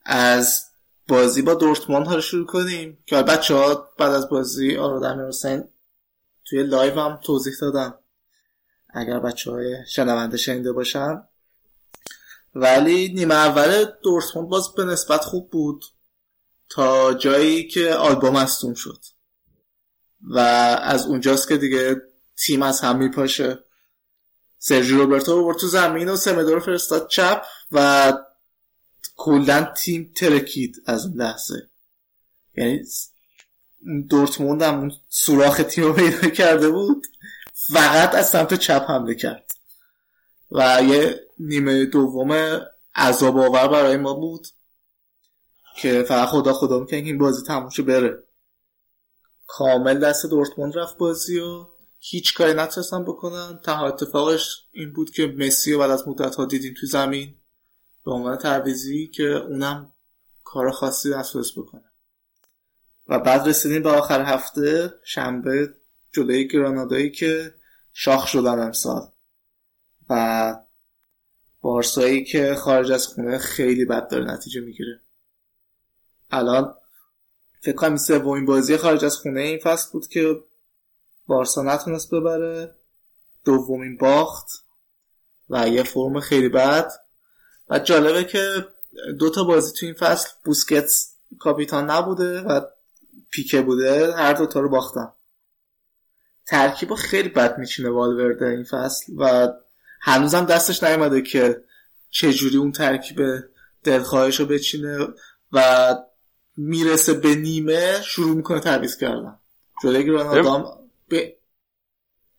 از 0.06 0.64
بازی 1.08 1.42
با 1.42 1.54
دورتموند 1.54 2.08
ها 2.08 2.16
رو 2.16 2.22
شروع 2.22 2.46
کنیم. 2.46 2.98
که 3.06 3.16
بچه 3.16 3.56
ها 3.56 3.90
بعد 3.98 4.12
از 4.12 4.30
بازی 4.30 4.76
آراد 4.76 5.04
امیر 5.04 5.26
حسین 5.26 5.64
توی 6.46 6.64
live 6.64 7.00
هم 7.00 7.20
توضیح 7.24 7.54
دادن. 7.62 7.94
اگر 8.90 9.20
بچه 9.20 9.52
های 9.52 9.76
شنونده 9.88 10.38
شنیده 10.38 10.72
باشن. 10.72 11.24
ولی 12.56 13.14
نیمه 13.14 13.36
اول 13.36 13.86
دورتموند 14.04 14.50
باز 14.50 14.74
به 14.74 14.86
نسبت 14.86 15.22
خوب 15.22 15.50
بود. 15.50 15.86
تا 16.70 17.14
جایی 17.14 17.68
که 17.68 17.94
آلبا 17.94 18.32
مصدوم 18.32 18.74
شد. 18.74 19.00
و 20.30 20.40
از 20.84 21.06
اونجاست 21.06 21.48
که 21.48 21.58
دیگه 21.58 22.02
تیم 22.38 22.62
از 22.62 22.82
هم 22.82 22.98
میپاشه. 22.98 23.60
سرژی 24.60 24.94
روبرتو 24.96 25.36
رو 25.36 25.46
برد 25.46 25.58
تو 25.58 25.68
زمین 25.68 26.10
و 26.10 26.16
سمدو 26.16 26.54
رو 26.54 26.60
فرستاد 26.60 27.08
چپ 27.08 27.46
و 27.72 28.14
کلا 29.16 29.74
تیم 29.78 30.12
ترکید 30.16 30.84
از 30.86 31.06
اون 31.06 31.22
لحظه. 31.22 31.70
یعنی 32.56 32.82
دورتموند 34.10 34.62
هم 34.62 34.80
اون 34.80 34.92
سوراخ 35.10 35.58
تیم 35.58 35.84
رو 35.84 35.94
پیدا 35.94 36.30
کرده 36.30 36.70
بود. 36.70 37.08
فقط 37.74 38.16
از 38.16 38.30
سمت 38.30 38.54
چپ 38.54 38.86
حمله 38.90 39.16
کرد. 39.16 39.52
و 40.52 40.82
یه 40.88 41.20
نیمه 41.40 41.86
دوم 41.86 42.62
عذاب 42.96 43.38
آور 43.38 43.68
برای 43.68 43.98
ما 43.98 44.14
بود 44.14 44.48
که 45.78 46.04
فقط 46.08 46.28
خدا 46.28 46.54
خدا 46.54 46.80
می‌کنه 46.80 47.00
این 47.00 47.18
بازی 47.18 47.46
تموم 47.46 47.70
بره. 47.88 48.25
کامل 49.48 50.00
دست 50.00 50.26
دورتموند 50.26 50.78
رفت 50.78 50.98
بازی 50.98 51.40
و 51.40 51.68
هیچ 52.00 52.34
کاری 52.34 52.54
نتونستن 52.54 53.04
بکنن. 53.04 53.60
تنها 53.64 53.88
اتفاقش 53.88 54.66
این 54.72 54.94
بود 54.94 55.10
که 55.10 55.28
مسی 55.28 55.74
رو 55.74 55.80
بعد 55.80 55.92
از 55.92 56.08
مدت 56.08 56.36
ها 56.36 56.46
دیدیم 56.46 56.74
تو 56.80 56.88
زمین 56.88 57.36
به 58.06 58.12
عنوان 58.12 58.38
تعویزی 58.38 59.08
که 59.08 59.24
اونم 59.24 59.92
کار 60.44 60.72
خاصی 60.72 61.10
نتونست 61.10 61.52
بکنه. 61.60 61.84
و 63.08 63.20
بعد 63.20 63.48
رسیدیم 63.48 63.84
به 63.84 63.90
آخر 63.90 64.22
هفته 64.22 64.94
شنبه 65.04 65.74
جلوی 66.12 66.48
گرانادایی 66.48 67.12
که 67.12 67.54
شاخ 67.94 68.28
شدن 68.28 68.60
امسال. 68.60 69.12
و 70.10 70.56
بارسایی 71.62 72.24
که 72.24 72.56
خارج 72.56 72.92
از 72.92 73.08
خونه 73.08 73.38
خیلی 73.38 73.86
بد 73.86 74.10
داره 74.10 74.26
نتیجه 74.26 74.62
می‌گیره. 74.62 75.02
الان 76.32 76.76
فکر 77.66 77.76
کنم 77.76 77.98
سومین 77.98 78.46
بازی 78.46 78.78
خارج 78.78 79.06
از 79.06 79.18
خونه 79.18 79.42
این 79.42 79.60
فصل 79.60 79.92
بود 79.92 80.08
که 80.08 80.44
بارسا 81.28 81.62
نتونست 81.62 82.16
ببره. 82.16 82.76
دومین 83.46 83.98
باخت 83.98 84.48
و 85.50 85.68
یه 85.68 85.84
فرم 85.84 86.20
خیلی 86.20 86.50
بد. 86.50 86.92
و 87.70 87.80
جالبه 87.80 88.24
که 88.24 88.66
دو 89.20 89.30
تا 89.30 89.44
بازی 89.44 89.74
تو 89.80 89.86
این 89.86 89.96
فصل 89.96 90.30
بوسکتس 90.44 91.16
کاپیتان 91.40 91.92
نبوده 91.92 92.42
و 92.42 92.62
پیکه 93.30 93.62
بوده. 93.62 94.14
هر 94.14 94.34
دو 94.34 94.46
تا 94.46 94.60
رو 94.60 94.70
باختن. 94.70 95.08
ترکیب 96.46 96.94
خیلی 96.94 97.30
بد 97.30 97.58
میچینه 97.58 97.90
والورده 97.90 98.46
این 98.46 98.64
فصل 98.64 99.14
و 99.18 99.54
هنوزم 100.02 100.46
دستش 100.46 100.84
نیومده 100.84 101.22
که 101.22 101.64
چجوری 102.10 102.58
اون 102.58 102.72
ترکیب 102.72 103.20
دلخواهش 103.84 104.40
رو 104.40 104.46
بچینه 104.46 105.08
و 105.52 105.96
می‌رسه 106.58 107.14
به 107.14 107.36
نیمه 107.36 108.02
شروع 108.02 108.36
می‌کنه 108.36 108.60
تعویض 108.60 108.98
کردن. 108.98 109.40
جلوی 109.84 110.06
گرانادا 110.06 110.80
به 111.08 111.38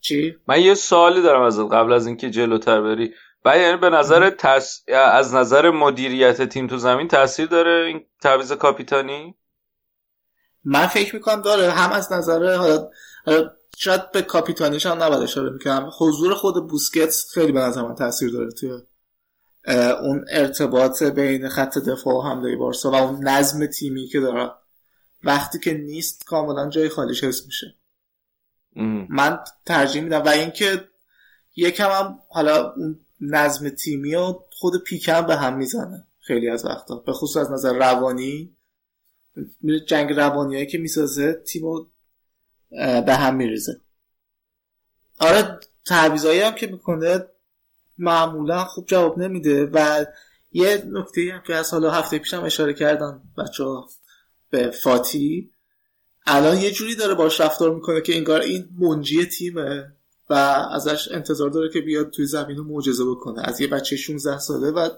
چی؟ 0.01 0.37
من 0.49 0.61
یه 0.61 0.75
سوالی 0.75 1.23
دارم 1.23 1.43
ازت 1.43 1.73
قبل 1.73 1.93
از 1.93 2.07
اینکه 2.07 2.31
جلوتر 2.31 2.81
بری. 2.81 3.15
بعد 3.45 3.61
یعنی 3.61 3.77
به 3.77 3.91
نظر 3.91 4.31
تس... 4.31 4.85
از 4.95 5.35
نظر 5.35 5.71
مدیریت 5.71 6.43
تیم 6.43 6.67
تو 6.67 6.79
زمین 6.79 7.09
تاثیر 7.09 7.47
داره 7.47 7.87
این 7.87 8.05
تعویض 8.23 8.53
کاپیتانی؟ 8.53 9.35
من 10.65 10.87
فکر 10.87 11.15
می‌کنم 11.15 11.43
داره. 11.43 11.71
هم 11.71 11.93
از 11.93 12.13
نظر 12.13 12.55
حالا 12.57 12.89
شاید 13.77 14.13
به 14.13 14.23
کاپیتانیش 14.23 14.87
هم 14.87 15.03
نباید 15.03 15.23
اشاره 15.23 15.51
می‌کنم 15.51 15.91
حضور 15.99 16.35
خود 16.35 16.69
بوسکتس 16.69 17.31
خیلی 17.35 17.53
به 17.53 17.61
نظر 17.61 17.83
من 17.83 17.95
تاثیر 17.95 18.33
داره 18.33 18.51
توی 18.53 18.71
اون 20.03 20.25
ارتباط 20.31 21.03
بین 21.03 21.49
خط 21.49 21.79
دفاع 21.79 22.15
و 22.15 22.23
حمله 22.23 22.57
بارسا 22.57 22.91
و 22.91 22.95
اون 22.95 23.29
نظم 23.29 23.67
تیمی 23.67 24.07
که 24.07 24.21
داره. 24.21 24.51
وقتی 25.23 25.59
که 25.59 25.75
نیست 25.75 26.25
کاملا 26.25 26.69
جای 26.71 26.89
خالیش 26.89 27.25
حس 27.25 27.47
میشه. 27.47 27.75
من 29.09 29.39
ترجیح 29.67 30.03
میدم. 30.03 30.23
و 30.23 30.29
اینکه 30.29 30.89
یکم 31.57 31.91
هم 31.91 32.19
حالا 32.29 32.73
اون 32.73 33.01
نظم 33.21 33.69
تیمی 33.69 34.15
و 34.15 34.35
خود 34.51 34.83
پیکم 34.85 35.27
به 35.27 35.37
هم 35.37 35.57
می‌زنه 35.57 36.07
خیلی 36.19 36.51
از 36.51 36.65
وقتا. 36.65 36.97
به 36.97 37.13
خصوص 37.13 37.37
از 37.37 37.53
نظر 37.53 37.73
روانی. 37.73 38.57
جنگ 39.87 40.13
روانیایی 40.13 40.67
که 40.67 40.79
می‌سازه 40.79 41.33
تیمو 41.33 41.87
به 43.07 43.15
هم 43.15 43.37
میریزه. 43.37 43.81
آره 45.19 45.59
تعویضایی 45.85 46.41
هم 46.41 46.55
که 46.55 46.67
می‌کنه 46.67 47.27
معمولا 47.99 48.65
خوب 48.65 48.87
جواب 48.87 49.19
نمیده 49.19 49.67
و 49.67 50.07
یه 50.53 50.85
نکته 50.87 51.31
هم 51.35 51.43
که 51.47 51.55
از 51.55 51.71
حالا 51.71 51.91
هفته 51.91 52.19
پیشم 52.19 52.45
اشاره 52.45 52.75
کردن 52.75 53.23
بچه 53.39 53.65
ها 53.65 53.89
به 54.51 54.71
فاتی 54.71 55.51
الان 56.27 56.57
یه 56.57 56.71
جوری 56.71 56.95
داره 56.95 57.15
باش 57.15 57.41
رفتار 57.41 57.75
می‌کنه 57.75 58.01
که 58.01 58.17
انگار 58.17 58.41
این 58.41 58.69
منجی 58.79 59.27
تیمه 59.27 59.93
و 60.31 60.35
ازش 60.73 61.09
انتظار 61.13 61.51
داره 61.51 61.73
که 61.73 61.81
بیاد 61.81 62.11
توی 62.11 62.27
زمین 62.27 62.57
رو 62.57 62.65
معجزه 62.65 63.05
بکنه. 63.05 63.43
از 63.49 63.61
یه 63.61 63.67
بچه 63.67 63.97
16 63.97 64.39
ساله 64.39 64.71
و 64.71 64.89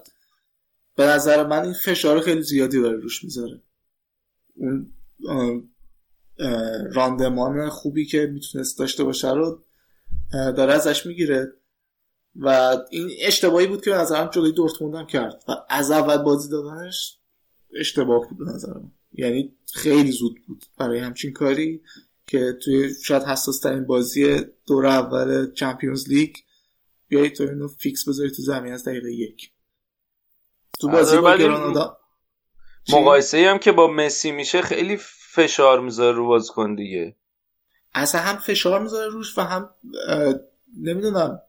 به 0.95 1.05
نظر 1.05 1.47
من 1.47 1.63
این 1.63 1.73
فشار 1.73 2.21
خیلی 2.21 2.41
زیادی 2.41 2.81
داره 2.81 2.97
روش 2.97 3.23
می‌ذاره. 3.23 3.61
اون 4.55 5.69
راندمان 6.91 7.69
خوبی 7.69 8.05
که 8.05 8.25
می‌تونست 8.25 8.79
داشته 8.79 9.03
باشه 9.03 9.31
رو 9.31 9.63
داره 10.31 10.73
ازش 10.73 11.05
می‌گیره. 11.05 11.53
و 12.41 12.77
این 12.89 13.09
اشتباهی 13.21 13.67
بود 13.67 13.83
که 13.83 13.89
به 13.89 13.97
نظرم 13.97 14.29
جلوی 14.29 14.51
دورتموند 14.51 15.07
کرد. 15.07 15.43
و 15.47 15.51
از 15.69 15.91
اول 15.91 16.17
بازی 16.17 16.49
دادنش 16.49 17.17
اشتباه 17.79 18.29
بود 18.29 18.37
به 18.37 18.45
نظرم. 18.45 18.91
یعنی 19.13 19.53
خیلی 19.73 20.11
زود 20.11 20.45
بود 20.47 20.65
برای 20.77 20.99
همچین 20.99 21.33
کاری 21.33 21.81
که 22.27 22.57
توی 22.63 22.93
شاید 23.03 23.23
حساس 23.23 23.59
ترین 23.59 23.85
بازی 23.85 24.41
دور 24.67 24.85
اول 24.85 25.53
چمپیونز 25.53 26.09
لیگ 26.09 26.35
بیایی 27.07 27.29
تو 27.29 27.43
اینو 27.43 27.67
فیکس 27.67 28.09
بذاری 28.09 28.31
تو 28.31 28.41
زمین 28.41 28.73
از 28.73 28.83
دقیقه 28.83 29.11
یک. 29.11 29.51
تو 30.79 30.89
بازی 30.89 31.17
با 31.17 31.35
گرانادا 31.35 31.97
مقایسه 32.89 33.49
هم 33.49 33.57
که 33.57 33.71
با 33.71 33.87
مسی 33.87 34.31
میشه 34.31 34.61
خیلی 34.61 34.97
فشار 35.33 35.79
می‌ذاره 35.79 36.17
رو 36.17 36.27
بازیکن 36.27 36.75
دیگه. 36.75 37.15
اصلا 37.93 38.21
هم 38.21 38.37
فشار 38.37 38.81
می‌ذاره 38.81 39.11
روش 39.11 39.37
و 39.37 39.41
هم 39.41 39.69
نمی‌دونم. 40.77 41.41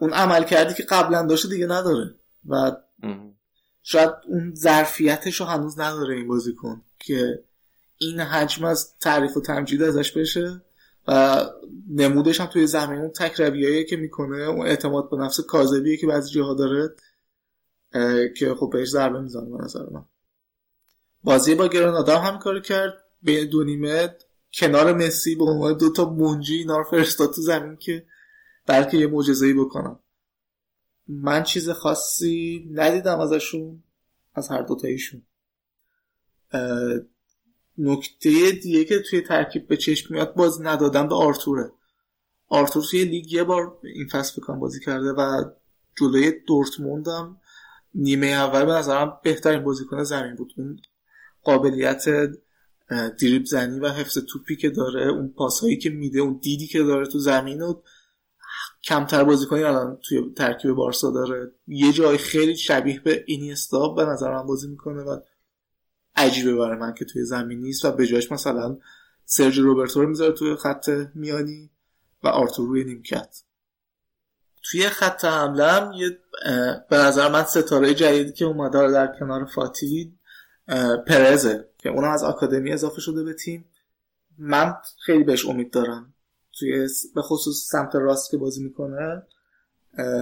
اون 0.00 0.12
عمل 0.12 0.44
کردی 0.44 0.74
که 0.74 0.82
قبلا 0.82 1.26
داشته 1.26 1.48
دیگه 1.48 1.66
نداره. 1.66 2.14
و 2.48 2.72
شاید 3.82 4.10
اون 4.26 4.54
ظرفیتش 4.54 5.40
رو 5.40 5.46
هنوز 5.46 5.80
نداره 5.80 6.14
این 6.14 6.28
بازیکن 6.28 6.82
که 6.98 7.44
این 7.98 8.20
حجم 8.20 8.64
از 8.64 8.94
تعریف 9.00 9.36
و 9.36 9.40
تمجید 9.40 9.82
ازش 9.82 10.12
بشه 10.12 10.62
و 11.08 11.44
نمودش 11.90 12.40
هم 12.40 12.46
توی 12.46 12.66
زمین 12.66 13.00
اون 13.00 13.10
تک 13.10 13.36
که 13.88 13.96
می‌کنه 13.96 14.36
اون 14.36 14.66
اعتماد 14.66 15.10
به 15.10 15.16
نفس 15.16 15.40
کاذبیه 15.40 15.96
که 15.96 16.06
بعضی 16.06 16.30
جاها 16.30 16.54
داره 16.54 16.94
که 18.36 18.54
خب 18.54 18.70
بهش 18.72 18.88
ضربه 18.88 19.20
می‌زنه 19.20 19.50
به 19.50 19.64
نظر 19.64 19.82
من. 19.90 20.04
بازی 21.24 21.54
با 21.54 21.68
گرانادا 21.68 22.18
هم 22.18 22.38
کار 22.38 22.60
کرد. 22.60 23.04
به 23.22 23.44
دو 23.44 23.64
نیمه 23.64 24.16
کنار 24.54 24.92
مسی 24.92 25.34
به 25.34 25.44
عنوان 25.44 25.76
دو 25.76 25.92
تا 25.92 26.10
منجی 26.10 26.56
اینا 26.56 26.82
فرستاد 26.82 27.34
تو 27.34 27.40
زمین 27.40 27.76
که 27.76 28.06
بلکه 28.68 28.96
یه 28.96 29.06
معجزه‌ای 29.06 29.54
بکنم. 29.54 30.00
من 31.08 31.42
چیز 31.42 31.70
خاصی 31.70 32.70
ندیدم 32.72 33.20
ازشون 33.20 33.82
از 34.34 34.48
هر 34.48 34.62
دوتایشون 34.62 35.22
نکته 37.78 38.50
دیگه 38.50 38.84
که 38.84 38.98
توی 38.98 39.20
ترکیب 39.20 39.68
به 39.68 39.76
چشم 39.76 40.14
میاد 40.14 40.34
باز 40.34 40.62
ندادن 40.62 41.08
به 41.08 41.14
آرتوره. 41.14 41.72
آرتور 42.48 42.84
توی 42.90 43.04
لیگ 43.04 43.32
یه 43.32 43.44
بار 43.44 43.78
این 43.82 44.08
فصل 44.08 44.40
بکنم 44.40 44.60
بازی 44.60 44.80
کرده 44.80 45.12
و 45.12 45.44
جلوی 45.96 46.32
دورتموندم 46.46 47.40
نیمه 47.94 48.26
اول 48.26 48.64
به 48.64 48.72
نظرم 48.72 49.20
بهترین 49.22 49.64
بازیکن 49.64 50.02
زمین 50.02 50.34
بود. 50.34 50.52
اون 50.56 50.80
قابلیت 51.42 52.04
دریب 53.20 53.44
زنی 53.44 53.80
و 53.80 53.88
حفظ 53.88 54.18
توپی 54.18 54.56
که 54.56 54.70
داره 54.70 55.08
اون 55.08 55.28
پاسهایی 55.28 55.76
که 55.76 55.90
میده 55.90 56.20
اون 56.20 56.38
دیدی 56.42 56.66
که 56.66 56.82
داره 56.82 57.06
تو 57.06 57.18
زمین 57.18 57.62
و 57.62 57.80
کمتر 58.82 59.24
بازیکنی 59.24 59.62
الان 59.62 59.98
توی 60.02 60.34
ترکیب 60.36 60.72
بارسا 60.72 61.10
داره. 61.10 61.52
یه 61.66 61.92
جای 61.92 62.18
خیلی 62.18 62.56
شبیه 62.56 63.00
به 63.00 63.24
اینیستا 63.26 63.88
به 63.88 64.04
نظر 64.04 64.32
من 64.32 64.46
بازی 64.46 64.68
می‌کنه 64.68 65.02
و 65.02 65.20
عجیبه 66.16 66.56
برای 66.56 66.78
من 66.78 66.94
که 66.94 67.04
توی 67.04 67.24
زمین 67.24 67.60
نیست 67.60 67.84
و 67.84 67.92
به 67.92 68.06
جاش 68.06 68.32
مثلا 68.32 68.76
سرجی 69.24 69.60
روبرتو 69.60 70.02
رو 70.02 70.08
می‌ذاره 70.08 70.32
توی 70.32 70.56
خط 70.56 70.88
میانی 71.14 71.70
و 72.24 72.28
آرتور 72.28 72.68
روی 72.68 72.84
نیمکت. 72.84 73.42
توی 74.62 74.88
خط 74.88 75.24
حمله 75.24 75.66
هم 75.66 75.92
یه 75.92 76.18
به 76.90 76.96
نظر 76.96 77.28
من 77.28 77.44
ستاره 77.44 77.94
جدیدی 77.94 78.32
که 78.32 78.44
اومده 78.44 78.90
در 78.90 79.18
کنار 79.18 79.44
فاتی 79.44 80.18
پرزه 81.06 81.68
که 81.78 81.88
اونم 81.88 82.10
از 82.10 82.24
آکادمی 82.24 82.72
اضافه 82.72 83.00
شده 83.00 83.24
به 83.24 83.34
تیم. 83.34 83.64
من 84.38 84.74
خیلی 85.04 85.24
بهش 85.24 85.46
امید 85.46 85.70
دارم. 85.70 86.14
توی 86.58 86.88
به 87.14 87.22
خصوص 87.22 87.68
سمت 87.70 87.94
راست 87.94 88.30
که 88.30 88.36
بازی 88.36 88.64
می‌کنه 88.64 89.22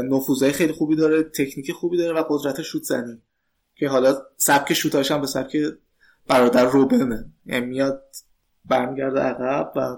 نفوذهای 0.04 0.52
خیلی 0.52 0.72
خوبی 0.72 0.96
داره 0.96 1.22
تکنیک 1.22 1.72
خوبی 1.72 1.96
داره 1.96 2.20
و 2.20 2.24
قدرت 2.28 2.62
شوت 2.62 2.82
زنی. 2.82 3.22
که 3.74 3.88
حالا 3.88 4.22
سبک 4.36 4.72
شوتاش 4.72 5.10
هم 5.10 5.20
به 5.20 5.26
سبک 5.26 5.56
برادر 6.26 6.64
روبنه. 6.64 7.32
یعنی 7.46 7.66
میاد 7.66 8.02
برمیگرده 8.64 9.20
عقب 9.20 9.72
و 9.76 9.96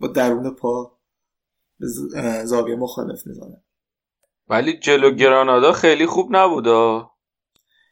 با 0.00 0.08
درون 0.08 0.54
پا 0.54 0.98
زاویه 2.44 2.76
مخالف 2.76 3.26
می‌زنه. 3.26 3.62
ولی 4.48 4.78
جلو 4.78 5.10
گرانادا 5.10 5.72
خیلی 5.72 6.06
خوب 6.06 6.36
نبوده 6.36 7.06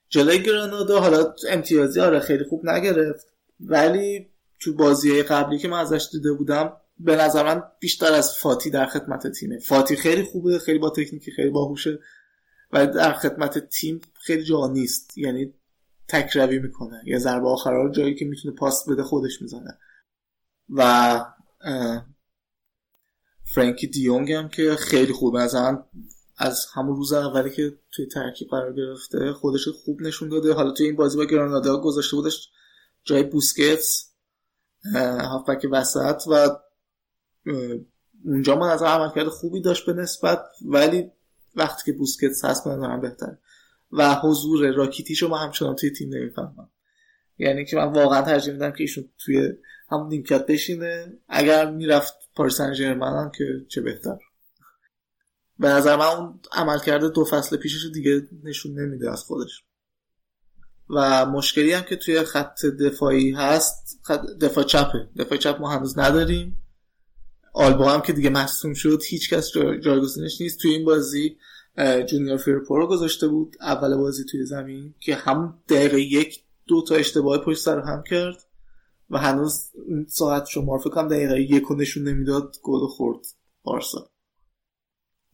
جلوی 0.09 0.43
گرانادا 0.43 1.01
حالا 1.01 1.35
امتیازی 1.49 2.01
آره 2.01 2.21
خیلی 2.21 2.45
خوب 2.45 2.67
نگرفت. 2.67 3.27
ولی 3.61 4.31
تو 4.61 4.75
بازی 4.75 5.23
قبلی 5.23 5.59
که 5.59 5.69
من 5.69 5.79
ازش 5.79 6.09
دیده 6.13 6.33
بودم 6.33 6.80
به 7.05 7.17
نظر 7.17 7.43
من 7.43 7.63
بیشتر 7.81 8.13
از 8.13 8.39
فاتی 8.39 8.71
در 8.71 8.87
خدمت 8.87 9.27
تیمه. 9.27 9.59
فاتی 9.59 9.97
خیلی 9.97 10.23
خوبه 10.23 10.59
خیلی 10.59 10.79
با 10.79 10.91
تکنیکی 10.91 11.31
خیلی 11.31 11.51
باهوشه. 11.51 11.99
ولی 12.73 12.87
در 12.87 13.13
خدمت 13.13 13.59
تیم 13.59 14.01
خیلی 14.15 14.45
جا 14.45 14.67
نیست. 14.67 15.19
یعنی 15.19 15.55
تکروی 16.09 16.59
می‌کنه. 16.59 17.03
یه 17.07 17.19
ضربه 17.19 17.49
آخر 17.49 17.89
جایی 17.89 18.15
که 18.15 18.25
می‌تونه 18.25 18.55
پاس 18.55 18.89
بده 18.89 19.03
خودش 19.03 19.43
می‌زنه. 19.43 19.79
و 20.69 21.25
فرانکی 23.45 23.87
دیونگ 23.87 24.33
هم 24.33 24.49
که 24.49 24.77
خیلی 24.77 25.13
خوبه. 25.13 25.41
از 25.43 25.55
از 26.39 26.67
همون 26.75 26.97
روز 26.97 27.13
اولی 27.13 27.51
که 27.51 27.79
توی 27.91 28.07
ترکیب 28.07 28.49
قرار 28.49 28.73
گرفته 28.73 29.33
خودش 29.33 29.69
خوب 29.69 30.03
نشون 30.03 30.29
داده. 30.29 30.53
حالا 30.53 30.71
توی 30.71 30.87
این 30.87 30.97
بازی 30.97 31.17
با 31.17 31.25
گرانادا 31.25 31.81
گذاشته 31.81 32.17
بودش 32.17 32.49
جای 33.05 33.23
بوسکتس 33.23 34.11
هافبک 34.95 35.69
وسط 35.73 36.23
و 36.27 36.49
اونجا 38.25 38.57
من 38.57 38.69
از 38.69 38.83
عملکرد 38.83 39.29
خوبی 39.29 39.61
داشت 39.61 39.87
به 39.87 39.93
نسبت 39.93 40.45
ولی 40.65 41.11
وقتی 41.57 41.83
که 41.85 41.99
بوسکتس 41.99 42.45
هست 42.45 42.67
من 42.67 43.01
بهتر 43.01 43.37
و 43.93 44.15
حضور 44.15 44.73
راکیتیشو 44.73 45.29
من 45.29 45.39
همچنان 45.39 45.77
توی 45.77 45.91
تیم 45.91 46.15
نمی‌فهمم. 46.15 46.71
یعنی 47.39 47.65
که 47.65 47.77
من 47.77 47.93
واقعا 47.93 48.23
ترجیح 48.23 48.53
میدم 48.53 48.71
که 48.71 48.81
ایشون 48.81 49.09
توی 49.19 49.53
همون 49.91 50.09
نیمکت 50.09 50.47
بشینه. 50.47 51.19
اگر 51.29 51.71
می‌رفت 51.71 52.15
پاریس 52.35 52.57
سن 52.57 52.75
هم 53.03 53.31
که 53.39 53.45
چه 53.69 53.81
بهتر. 53.81 54.19
به 55.59 55.69
نظر 55.69 55.97
من 55.97 56.07
اون 56.07 56.41
عمل 56.53 56.79
کرده 56.79 57.09
دو 57.09 57.25
فصل 57.25 57.57
پیشش 57.57 57.87
دیگه 57.95 58.29
نشون 58.43 58.81
نمیده 58.81 59.13
از 59.13 59.23
خودش. 59.23 59.65
و 60.91 61.27
مشکلی 61.27 61.73
هم 61.73 61.83
که 61.83 61.97
توی 61.97 62.23
خط 62.23 62.65
دفاعی 62.65 63.31
هست 63.31 64.01
خط 64.03 64.23
دفاع 64.41 64.65
چپه. 64.65 65.09
دفاع 65.17 65.39
چپ 65.39 65.61
ما 65.61 65.71
هنوز 65.71 65.99
نداریم. 65.99 66.63
آلبا 67.53 67.91
هم 67.91 68.01
که 68.01 68.13
دیگه 68.13 68.31
مصدوم 68.31 68.75
شد 68.75 69.03
هیچ 69.07 69.35
کس 69.35 69.53
جایگزینش 69.81 70.41
نیست. 70.41 70.59
توی 70.61 70.71
این 70.71 70.85
بازی 70.85 71.37
جونیور 72.09 72.37
فیرپو 72.37 72.77
رو 72.77 72.87
گذاشته 72.87 73.29
بود 73.29 73.57
اول 73.61 73.97
بازی 73.97 74.25
توی 74.25 74.47
زمین 74.47 74.95
که 75.01 75.15
هم 75.15 75.59
دقیقه 75.69 76.01
یک 76.01 76.43
دو 76.67 76.85
تا 76.89 76.95
اشتباه 76.95 77.39
پشت 77.39 77.61
سر 77.61 77.79
هم 77.81 78.03
کرد 78.03 78.45
و 79.11 79.19
هنوز 79.19 79.71
ساعت 80.09 80.47
شمار 80.47 80.79
فکر 80.79 80.91
کنم 80.91 81.09
دقیقه 81.09 81.41
یک 81.41 81.65
نشون 81.77 82.09
نمی‌داد 82.09 82.57
گل 82.63 82.87
خورد 82.87 83.27
بارسا. 83.63 84.11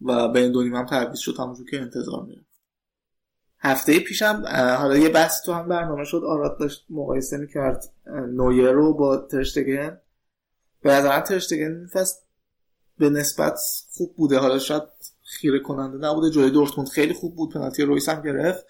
و 0.01 0.29
به 0.29 0.41
این 0.41 0.53
دو 0.53 0.63
هم 0.63 0.87
تعویض 0.87 1.19
شد 1.19 1.35
همونجور 1.39 1.71
که 1.71 1.81
انتظار 1.81 2.23
می‌رفت. 2.23 2.47
هفته 3.59 4.01
پیشم 4.01 4.43
حالا 4.79 4.97
یه 4.97 5.09
بحث 5.09 5.43
تو 5.43 5.53
هم 5.53 5.69
برنامه 5.69 6.05
شد. 6.05 6.23
آراد 6.27 6.59
داشت 6.59 6.87
مقایسه 6.91 7.37
می‌کرد 7.37 7.93
نویر 8.29 8.71
رو 8.71 8.95
با 8.95 9.17
ترشتگن. 9.17 10.01
به 10.87 10.93
نظر 10.93 11.21
ترشتگن 11.21 11.87
فست 11.87 12.27
به 12.99 13.11
نسبت 13.11 13.59
خوب 13.91 14.17
بوده. 14.17 14.39
حالا 14.39 14.59
شاید 14.59 14.83
خیره 15.23 15.59
کننده 15.59 16.09
نبوده. 16.09 16.31
جلوی 16.31 16.51
دورتموند 16.51 16.89
خیلی 16.89 17.13
خوب 17.13 17.37
بود. 17.37 17.53
پنالتی 17.53 17.83
رویس 17.83 18.09
هم 18.09 18.23
گرفت. 18.23 18.65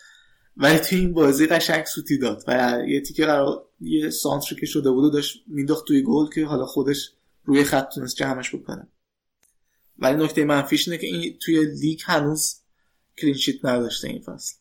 ولی 0.57 0.79
توی 0.79 0.99
این 0.99 1.13
بازی 1.13 1.47
قشنگ 1.47 1.85
سوتی 1.85 2.19
داد 2.19 2.45
و 2.49 2.79
یه 2.89 3.01
تیکه 3.01 3.27
قرار 3.27 3.65
یه 3.81 4.11
سانتری 4.11 4.61
که 4.61 4.67
شده 4.67 4.91
بود 4.91 5.13
داشت 5.13 5.45
مینداخت 5.47 5.87
توی 5.87 6.03
گل 6.03 6.27
که 6.35 6.45
حالا 6.45 6.67
خودش 6.67 7.13
روی 7.45 7.65
خط 7.65 7.89
تونست 7.95 8.17
جمعش 8.17 8.55
بکنه. 8.55 8.89
ولی 9.99 10.25
نکته 10.25 10.45
منفیش 10.45 10.89
اینه 10.89 11.01
که 11.01 11.07
این 11.07 11.39
توی 11.39 11.65
لیگ 11.65 12.01
هنوز 12.05 12.61
clean 13.19 13.42
sheet 13.42 13.65
نداشته 13.65 14.09
این 14.09 14.23
فصل. 14.23 14.55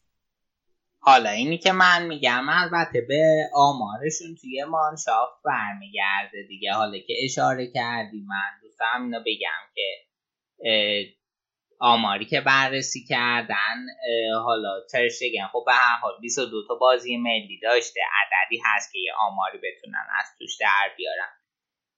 حالا 1.08 1.30
اینی 1.30 1.58
که 1.58 1.72
من 1.72 2.06
میگم 2.08 2.46
البته 2.50 3.02
به 3.02 3.50
آمارشون 3.54 4.36
توی 4.42 4.64
مانشافت 4.64 5.42
برمیگرده 5.44 6.44
دیگه. 6.48 6.74
حالا 6.74 6.98
که 6.98 7.14
اشاره 7.24 7.68
کردی 7.68 8.26
من 8.28 8.60
دوستم 8.62 9.02
اینو 9.04 9.20
بگم 9.20 9.74
که 9.76 10.06
آماری 11.80 12.26
که 12.26 12.42
بررسی 12.42 13.06
کردن 13.10 13.86
حالا 14.44 14.82
ترشگن 14.92 15.48
خب 15.52 15.64
به 15.66 15.74
هر 15.74 15.98
حال 16.02 16.14
22 16.22 16.68
تا 16.68 16.76
بازی 16.76 17.18
ملی 17.18 17.60
داشته. 17.64 18.00
عددی 18.00 18.62
هست 18.66 18.94
که 18.94 19.00
یه 19.00 19.12
آماری 19.20 19.58
بتونن 19.58 20.06
از 20.20 20.26
توش 20.40 20.58
در 20.60 20.92
بیارن. 20.98 21.32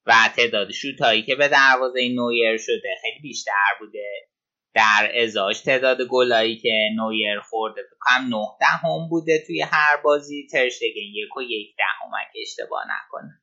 و 0.06 0.30
تعداد 0.36 0.72
شوتایی 0.72 1.24
که 1.24 1.36
به 1.36 1.48
دروازه 1.48 2.10
نویر 2.16 2.58
شده 2.58 2.96
خیلی 3.02 3.20
بیشتر 3.22 3.76
بوده. 3.80 4.30
در 4.74 5.12
ازاش 5.24 5.62
تعداد 5.62 6.02
گلایی 6.02 6.58
که 6.58 6.90
نویر 6.96 7.40
خورده 7.40 7.82
کم 8.06 8.28
9 8.28 8.46
دهم 8.60 9.10
بوده 9.10 9.44
توی 9.48 9.62
هر 9.62 9.98
بازی. 10.04 10.48
ترشتگن 10.52 11.08
یک 11.14 11.38
و 11.38 11.42
یک 11.42 11.76
دهم 11.78 12.12
اگه 12.14 12.42
اشتباه 12.42 12.84
نکنه. 12.84 13.42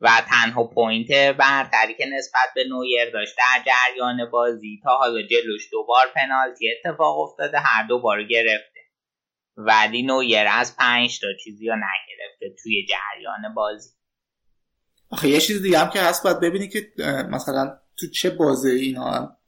و 0.00 0.22
تنها 0.28 0.64
point 0.64 1.10
برتری 1.12 1.94
که 1.94 2.06
نسبت 2.06 2.48
به 2.54 2.64
نویر 2.68 3.10
داشت 3.10 3.34
در 3.36 3.64
جریان 3.66 4.30
بازی 4.30 4.80
تا 4.82 4.96
حالا 4.96 5.22
جلوش 5.22 5.70
دوبار 5.72 6.06
پنالتی 6.14 6.68
اتفاق 6.70 7.18
افتاده 7.18 7.58
هر 7.58 7.86
دو 7.88 8.00
بار 8.00 8.24
گرفته. 8.24 8.80
ولی 9.56 10.02
نویر 10.02 10.46
از 10.48 10.76
پنج 10.76 11.20
تا 11.20 11.26
چیزی 11.44 11.68
رو 11.68 11.76
نگرفته 11.76 12.62
توی 12.62 12.86
جریان 12.86 13.54
بازی. 13.54 13.90
آخه 15.10 15.28
یه 15.28 15.40
چیز 15.40 15.62
دیگه 15.62 15.78
هم 15.78 15.90
که 15.90 16.00
هست 16.00 16.24
باید 16.24 16.40
ببینی 16.40 16.68
که 16.68 16.92
مثلا 17.30 17.78
تو 17.98 18.06
چه 18.06 18.30
بازی 18.30 18.70
اینا 18.70 19.38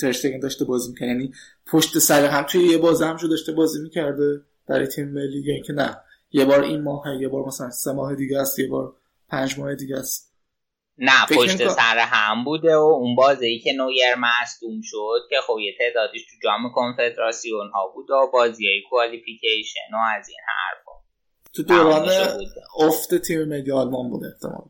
ترشتگن 0.00 0.38
داشته 0.38 0.64
بازی 0.64 0.90
می‌کنه 0.90 1.08
یعنی 1.08 1.32
پشت 1.66 1.98
سر 1.98 2.24
هم 2.24 2.42
توی 2.42 2.64
یه 2.64 2.78
بازی 2.78 3.04
هم 3.04 3.16
داشته 3.16 3.52
بازی 3.52 3.82
می‌کرده 3.82 4.40
برای 4.68 4.86
تیم 4.86 5.08
ملی. 5.08 5.42
یا 5.44 5.62
که 5.62 5.72
نه 5.72 5.96
یه 6.32 6.44
بار 6.44 6.62
این 6.62 6.82
ماه 6.82 7.04
یه 7.20 7.28
بار 7.28 7.46
مثلا 7.46 7.70
سه 7.70 7.92
ماه 7.92 8.14
دیگه 8.14 8.40
است 8.40 8.58
یه 8.58 8.68
بار 8.68 8.96
پنج 9.28 9.58
ماه 9.58 9.74
دیگه 9.74 9.96
است. 9.96 10.34
نه 10.98 11.26
پشت 11.30 11.68
سر 11.68 11.98
هم 11.98 12.44
بوده 12.44 12.76
و 12.76 12.80
اون 12.80 13.16
بازی 13.16 13.46
ای 13.46 13.58
که 13.58 13.72
نویر 13.72 14.14
مصدوم 14.18 14.80
شد 14.82 15.20
که 15.30 15.36
خب 15.46 15.56
یه 15.58 15.72
تعدادش 15.78 16.20
تو 16.24 16.36
جام 16.42 16.72
کنفدراسیون 16.74 17.70
ها 17.74 17.92
بود 17.94 18.10
و 18.10 18.30
بازی 18.32 18.66
های 18.66 18.82
کوالیفیکیشن 18.90 19.94
و 19.94 19.96
از 20.18 20.28
این 20.28 20.38
حرفا. 20.48 20.92
تو 21.54 21.62
دوران 21.62 22.08
افت 22.80 23.14
تیم 23.14 23.44
ملی 23.44 23.72
آلمان 23.72 24.10
بوده 24.10 24.26
احتمال 24.26 24.68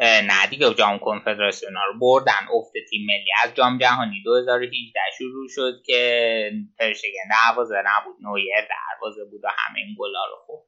نه 0.00 0.46
دیگه 0.50 0.74
جام 0.74 0.98
کنفدراسیون 0.98 1.76
ها 1.76 1.84
رو 1.84 1.98
بردن 1.98 2.48
افت 2.54 2.72
تیم 2.90 3.06
ملی 3.06 3.30
از 3.44 3.54
جام 3.54 3.78
جهانی 3.78 4.22
2018 4.24 5.00
شروع 5.18 5.48
شد 5.48 5.82
که 5.86 6.50
ترشگن 6.78 7.28
دروازه 7.30 7.82
نبود 7.86 8.16
نویر 8.20 8.54
دروازه 8.68 9.24
بود 9.24 9.44
و 9.44 9.48
همه 9.56 9.78
این 9.78 9.96
گلا 9.98 10.24
رو 10.30 10.36
خورد. 10.46 10.66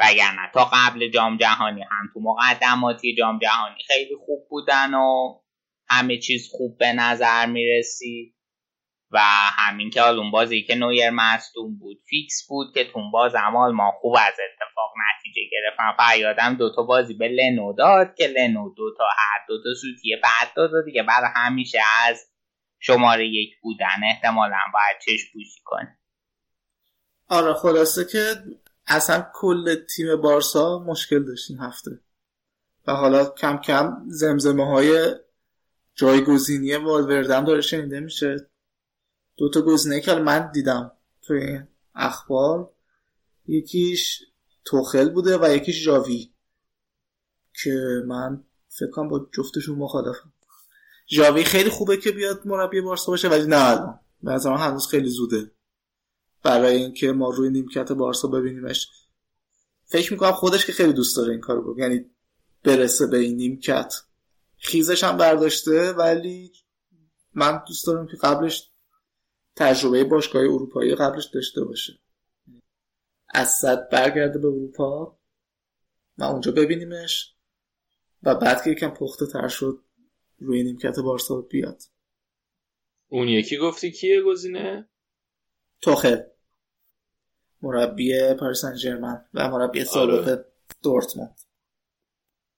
وگرنه 0.00 0.50
تا 0.54 0.70
قبل 0.72 1.08
جام 1.08 1.36
جهانی 1.36 1.82
هم 1.82 2.10
تو 2.14 2.20
مقدماتی 2.20 3.14
جام 3.14 3.38
جهانی 3.38 3.82
خیلی 3.86 4.16
خوب 4.26 4.48
بودن 4.50 4.94
و 4.94 5.40
همه 5.88 6.18
چیز 6.18 6.48
خوب 6.52 6.78
به 6.78 6.92
نظر 6.92 7.46
می‌رسید. 7.46 8.35
و 9.10 9.18
همین 9.58 9.90
که 9.90 10.08
اون 10.08 10.30
بازی 10.30 10.62
که 10.62 10.74
نویر 10.74 11.10
مصدوم 11.10 11.78
بود 11.78 12.02
فیکس 12.08 12.46
بود 12.48 12.74
که 12.74 12.84
تون 12.84 13.10
باز 13.10 13.34
عمال 13.34 13.72
ما 13.72 13.92
خوب 14.00 14.16
از 14.16 14.34
اتفاق 14.50 14.92
نتیجه 15.08 15.42
گرفتن. 15.52 15.92
فریادم 15.96 16.54
دوتا 16.54 16.82
بازی 16.82 17.14
به 17.14 17.28
لنو 17.28 17.72
داد 17.72 18.14
که 18.14 18.26
لنو 18.26 18.74
دوتا 18.76 19.04
هر 19.04 19.46
دوتا 19.48 19.74
سوتیه 19.80 20.20
بعد 20.22 20.54
داد 20.56 20.84
دیگه. 20.84 21.02
برای 21.02 21.30
همیشه 21.34 21.78
از 22.06 22.26
شماره 22.78 23.26
یک 23.26 23.50
بودن. 23.62 24.04
احتمالا 24.04 24.58
باید 24.72 24.96
چشم 25.06 25.32
پوشی 25.32 25.60
کنه 25.64 25.98
آره 27.28 27.54
خلاصه 27.54 28.04
که 28.04 28.34
اصلا 28.86 29.26
کل 29.34 29.74
تیم 29.74 30.16
بارسا 30.22 30.78
مشکل 30.78 31.24
داشت 31.24 31.50
این 31.50 31.60
هفته. 31.60 31.90
و 32.86 32.92
حالا 32.92 33.24
کم 33.24 33.56
کم 33.58 33.96
زمزمه 34.08 34.66
های 34.66 35.14
جایگزینی 35.94 36.76
والوردم 36.76 37.44
داره 37.44 37.60
شنیده 37.60 38.00
میشه. 38.00 38.50
دو 39.36 39.50
تا 39.50 39.62
گزینه 39.62 40.00
که 40.00 40.14
من 40.14 40.50
دیدم 40.52 40.92
توی 41.22 41.42
این 41.42 41.68
اخبار. 41.94 42.70
یکیش 43.46 44.22
توخل 44.64 45.10
بوده 45.10 45.38
و 45.38 45.56
یکیش 45.56 45.84
جاوی 45.84 46.32
که 47.62 48.02
من 48.06 48.44
فکر 48.68 48.90
کنم 48.90 49.08
با 49.08 49.26
جفتشون 49.32 49.78
مخالفم. 49.78 50.32
جاوی 51.06 51.44
خیلی 51.44 51.70
خوبه 51.70 51.96
که 51.96 52.12
بیاد 52.12 52.46
مربی 52.46 52.80
بارسا 52.80 53.12
باشه 53.12 53.28
ولی 53.28 53.46
نه 53.46 53.56
الان. 53.56 54.00
به 54.22 54.40
هنوز 54.44 54.86
خیلی 54.86 55.10
زوده. 55.10 55.50
برای 56.42 56.76
اینکه 56.76 57.12
ما 57.12 57.30
روی 57.30 57.50
نیمکت 57.50 57.92
بارسا 57.92 58.28
ببینیمش. 58.28 58.88
فکر 59.84 60.12
می‌کنم 60.12 60.32
خودش 60.32 60.66
که 60.66 60.72
خیلی 60.72 60.92
دوست 60.92 61.16
داره 61.16 61.32
این 61.32 61.40
کارو 61.40 61.72
بکنه. 61.72 61.82
یعنی 61.82 62.04
برسه 62.64 63.06
به 63.06 63.18
این 63.18 63.36
نیمکت. 63.36 63.94
خیزش 64.56 65.04
هم 65.04 65.16
برداشته 65.16 65.92
ولی 65.92 66.52
من 67.34 67.62
دوست 67.68 67.86
دارم 67.86 68.06
که 68.06 68.16
قبلش 68.16 68.70
تجربه 69.56 70.04
باشگاه 70.04 70.42
اروپایی 70.42 70.94
قبلش 70.94 71.24
داشته 71.24 71.64
باشه. 71.64 71.98
از 73.28 73.50
صد 73.50 73.88
برگرده 73.88 74.38
به 74.38 74.48
اروپا. 74.48 75.18
و 76.18 76.24
اونجا 76.24 76.52
ببینیمش. 76.52 77.34
و 78.22 78.34
بعد 78.34 78.64
که 78.64 78.70
یکم 78.70 78.90
پخته 78.90 79.26
تر 79.26 79.48
شد 79.48 79.84
روی 80.38 80.62
نیمکت 80.62 80.98
بارسا 80.98 81.40
بیاد. 81.40 81.82
اون 83.08 83.28
یکی 83.28 83.56
گفتی 83.56 83.92
کیه 83.92 84.22
گزینه؟ 84.22 84.88
توخل 85.80 86.20
مربی 87.62 88.34
پاریس 88.34 88.60
سن 88.60 89.02
و 89.34 89.48
مربی 89.48 89.84
سابق 89.84 90.28
آره. 90.28 90.44
دورتموند. 90.82 91.40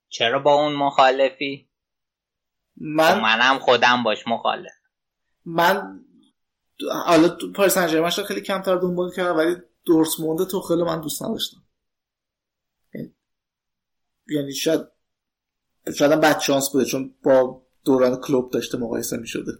چرا 0.08 0.38
با 0.38 0.54
اون 0.54 0.72
مخالفی؟ 0.72 1.68
من 2.76 3.20
منم 3.20 3.58
خودم 3.58 4.02
باش 4.02 4.28
مخالف. 4.28 4.72
من 5.44 6.04
حالا 7.06 7.36
پاریس 7.54 7.74
سن 7.74 8.10
خیلی 8.24 8.40
کمتر 8.40 8.76
دنبال 8.76 9.10
کردم 9.16 9.36
ولی 9.36 9.56
دورتموند 9.84 10.46
تو 10.50 10.60
خیلی 10.60 10.82
من 10.82 11.00
دوست 11.00 11.22
نداشتم. 11.22 11.56
یعنی-, 12.94 13.14
یعنی 14.28 14.52
شاید 14.52 14.80
شاید 15.98 16.20
بد 16.20 16.40
شانس 16.40 16.70
بوده 16.72 16.84
چون 16.84 17.14
با 17.24 17.62
دوران 17.84 18.20
کلوب 18.20 18.50
داشته 18.50 18.78
مقایسه 18.78 19.16
می 19.16 19.26
شده 19.26 19.52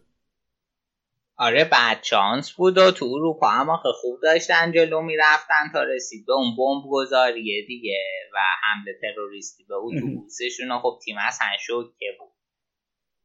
آره 1.40 1.64
بعد 1.64 2.02
چانس 2.02 2.52
بود 2.52 2.78
و 2.78 2.90
تو 2.90 3.04
اروپا 3.04 3.48
هم 3.48 3.70
آخه 3.70 3.88
خوب 4.00 4.20
داشتن 4.22 4.72
جلو 4.72 5.02
می‌رفتن 5.02 5.70
تا 5.72 5.82
رسید. 5.82 6.26
به 6.26 6.32
اون 6.32 6.56
بمب 6.56 6.90
گذاریه 6.90 7.66
دیگه 7.66 7.98
و 8.34 8.38
حمله 8.62 8.98
تروریستی 9.02 9.64
به 9.64 9.74
اتوبوسشون 9.74 10.78
خب 10.78 10.98
تیم 11.04 11.16
از 11.26 11.38
که 11.98 12.06
بود. 12.18 12.32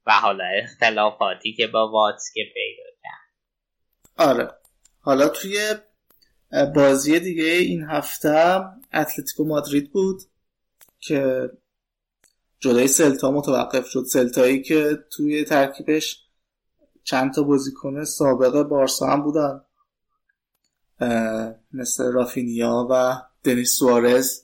و 0.06 0.12
حالا 0.12 0.44
اختلافاتی 0.64 1.54
که 1.54 1.68
با 1.68 1.92
واتس 1.92 2.32
که 2.34 2.42
پیدا 2.54 2.84
کرد. 3.04 3.23
آره. 4.18 4.52
حالا 5.00 5.28
توی 5.28 5.76
بازی 6.76 7.20
دیگه 7.20 7.44
این 7.44 7.84
هفته 7.84 8.64
اتلتیکو 8.94 9.44
مادرید 9.44 9.92
بود 9.92 10.22
که 11.00 11.50
جلوی 12.60 12.88
سلتا 12.88 13.32
متوقف 13.32 13.88
شد. 13.88 14.04
سلتایی 14.04 14.62
که 14.62 15.04
توی 15.12 15.44
ترکیبش 15.44 16.24
چند 17.04 17.34
تا 17.34 17.44
بازیکن 17.44 18.04
سابقه 18.04 18.64
بارسا 18.64 19.08
هم 19.08 19.24
بودن. 19.24 19.62
مثل 21.74 22.12
رافینیا 22.12 22.88
و 22.92 23.22
دنیس 23.44 23.74
سوارز. 23.80 24.42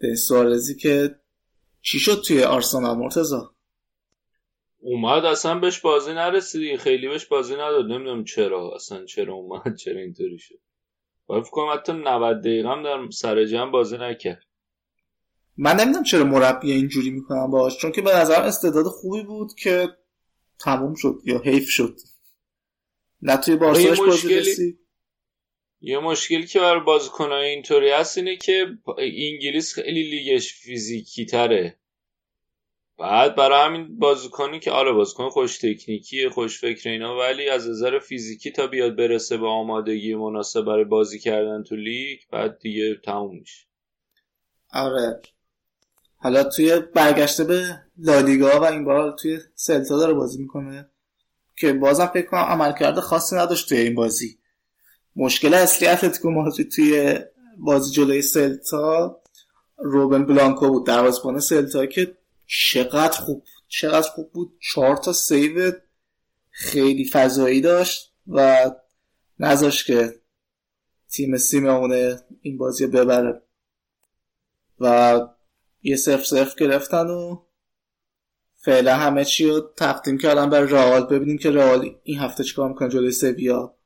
دنیس 0.00 0.26
سوارزی 0.26 0.76
که 0.76 1.20
چی 1.82 1.98
شد 1.98 2.22
توی 2.26 2.42
آرسنال 2.42 2.96
مرتزا 2.96 3.55
اومد 4.80 5.24
اصلا 5.24 5.58
بهش 5.58 5.80
بازی 5.80 6.12
نرسیدی 6.12 6.76
خیلی 6.76 7.08
بهش 7.08 7.24
بازی 7.24 7.54
نداد. 7.54 7.84
نمی‌دونم 7.84 8.24
چرا 8.24 8.74
اصلا 8.74 9.04
چرا 9.04 9.34
اومد 9.34 9.76
چرا 9.76 10.00
اینطوری 10.00 10.38
شد. 10.38 10.58
باید 11.26 11.42
فکر 11.42 11.50
کنم 11.50 11.72
حتی 11.72 11.92
90 11.92 12.40
دقیقه 12.40 12.68
هم 12.68 12.82
در 12.82 13.10
سر 13.10 13.44
جمع 13.44 13.70
بازی 13.70 13.96
نکرد. 13.96 14.42
من 15.56 15.76
نمی‌دونم 15.76 16.04
چرا 16.04 16.24
مربی 16.24 16.72
اینجوری 16.72 17.10
می‌کنم 17.10 17.50
باش 17.50 17.78
چون 17.78 17.92
که 17.92 18.02
به 18.02 18.14
نظرم 18.16 18.44
استعداد 18.44 18.86
خوبی 18.86 19.22
بود 19.22 19.54
که 19.54 19.88
تموم 20.60 20.94
شد 20.94 21.18
یا 21.24 21.38
حیف 21.38 21.68
شد. 21.68 21.96
نه 23.22 23.36
توی 23.36 23.56
بارساش 23.56 23.98
بازی 23.98 24.34
رسید. 24.34 24.78
یه 25.80 25.98
مشکلی 25.98 26.46
که 26.46 26.60
برای 26.60 26.80
بازیکنای 26.80 27.50
اینطوری 27.50 27.90
هست 27.90 28.18
اینه 28.18 28.36
که 28.36 28.66
انگلیس 28.98 29.74
خیلی 29.74 30.02
لیگش 30.10 30.54
فیزیکی 30.54 31.26
تره. 31.26 31.78
بعد 32.98 33.36
برای 33.36 33.64
همین 33.64 33.98
بازیکنی 33.98 34.60
که 34.60 34.70
آره 34.70 34.92
بازیکن 34.92 35.28
خوش 35.28 35.58
تکنیکی 35.58 36.28
خوش 36.28 36.60
فکر 36.60 36.90
اینا 36.90 37.18
ولی 37.18 37.48
از 37.48 37.68
نظر 37.68 37.98
فیزیکی 37.98 38.50
تا 38.50 38.66
بیاد 38.66 38.96
برسه 38.96 39.36
به 39.36 39.46
آمادگی 39.46 40.14
مناسب 40.14 40.62
برای 40.62 40.84
بازی 40.84 41.18
کردن 41.18 41.62
تو 41.62 41.76
لیگ 41.76 42.18
بعد 42.32 42.58
دیگه 42.58 42.94
تموم 43.04 43.38
میشه. 43.38 43.66
آره. 44.72 45.20
حالا 46.16 46.44
توی 46.44 46.80
برگشته 46.94 47.44
به 47.44 47.62
لالیگا 47.98 48.60
و 48.60 48.64
این 48.64 48.84
بار 48.84 49.12
توی 49.12 49.40
سلتا 49.54 49.98
داره 49.98 50.14
بازی 50.14 50.38
می‌کنه 50.38 50.90
که 51.56 51.72
بازم 51.72 52.06
فکر 52.06 52.26
کنم 52.26 52.40
عملکرد 52.40 53.00
خاصی 53.00 53.36
نداشت 53.36 53.68
توی 53.68 53.78
این 53.78 53.94
بازی. 53.94 54.38
مشکل 55.16 55.54
اصلی 55.54 55.88
اتلتیکو 55.88 56.30
مادرید 56.30 56.70
توی 56.70 57.18
بازی 57.58 57.92
جلوی 57.92 58.22
سلتا 58.22 59.20
روبن 59.78 60.26
بلانکو 60.26 60.68
بود 60.68 60.86
دروازه‌بان 60.86 61.40
سلتا 61.40 61.86
که 61.86 62.16
چقدر 62.46 63.20
خوب 63.20 63.44
چقدر 63.68 64.08
خوب 64.08 64.32
بود. 64.32 64.58
چهار 64.72 64.96
تا 64.96 65.12
save 65.12 65.72
خیلی 66.50 67.08
فضایی 67.08 67.60
داشت 67.60 68.12
و 68.26 68.70
نذاشت 69.38 69.86
که 69.86 70.20
تیم 71.08 71.36
سیمئونه 71.36 72.20
این 72.40 72.58
بازی 72.58 72.86
ببره. 72.86 73.42
و 74.80 75.20
یه 75.82 75.96
صفر 75.96 76.24
صفر 76.24 76.54
گرفتن 76.58 77.06
و 77.06 77.42
فعلا 78.56 78.96
همه 78.96 79.24
چی 79.24 79.46
رو 79.46 79.72
تقدیم 79.76 80.18
کردن 80.18 80.50
بر 80.50 80.60
رئال. 80.60 81.06
ببینیم 81.06 81.38
که 81.38 81.50
رئال 81.50 81.96
این 82.02 82.18
هفته 82.18 82.44
چیکار 82.44 82.68
می‌کنه 82.68 82.88
جلوی 82.88 83.12
سویا. 83.12 83.76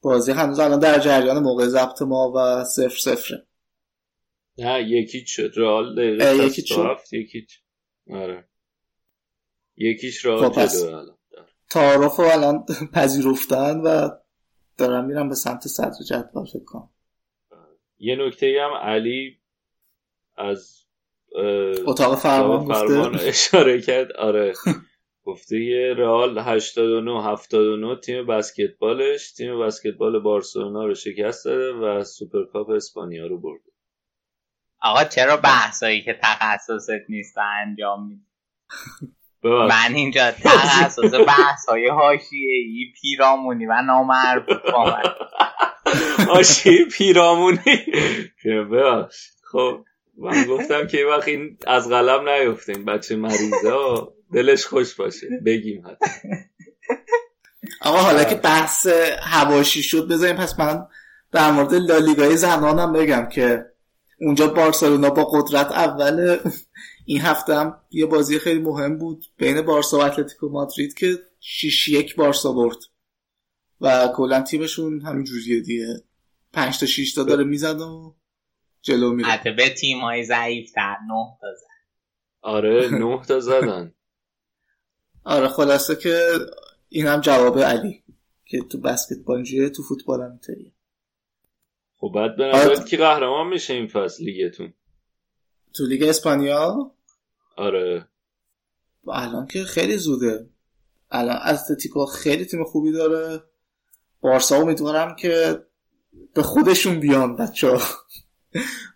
بازی 0.00 0.32
هنوز 0.32 0.58
الان 0.58 0.78
در 0.78 0.98
جریان 0.98 1.38
موقع 1.38 1.66
ضبط 1.66 2.02
ما 2.02 2.32
و 2.36 2.64
صفر 2.64 2.98
صفره. 2.98 3.46
نه 4.58 4.82
یکی 4.88 5.26
شد 5.26 5.52
رئال 5.56 5.94
دقیقه 5.94 6.46
یکی 6.46 6.66
شد 6.66 6.98
یکی 7.12 7.46
آره. 8.10 8.48
یکیش 9.76 10.26
رئال 10.26 10.48
خب 10.48 10.60
پس 10.60 10.82
جلو 10.82 11.16
تعارف 11.70 12.16
رو 12.16 12.24
الان 12.24 12.64
پذیرفتن 12.94 13.80
و 13.80 14.08
دارم 14.78 15.04
میرم 15.04 15.28
به 15.28 15.34
سمت 15.34 15.68
صدر 15.68 16.04
جدول 16.08 16.44
فکر 16.44 16.64
کنم. 16.64 16.90
یه 17.98 18.16
نکته 18.16 18.58
هم 18.60 18.74
علی 18.74 19.38
از 20.36 20.82
اتاق 21.86 22.18
فرمان 22.18 22.74
فرمان 22.74 23.12
گفته 23.12 23.26
اشاره 23.26 23.80
کرد. 23.80 24.12
آره. 24.12 24.52
گفته 25.24 25.60
یه 25.60 25.94
رئال 25.94 26.38
89 26.38 27.24
79 27.24 27.96
تیم 28.00 28.26
بسکتبالش. 28.26 29.32
تیم 29.32 29.60
بسکتبال 29.60 30.18
بارسلونا 30.18 30.86
رو 30.86 30.94
شکست 30.94 31.44
داده 31.44 31.72
و 31.72 32.04
سوپرکاپ 32.04 32.70
اسپانیا 32.70 33.26
رو 33.26 33.38
برده. 33.38 33.71
آقا 34.82 35.04
چرا 35.04 35.36
بحثایی 35.36 36.02
که 36.02 36.18
تخصصت 36.22 37.02
نیست 37.08 37.38
انجام 37.38 38.08
میدی؟ 38.08 38.26
ببخشید. 39.44 39.72
من 39.72 39.94
اینجا 39.94 40.30
تخصص 40.30 41.14
بحث 41.26 41.68
های 41.68 41.88
حاشیه‌ای 41.88 42.92
پیرامونی 43.00 43.66
و 43.66 43.82
نامربوط 43.82 44.62
با 44.72 44.84
من. 44.84 45.02
پیرامونی؟ 46.92 47.84
که 48.42 48.50
ببخشید. 48.72 49.32
خب 49.52 49.84
من 50.18 50.44
گفتم 50.44 50.86
که 50.86 50.98
یه 50.98 51.06
وقت 51.06 51.28
این 51.28 51.58
از 51.66 51.88
قلم 51.88 52.28
نیفته 52.28 52.72
این 52.72 52.84
بچه 52.84 53.16
مریضه 53.16 53.72
ها 53.72 54.12
دلش 54.32 54.66
خوش 54.66 54.94
باشه. 54.94 55.26
بگیم 55.46 55.86
حتی 55.86 56.28
آقا 57.80 57.98
حالا 57.98 58.24
که 58.24 58.34
بحث 58.34 58.86
هواشی 59.22 59.82
شد 59.82 60.08
بذاریم 60.08 60.36
پس 60.36 60.60
من 60.60 60.86
در 61.32 61.50
مورد 61.50 61.74
لالیگای 61.74 62.36
زنانم 62.36 62.92
بگم 62.92 63.28
که 63.28 63.71
اونجا 64.22 64.46
بارسلونا 64.46 65.10
با 65.10 65.24
قدرت 65.24 65.66
اول 65.66 66.38
این 67.06 67.20
هفته 67.20 67.54
هم 67.54 67.80
یه 67.90 68.06
بازی 68.06 68.38
خیلی 68.38 68.60
مهم 68.60 68.98
بود 68.98 69.24
بین 69.36 69.62
بارسا 69.62 69.98
و 69.98 70.02
اتلتیکو 70.02 70.48
مادرید 70.48 70.94
که 70.94 71.18
6 71.40 71.88
یک 71.88 72.16
بارسا 72.16 72.52
برد. 72.52 72.78
و 73.80 74.08
کلا 74.16 74.42
تیمشون 74.42 75.00
همین 75.00 75.24
جوریه 75.24 75.60
دیگه. 75.60 76.04
5 76.52 76.78
تا 76.80 76.86
6 76.86 77.14
تا 77.14 77.22
داره 77.22 77.44
میزن 77.44 77.78
و 77.78 78.14
جلو 78.82 79.12
میره. 79.12 79.28
حتی 79.28 79.50
به 79.50 79.68
تیم 79.68 80.00
های 80.00 80.24
ضعیف 80.24 80.72
تر 80.72 80.96
نه 81.08 81.38
تا 81.40 81.54
زد. 81.54 81.66
آره 82.40 82.88
نه 82.92 83.22
تا 83.28 83.40
زدن. 83.40 83.94
آره 85.24 85.48
خلاصه 85.48 85.96
که 85.96 86.28
این 86.88 87.06
هم 87.06 87.20
جواب 87.20 87.58
علی 87.58 88.04
که 88.44 88.60
تو 88.70 88.80
بسکتبال 88.80 89.68
تو 89.68 89.82
فوتبال 89.82 90.22
هم 90.22 90.40
خب 92.02 92.12
بعد 92.14 92.36
به 92.36 92.44
آره. 92.44 92.56
نظرت 92.56 92.88
کی 92.88 92.96
قهرمان 92.96 93.46
میشه 93.46 93.74
این 93.74 93.86
فصل 93.86 94.24
لیگتون؟ 94.24 94.72
تو 95.74 95.86
لیگ 95.86 96.02
اسپانیا؟ 96.02 96.90
آره. 97.56 98.08
الان 99.08 99.46
که 99.46 99.64
خیلی 99.64 99.96
زوده. 99.96 100.46
الان 101.10 101.36
اتلتیکو 101.36 102.06
خیلی 102.06 102.44
تیم 102.44 102.64
خوبی 102.64 102.92
داره. 102.92 103.42
بارسا 104.20 104.56
امیدوارم 104.56 105.16
که 105.16 105.62
به 106.34 106.42
خودشون 106.42 107.00
بیان 107.00 107.36
بچه 107.36 107.78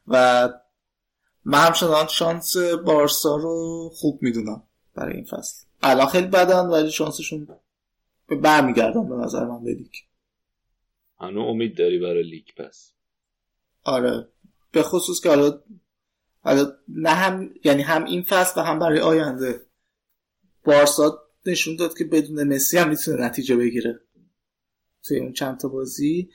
و 0.07 0.49
من 1.45 1.59
همچنان 1.59 2.07
شانس 2.07 2.57
بارسا 2.57 3.37
رو 3.37 3.89
خوب 3.95 4.23
می‌دونم 4.23 4.63
برای 4.95 5.15
این 5.15 5.25
فصل. 5.25 5.67
الان 5.83 6.07
خیلی 6.07 6.27
بدن 6.27 6.67
ولی 6.67 6.91
شانسشون 6.91 7.49
به 8.29 8.37
برمیگردن 8.37 9.09
به 9.09 9.15
نظر 9.15 9.45
من 9.45 9.65
به 9.65 9.75
لیگ. 9.75 9.95
هنو 11.21 11.41
امید 11.41 11.79
داری 11.79 11.99
برای 11.99 12.23
لیگ 12.23 12.47
پس؟ 12.57 12.96
آره. 13.87 14.29
به 14.73 14.83
خصوص 14.83 15.21
که 15.21 15.29
حالا 15.29 15.61
حالا 16.41 16.73
نه 16.89 17.11
هم 17.11 17.55
یعنی 17.65 17.83
هم 17.83 18.05
این 18.05 18.23
فصل 18.23 18.61
و 18.61 18.65
هم 18.65 18.79
برای 18.79 19.01
آینده. 19.01 19.61
بارسا 20.65 21.19
نشون 21.47 21.77
داد 21.77 21.99
که 21.99 22.05
بدون 22.05 22.55
مسی 22.55 22.79
هم 22.79 22.89
می‌تونه 22.89 23.25
نتیجه 23.25 23.57
بگیره. 23.57 24.01
توی 25.05 25.19
اون 25.19 25.33
چند 25.33 25.59
تا 25.59 25.69
بازی. 25.69 26.31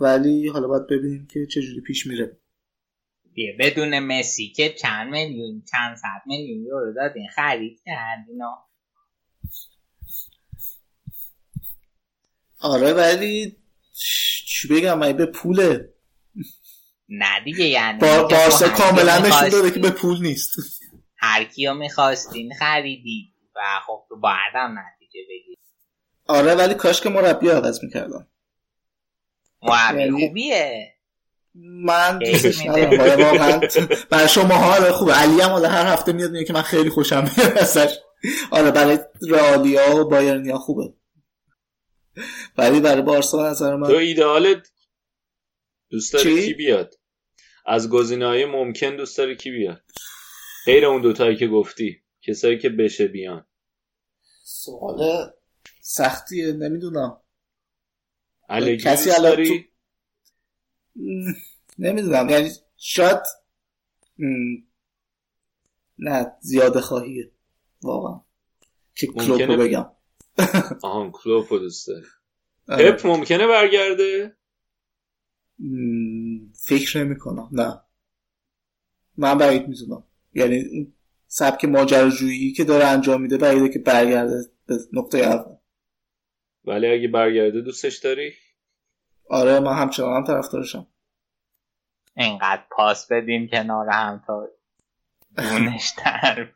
ولی 0.00 0.48
حالا 0.48 0.68
باید 0.68 0.86
ببینیم 0.86 1.26
که 1.26 1.46
چجوری 1.46 1.80
پیش 1.80 2.06
میره. 2.06 2.38
بدون 3.58 3.98
مسی 3.98 4.52
که 4.56 4.68
چند 4.72 5.10
میلیون 5.10 5.62
چند 5.70 5.96
صد 5.96 6.22
میلیون 6.26 6.66
یورو 6.66 6.92
دادین 6.94 7.28
خرید 7.34 7.80
کردینا 7.84 8.66
آره 12.58 12.92
ولی 12.92 13.56
چی 14.46 14.68
بگم؟ 14.68 14.98
من 14.98 15.12
به 15.12 15.26
پوله. 15.26 15.93
نه 17.08 17.40
دیگه 17.44 17.64
یعنی 17.64 17.98
با 17.98 18.22
بارسا 18.22 18.68
کاملا 18.68 19.18
نشون 19.18 19.48
داده 19.48 19.70
که 19.70 19.80
به 19.80 19.90
پول 19.90 20.22
نیست. 20.22 20.50
هر 21.16 21.44
کیو 21.44 21.74
می‌خواستین 21.74 22.52
خریدی 22.58 23.34
و 23.56 23.60
خب 23.86 24.04
تو 24.08 24.20
باید 24.20 24.54
هم 24.54 24.70
نتیجه 24.78 25.20
بگیری. 25.28 25.56
آره 26.26 26.54
ولی 26.54 26.74
کاش 26.74 27.00
که 27.00 27.08
مربی 27.08 27.48
عوض 27.48 27.84
می‌کردم 27.84 28.26
مربی 29.62 30.00
یعنی- 30.00 30.26
خوبیه. 30.26 30.90
من 31.84 32.18
دوستش. 32.18 32.66
ندارم. 32.66 33.00
آره 33.00 33.16
واقعا. 33.16 33.60
برای 34.10 34.28
شما 34.28 34.54
ها 34.54 34.92
خوبه. 34.92 35.12
علی 35.14 35.40
هم 35.40 35.50
حالا 35.50 35.68
هر 35.68 35.86
هفته 35.92 36.12
میاد 36.12 36.30
میگه 36.30 36.44
که 36.44 36.52
من 36.52 36.62
خیلی 36.62 36.90
خوشم 36.90 37.22
میاد 37.36 37.58
ازش. 37.58 37.98
آره 38.50 38.70
برای 38.70 38.98
رئالیا 39.30 39.96
و 39.96 40.08
بایرنیا 40.08 40.58
خوبه. 40.58 40.94
ولی 42.58 42.80
برای 42.80 43.02
بارسا 43.02 43.50
نظر 43.50 43.70
تو 43.70 43.76
من 43.76 43.90
ایدئالت 43.94 44.70
دوست 45.94 46.12
داری؟ 46.12 46.46
کی 46.46 46.54
بیاد؟ 46.54 46.94
از 47.66 47.88
گزینه‌های 47.90 48.44
ممکن 48.44 48.96
دوست 48.96 49.18
داری 49.18 49.36
کی 49.36 49.50
بیاد؟ 49.50 49.82
غیر 50.66 50.86
اون 50.86 51.02
دوتایی 51.02 51.36
که 51.36 51.46
گفتی 51.48 52.02
کسایی 52.22 52.58
که 52.58 52.68
بشه 52.68 53.08
بیان. 53.08 53.46
سوال 54.42 55.30
سختیه 55.80 56.52
نمی‌دونم. 56.52 57.20
الگری 58.48 58.76
کسی 58.76 59.10
داری؟ 59.22 59.48
تو- 59.48 61.00
نمی‌دونم. 61.78 62.28
یعنی 62.28 62.50
شاید 62.76 63.20
نه 65.98 66.32
زیاده 66.40 66.80
خواهیه. 66.80 67.30
واقعا. 67.82 68.20
که 68.94 69.08
ممکنه- 69.14 69.56
بگم. 69.56 69.90
آهان 70.82 71.10
کلوپ 71.10 71.52
رو 71.52 71.58
دوست 71.58 71.88
داری. 71.88 72.06
آره. 72.68 72.92
پپ 72.92 73.06
ممکنه 73.06 73.46
برگرده؟ 73.46 74.36
فکر 76.54 77.04
نمی 77.04 77.18
کنم 77.18 77.48
نه. 77.52 77.80
من 79.16 79.38
بعید 79.38 79.68
می‌دونم. 79.68 80.04
یعنی 80.34 80.54
این 80.54 80.92
سبک 81.26 81.64
ماجراجویی 81.64 82.52
که 82.52 82.64
داره 82.64 82.84
انجام 82.84 83.22
میده 83.22 83.38
بعیده 83.38 83.68
که 83.68 83.78
برگرده 83.78 84.44
به 84.66 84.78
نقطه 84.92 85.18
اول. 85.18 85.56
ولی 86.64 86.86
اگه 86.86 87.08
برگرده 87.08 87.60
دوستش 87.60 87.98
داری؟ 87.98 88.32
آره 89.30 89.60
من 89.60 89.76
همچنان 89.76 90.16
هم 90.16 90.24
طرفدارشم. 90.24 90.86
اینقدر 92.16 92.64
پاس 92.70 93.12
بدیم 93.12 93.48
کنار 93.48 93.88
هم 93.88 94.22
تا 94.26 94.48
دونش 95.36 95.92
در 96.04 96.48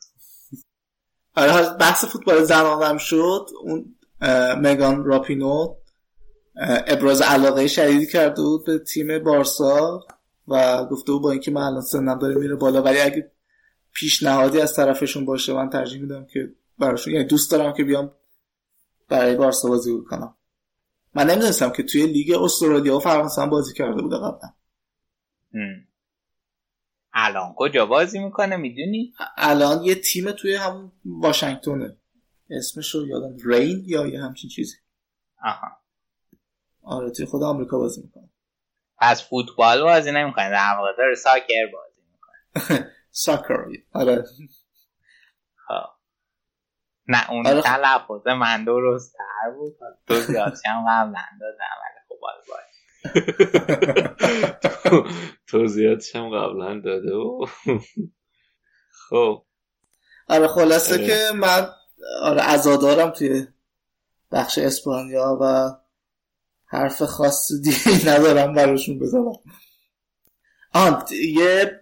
آره 1.37 1.77
بحث 1.77 2.05
فوتبال 2.05 2.45
زنان 2.45 2.83
هم 2.83 2.99
شد. 2.99 3.47
اون 3.63 3.95
مگان 4.63 5.05
راپینو 5.05 5.78
ابراز 6.61 7.21
علاقه 7.21 7.67
شدیدی 7.67 8.07
کرده 8.07 8.43
بود 8.43 8.67
به 8.67 8.79
تیم 8.79 9.19
بارسا 9.19 10.01
و 10.49 10.85
گفته 10.85 11.13
بود 11.13 11.23
با 11.23 11.31
اینکه 11.31 11.51
من 11.51 11.63
الان 11.63 11.81
سنم 11.81 12.19
داره 12.19 12.35
میره 12.35 12.55
بالا 12.55 12.83
ولی 12.83 13.01
اگه 13.01 13.31
پیشنهادی 13.93 14.61
از 14.61 14.75
طرفشون 14.75 15.25
باشه 15.25 15.53
من 15.53 15.71
ترجیح 15.71 16.01
میدم 16.01 16.25
که 16.25 16.53
براشون 16.79 17.15
یعنی 17.15 17.27
دوست 17.27 17.51
دارم 17.51 17.73
که 17.73 17.85
بیام 17.85 18.13
برای 19.09 19.37
بارسا 19.37 19.69
بازی 19.69 19.99
کنم 20.11 20.35
من 21.15 21.31
نمی‌دونستم 21.31 21.71
که 21.71 21.83
توی 21.83 22.07
لیگ 22.07 22.43
استرالیا 22.43 22.97
و 22.97 23.01
فرانسه 23.01 23.43
هم 23.43 23.51
بازی 23.51 23.75
کرده 23.75 24.03
بوده 24.03 24.17
قبلا. 24.17 24.53
الان 27.13 27.55
کجا 27.57 27.87
بازی 27.87 28.19
می‌کنه 28.19 28.57
می‌دونی؟ 28.57 29.15
الان 29.37 29.83
یه 29.85 29.95
تیم 29.95 30.31
توی 30.31 30.55
هم 30.55 30.93
واشنگتونه. 31.05 31.97
اسمش 32.51 32.95
رو 32.95 33.07
یادم 33.07 33.37
رین 33.45 33.85
یا 33.87 34.07
یه 34.07 34.23
همچین 34.23 34.51
چیزی. 34.51 34.77
آها. 35.45 35.69
آره 36.89 37.11
توی 37.11 37.27
خود 37.27 37.43
آمریکا 37.43 37.79
بازی 37.79 38.03
می‌کنه. 38.03 38.31
پس 38.99 39.29
فوتبال 39.29 39.83
بازی 39.83 40.13
نمی‌کنه 40.13 40.51
در 40.51 40.75
واقع 40.79 40.97
داره 40.99 41.15
ساکر 41.15 41.67
بازی 41.73 42.03
می‌کنه. 42.13 42.91
ساکر 43.11 43.65
آره. 43.93 44.25
خب. 45.69 45.91
نه 47.09 47.31
اون 47.31 47.47
آره. 47.47 47.63
تلفظ 47.63 48.27
من 48.27 48.65
درست 48.65 49.17
تر 49.17 49.51
بود. 49.51 49.77
تو 50.07 50.15
زیاد 50.15 50.55
هم 50.67 50.85
قبلا 50.89 51.23
دادم 51.41 51.77
ولی 51.83 52.01
خب 52.09 52.21
حالا 52.21 52.41
باید 52.49 52.69
توضیحاتش 55.51 56.17
هم 56.17 56.31
قبلا 56.31 56.81
داده 56.81 57.15
و. 57.15 57.47
خب. 59.11 59.45
آره 60.29 60.49
خلاصه. 60.49 61.07
که 61.07 61.19
من 61.35 61.67
آره 62.23 62.43
عزادارم 62.43 63.11
توی 63.11 63.47
بخش 64.33 64.59
اسپانیا 64.59 65.39
و 65.41 65.71
حرف 66.71 67.03
خاص 67.03 67.53
دیگه 67.63 68.09
ندارم 68.09 68.55
براشون 68.55 68.99
بزنم. 68.99 69.33
آن 70.75 71.05
یه 71.11 71.81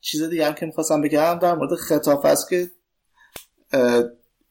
چیز 0.00 0.22
دیگه 0.22 0.46
هم 0.46 0.54
که 0.54 0.66
می‌خواستم 0.66 1.00
بگم 1.00 1.38
در 1.42 1.54
مورد 1.54 1.74
خطاف 1.74 2.24
است 2.24 2.48
که 2.48 2.70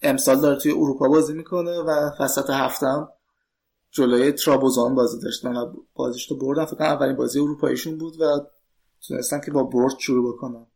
امسال 0.01 0.41
داره 0.41 0.59
توی 0.59 0.71
اروپا 0.71 1.07
بازی 1.07 1.33
می‌کنه 1.33 1.71
و 1.71 2.11
وسط 2.19 2.49
هفتم 2.49 3.09
جلوی 3.91 4.31
ترابوزان 4.31 4.95
بازی 4.95 5.19
داشتن 5.19 5.55
و 5.55 5.73
بازیش 5.93 6.31
رو 6.31 6.37
بردن 6.37 6.65
فکر 6.65 6.83
اولین 6.83 7.15
بازی 7.15 7.39
اروپاییشون 7.39 7.97
بود 7.97 8.21
و 8.21 8.39
تونستن 9.07 9.41
که 9.45 9.51
با 9.51 9.63
برد 9.63 9.99
شروع 9.99 10.33
بکنن. 10.33 10.67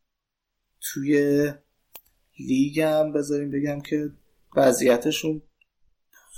توی 0.81 1.53
لیگ 2.39 2.79
هم 2.79 3.13
بذاریم 3.13 3.51
بگم 3.51 3.81
که 3.81 4.09
وضعیتشون 4.55 5.41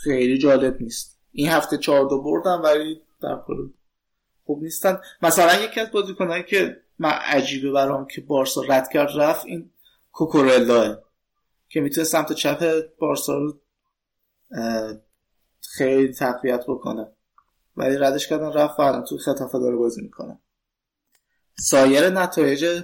خیلی 0.03 0.37
جالب 0.37 0.81
نیست. 0.81 1.20
این 1.31 1.49
هفته 1.49 1.77
چهار 1.77 2.09
دو 2.09 2.21
بردن 2.21 2.55
ولی 2.55 3.01
در 3.21 3.41
کل 3.47 3.69
خوب 4.45 4.63
نیستن. 4.63 5.01
مثلا 5.21 5.63
یکی 5.63 5.79
از 5.79 5.91
بازیکنایی 5.91 6.43
که 6.43 6.81
من 6.99 7.09
عجیبه 7.09 7.71
برام 7.71 8.07
که 8.07 8.21
بارسا 8.21 8.61
رد 8.61 8.89
کرد 8.89 9.09
رفت 9.15 9.45
این 9.45 9.71
کوکورلاه 10.11 10.97
که 11.69 11.81
می‌تونه 11.81 12.05
سمت 12.05 12.33
چپ 12.33 12.89
بارسا 12.99 13.37
رو 13.37 13.59
خیلی 15.61 16.13
تقویت 16.13 16.63
بکنه. 16.67 17.11
ولی 17.77 17.97
ردش 17.97 18.27
کردن 18.27 18.53
رفت 18.53 18.79
و 18.79 18.81
الان 18.81 19.03
تو 19.03 19.17
خطافه 19.17 19.59
داره 19.59 19.75
بازی 19.75 20.01
می‌کنه. 20.01 20.39
سایر 21.59 22.09
نتایج 22.09 22.83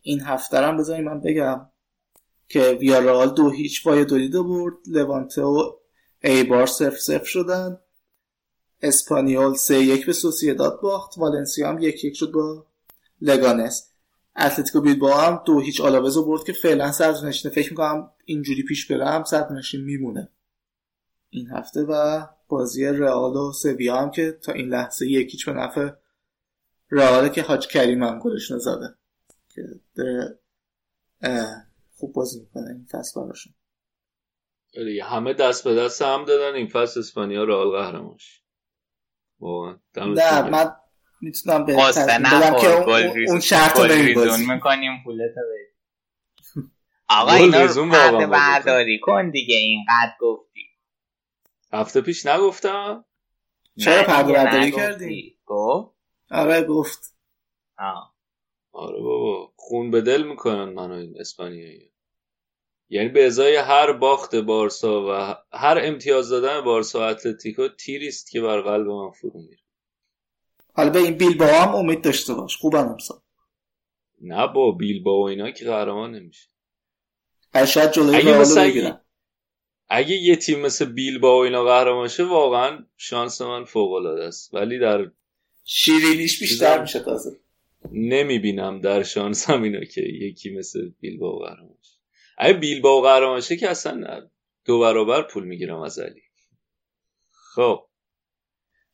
این 0.00 0.20
هفته 0.20 0.60
رو 0.60 0.78
بذاریم 0.78 1.04
من 1.04 1.20
بگم 1.20 1.68
که 2.48 2.60
ویارال 2.80 3.34
دو 3.34 3.50
هیچ 3.50 3.86
وایدولیدو 3.86 4.44
برد 4.44 4.74
لوانته 4.86 5.42
و 5.42 5.72
ایبار 6.24 6.66
سف 6.66 6.98
سف 6.98 7.26
شدن. 7.26 7.78
اسپانیول 8.82 9.54
سه 9.54 9.80
یک 9.80 10.06
به 10.06 10.12
سوسیداد 10.12 10.80
باخت. 10.80 11.18
والنسیا 11.18 11.68
هم 11.68 11.78
یک 11.78 12.04
یک 12.04 12.16
شد 12.16 12.32
با 12.32 12.66
لگانس. 13.20 13.88
اتلتیکو 14.36 14.80
بیلبائو 14.80 15.14
هم 15.14 15.42
دو 15.46 15.60
هیچ 15.60 15.80
آلاوز 15.80 16.18
برد 16.18 16.44
که 16.44 16.52
فعلا 16.52 16.92
صدرنشینه 16.92 17.54
فکر 17.54 17.70
می‌کنم 17.70 18.10
اینجوری 18.24 18.62
پیش 18.62 18.92
بره 18.92 19.08
هم 19.08 19.24
صدرنشین 19.24 19.84
میمونه. 19.84 20.28
این 21.30 21.50
هفته 21.50 21.82
و 21.82 22.26
بازی 22.48 22.84
رئال 22.84 23.36
و 23.36 23.52
سویا 23.52 23.96
هم 23.96 24.10
که 24.10 24.38
تا 24.42 24.52
این 24.52 24.68
لحظه 24.68 25.06
یکیچ 25.06 25.46
به 25.46 25.52
نفع 25.52 25.90
رئاله 26.90 27.28
که 27.28 27.42
حاج 27.42 27.66
کریم 27.66 28.02
هم 28.02 28.18
گلشون 28.18 28.58
زده. 28.58 28.94
که 29.48 29.62
خوب 31.96 32.12
بازی 32.12 32.40
می‌کنه 32.40 32.70
این 32.70 32.86
فصل 32.90 33.20
براشون 33.20 33.52
همه 35.02 35.32
دست 35.32 35.64
به 35.64 35.74
دست 35.74 36.02
هم 36.02 36.24
دادن 36.24 36.54
این 36.54 36.66
فصل 36.68 37.00
اسپانیا 37.00 37.44
رئال 37.44 37.70
قهرمانش. 37.70 38.42
واقعا 39.40 39.78
نه. 39.96 40.50
من 40.50 40.72
می‌تونم 41.20 41.64
به 41.64 41.76
بدم 41.76 42.60
که 42.60 42.68
اون- 43.28 43.40
شرط 43.40 43.76
رو 43.78 43.84
بریم 43.88 44.48
می‌کنیم 44.54 45.02
پولتو 45.04 45.40
آقا 47.08 47.32
اینا 47.32 47.62
رو 47.62 48.26
برداری 48.26 48.98
کن 49.00 49.30
دیگه 49.30 49.56
اینقدر 49.56 50.12
گفتی. 50.20 50.60
هفته 51.72 52.00
پیش 52.00 52.26
نگفتم؟ 52.26 53.04
چرا 53.78 54.02
پرده 54.02 54.32
برداری. 54.32 54.72
کردی؟ 54.72 55.38
گفت؟ 55.46 55.94
آره 56.30 56.62
گفت. 56.62 57.16
آه. 57.78 58.14
آره 58.72 59.00
بابا 59.00 59.52
خون 59.56 59.90
به 59.90 60.00
دل 60.00 60.22
می‌کنن 60.22 60.64
منو 60.64 60.92
این 60.94 61.14
اسپانیایی 61.20 61.91
یعنی 62.92 63.08
به 63.08 63.26
ازای 63.26 63.56
هر 63.56 63.92
باخت 63.92 64.34
بارسا 64.34 65.06
و 65.08 65.36
هر 65.56 65.78
امتیاز 65.82 66.28
دادن 66.28 66.60
بارسا 66.60 66.98
و 66.98 67.02
اتلتیکو 67.02 67.68
تیری 67.68 68.08
است 68.08 68.30
که 68.30 68.40
بر 68.40 68.60
قلب 68.60 68.86
من 68.86 69.10
فرو 69.10 69.42
میره. 69.42 69.62
حالا 70.74 70.90
به 70.90 70.98
این 70.98 71.14
بیل 71.14 71.38
با 71.38 71.46
هم 71.46 71.74
امید 71.74 72.02
داشته 72.04 72.34
باش. 72.34 72.56
خوبن 72.56 72.88
امسال. 72.88 73.20
نه 74.20 74.46
با 74.46 74.72
بیل 74.72 75.02
با 75.02 75.20
و 75.20 75.28
اینا 75.28 75.50
که 75.50 75.64
قهرمان 75.64 76.14
نمیشه. 76.14 76.48
شاید 77.66 77.92
جلوی 77.92 78.92
اگه 79.88 80.14
یه 80.16 80.36
تیم 80.36 80.60
مثل 80.60 80.84
بیل 80.84 81.18
با 81.18 81.38
و 81.38 81.40
اینا 81.40 81.64
قهرمان 81.64 82.08
شه 82.08 82.24
واقعا 82.24 82.86
شانس 82.96 83.40
من 83.40 83.64
فوق 83.64 83.92
العاده 83.92 84.24
است. 84.24 84.54
ولی 84.54 84.78
در 84.78 85.10
شیرینیش 85.64 86.40
بیشتر 86.40 86.80
میشه 86.80 87.00
تازه. 87.00 87.40
نمی‌بینم 87.92 88.80
در 88.80 89.02
شانسم 89.02 89.62
اینو 89.62 89.84
که 89.84 90.00
یکی 90.00 90.50
مثل 90.50 90.90
بیل 91.00 91.18
با 91.18 91.38
قهرمان 91.38 91.78
شه. 91.82 92.01
اگه 92.38 92.52
بیل 92.52 92.80
با 92.80 93.00
قهرمان 93.00 93.40
شه 93.40 93.56
که 93.56 93.70
اصلا 93.70 94.20
دو 94.64 94.80
برابر 94.80 95.22
پول 95.22 95.44
می‌گیرم 95.44 95.80
از 95.80 95.98
علی. 95.98 96.22
خب. 97.54 97.86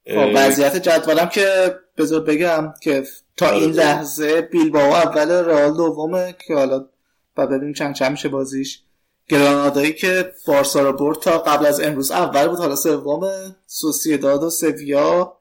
خب 0.07 0.31
وضعیت 0.35 0.77
جدولم 0.77 1.29
که 1.29 1.75
بذار 1.97 2.21
بگم 2.21 2.75
که 2.83 3.05
تا 3.37 3.47
آره، 3.47 3.57
این 3.57 3.71
بگو. 3.71 3.81
لحظه 3.81 4.41
بیلبائو 4.41 4.93
اول 4.93 5.31
رئال 5.31 5.77
دومه 5.77 6.37
که 6.47 6.55
حالا 6.55 6.89
و 7.37 7.47
ببینیم 7.47 7.73
چند 7.73 7.95
چند 7.95 8.11
میشه 8.11 8.29
بازیش. 8.29 8.83
گرانادایی 9.29 9.93
که 9.93 10.33
بارسا 10.47 10.83
رو 10.83 10.93
برد 10.93 11.19
تا 11.19 11.39
قبل 11.39 11.67
از 11.67 11.81
امروز 11.81 12.11
اول 12.11 12.49
بود 12.49 12.59
حالا 12.59 12.77
سومه. 12.77 13.57
سوسیداد 13.67 14.43
و 14.43 14.51
سویا. 14.51 15.39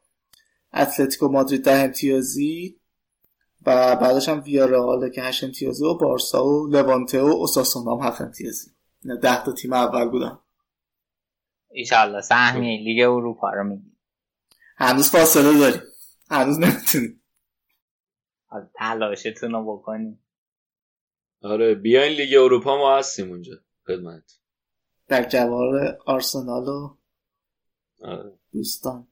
اتلتیکو 0.74 1.28
مادرید 1.28 1.64
ده 1.64 1.72
امتیازی. 1.72 2.77
و 3.68 3.96
بعدش 3.96 4.30
هم 4.30 4.44
ویارئال 4.46 5.10
که 5.10 5.22
هشت 5.22 5.44
امتیازی 5.44 5.86
و 5.86 5.94
بارسا 5.94 6.46
و 6.46 6.68
لوانته 6.68 7.22
و 7.22 7.26
اوساسونا 7.26 7.96
هم 7.96 8.08
هفت 8.08 8.22
امتیازی 8.22 8.72
اینا 9.04 9.16
ده 9.16 9.46
تا 9.46 9.52
تیم 9.52 9.74
اول 9.74 10.10
بودن. 10.10 10.40
ایشالله 11.70 12.22
سهمیه 12.22 12.84
لیگ 12.84 13.10
اروپا 13.10 13.50
رو 13.50 13.64
میگی 13.64 13.98
هنوز 14.78 15.12
فاصله 15.12 15.60
داریم. 15.60 15.82
هنوز 16.30 16.60
نمی‌تونیم. 16.60 17.24
حالا 18.46 18.70
تلاشتون 18.76 19.52
رو 19.52 19.78
بکنیم. 19.78 20.24
آره 21.42 21.76
بیاین 21.76 22.12
لیگ 22.12 22.38
اروپا 22.38 22.78
ما 22.78 22.98
هستیم 22.98 23.30
اونجا 23.30 23.54
خدمت. 23.88 24.40
در 25.08 25.30
جوار 25.30 25.98
آرسنال 26.06 26.68
و 26.68 26.98
آره. 28.04 28.40
دوستان. 28.54 29.08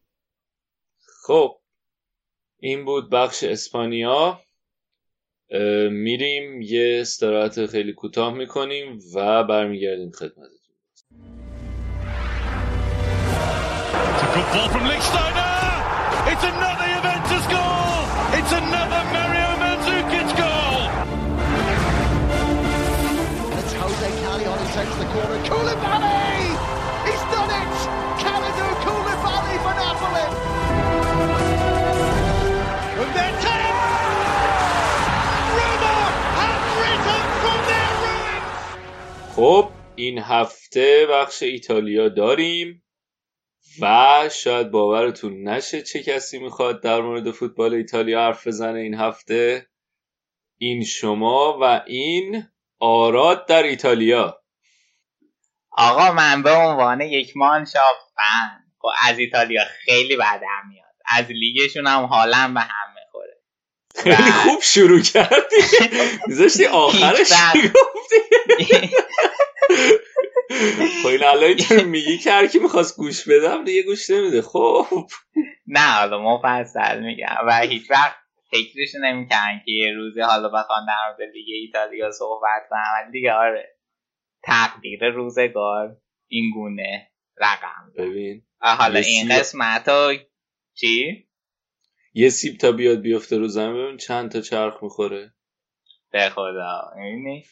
خب 1.23 1.59
این 2.57 2.85
بود 2.85 3.09
بخش 3.09 3.43
اسپانیا. 3.43 4.44
میریم 5.91 6.61
یه 6.61 6.97
استراحت 7.01 7.65
خیلی 7.65 7.93
کوتاه 7.93 8.33
می‌کنیم 8.33 8.99
و 9.15 9.43
برمیگردیم 9.43 10.11
خدمتتون. 10.11 10.55
It's 33.17 33.54
خب 39.35 39.69
این 39.95 40.19
هفته 40.19 41.07
بخش 41.11 41.43
ایتالیا 41.43 42.09
داریم 42.09 42.83
و 43.81 44.29
شاید 44.31 44.71
باورتون 44.71 45.47
نشه 45.47 45.81
چه 45.81 46.03
کسی 46.03 46.39
می‌خواد 46.39 46.81
در 46.81 47.01
مورد 47.01 47.31
فوتبال 47.31 47.73
ایتالیا 47.73 48.19
حرف 48.19 48.47
بزنه 48.47 48.79
این 48.79 48.93
هفته. 48.93 49.67
این 50.57 50.83
شما 50.83 51.57
و 51.61 51.83
این 51.87 52.47
آراد 52.79 53.47
در 53.47 53.63
ایتالیا. 53.63 54.41
آقا 55.71 56.11
من 56.11 56.43
به 56.43 56.51
عنوان 56.51 57.01
یک 57.01 57.37
مانشاف 57.37 57.97
فن 58.15 58.63
خب 58.79 58.89
از 59.03 59.19
ایتالیا 59.19 59.63
خیلی 59.85 60.15
بدم 60.15 60.67
میاد. 60.69 60.95
از 61.05 61.25
لیگشون 61.29 61.87
هم 61.87 62.03
حالم 62.03 62.53
به 62.53 62.59
هم 62.59 62.94
خیلی 64.03 64.31
خوب 64.31 64.61
شروع 64.61 64.99
کردی. 65.01 65.55
میذاشتی 66.27 66.65
آخرش 66.65 67.31
گفتی؟ 67.63 68.17
خب 71.03 71.07
این 71.07 71.23
الان 71.23 71.55
که 71.55 71.75
میگی 71.75 72.17
که 72.17 72.31
هر 72.31 72.47
کی 72.47 72.59
می‌خواست 72.59 72.97
گوش 72.97 73.27
بدم 73.27 73.63
دیگه 73.63 73.83
گوش 73.83 74.09
نمیده. 74.09 74.41
خب. 74.41 74.85
نه 75.67 75.91
حالا 75.91 76.19
مفصل 76.19 76.99
میگم. 76.99 77.37
و 77.47 77.59
هیچ 77.59 77.91
وقت 77.91 78.15
فکرش 78.51 78.95
نمی‌کنن 79.01 79.61
که 79.65 79.71
یه 79.71 79.93
روزی 79.93 80.21
حالا 80.21 80.49
بخوان 80.49 80.85
در 80.87 80.93
مورد 81.07 81.31
لیگ 81.33 81.45
ایتالیا 81.47 82.11
صحبت 82.11 82.67
کنم 82.69 83.11
دیگه 83.11 83.31
آره. 83.31 83.75
تقدیر 84.43 85.09
روزگار 85.09 85.97
این 86.27 86.51
گونه 86.53 87.11
رقم 87.37 87.93
ببین 87.97 88.41
حالا 88.59 88.99
این 88.99 89.29
قسمت 89.29 89.89
ها 89.89 90.13
چی؟ 90.75 91.24
یه 92.17 92.29
سیب 92.29 92.57
تا 92.57 92.71
بیاد 92.71 92.99
بیفته 93.01 93.37
رو 93.37 93.47
زمین 93.47 93.83
ببین 93.83 93.97
چند 93.97 94.31
تا 94.31 94.41
چرخ 94.41 94.83
می‌خوره. 94.83 95.33
به 96.11 96.29
خدا. 96.29 96.91
می‌بینی؟ 96.95 97.45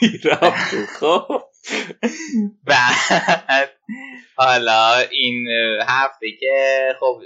رفت 0.24 0.74
خب 0.86 1.42
بعد 2.66 3.70
حالا 4.36 4.98
این 5.10 5.46
هفته 5.88 6.26
که 6.40 6.88
خب 7.00 7.20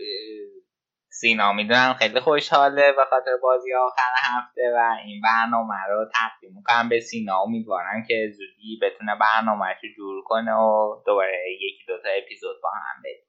سینا 1.09 1.53
می‌دونم 1.53 1.97
خیلی 1.99 2.21
خوشحاله 2.21 2.93
به 2.93 3.05
خاطر 3.11 3.37
بازی 3.43 3.75
آخر 3.75 4.13
هفته 4.17 4.63
و 4.75 4.97
این 5.05 5.21
برنامه 5.21 5.75
رو 5.89 6.11
تقدیم 6.15 6.57
می‌کنم. 6.57 6.89
به 6.89 7.01
سینا 7.01 7.43
امیدوارم 7.43 8.05
که 8.09 8.33
زودی 8.37 8.79
بتونه 8.83 9.17
برنامه 9.21 9.67
رو 9.67 9.89
جور 9.97 10.23
کنه 10.25 10.53
و 10.55 11.03
دوباره 11.07 11.33
یکی 11.61 11.85
دوتا 11.89 12.09
اپیزود 12.25 12.57
با 12.63 12.71
هم 12.71 13.03
بریم 13.05 13.25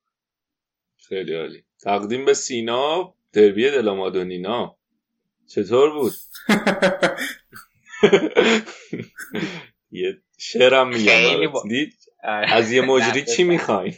خیلی 1.10 1.36
عالی. 1.36 1.64
تقدیم 1.84 2.26
به 2.26 2.34
سینا. 2.34 3.14
دربی 3.36 3.72
دلامادونینا 3.72 4.78
چطور 5.56 5.92
بود؟ 5.94 6.12
یه 9.92 10.18
شعرم 10.40 10.88
میگم 10.88 11.52
از 12.24 12.72
یه 12.72 12.82
مجری 12.82 13.26
چی 13.26 13.44
می‌خوای 13.54 13.94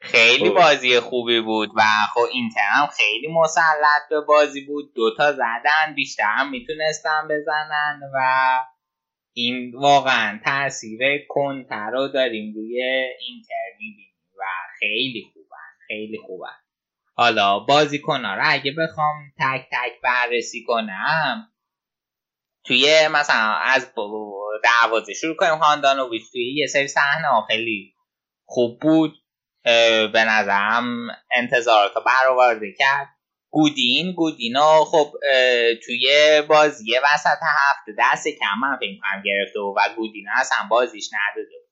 خیلی 0.00 0.48
خب. 0.48 0.54
بازی 0.54 1.00
خوبی 1.00 1.40
بود 1.40 1.70
و 1.76 1.82
خب 2.14 2.26
اینتر 2.32 2.60
هم 2.74 2.86
خیلی 2.86 3.28
مسلط 3.32 4.08
به 4.10 4.20
بازی 4.20 4.60
بود. 4.60 4.94
دوتا 4.94 5.32
زدن 5.32 5.94
بیشتر 5.94 6.24
هم 6.24 6.50
می‌تونستن 6.50 7.28
بزنن 7.30 8.00
و 8.14 8.18
این 9.32 9.72
واقعا 9.74 10.40
تاثیر 10.44 11.26
کنتر 11.28 11.90
رو 11.90 12.08
داریم 12.08 12.54
روی 12.54 12.82
اینتر 13.20 13.78
می‌بینیم 13.78 14.14
و 14.38 14.42
خیلی 14.78 15.22
خوبن 15.32 15.86
خیلی 15.88 16.18
خوبن. 16.26 16.63
حالا 17.16 17.58
بازیکنها 17.58 18.34
رو 18.34 18.42
اگه 18.44 18.72
بخوام 18.72 19.14
تک 19.38 19.66
تک 19.72 20.00
بررسی 20.02 20.64
کنم 20.66 21.50
توی 22.66 23.08
مثلا 23.08 23.54
از 23.54 23.92
دروازه 24.64 25.14
شروع 25.14 25.36
کنیم. 25.36 25.54
هاندانویچ 25.54 26.22
توی 26.32 26.54
یه 26.54 26.66
سری 26.66 26.88
صحنه 26.88 27.28
خیلی 27.48 27.94
خوب 28.44 28.80
بود. 28.80 29.14
به 30.12 30.24
نظرم 30.28 31.06
انتظارات 31.34 31.92
برآورده 32.06 32.72
کرد. 32.78 33.08
گودین 33.50 34.12
گودینو 34.12 34.84
خب 34.84 35.12
توی 35.86 36.42
بازی 36.48 36.92
وسط 37.14 37.38
هفته 37.42 37.92
دست 37.98 38.28
کم 38.28 38.60
من 38.60 38.76
فکر 38.76 39.00
کنم 39.00 39.22
گرفته 39.24 39.60
و, 39.60 39.74
گودینو 39.96 40.30
اصلا 40.40 40.58
بازیش 40.70 41.10
نداده 41.12 41.63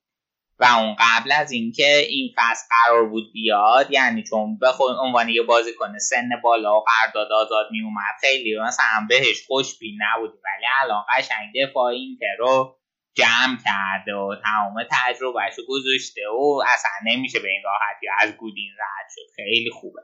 و 0.59 0.65
اون 0.65 0.95
قبل 0.99 1.31
از 1.31 1.51
اینکه 1.51 1.97
این 1.97 2.33
فصل 2.37 2.65
قرار 2.69 3.09
بود 3.09 3.33
بیاد 3.33 3.91
یعنی 3.91 4.23
چون 4.23 4.57
به 4.57 4.67
عنوان 4.99 5.29
یه 5.29 5.41
بازیکن 5.41 5.97
سن 5.97 6.29
بالا 6.43 6.77
و 6.77 6.83
قرارداد 6.83 7.31
آزاد 7.31 7.67
می 7.71 7.81
اومد 7.81 8.15
خیلی 8.21 8.59
مثلا 8.59 9.07
بهش 9.09 9.47
خوشبین 9.47 9.99
نبود 10.01 10.29
ولی 10.29 10.65
الان 10.81 11.03
قشنگ 11.17 11.53
دفاع 11.63 11.85
اینتر 11.85 12.35
رو 12.39 12.77
جمع 13.15 13.57
کرده 13.65 14.15
و 14.15 14.35
تمام 14.43 14.83
تجربهش 14.91 15.55
گذاشته 15.67 16.21
و 16.29 16.63
اصلا 16.73 16.91
نمیشه 17.05 17.39
به 17.39 17.49
این 17.49 17.61
راحتی 17.63 18.07
از 18.19 18.37
گودین 18.37 18.71
رد 18.71 19.07
شد. 19.15 19.35
خیلی 19.35 19.69
خوبه. 19.69 20.01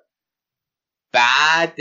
بعد 1.14 1.76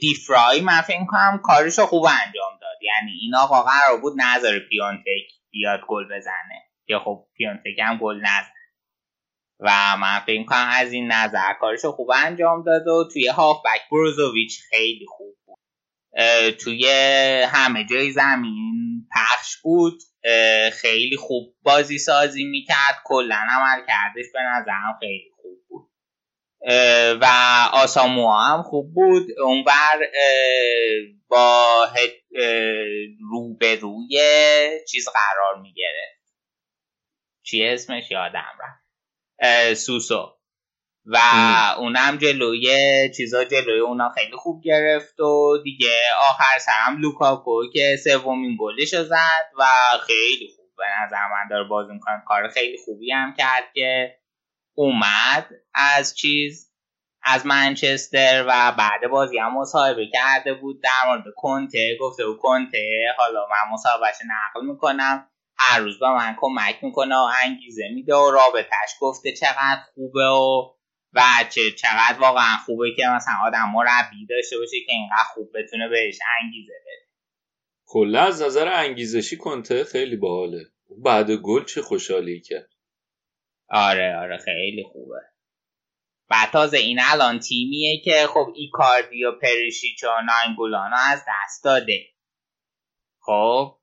دیفرای 0.00 0.60
من 0.60 0.80
فکر 0.80 1.04
کنم 1.08 1.40
کارش 1.44 1.78
خوب 1.78 2.04
انجام 2.04 2.58
داد. 2.60 2.82
یعنی 2.82 3.12
این 3.20 3.34
آقا 3.34 3.62
قرار 3.62 4.00
بود 4.00 4.14
نظر 4.20 4.58
پیونتک 4.58 5.32
بیاد 5.50 5.80
گل 5.88 6.04
بزنه. 6.04 6.63
که 6.86 6.98
خب 7.04 7.26
پیونتک 7.36 7.78
هم 7.82 7.98
گل 7.98 8.16
نزد. 8.16 8.54
و 9.60 9.96
من 9.96 10.20
فکر 10.26 10.44
کنم 10.44 10.70
از 10.72 10.92
این 10.92 11.12
نظر 11.12 11.52
کارش 11.60 11.84
رو 11.84 11.92
خوب 11.92 12.10
انجام 12.10 12.62
داد 12.62 12.86
و 12.86 13.08
توی 13.12 13.28
هافبک 13.28 13.80
بروزوویچ 13.90 14.60
خیلی 14.70 15.06
خوب 15.08 15.36
بود. 15.46 15.58
توی 16.50 16.88
همه 17.46 17.84
جای 17.84 18.10
زمین 18.10 19.08
پخش 19.14 19.56
بود. 19.62 20.02
خیلی 20.72 21.16
خوب 21.16 21.54
بازی 21.62 21.98
سازی 21.98 22.44
می‌کرد. 22.44 23.02
کلا 23.04 23.36
عمل 23.50 23.86
کردش 23.86 24.26
به 24.32 24.40
نظرم 24.40 24.98
خیلی 25.00 25.30
خوب 25.42 25.58
بود. 25.68 25.90
و 27.20 27.26
آساموا 27.72 28.42
هم 28.42 28.62
خوب 28.62 28.94
بود. 28.94 29.26
اونور 29.42 30.00
با 31.28 31.66
رو 33.30 33.54
به 33.54 33.74
روی 33.74 34.20
چیز 34.88 35.08
قرار 35.08 35.60
می‌گرفت. 35.62 36.23
چی 37.46 37.64
اسمش؟ 37.64 38.10
یادم 38.10 38.52
رفت. 38.60 39.74
سوسو. 39.74 40.36
و 41.06 41.18
اونم 41.78 42.16
جلوی 42.16 42.68
چیزا 43.16 43.44
جلوی 43.44 43.80
اونا 43.80 44.10
خیلی 44.10 44.36
خوب 44.36 44.62
گرفت 44.64 45.20
و 45.20 45.58
دیگه 45.64 45.98
آخر 46.28 46.58
سرم 46.58 46.96
لوکاکو 46.96 47.70
که 47.72 47.96
سومین 48.04 48.56
گلش 48.60 48.94
رو 48.94 49.04
زد 49.04 49.50
و 49.58 49.64
خیلی 50.06 50.48
خوب. 50.56 50.66
به 50.76 50.84
نظر 51.04 51.16
من 51.16 51.48
داره 51.50 51.68
بازی 51.68 51.92
می‌کنه. 51.92 52.22
کار 52.26 52.48
خیلی 52.48 52.78
خوبی 52.84 53.12
هم 53.12 53.34
کرد 53.38 53.64
که 53.74 54.18
اومد 54.74 55.50
از 55.74 56.16
چیز 56.16 56.72
از 57.22 57.46
منچستر 57.46 58.44
و 58.48 58.72
بعد 58.78 59.10
بازی 59.10 59.38
هم 59.38 59.58
مصاحبه 59.58 60.06
کرده 60.12 60.54
بود 60.54 60.82
در 60.82 61.08
مورد 61.08 61.24
کنته. 61.36 61.96
گفته 62.00 62.26
بود 62.26 62.38
کنته 62.38 63.14
حالا 63.18 63.46
من 63.50 63.72
مصاحبهش 63.72 64.16
نقل 64.26 64.66
می‌کنم. 64.66 65.30
هر 65.56 65.80
روز 65.80 65.98
به 65.98 66.08
من 66.08 66.36
کمک 66.40 66.84
می‌کنه 66.84 67.16
و 67.16 67.28
انگیزه 67.44 67.88
میده 67.94 68.14
و 68.14 68.30
رابطهش 68.30 68.90
گفته 69.00 69.32
چقدر 69.32 69.80
خوبه 69.94 70.28
و 70.28 70.74
و 71.12 71.20
چه 71.50 71.70
چقدر 71.70 72.18
واقعا 72.20 72.56
خوبه 72.66 72.94
که 72.96 73.02
مثلا 73.16 73.34
آدم 73.46 73.70
مربی 73.74 74.26
داشته 74.26 74.58
باشه 74.58 74.76
که 74.86 74.92
اینقدر 74.92 75.28
خوب 75.34 75.50
بتونه 75.54 75.88
بهش 75.88 76.18
انگیزه 76.42 76.72
بده. 76.82 77.08
کلا 77.86 78.22
از 78.22 78.42
نظر 78.42 78.68
انگیزشی 78.68 79.36
کنته 79.36 79.84
خیلی 79.84 80.16
باحاله. 80.16 80.64
بعد 80.98 81.30
گل 81.30 81.64
چه 81.64 81.82
خوشحالی 81.82 82.40
کرد. 82.40 82.68
آره 83.68 84.16
آره 84.16 84.38
خیلی 84.38 84.84
خوبه. 84.92 85.20
و 86.30 86.34
تازه 86.52 86.78
این 86.78 86.98
الان 87.02 87.38
تیمیه 87.38 88.00
که 88.04 88.26
خب 88.26 88.52
ایکاردی 88.54 89.24
و 89.24 89.32
پریشیچ 89.32 90.04
و 90.04 90.08
ناینگولانو 90.26 90.96
از 91.10 91.24
دست 91.28 91.64
داده. 91.64 92.06
خب؟ 93.20 93.78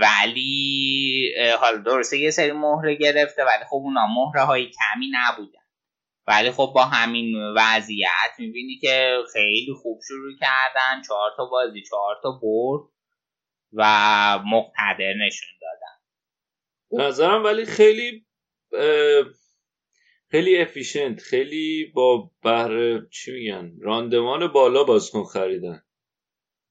ولی 0.00 1.34
حالا 1.60 1.76
درسته 1.76 2.18
یه 2.18 2.30
سری 2.30 2.52
مهره 2.52 2.94
گرفته 2.94 3.44
ولی 3.44 3.64
خب 3.68 3.76
اونا 3.76 4.06
مهره 4.06 4.42
های 4.42 4.64
کمی 4.64 5.10
نبودن. 5.12 5.60
ولی 6.26 6.50
خب 6.50 6.72
با 6.74 6.84
همین 6.84 7.34
وضعیت 7.56 8.32
می‌بینی 8.38 8.78
که 8.78 9.16
خیلی 9.32 9.72
خوب 9.82 10.00
شروع 10.08 10.32
کردن 10.40 11.02
چهار 11.08 11.30
تا 11.36 11.44
بازی 11.44 11.82
چهار 11.82 12.16
تا 12.22 12.40
برد 12.42 12.82
و 13.72 13.84
مقتدر 14.46 15.14
نشون 15.26 15.48
دادن. 15.60 17.06
نظرم 17.06 17.44
ولی 17.44 17.64
خیلی 17.64 18.26
خیلی 20.30 20.58
efficient 20.58 21.20
خیلی 21.20 21.92
با 21.94 22.30
بهره 22.42 23.08
چی 23.12 23.32
میگن 23.32 23.72
راندمان 23.80 24.46
بالا 24.46 24.84
بازیکن 24.84 25.24
خریدن. 25.24 25.82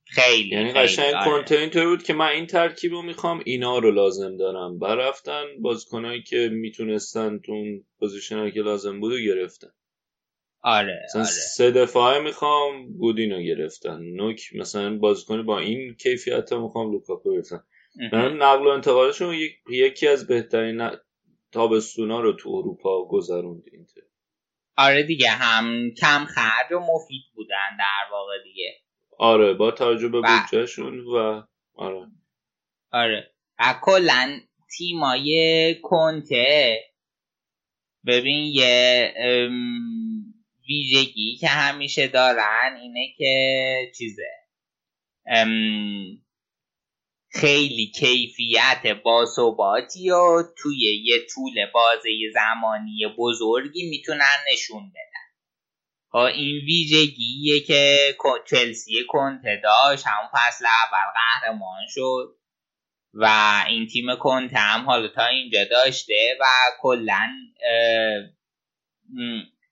خیلی 0.10 0.56
یعنی 0.56 0.72
قشنگ 0.72 1.14
آره. 1.14 1.26
کنته 1.26 1.58
اینطوری 1.58 1.86
بود 1.86 2.04
که 2.04 2.14
من 2.14 2.28
این 2.28 2.46
ترکیب 2.46 2.92
رو 2.92 3.02
می‌خوام 3.02 3.42
اینا 3.46 3.78
رو 3.78 3.92
لازم 3.92 4.38
دارم. 4.38 4.80
رفتن 4.80 5.44
بازیکنایی 5.62 6.24
که 6.24 6.50
می‌تونستن 6.52 7.40
تو 7.40 7.52
اون 7.52 7.86
position 8.00 8.41
ایی 8.41 8.52
که 8.52 8.62
لازم 8.62 9.00
بود 9.00 9.14
گرفتن. 9.14 9.72
آره 10.62 11.00
مثلا 11.06 11.22
آره. 11.22 11.32
سه 11.32 11.72
دفاعه 11.72 12.20
می‌خوام 12.20 12.94
گودینو 12.98 13.42
گرفتن. 13.42 14.02
نوک 14.02 14.42
مثلا 14.56 14.98
بازیکن 14.98 15.46
با 15.46 15.60
این 15.60 15.96
کیفیت 15.96 16.52
رو 16.52 16.62
می‌خوام 16.62 16.92
لوکاکو 16.92 17.34
گرفتن. 17.34 17.64
نقل 18.14 18.68
و 18.68 18.70
انتقالشون 18.70 19.36
یکی 19.70 20.08
از 20.08 20.28
بهترین 20.28 20.90
تابستونا 21.52 22.20
رو 22.20 22.34
تو 22.34 22.50
اروپا 22.50 23.06
گذروند 23.06 23.64
اینتر 23.72 24.02
آره 24.78 25.04
دیگه 25.04 25.30
هم 25.30 25.92
کم 26.02 26.26
خرج 26.26 26.72
و 26.72 26.80
مفید 26.80 27.24
بودن 27.36 27.78
در 27.80 28.12
واقع 28.12 28.34
دیگه. 28.44 28.82
آره 29.20 29.54
با 29.54 29.72
توجه 29.72 30.08
به 30.08 30.22
بودجهشون 30.22 31.00
و 31.00 31.44
آره. 31.76 32.08
آره. 32.92 33.32
کلا 33.82 34.40
تیمای 34.78 35.76
کنته. 35.82 36.80
ببین 38.06 38.46
یه 38.54 39.14
ویژگی 40.68 41.38
که 41.38 41.48
همیشه 41.48 42.08
دارن 42.08 42.78
اینه 42.82 43.14
که 43.18 43.92
چیزه. 43.98 44.30
خیلی 47.32 47.92
کیفیت 47.96 49.02
باثباتی 49.04 50.10
و 50.12 50.44
توی 50.58 51.04
یه 51.04 51.26
طول 51.34 51.66
بازه 51.74 52.10
زمانی 52.34 53.00
بزرگی 53.18 53.90
می‌تونن 53.90 54.38
نشون 54.54 54.90
بدن. 54.90 55.09
ها 55.09 55.09
خب 56.12 56.18
این 56.18 56.56
ویژگیه 56.66 57.60
که 57.60 57.98
چلسی 58.48 58.94
کنته 59.08 59.62
داشت 59.64 60.08
همون 60.08 60.30
فصل 60.34 60.66
اول 60.66 61.14
قهرمان 61.14 61.82
شد 61.90 62.36
و 63.14 63.26
این 63.68 63.88
تیم 63.88 64.16
کنته 64.16 64.58
هم 64.58 64.86
حالا 64.86 65.08
تا 65.08 65.26
اینجا 65.26 65.64
داشته 65.72 66.38
و 66.42 66.46
کلا 66.82 67.28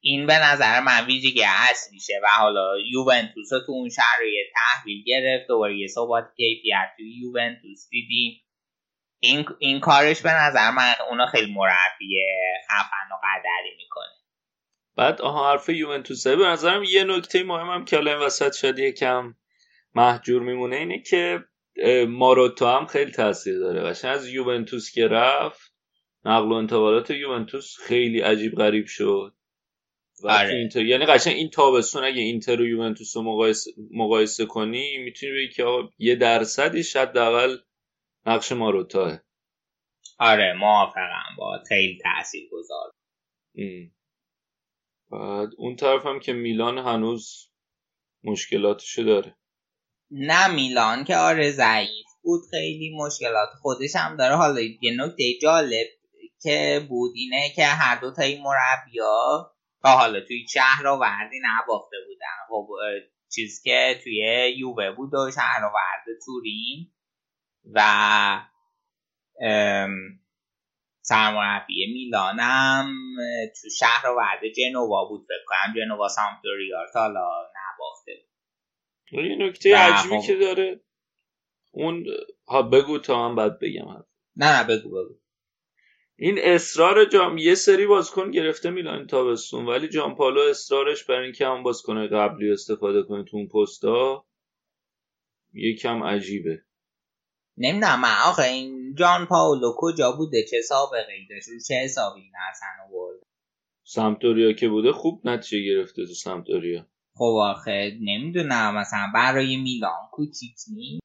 این 0.01 0.27
به 0.27 0.34
نظر 0.34 0.80
من 0.80 1.05
ویژگی 1.05 1.43
اصلیشه 1.43 2.14
و 2.23 2.27
حالا 2.27 2.80
یوونتوس 2.91 3.49
تو 3.49 3.72
اون 3.72 3.89
شرایط 3.89 4.47
تحویل 4.53 5.03
گرفت 5.05 5.47
دوباره 5.47 5.77
یه 5.77 5.88
صحبت 5.88 6.23
کیفیت 6.35 6.93
توی 6.97 7.14
یوونتوس 7.22 7.89
دیدیم. 7.89 8.41
این, 9.19 9.45
این 9.59 9.80
کارش 9.80 10.22
به 10.22 10.31
نظر 10.31 10.72
من 10.72 10.93
اونا 11.09 11.26
خیلی 11.26 11.53
مربی 11.53 12.15
خفن 12.69 13.11
و 13.11 13.15
قدری 13.23 13.76
می‌کنه. 13.77 14.26
بعد 14.98 15.22
آها 15.22 15.52
حرف 15.52 15.69
یوونتوسه. 15.69 16.36
به 16.36 16.45
نظرم 16.45 16.84
یه 16.84 17.03
نکته 17.03 17.44
مهمم 17.44 17.86
که 17.86 17.98
الان 17.98 18.22
وسط 18.22 18.53
شد 18.53 18.80
یکم 18.80 19.36
محجور 19.95 20.41
میمونه 20.41 20.76
اینه 20.76 21.02
که 21.02 21.44
ماروتو 22.07 22.65
هم 22.65 22.86
خیلی 22.86 23.11
تاثیر 23.11 23.60
داره. 23.60 23.82
قشنگ 23.82 24.11
از 24.11 24.28
یوونتوس 24.28 24.91
که 24.91 25.07
رفت 25.07 25.74
نقل 26.26 26.52
و 26.52 26.53
انتقالات 26.53 27.11
یوونتوس 27.11 27.78
خیلی 27.78 28.22
عجیب 28.22 28.56
غریب 28.56 28.86
شد. 28.86 29.34
و 30.24 30.30
آره. 30.30 30.56
اینتر 30.56 30.86
یعنی 30.86 31.06
قشنگ 31.06 31.36
این 31.36 31.49
تابستون 31.49 32.03
اگه 32.03 32.22
اینتر 32.22 32.61
و 32.61 32.68
یوونتوس 32.68 33.18
رو 33.18 33.24
مقایسه, 33.24 33.72
مقایسه 33.91 34.45
کنی 34.45 34.98
می‌تونی 34.98 35.32
بگی 35.32 35.49
که 35.53 35.64
یه 35.98 36.15
درصدی 36.15 36.84
حداقل 36.95 37.57
نقش 38.26 38.52
ماروتاه. 38.52 39.19
آره 40.19 40.53
موافقم. 40.53 41.36
با 41.38 41.64
خیلی 41.68 41.98
تاثیر 42.03 42.49
گذار 42.52 42.91
بعد 45.11 45.49
اون 45.57 45.75
طرف 45.75 46.05
هم 46.05 46.19
که 46.19 46.34
میلان 46.34 46.77
هنوز 46.77 47.49
مشکلاتشو 48.23 49.03
داره. 49.03 49.38
نه 50.11 50.47
میلان 50.47 51.03
که 51.03 51.17
آره 51.17 51.51
ضعیف 51.51 52.07
بود 52.21 52.41
خیلی 52.51 52.97
مشکلات 52.97 53.49
خودش 53.61 53.95
هم 53.95 54.17
داره. 54.17 54.35
حالا 54.35 54.61
یه 54.61 54.93
نکته 54.97 55.23
جالب 55.41 55.88
که 56.41 56.85
بود 56.89 57.11
اینه 57.15 57.49
که 57.55 57.65
هر 57.65 57.99
دو 57.99 58.11
تا 58.11 58.21
این 58.21 58.43
مربیا 58.43 59.51
تا 59.81 59.89
حالا 59.89 60.19
توی 60.21 60.47
شهر 60.47 60.88
و 60.88 60.95
وردی 60.95 61.39
نباخته 61.43 61.97
بودن. 62.07 62.47
خب 62.49 62.67
چیز 63.35 63.61
که 63.63 63.99
توی 64.03 64.53
یووه 64.57 64.91
بود 64.91 65.13
و 65.13 65.31
شهر 65.31 65.63
و 65.63 65.67
ورد 65.67 66.19
تورین 66.25 66.91
و 67.73 67.81
سرمربی 71.09 71.93
میلانم 71.93 72.93
تو 73.61 73.69
شهر 73.79 74.07
و 74.09 74.15
ورد 74.15 74.41
جنوا 74.57 75.05
بود 75.09 75.25
فکر 75.27 75.45
کنم 75.47 75.73
جنوا 75.75 76.07
سامپدوریا 76.07 76.77
تا 76.93 76.99
حالا 76.99 77.29
نباخته. 77.55 78.11
بود 79.11 79.25
یه 79.25 79.35
نکته 79.35 79.77
عجیبی 79.77 80.22
خب. 80.22 80.27
که 80.27 80.35
داره 80.35 80.82
اون 81.72 82.06
ها 82.48 82.61
بگو 82.61 82.99
تا 82.99 83.30
من 83.30 83.35
بعد 83.35 83.59
بگم 83.59 83.88
نه 84.35 84.61
نه 84.61 84.64
بگو 84.64 84.90
بگو. 84.90 85.19
این 86.15 86.35
اصرار 86.43 87.06
جام 87.06 87.38
یه 87.38 87.56
سری 87.56 87.85
بازیکن 87.88 88.32
گرفته 88.32 88.69
میلان 88.69 89.07
تابستون 89.07 89.65
ولی 89.65 89.88
جان 89.88 90.15
پالو 90.15 90.41
اصرارش 90.41 91.03
برای 91.03 91.23
اینکه 91.23 91.48
هم 91.48 91.64
بازیکن 91.64 92.07
قبلی 92.07 92.51
استفاده 92.51 93.03
کنه 93.03 93.23
تو 93.23 93.38
اون 93.38 93.48
پستا 93.48 94.25
یکم 95.53 96.03
عجیبه. 96.03 96.66
نمی‌دونم 97.58 98.02
من 98.02 98.16
آخه 98.26 98.44
این 98.44 98.95
جان 98.95 99.26
پاولو 99.26 99.74
کجا 99.77 100.11
بوده 100.11 100.44
چه 100.44 100.61
سابقه 100.61 101.14
ای 101.14 101.27
داشت 101.30 101.68
چه 101.68 101.76
حسابی 101.76 102.22
این 102.22 102.34
اصلا 102.50 102.68
آورد 102.90 103.19
سمتوریا 103.84 104.53
که 104.53 104.69
بوده 104.69 104.92
خوب 104.92 105.22
نتیجه 105.24 105.64
گرفته 105.64 106.06
تو 106.06 106.14
سمتوریا. 106.14 106.86
خب 107.16 107.36
آخه 107.42 107.98
نمی‌دونم 108.02 108.76
مثلا 108.76 109.08
برای 109.14 109.58
میلان 109.58 110.10
کوچیک 110.11 110.56
نیست؟ 110.74 111.02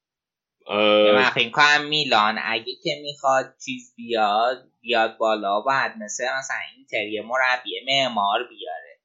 من 1.14 1.30
فکر 1.30 1.78
میلان 1.78 2.38
اگه 2.42 2.72
که 2.82 2.90
می‌خواد 3.02 3.54
چیز 3.64 3.94
بیاد 3.96 4.70
بیاد 4.80 5.18
بالا 5.18 5.60
باید 5.60 5.92
مثل 6.00 6.24
مثلا 6.38 6.56
اینتر 6.76 7.06
یه 7.06 7.22
مربی 7.22 7.70
معمار 7.86 8.38
بیاره. 8.48 9.00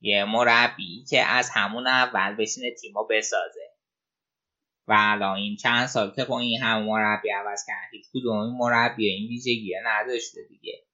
یه 0.00 0.24
مربی 0.24 1.04
که 1.10 1.22
از 1.22 1.50
همون 1.52 1.86
اول 1.86 2.36
بشینه 2.36 2.74
تیمو 2.80 3.04
بسازه. 3.10 3.67
و 4.88 4.94
الان 4.96 5.36
این 5.36 5.56
چند 5.56 5.86
سال 5.86 6.10
که 6.16 6.24
با 6.24 6.40
این 6.40 6.62
همون 6.62 6.86
مربی 6.86 7.30
عوض 7.30 7.64
کرد 7.66 7.88
هیچ 7.92 8.06
کدوم 8.14 8.38
این 8.38 8.56
مربی؟ 8.58 9.08
این 9.08 9.28
ویژگی 9.28 9.74
نداشته 9.84 10.40
دیگه. 10.48 10.84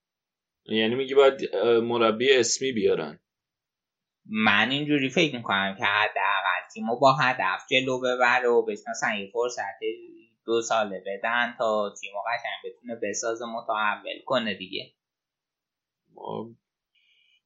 یعنی 0.67 0.95
میگی 0.95 1.15
باید 1.15 1.57
مربی 1.83 2.33
اسمی 2.33 2.73
بیارن. 2.73 3.21
من 4.27 4.71
اینجوری 4.71 5.11
فکر 5.11 5.37
می‌کنم 5.37 5.75
که 5.79 5.85
حداقل 5.85 6.69
تیمو 6.75 6.99
با 6.99 7.13
هدف 7.13 7.67
جلو 7.71 8.01
ببره 8.01 8.49
و 8.49 8.63
بهش 8.63 8.79
مثلا 8.91 9.15
یه 9.19 9.31
فرصت 9.33 9.79
دو 10.47 10.63
ساله 10.63 11.05
بدن 11.07 11.55
تا 11.59 11.95
تیمو 12.01 12.19
قشنگ 12.19 12.73
بتونه 12.73 13.01
بساز 13.03 13.43
متحول 13.43 14.23
کنه 14.25 14.55
دیگه. 14.55 14.95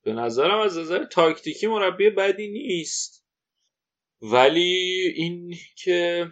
به 0.02 0.12
نظرم 0.12 0.58
از 0.58 0.78
نظر 0.78 1.04
تاکتیکی 1.04 1.66
مربی 1.66 2.10
بدی 2.10 2.48
نیست. 2.48 3.27
ولی 4.22 5.12
این 5.16 5.54
که 5.76 6.26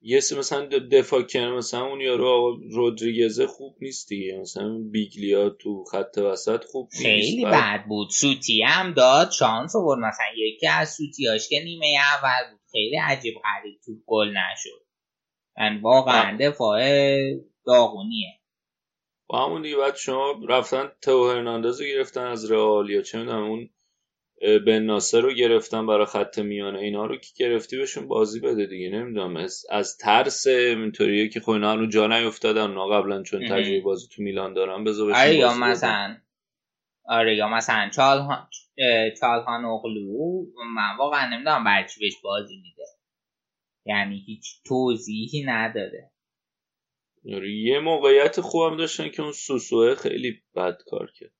یه 0.00 0.16
مثلا 0.16 0.66
دفاع 0.92 1.22
کنه 1.22 1.50
مثلا 1.50 1.86
اون 1.86 2.00
یارو 2.00 2.60
رودریگزه 2.70 3.46
خوب 3.46 3.76
نیست 3.80 4.08
دیگه. 4.08 4.38
مثلا 4.40 4.78
بیگلیا 4.90 5.50
تو 5.50 5.84
خط 5.84 6.18
وسط 6.18 6.64
خوب 6.64 6.88
نیست. 6.92 7.06
خیلی 7.06 7.44
بد 7.44 7.84
بود. 7.88 8.08
سوتی 8.10 8.62
هم 8.62 8.92
داد 8.92 9.30
شانس 9.30 9.76
آورد. 9.76 9.98
مثلا 9.98 10.26
یکی 10.36 10.66
از 10.66 10.94
سوتیاش 10.94 11.48
که 11.48 11.60
نیمه 11.64 11.96
اول 12.16 12.50
بود. 12.50 12.60
خیلی 12.72 12.96
عجیب 12.96 13.34
غریب 13.34 13.80
تو 13.84 13.92
گل 14.06 14.28
نشد. 14.28 14.86
من 15.58 15.80
واقعا 15.80 16.36
دفاع 16.40 16.80
داغونیه. 17.66 18.40
با 19.26 19.46
همون 19.46 19.62
دیگه 19.62 19.76
بعد 19.76 19.96
شما 19.96 20.40
رفتن 20.48 20.92
تو 21.02 21.30
هرناندز 21.30 21.80
رو 21.80 21.86
گرفتن 21.86 22.24
از 22.24 22.50
رئال 22.50 22.90
یا 22.90 23.02
چه 23.02 23.18
می‌دونم 23.18 23.44
اون 23.44 23.70
بن 24.40 24.82
ناصر 24.82 25.20
رو 25.20 25.32
گرفتن 25.32 25.86
برای 25.86 26.06
خط 26.06 26.38
میانه. 26.38 26.78
اینا 26.78 27.06
رو 27.06 27.16
که 27.16 27.28
گرفتی 27.36 27.76
بهشون 27.76 28.08
بازی 28.08 28.40
بده 28.40 28.66
دیگه 28.66 28.90
نمی‌دونم. 28.90 29.36
از, 29.36 29.66
از 29.70 29.96
ترس 29.96 30.46
اینطوریه 30.46 31.28
که 31.28 31.40
خب 31.40 31.50
اینا 31.50 31.74
رو 31.74 31.86
جا 31.86 32.06
نیافتادن 32.06 32.60
اونا 32.60 32.86
قبلا 32.86 33.22
چون 33.22 33.48
تجربه 33.48 33.80
بازی 33.80 34.08
تو 34.12 34.22
میلان 34.22 34.54
دارن 34.54 34.84
بذار 34.84 35.12
آره 35.12 35.34
یا 35.34 35.54
مثلا 35.54 36.16
آره 37.04 37.36
یا 37.36 37.48
مثلا 37.48 37.90
چالهان 37.94 38.48
چالهان 39.20 39.64
اغلو 39.64 40.46
من 40.74 40.96
واقعا 40.98 41.34
نمی‌دونم 41.34 41.64
برای 41.64 41.88
چی 41.88 42.00
بهش 42.00 42.14
بازی 42.22 42.56
میده. 42.56 42.82
یعنی 43.86 44.24
هیچ 44.26 44.62
توضیحی 44.64 45.42
نداره. 45.46 46.10
آره 47.34 47.50
یه 47.50 47.78
موقعیت 47.78 48.40
خوبم 48.40 48.76
داشتن 48.76 49.08
که 49.08 49.22
اون 49.22 49.32
سوسوه 49.32 49.94
خیلی 49.94 50.42
بد 50.54 50.78
کار 50.86 51.10
کرد. 51.14 51.32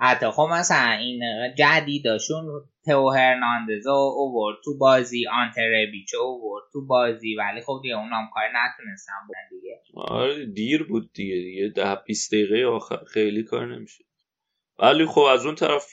حتی 0.00 0.30
خب 0.30 0.48
مثلا 0.52 0.92
این 0.92 1.22
جدیداشون 1.54 2.64
تو 2.84 3.10
هرناندز 3.10 3.86
اوورد 3.86 4.58
تو 4.64 4.78
بازی 4.78 5.26
آنتربیچ 5.26 6.14
اوورد 6.14 6.64
تو 6.72 6.86
بازی 6.86 7.34
ولی 7.34 7.60
خب 7.60 7.80
دیگه 7.82 7.94
اونام 7.94 8.30
کار 8.34 8.44
نتونستن 8.54 9.12
بودن 9.26 9.60
دیگه. 9.60 9.82
آره 9.94 10.46
دیر 10.46 10.82
بود 10.82 11.12
دیگه 11.12 11.34
دیگه 11.34 11.68
ده 11.68 11.94
20 12.06 12.34
دقیقه 12.34 12.66
آخر 12.66 13.04
خیلی 13.04 13.42
کار 13.42 13.66
نمیشه 13.66 14.04
ولی 14.78 15.06
خب 15.06 15.20
از 15.20 15.46
اون 15.46 15.54
طرف 15.54 15.86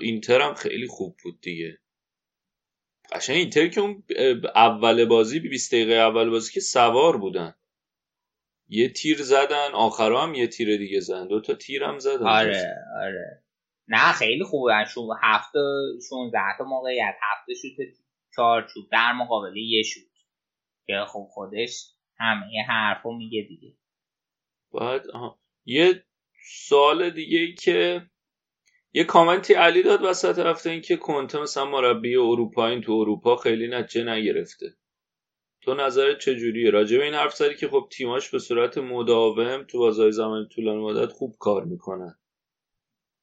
اینتر 0.00 0.40
هم 0.40 0.54
خیلی 0.54 0.86
خوب 0.86 1.16
بود 1.24 1.40
دیگه. 1.40 1.78
قشنگ 3.12 3.36
اینتر 3.36 3.66
که 3.66 3.80
اون 3.80 4.02
اول 4.54 5.04
بازی 5.04 5.40
20 5.40 5.74
دقیقه 5.74 5.92
اول 5.92 6.30
بازی 6.30 6.52
که 6.52 6.60
سوار 6.60 7.16
بودن. 7.16 7.54
یه 8.68 8.88
تیر 8.88 9.22
زدن 9.22 9.72
آخرا 9.74 10.22
هم 10.22 10.34
یه 10.34 10.46
تیر 10.46 10.76
دیگه 10.76 11.00
زدن. 11.00 11.28
دو 11.28 11.40
تا 11.40 11.54
تیر 11.54 11.84
هم 11.84 11.98
زدن. 11.98 12.26
آره 12.26 12.74
آره. 13.02 13.42
نه 13.88 14.12
خیلی 14.12 14.44
خوبه. 14.44 14.84
شون 14.94 15.16
هفته 15.22 15.58
16 16.08 16.38
تا 16.58 16.64
موقعیت. 16.64 17.14
هفته 17.22 17.54
شوت 17.54 17.88
چهار 18.36 18.66
چوب 18.74 18.88
در 18.92 19.12
مقابل 19.12 19.56
یه 19.56 19.82
شوت. 19.82 20.04
که 20.86 21.04
خب 21.08 21.26
خودش 21.30 21.84
همه 22.18 22.62
حرفو 22.68 23.12
میگه 23.12 23.46
دیگه. 23.48 23.76
بعد 24.72 25.02
یه 25.64 26.04
سوال 26.42 27.10
دیگه 27.10 27.38
ای 27.38 27.54
که 27.54 28.06
یه 28.92 29.04
کامنتی 29.04 29.54
علی 29.54 29.82
داد 29.82 30.02
وسط 30.02 30.38
هفته 30.38 30.70
این 30.70 30.80
که 30.80 30.96
کنته 30.96 31.40
مثلا 31.40 31.64
مربی 31.64 32.16
اروپا 32.16 32.66
این 32.66 32.80
تو 32.80 32.92
اروپا 32.92 33.36
خیلی 33.36 33.68
نتیجه 33.68 34.04
نگرفته. 34.04 34.66
تو 35.66 35.74
نظرت 35.74 36.18
چجوریه؟ 36.18 36.70
راجع 36.70 36.98
به 36.98 37.04
این 37.04 37.14
حرف 37.14 37.34
زدی 37.34 37.54
که 37.54 37.68
خب 37.68 37.88
تیماش 37.92 38.30
به 38.30 38.38
صورت 38.38 38.78
مداوم 38.78 39.64
تو 39.64 39.78
بازار 39.78 40.10
زمان 40.10 40.48
طولانی 40.48 40.82
مدت 40.82 41.12
خوب 41.12 41.36
کار 41.38 41.64
می‌کنن. 41.64 42.18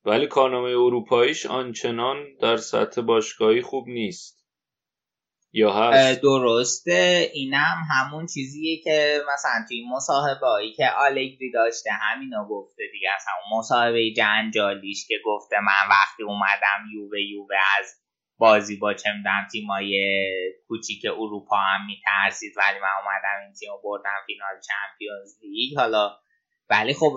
ولی 0.05 0.27
کارنامه 0.27 0.69
اروپاییش 0.69 1.45
آنچنان 1.45 2.17
در 2.41 2.57
سطح 2.57 3.01
باشگاهی 3.01 3.61
خوب 3.61 3.87
نیست. 3.87 4.43
یا 5.53 5.73
هست؟ 5.73 6.21
درسته. 6.21 7.31
اینم 7.33 7.77
همون 7.89 8.25
چیزیه 8.25 8.81
که 8.83 9.21
مثلا 9.33 9.65
توی 9.67 9.83
مصاحبه 9.95 10.47
هایی 10.47 10.73
که 10.73 10.85
آلگری 10.97 11.51
داشته 11.53 11.89
همینو 11.91 12.47
گفته 12.49 12.83
دیگه. 12.91 13.09
از 13.15 13.23
همون 13.27 13.59
مصاحبه 13.59 14.13
جنجالیش 14.17 15.07
که 15.07 15.15
گفته 15.25 15.55
من 15.59 15.89
وقتی 15.89 16.23
اومدم 16.23 16.85
یووه 16.93 17.21
یووه 17.21 17.55
از 17.79 18.02
بازی 18.43 18.75
با 18.75 18.93
چه 18.93 19.09
می‌دونم 19.17 19.47
تیمای 19.51 19.91
کوچیک 20.67 21.05
اروپا 21.05 21.57
هم 21.57 21.85
میترسید. 21.85 22.53
ولی 22.57 22.79
من 22.79 22.95
اومدم 22.99 23.37
این 23.45 23.53
تیم 23.53 23.69
بردم 23.83 24.19
فینال 24.27 24.55
چمپیونز 24.67 25.31
لیگ. 25.41 25.77
حالا 25.77 26.11
ولی 26.69 26.93
خب 26.93 27.13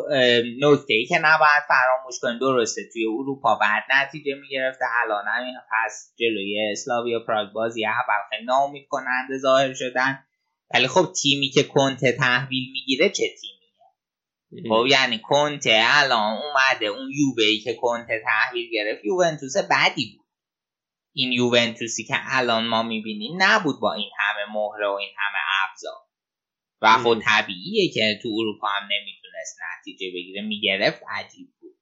نکته 0.60 0.94
ای 0.94 1.06
که 1.06 1.18
نباید 1.18 1.62
فراموش 1.68 2.14
کنیم 2.22 2.38
درسته 2.38 2.82
توی 2.92 3.04
اروپا 3.04 3.54
بعد 3.54 3.82
نتیجه 3.90 4.34
می‌گرفته 4.34 4.84
الان 5.02 5.24
همین 5.28 5.54
پس 5.72 6.14
جلوی 6.18 6.70
اسلاویا 6.72 7.20
پراگ 7.20 7.52
بازی 7.52 7.86
اول 7.86 8.22
خیلی 8.30 8.44
ناامید 8.44 8.86
کننده 8.88 9.38
ظاهر 9.38 9.74
شدن. 9.74 10.24
ولی 10.74 10.86
خب 10.88 11.12
تیمی 11.22 11.48
که 11.48 11.62
کنته 11.62 12.12
تحویل 12.12 12.72
می‌گیره 12.72 13.08
چه 13.08 13.24
تیمیه؟ 13.40 14.68
خب 14.68 14.86
یعنی 14.86 15.18
کنته 15.18 15.82
الان 15.84 16.38
اومده 16.42 16.86
اون 16.86 17.10
یووه 17.10 17.44
ای 17.44 17.58
که 17.58 17.74
کنته 17.74 18.22
تحویل 18.24 18.70
گرفت 18.72 19.04
یوونتوس 19.04 19.56
بدی 19.56 20.16
بود. 20.16 20.25
این 21.18 21.32
یوونتوسی 21.32 22.04
که 22.04 22.14
الان 22.20 22.66
ما 22.66 22.82
می‌بینیم 22.82 23.32
نبود 23.38 23.80
با 23.80 23.92
این 23.92 24.10
همه 24.18 24.52
مهره 24.54 24.88
و 24.88 24.92
این 24.92 25.14
همه 25.18 25.38
ابزار. 25.64 26.00
و 26.82 26.92
خب 26.92 27.22
طبیعیه 27.24 27.92
که 27.92 28.18
تو 28.22 28.28
اروپا 28.28 28.68
هم 28.68 28.82
نمی‌تونست 28.82 29.56
نتیجه 29.78 30.06
بگیره 30.14 30.42
می‌گرفت 30.42 31.02
عجیب 31.10 31.48
بود. 31.60 31.76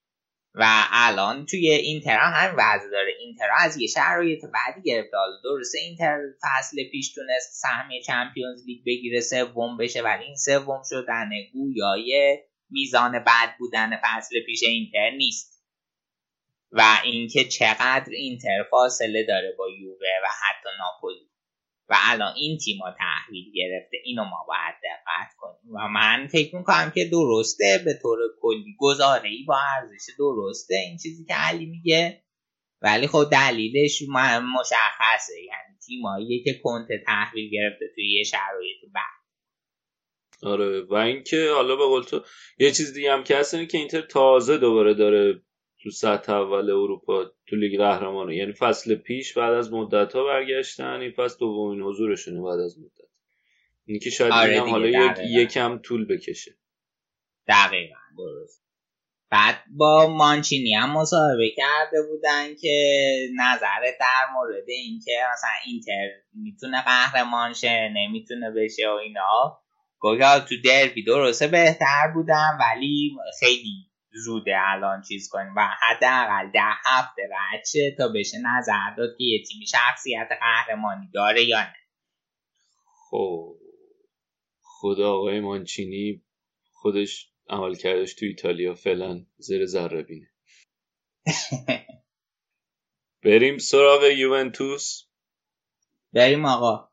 و 0.54 0.84
الان 0.90 1.46
توی 1.46 1.70
اینتر 1.70 2.18
هم 2.18 2.32
همین 2.36 2.56
وضع 2.58 2.90
داره. 2.90 3.12
اینتر 3.20 3.48
از 3.58 3.76
یه 3.76 3.86
شرایط 3.86 4.40
بعدی 4.44 4.82
گرفته 4.82 5.16
حالا 5.16 5.36
درسته 5.44 5.78
اینتر 5.78 6.18
فصل 6.42 6.76
پیش 6.92 7.14
تونست 7.14 7.60
سهمیه 7.62 8.02
چمپیونز 8.02 8.66
لیگ 8.66 8.84
بگیره 8.86 9.20
سوم 9.20 9.76
بشه 9.76 10.02
ولی 10.02 10.24
این 10.24 10.36
سوم 10.36 10.82
شدن 10.90 11.30
گویای 11.52 12.38
میزان 12.70 13.12
بد 13.12 13.56
بودن 13.58 14.00
فصل 14.04 14.40
پیش 14.46 14.62
اینتر 14.62 15.10
نیست. 15.10 15.53
و 16.74 16.82
اینکه 17.04 17.44
چقدر 17.44 18.10
اینتر 18.12 18.62
فاصله 18.70 19.26
داره 19.28 19.54
با 19.58 19.68
یووه 19.68 20.08
و 20.24 20.26
حتی 20.26 20.68
ناپولی. 20.78 21.30
و 21.88 21.94
الان 21.98 22.34
این 22.36 22.58
تیما 22.58 22.94
تحویل 22.98 23.44
گرفته 23.54 23.96
اینو 24.04 24.24
ما 24.24 24.44
باید 24.48 24.74
دقت 24.82 25.34
کنیم. 25.38 25.74
و 25.74 25.88
من 25.88 26.26
فکر 26.26 26.56
می‌کنم 26.56 26.92
که 26.94 27.04
درسته 27.04 27.82
به 27.84 27.98
طور 28.02 28.18
کلی 28.40 28.76
گزاره 28.78 29.28
ای 29.28 29.44
با 29.48 29.56
ارزش 29.76 30.12
درسته 30.18 30.74
این 30.74 30.96
چیزی 30.96 31.24
که 31.24 31.34
علی 31.34 31.66
میگه. 31.66 32.24
ولی 32.82 33.06
خب 33.06 33.28
دلیلش 33.32 34.02
مشخصه. 34.58 35.42
یعنی 35.42 35.78
تیمایی 35.86 36.42
که 36.44 36.60
کنت 36.62 36.88
تحویل 37.06 37.50
گرفته 37.50 37.86
توی 37.94 38.12
یه 38.12 38.24
شرایط 38.24 38.78
بعد. 38.94 39.24
آره. 40.42 40.80
و 40.80 40.94
اینکه 40.94 41.50
حالا 41.54 41.76
به 41.76 42.06
تو 42.06 42.24
یه 42.58 42.70
چیز 42.70 42.94
دیگه 42.94 43.12
هم 43.12 43.24
که 43.24 43.36
هست 43.36 43.54
اینتر 43.54 44.00
تازه 44.00 44.58
دوباره 44.58 44.94
داره 44.94 45.42
تو 45.84 45.90
سطح 45.90 46.32
اول 46.32 46.70
اروپا 46.70 47.24
تو 47.46 47.56
لیگ 47.56 47.78
قهرمانه 47.78 48.36
یعنی 48.36 48.52
فصل 48.52 48.94
پیش 48.94 49.38
بعد 49.38 49.52
از 49.52 49.72
مدت 49.72 50.12
ها 50.12 50.24
برگشتن 50.24 51.00
این 51.00 51.12
فصل 51.12 51.36
دومین 51.38 51.82
حضورشونه 51.82 52.42
بعد 52.42 52.60
از 52.60 52.78
مدت. 52.78 53.10
اینکه 53.86 54.10
شاید 54.10 54.32
آره 54.32 54.60
حالا 54.60 54.86
یک 54.86 55.18
یکم 55.30 55.78
طول 55.78 56.06
بکشه. 56.06 56.56
دقیقا 57.48 57.94
درست. 58.18 58.64
بعد 59.30 59.64
با 59.76 60.06
مانچینی 60.06 60.74
هم 60.74 60.92
مصاحبه 60.92 61.50
کرده 61.56 62.02
بودن 62.10 62.54
که 62.54 63.06
نظر 63.36 63.80
در 64.00 64.32
مورد 64.34 64.68
اینکه 64.68 65.12
مثلا 65.32 65.50
اینتر 65.66 66.08
می‌تونه 66.32 66.82
قهرمان 66.84 67.52
شه 67.52 67.92
نمی‌تونه 67.96 68.50
بشه 68.50 68.88
و 68.88 68.92
اینا. 68.92 69.60
گفت 69.98 70.48
تو 70.48 70.54
دربی 70.64 71.04
درسته 71.04 71.46
بهتر 71.46 72.12
بودن 72.14 72.58
ولی 72.60 73.10
خیلی 73.40 73.93
زوده 74.14 74.54
الان 74.56 75.02
چیز 75.02 75.28
کنیم 75.28 75.54
و 75.56 75.68
حداقل 75.80 76.50
ده 76.50 76.60
هفته 76.84 77.22
شه 77.72 77.94
تا 77.98 78.08
بشه 78.08 78.38
نظر 78.38 78.94
داد 78.96 79.16
که 79.18 79.24
یه 79.24 79.44
تیمی 79.44 79.66
شخصیت 79.66 80.28
قهرمانی 80.40 81.10
داره 81.14 81.44
یا 81.44 81.60
نه. 81.60 81.74
خب 83.10 83.56
خدا 84.62 85.12
آقای 85.12 85.40
مانچینی 85.40 86.24
خودش 86.72 87.32
عمل 87.48 87.74
کردش 87.74 88.14
تو 88.14 88.26
ایتالیا 88.26 88.74
فعلا 88.74 89.26
زیر 89.36 89.66
ذره 89.66 90.02
بینه. 90.02 90.30
بریم 93.24 93.58
سراغ 93.58 94.04
یوونتوس. 94.04 95.02
بریم 96.12 96.44
آقا. 96.44 96.88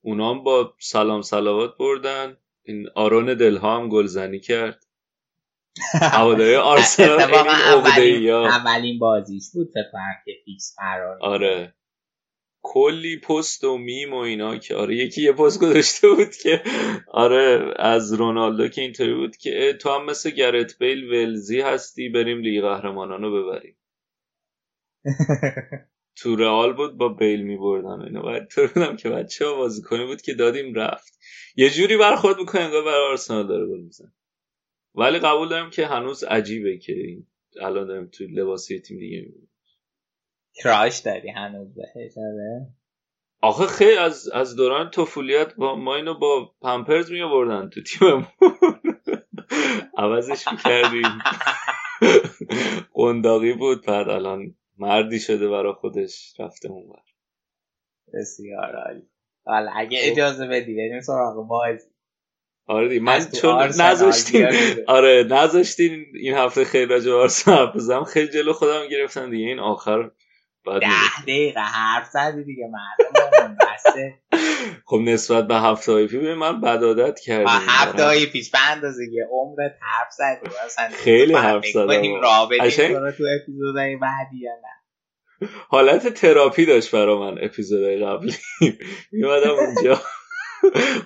اونام 0.00 0.44
با 0.44 0.76
سلام 0.80 1.22
صلوات 1.22 1.76
بردن. 1.78 2.36
این 2.62 2.88
آرون 2.94 3.34
دلها 3.34 3.76
هم 3.76 3.88
گلزنی 3.88 4.40
کرد. 4.40 4.85
هواداری 5.92 6.54
آرسنال 6.72 7.20
اولین, 7.20 8.30
اولین 8.30 8.98
بازیش 8.98 9.50
بود 9.54 9.70
فکر 9.74 9.90
که 10.24 10.32
فیکس 10.44 10.74
قرار 10.78 11.18
آره. 11.20 11.74
کلی 12.62 13.20
پست 13.20 13.64
و 13.64 13.78
میم 13.78 14.12
و 14.12 14.16
اینا 14.16 14.56
که 14.56 14.74
آره 14.74 14.96
یکی 14.96 15.22
یه 15.22 15.32
پست 15.32 15.60
گذاشته 15.60 16.08
بود 16.08 16.36
که 16.42 16.62
آره 17.08 17.74
از 17.76 18.12
رونالدو 18.12 18.68
که 18.68 18.82
اینطوری 18.82 19.14
بود 19.14 19.36
که 19.36 19.78
تو 19.80 19.90
هم 19.90 20.04
مثل 20.04 20.30
گرت 20.30 20.78
بیل 20.78 21.12
ولزی 21.12 21.60
هستی 21.60 22.08
بریم 22.08 22.40
لیگ 22.40 22.62
قهرمانان 22.62 23.22
رو 23.22 23.42
ببریم. 23.42 23.76
تو 26.18 26.36
رئال 26.36 26.72
بود 26.72 26.98
با 26.98 27.08
بیل 27.08 27.42
میبردن 27.42 28.02
اینا. 28.02 28.22
باید 28.22 28.48
تو 28.48 28.66
بودم 28.66 28.96
که 28.96 29.10
بچه 29.10 29.46
ها 29.46 29.54
بازی 29.54 29.82
کنی 29.82 30.06
بود 30.06 30.22
که 30.22 30.34
دادیم 30.34 30.74
رفت. 30.74 31.18
یه 31.56 31.70
جوری 31.70 31.96
برخورد 31.96 32.38
می‌کنه 32.38 32.60
انگار 32.62 32.84
برای 32.84 33.10
آرسنال 33.10 33.46
داره 33.46 33.66
گل 33.66 33.80
میزن 33.80 34.12
ولی 34.96 35.18
قبول 35.18 35.48
دارم 35.48 35.70
که 35.70 35.86
هنوز 35.86 36.24
عجیبه 36.24 36.78
که 36.78 37.22
الان 37.60 37.86
دارم 37.86 38.06
توی 38.06 38.26
لباسی 38.26 38.80
تیم 38.80 38.98
دیگه 38.98 39.20
می‌بینم 39.20 39.48
کراش 40.54 40.98
داری 40.98 41.30
هنوز 41.30 41.74
بهش 41.74 42.12
آخه 43.42 43.66
خیلی 43.66 43.98
از 43.98 44.28
از 44.28 44.56
دوران 44.56 44.90
طفولیت 44.90 45.54
با 45.54 45.74
ما 45.74 45.96
اینو 45.96 46.18
با 46.18 46.54
پمپرز 46.62 47.12
می 47.12 47.22
آوردن 47.22 47.68
تو 47.68 47.82
تیممون. 47.82 48.26
عوضش 49.98 50.48
می‌کردیم. 50.52 51.18
قنداقی 52.94 53.52
بود 53.52 53.86
بعد 53.86 54.08
الان 54.08 54.54
مردی 54.78 55.20
شده 55.20 55.48
برا 55.48 55.72
خودش 55.72 56.40
رفته 56.40 56.70
اون 56.70 56.92
بسیار 58.14 58.76
عالی. 58.76 59.08
حالا 59.44 59.70
اگه 59.74 59.98
خب. 59.98 60.12
اجازه 60.12 60.46
بدی 60.46 60.74
بریم 60.74 61.00
سراغ 61.00 61.48
بازی. 61.48 61.95
آره 62.66 62.88
دیگه 62.88 63.00
من 63.00 63.30
چون 63.40 63.62
نذاشتین 63.62 64.48
آره 64.86 65.26
نذاشتین 65.30 66.06
این 66.14 66.34
هفته 66.34 66.64
خیلی 66.64 66.86
راجع 66.86 67.10
به 67.10 67.16
آرسنال 67.16 67.72
بزنم 67.72 68.04
خیلی 68.04 68.28
جلو 68.28 68.52
خودم 68.52 68.88
گرفتم 68.88 69.30
دیگه 69.30 69.46
این 69.46 69.58
آخر 69.58 70.10
بعد 70.66 70.80
ده 70.80 71.22
دقیقه 71.22 71.60
حرف 71.60 72.06
زدی 72.06 72.44
دیگه 72.44 72.64
مردم 72.66 73.56
بسته. 73.60 74.14
خب 74.88 74.96
نسبت 74.96 75.46
به 75.46 75.54
هفته 75.54 75.92
های 75.92 76.06
پیش 76.06 76.20
من 76.20 76.60
بد 76.60 76.84
عادت 76.84 77.20
کردیم 77.20 77.48
هفته 77.48 78.04
های 78.04 78.26
پیش 78.26 78.50
به 78.50 78.70
اندازه 78.70 79.02
عمرت 79.30 79.72
حرف 79.80 80.08
زدی. 80.10 80.96
خیلی 81.04 81.34
حرف 81.34 81.66
زدم. 81.66 82.20
رابطه 82.22 82.94
تو 83.12 83.24
اپیزودهای 83.42 83.96
بعدی 83.96 84.38
یا 84.40 84.52
نه. 84.52 85.48
حالت 85.68 86.08
تراپی 86.08 86.66
داشت 86.66 86.90
برا 86.90 87.18
من 87.18 87.44
اپیزودهای 87.44 88.04
قبلی. 88.04 88.34
میمدم 89.12 89.50
اونجا. 89.50 90.00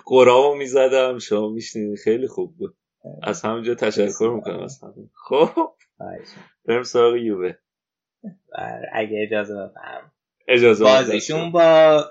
قرامو 0.06 0.55
می‌زدم 0.55 1.18
شما 1.18 1.48
میشنید 1.48 1.98
خیلی 1.98 2.28
خوب 2.28 2.56
بود. 2.56 2.76
از 3.22 3.42
همونجا 3.42 3.74
تشکر 3.74 4.32
می‌کنم 4.34 4.60
از 4.60 4.82
همه. 4.82 4.94
خب. 5.28 5.72
بریم 6.64 6.82
سراغ 6.82 7.14
یووه. 7.14 7.52
بله، 8.58 8.86
اگه 8.92 9.26
اجازه 9.26 9.55
بفهم 9.55 10.12
اجازه 10.48 10.84
بازیشون 10.84 11.52
با 11.52 12.05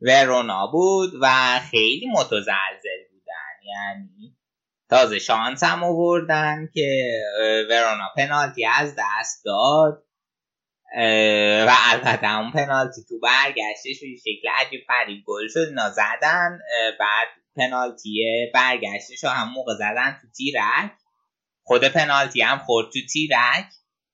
ورونا 0.00 0.66
بود 0.72 1.10
و 1.20 1.28
خیلی 1.70 2.06
متزلزل 2.12 3.04
بودن. 3.10 3.66
یعنی 3.66 4.36
تازه 4.90 5.18
شانس 5.18 5.62
هم 5.62 5.84
آوردن 5.84 6.68
که 6.74 7.18
ورونا 7.70 8.04
پنالتی 8.16 8.66
از 8.78 8.96
دست 8.98 9.44
داد. 9.44 10.04
و 11.66 11.74
البته 11.90 12.38
اون 12.38 12.52
پنالتی 12.52 13.04
تو 13.08 13.18
برگشتش 13.18 14.00
به 14.00 14.16
شکل 14.16 14.48
عجیب 14.58 14.80
غریب 14.88 15.24
گل 15.26 15.48
شد 15.48 15.66
اینا 15.68 15.90
زدن 15.90 16.58
بعد 17.00 17.28
پنالتی 17.56 18.24
برگشتش 18.54 19.24
رو 19.24 19.30
هم 19.30 19.52
موقع 19.52 19.74
زدن 19.74 20.18
تو 20.22 20.28
تیرک 20.36 20.92
خود 21.64 21.84
پنالتی 21.84 22.42
هم 22.42 22.58
خورد 22.58 22.86
تو 22.92 22.98
تیرک. 23.12 23.66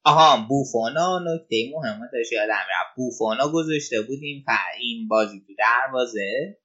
آها 0.04 0.46
بوفونا 0.48 1.18
نکته 1.18 1.56
مهمه 1.72 2.08
داشت 2.12 2.32
یادم 2.32 2.52
رفت. 2.52 2.96
بوفونا 2.96 3.52
گذاشته 3.52 4.02
بود 4.02 4.18
این, 4.22 4.44
این 4.80 5.08
بازی 5.08 5.40
تو 5.46 5.52
دروازه. 5.58 6.58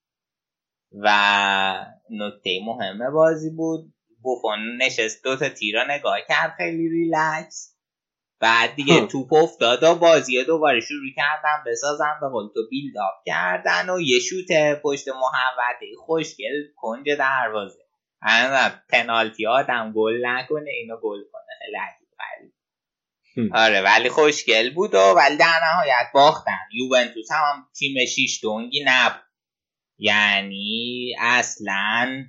و 0.92 1.86
نکته 2.10 2.60
مهمه 2.66 3.10
بازی 3.10 3.50
بود. 3.50 3.94
بوفون 4.22 4.78
نشست 4.82 5.24
دو 5.24 5.36
تا 5.36 5.50
تیرا 5.50 5.84
نگاه 5.90 6.18
کرد 6.28 6.54
خیلی 6.58 6.90
ریلکس. 6.90 7.75
بعد 8.40 8.76
دیگه 8.76 9.08
توپ 9.08 9.34
افتاد 9.34 9.84
و 9.84 9.96
بازی 9.96 10.44
دوباره 10.44 10.80
شروع 10.80 11.10
کردن 11.16 11.64
بسازن 11.66 12.18
به 12.22 12.30
قول 12.30 12.48
تو 12.54 12.60
بیلداپ 12.70 13.14
کردن 13.26 13.90
و 13.90 14.00
یه 14.02 14.20
شوت 14.20 14.82
پشت 14.84 15.08
محوطه 15.08 15.86
خوشگل 16.06 16.64
کنج 16.76 17.10
دروازه. 17.10 17.86
پنالتی 18.90 19.48
آدم 19.48 19.94
گل 19.96 20.26
نکنه 20.26 20.72
اینو 20.72 20.98
گل 20.98 21.20
کنه. 21.32 21.46
خیلی 21.66 22.52
آره 23.54 23.82
ولی 23.82 24.10
خوشگل 24.10 24.74
بود 24.74 24.96
و 24.96 25.14
ولی 25.18 25.38
در 25.38 25.60
نهایت 25.64 26.08
باختن. 26.14 26.60
یوونتوس 26.74 27.32
هم 27.32 27.68
تیم 27.80 28.06
شیش 28.06 28.44
دونگی 28.44 28.84
نبود. 28.88 29.22
یعنی 29.98 31.16
اصلا 31.20 32.26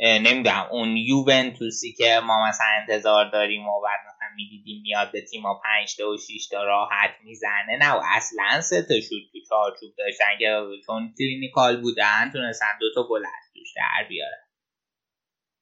نمی‌دونم 0.00 0.68
اون 0.70 0.96
یوونتوسی 0.96 1.92
که 1.92 2.20
ما 2.24 2.48
مثلا 2.48 2.66
انتظار 2.80 3.30
داریم 3.30 3.68
و 3.68 3.80
بعد 3.80 4.00
می‌دیدیم 4.36 4.82
میاد 4.82 5.12
به 5.12 5.20
تیما 5.20 5.60
پنج 5.64 5.96
تا 5.96 6.08
و 6.10 6.16
6 6.16 6.48
تا 6.50 6.64
راحت 6.64 7.10
می‌زنه. 7.24 7.78
نه 7.80 7.92
و 7.92 8.00
اصلا 8.16 8.60
سه 8.60 8.82
تا 8.82 8.94
شوت 9.00 9.22
تو 9.32 9.38
چارچوب 9.48 9.94
داشتن 9.98 10.38
که 10.38 10.60
چون 10.86 11.14
کلینیکال 11.18 11.80
بودن 11.80 12.30
تونستن 12.32 12.78
دو 12.80 12.86
تا 12.94 13.08
گل 13.08 13.24
از 13.24 13.52
توش 13.54 13.72
در 13.76 14.08
بیارن. 14.08 14.42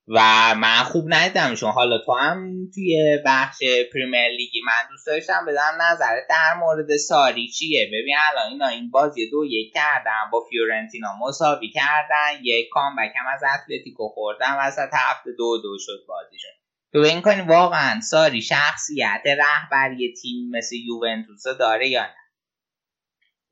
و 0.08 0.20
من 0.54 0.82
خوب 0.82 1.04
ندیدمشون 1.08 1.70
حالا 1.70 1.98
تو 1.98 2.12
هم 2.12 2.66
توی 2.74 3.18
بخش 3.26 3.58
پریمیر 3.94 4.28
لیگی 4.28 4.60
من 4.66 4.88
دوست 4.90 5.06
داشتم 5.06 5.46
بدم 5.46 5.82
نظرت 5.82 6.22
در 6.28 6.54
مورد 6.58 6.96
ساری 6.96 7.48
چیه؟ 7.48 7.86
ببین 7.86 8.16
الان 8.30 8.52
اینا 8.52 8.68
این 8.68 8.90
بازی 8.90 9.30
دو 9.30 9.44
یک 9.44 9.74
کردن 9.74 10.30
با 10.32 10.40
فیورنتینا 10.50 11.08
مساوی 11.20 11.70
کردن 11.70 12.42
یک 12.42 12.68
کامبک 12.72 12.98
هم 12.98 13.26
از 13.34 13.40
اتلتیکو 13.54 14.08
خوردن 14.08 14.56
وسط 14.58 14.88
هفته 14.92 15.30
دو 15.38 15.58
دو 15.62 15.78
شد 15.78 16.04
بازیشون. 16.08 16.59
تو 16.92 16.98
فکر 16.98 17.20
می‌کنی 17.22 17.40
واقعا 17.40 18.00
ساری 18.00 18.42
شخصیت 18.42 19.22
رهبری 19.26 20.14
تیم 20.22 20.50
مثل 20.50 20.76
یوونتوس 20.76 21.46
داره 21.58 21.88
یا 21.88 22.06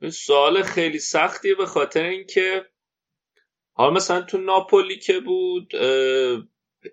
نه؟ 0.01 0.11
سوال 0.11 0.63
خیلی 0.63 0.99
سختیه 0.99 1.55
به 1.55 1.67
خاطر 1.67 2.03
اینکه 2.03 2.67
حالا 3.73 3.91
مثلا 3.91 4.23
تو 4.23 4.39
ناپولی 4.39 4.99
که 4.99 5.21
بود 5.21 5.73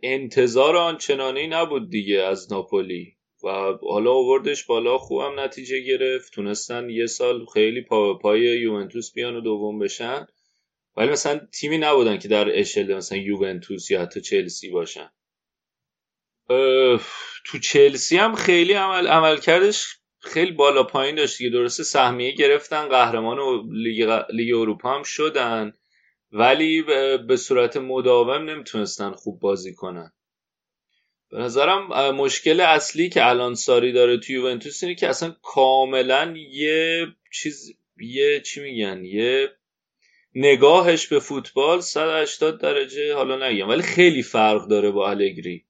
انتظار 0.04 0.76
آنچنانی 0.76 1.48
نبود 1.48 1.90
دیگه 1.90 2.22
از 2.22 2.52
ناپولی 2.52 3.18
و 3.44 3.50
حالا 3.90 4.12
آوردش 4.12 4.64
بالا 4.64 4.98
خوبم 4.98 5.40
نتیجه 5.40 5.80
گرفت 5.80 6.34
تونستن 6.34 6.90
یه 6.90 7.06
سال 7.06 7.46
خیلی 7.54 7.82
پا 7.82 8.18
پای 8.18 8.42
یوونتوس 8.42 9.14
بیان 9.14 9.36
و 9.36 9.42
دوم 9.42 9.80
بشن. 9.80 10.28
ولی 10.98 11.10
مثلا 11.10 11.40
تیمی 11.54 11.78
نبودن 11.78 12.18
که 12.18 12.28
در 12.28 12.60
اشل 12.60 12.94
مثلا 12.94 13.18
یوونتوس 13.18 13.92
یا 13.92 14.02
حتی 14.02 14.22
چلسی 14.22 14.70
باشن. 14.70 15.10
تو 17.46 17.60
چلسی 17.64 18.18
هم 18.18 18.36
خیلی 18.36 18.74
عمل 18.74 19.38
کردش 19.38 19.86
خیلی 20.20 20.52
بالا 20.52 20.84
پایین 20.84 21.16
داشت 21.16 21.38
دیگه. 21.38 21.50
درسته 21.50 21.84
سهمیه 21.84 22.32
گرفتن 22.32 22.88
قهرمان 22.88 23.38
لیگ, 23.72 24.22
لیگ 24.30 24.56
اروپا 24.56 24.96
هم 24.96 25.04
شدن 25.04 25.74
ولی 26.32 26.82
به 27.28 27.38
صورت 27.38 27.78
مداوم 27.78 28.50
نمی‌تونستن 28.50 29.12
خوب 29.12 29.40
بازی 29.40 29.74
کنن. 29.76 30.12
به 31.32 31.38
نظرم 31.38 32.12
مشکل 32.16 32.62
اصلی 32.62 33.10
که 33.10 33.30
الان 33.30 33.56
ساری 33.56 33.92
داره 33.92 34.18
تو 34.18 34.34
یوونتوس 34.34 34.84
اینه 34.84 34.96
که 34.96 35.10
اصلا 35.10 35.36
کاملا 35.42 36.34
یه 36.52 37.08
چیز 37.34 37.78
یه 37.98 38.42
چی 38.42 38.62
میگن 38.62 39.06
یه 39.06 39.50
نگاهش 40.36 41.08
به 41.08 41.20
فوتبال 41.20 41.82
180 41.82 42.62
درجه 42.62 43.14
حالا 43.16 43.50
نگم 43.50 43.70
ولی 43.70 43.82
خیلی 43.82 44.24
فرق 44.24 44.68
داره 44.68 44.92
با 44.92 45.10
الگری. 45.10 45.65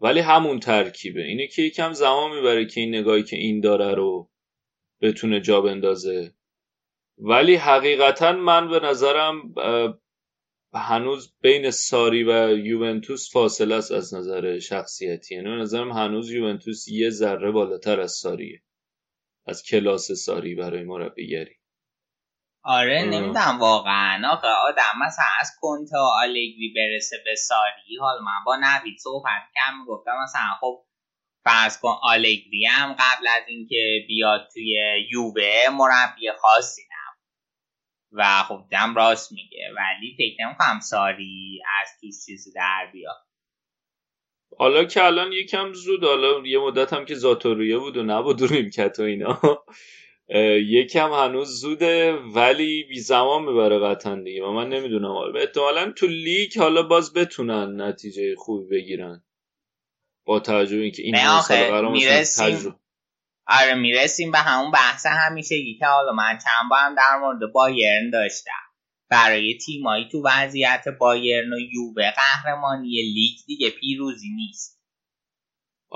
ولی 0.00 0.20
همون 0.20 0.60
ترکیبه. 0.60 1.22
اینه 1.22 1.46
که 1.46 1.62
یکم 1.62 1.92
زمان 1.92 2.36
می‌بره 2.36 2.66
که 2.66 2.80
این 2.80 2.94
نگاهی 2.94 3.22
که 3.22 3.36
این 3.36 3.60
داره 3.60 3.94
رو 3.94 4.30
بتونه 5.00 5.40
جا 5.40 5.60
بندازه. 5.60 6.32
ولی 7.18 7.54
حقیقتا 7.54 8.32
من 8.32 8.68
به 8.70 8.80
نظرم 8.80 9.54
هنوز 10.74 11.34
بین 11.40 11.70
ساری 11.70 12.24
و 12.24 12.58
یوونتوس 12.58 13.32
فاصله 13.32 13.74
است 13.74 13.92
از 13.92 14.14
نظر 14.14 14.58
شخصیتی. 14.58 15.34
یعنی 15.34 15.48
به 15.48 15.56
نظرم 15.56 15.92
هنوز 15.92 16.30
یوونتوس 16.30 16.88
یه 16.88 17.10
ذره 17.10 17.50
بالاتر 17.50 18.00
از 18.00 18.12
ساریه. 18.12 18.62
از 19.46 19.62
کلاس 19.62 20.12
ساری 20.12 20.54
برای 20.54 20.84
مربیگری. 20.84 21.55
آره 22.66 23.02
نمی‌دونم 23.02 23.58
واقعا. 23.60 24.32
آخه 24.32 24.46
آدم 24.46 25.06
مثلا 25.06 25.24
از 25.40 25.50
کنت 25.60 25.92
و 25.92 25.96
آلگری 25.96 26.74
برسه 26.76 27.16
به 27.24 27.34
ساری 27.34 27.96
حال 28.00 28.18
من 28.22 28.44
با 28.46 28.56
نوید 28.56 28.98
صحبت 28.98 29.42
کم 29.54 29.84
گفتم 29.86 30.12
مثلا 30.22 30.48
خب 30.60 30.84
فرض 31.44 31.80
کن 31.80 31.94
آلگری 32.02 32.66
هم 32.66 32.92
قبل 32.92 33.26
از 33.36 33.42
اینکه 33.48 34.04
بیاد 34.08 34.48
توی 34.54 34.78
یووه 35.10 35.68
مربی 35.72 36.32
خاصی 36.40 36.82
و 38.12 38.42
خب 38.42 38.64
دم 38.70 38.94
راست 38.94 39.32
میگه 39.32 39.68
ولی 39.76 40.16
فکر 40.18 40.46
نمی‌کنم 40.46 40.80
ساری 40.80 41.62
از 41.82 41.88
توش 42.00 42.26
چیزی 42.26 42.52
در 42.52 42.90
بیاد. 42.92 43.26
حالا 44.58 44.84
که 44.84 45.04
الان 45.04 45.32
یکم 45.32 45.72
زود 45.72 46.04
حالا 46.04 46.46
یه 46.46 46.58
مدت 46.58 46.92
هم 46.92 47.04
که 47.04 47.14
زاتوریه 47.14 47.78
بود 47.78 47.96
و 47.96 48.02
نبود 48.02 48.42
و 48.42 48.46
نیمکت 48.46 48.98
و 48.98 49.02
اینا. 49.02 49.40
یکم 50.68 51.12
هنوز 51.12 51.60
زوده 51.60 52.12
ولی 52.12 52.84
بی 52.88 53.00
زمان 53.00 53.42
می‌بره 53.42 53.78
قطعا 53.78 54.22
دیگه. 54.24 54.44
و 54.44 54.52
من 54.52 54.68
نمی‌دونم. 54.68 55.10
احتمالا 55.36 55.92
تو 55.92 56.06
لیگ 56.06 56.58
حالا 56.58 56.82
باز 56.82 57.12
بتونن 57.12 57.80
نتیجه 57.80 58.34
خوبی 58.36 58.76
بگیرن. 58.76 59.24
با 60.26 60.40
توجه 60.40 60.76
اینکه 60.76 61.02
این 61.02 61.16
قرار 61.16 61.42
تجربه 61.42 62.76
آره 63.48 63.74
می‌رسیم 63.74 64.30
به 64.30 64.38
همون 64.38 64.70
بحث 64.70 65.06
همیشگی 65.06 65.78
که 65.78 65.86
حالا 65.86 66.12
من 66.12 66.38
چند 66.44 66.70
هم 66.72 66.94
در 66.94 67.18
مورد 67.20 67.52
بایرن 67.52 68.10
داشتم. 68.10 68.50
برای 69.10 69.58
تیمایی 69.58 70.08
تو 70.12 70.22
وضعیت 70.24 70.84
بایرن 71.00 71.52
و 71.52 71.58
یووه 71.58 72.10
قهرمانی 72.10 72.88
لیگ 72.88 73.36
دیگه 73.46 73.70
پیروزی 73.70 74.28
نیست. 74.36 74.75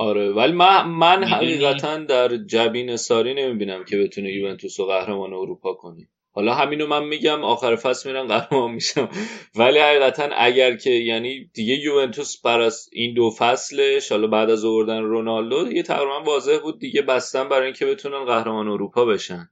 آره. 0.00 0.30
ولی 0.30 0.52
من, 0.52 0.88
من 0.88 1.24
حقیقتا 1.24 1.96
در 1.98 2.36
جبین 2.36 2.96
ساری 2.96 3.34
نمی‌بینم 3.34 3.84
که 3.84 3.98
بتونه 3.98 4.32
یوونتوس 4.32 4.80
و 4.80 4.86
قهرمان 4.86 5.32
اروپا 5.32 5.74
کنه. 5.74 6.08
حالا 6.32 6.54
همینو 6.54 6.86
من 6.86 7.04
میگم 7.04 7.44
آخر 7.44 7.76
فصل 7.76 8.08
میرن 8.08 8.26
قهرمان 8.26 8.70
میشم 8.70 9.08
ولی 9.56 9.78
حقیقتا 9.78 10.28
اگر 10.36 10.76
که 10.76 10.90
یعنی 10.90 11.50
دیگه 11.54 11.74
یوونتوس 11.74 12.42
بر 12.42 12.60
از 12.60 12.88
این 12.92 13.14
دو 13.14 13.30
فصلش 13.38 14.12
حالا 14.12 14.26
بعد 14.26 14.50
از 14.50 14.64
آوردن 14.64 15.02
رونالدو 15.02 15.64
دیگه 15.64 15.82
تقریبا 15.82 16.22
واضح 16.22 16.58
بود 16.62 16.78
دیگه 16.78 17.02
بستن 17.02 17.48
برای 17.48 17.64
اینکه 17.64 17.86
بتونن 17.86 18.24
قهرمان 18.24 18.68
اروپا 18.68 19.04
بشن. 19.04 19.50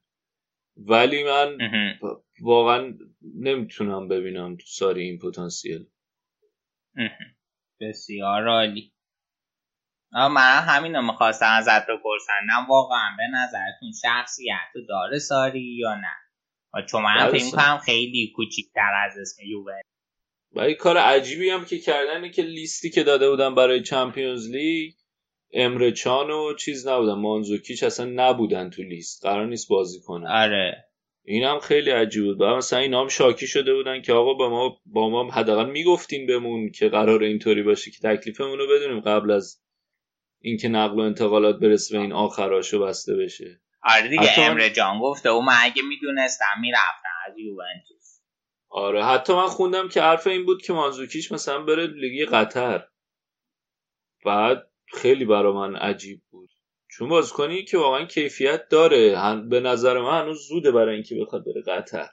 ولی 0.77 1.25
من 1.25 1.59
واقعا 2.43 2.95
نمی‌تونم 3.35 4.09
ببینم 4.09 4.57
تو 4.57 4.65
ساری 4.67 5.03
این 5.03 5.19
پتانسیل. 5.19 5.87
بسیار 7.81 8.49
عالی. 8.49 8.93
من 10.13 10.63
همین 10.69 10.97
رو 10.97 11.03
می‌خواستم 11.03 11.47
ازت 11.59 11.83
بپرسن 11.83 12.67
واقعا 12.69 13.17
به 13.17 13.25
نظرتون 13.35 13.93
شخصیت 14.03 14.87
داره 14.89 15.19
ساری 15.19 15.77
یا 15.79 15.95
نه؟ 15.95 16.85
چون 16.87 17.03
من 17.03 17.31
فکر 17.31 17.51
کنم 17.51 17.79
خیلی 17.79 18.33
کوچیک‌تر 18.37 18.93
از 19.07 19.19
اسم 19.19 19.43
یووه. 19.47 19.81
و 20.53 20.73
کار 20.73 20.97
عجیبی 20.97 21.51
هم 21.51 21.65
که 21.65 21.79
کردن 21.79 22.31
که 22.31 22.43
لیستی 22.43 22.91
که 22.91 23.03
داده 23.03 23.31
بودن 23.31 23.55
برای 23.55 23.83
چمپیونز 23.83 24.51
لیگ 24.51 24.93
امره 25.53 25.93
چان 25.93 26.31
و 26.31 26.55
چیز 26.55 26.87
نبودن. 26.87 27.15
مانزوکیچ 27.15 27.83
اصلا 27.83 28.07
نبودن 28.15 28.71
تو 28.71 28.83
لیست. 28.83 29.27
قرار 29.27 29.47
نیست 29.47 29.69
بازی 29.69 30.01
کنن. 30.01 30.27
آره. 30.27 30.85
این 31.25 31.45
هم 31.45 31.59
خیلی 31.59 31.91
عجیب 31.91 32.25
بود. 32.25 32.43
مثلا 32.43 32.79
اینا 32.79 33.01
هم 33.01 33.09
شاکی 33.09 33.47
شده 33.47 33.75
بودن 33.75 34.03
که 34.03 34.13
آقا 34.13 34.35
با 34.35 34.51
ما 34.51 34.81
با 34.87 35.11
ما 35.11 35.31
حداقل 35.31 35.71
می‌گفتین 35.71 36.27
بمون 36.27 36.71
که 36.71 36.89
قرار 36.89 37.23
اینطوری 37.23 37.63
باشه 37.63 37.91
که 37.91 37.99
تکلیفمون 38.03 38.59
رو 38.59 38.67
بدونیم 38.67 39.01
قبل 39.01 39.31
از 39.31 39.63
اینکه 40.41 40.69
نقل 40.69 40.97
و 40.97 41.01
انتقالات 41.01 41.59
برسه 41.59 41.97
به 41.97 42.03
این 42.03 42.13
آخراشو 42.13 42.85
بسته 42.85 43.17
بشه. 43.17 43.61
آره 43.83 44.09
دیگه 44.09 44.41
امره 44.41 44.71
جان 44.71 45.01
گفته 45.01 45.29
او 45.29 45.43
من 45.43 45.57
اگه 45.61 45.83
می‌دونستم 45.83 46.61
می‌رفتم 46.61 47.09
از 47.27 47.39
یوونتوس. 47.39 48.21
آره 48.69 49.05
حتی 49.05 49.33
من 49.33 49.47
خوندم 49.47 49.89
که 49.89 50.03
حرف 50.03 50.27
این 50.27 50.47
بود 50.47 50.63
که 50.63 50.73
مانزوکیش 50.73 51.33
مثلا 51.33 51.63
بره 51.63 51.87
لیگ 51.87 52.29
قطر. 52.29 52.85
بعد 54.25 54.71
خیلی 54.87 55.25
برا 55.25 55.53
من 55.53 55.77
عجیب 55.77 56.23
بود. 56.31 56.51
چون 56.91 57.09
بازیکنی 57.09 57.65
که 57.65 57.79
واقعا 57.79 58.05
کیفیت 58.05 58.69
داره 58.69 59.15
به 59.49 59.61
نظر 59.61 59.99
من 59.99 60.23
هنوز 60.23 60.49
زوده 60.49 60.71
برای 60.71 60.95
اینکه 60.95 61.15
بخواد 61.15 61.45
بره 61.45 61.63
قطر. 61.63 62.09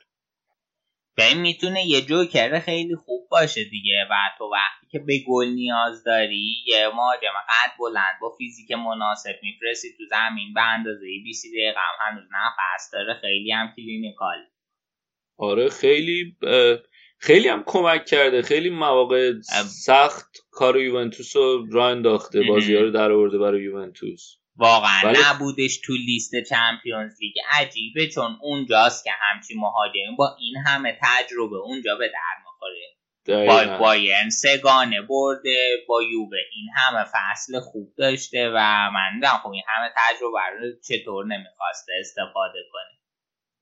و 1.17 1.21
این 1.21 1.37
می‌تونه 1.37 1.85
یه 1.85 2.01
جوکر 2.01 2.59
خیلی 2.59 2.95
خوب 2.95 3.27
باشه 3.31 3.63
دیگه. 3.63 4.07
و 4.11 4.13
تو 4.37 4.43
وقتی 4.43 4.87
که 4.91 4.99
به 4.99 5.13
گل 5.27 5.47
نیاز 5.47 6.03
داری 6.03 6.63
یه 6.67 6.87
مهاجم 6.87 7.33
قد 7.49 7.71
بلند 7.79 8.19
با 8.21 8.35
فیزیک 8.37 8.71
مناسب 8.71 9.35
میفرستی 9.43 9.87
تو 9.97 10.03
زمین 10.09 10.53
به 10.53 10.61
اندازه 10.61 11.05
20 11.23 11.45
دقیقه 11.45 11.79
هم 11.79 12.11
هنوز 12.11 12.23
نفس 12.31 12.89
داره 12.93 13.13
خیلی 13.21 13.51
هم 13.51 13.73
clinical. 13.75 14.37
آره 15.37 15.69
خیلی 15.69 16.37
خیلی 17.17 17.47
هم 17.47 17.63
کمک 17.65 18.05
کرده. 18.05 18.41
خیلی 18.41 18.69
مواقع 18.69 19.33
سخت 19.85 20.37
کار 20.51 20.79
یوونتوس 20.79 21.35
رو 21.35 21.65
راه 21.71 21.91
انداخته 21.91 22.41
بازی 22.41 22.75
رو 22.75 22.91
در 22.91 23.11
آورده 23.11 23.37
برای 23.37 23.63
یوونتوس. 23.63 24.37
واقعا 24.57 25.01
ولی... 25.03 25.17
نبودش 25.25 25.77
تو 25.77 25.93
لیست 25.93 26.31
چمپیونز 26.49 27.21
لیگ. 27.21 27.33
عجیبه 27.51 28.07
چون 28.07 28.37
اونجاست 28.41 29.03
که 29.03 29.11
همچی 29.21 29.53
مهاجم 29.55 30.15
با 30.17 30.35
این 30.39 30.57
همه 30.65 30.99
تجربه 31.03 31.55
اونجا 31.55 31.95
به 31.95 32.07
در 32.07 32.43
می‌خوره. 32.43 32.95
با 33.47 33.77
بایرن 33.77 34.29
سگانه 34.29 35.01
برده 35.01 35.85
با 35.87 36.03
یووه 36.03 36.37
این 36.55 36.69
همه 36.75 37.05
فصل 37.13 37.59
خوب 37.59 37.93
داشته 37.97 38.49
و 38.49 38.89
من 38.93 39.13
دیدم 39.13 39.39
خب 39.43 39.49
این 39.49 39.63
همه 39.67 39.89
تجربه 39.95 40.39
رو 40.59 40.71
چطور 40.87 41.25
نمی‌خواسته 41.25 41.93
استفاده 41.99 42.59
کنه. 42.71 42.95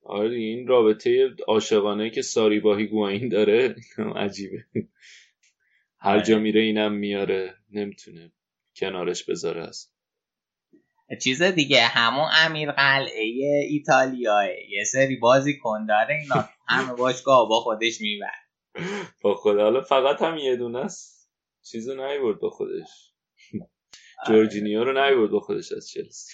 آره 0.06 0.36
این 0.36 0.68
رابطه 0.68 1.30
عاشقانه 1.48 2.10
که 2.10 2.22
ساری 2.22 2.60
با 2.60 2.76
هیگواین 2.76 3.30
داره 3.30 3.76
عجیبه. 4.16 4.66
هر 6.00 6.20
جا 6.20 6.34
آره. 6.34 6.44
میره 6.44 6.62
اینم 6.62 6.92
میاره 6.92 7.56
نمی‌تونه 7.72 8.32
کنارش 8.76 9.24
بذاره 9.24 9.62
است 9.62 9.93
چیز 11.22 11.42
دیگه 11.42 11.82
همون 11.82 12.30
امیر 12.34 12.72
قلعه 12.72 13.24
ایتالیاه 13.70 14.46
یه 14.70 14.84
سری 14.84 15.16
بازی 15.16 15.58
کن 15.58 15.86
داره 15.86 16.16
اینا. 16.16 16.50
همه 16.68 16.94
باشگاه 16.94 17.50
با 17.50 17.60
خودش 17.60 18.02
میبر 18.02 18.28
با 19.22 19.36
خود 19.36 19.60
حالا 19.60 19.82
فقط 19.82 20.22
هم 20.22 20.38
یه 20.38 20.56
دونه 20.56 20.80
است. 20.80 21.32
چیزو 21.72 21.94
نیورد 21.94 22.40
با 22.40 22.50
خودش. 22.50 23.14
جورجینیو 24.28 24.84
رو 24.84 24.92
نیورد 25.06 25.32
با 25.32 25.40
خودش 25.40 25.72
از 25.72 25.90
چلسی. 25.90 26.34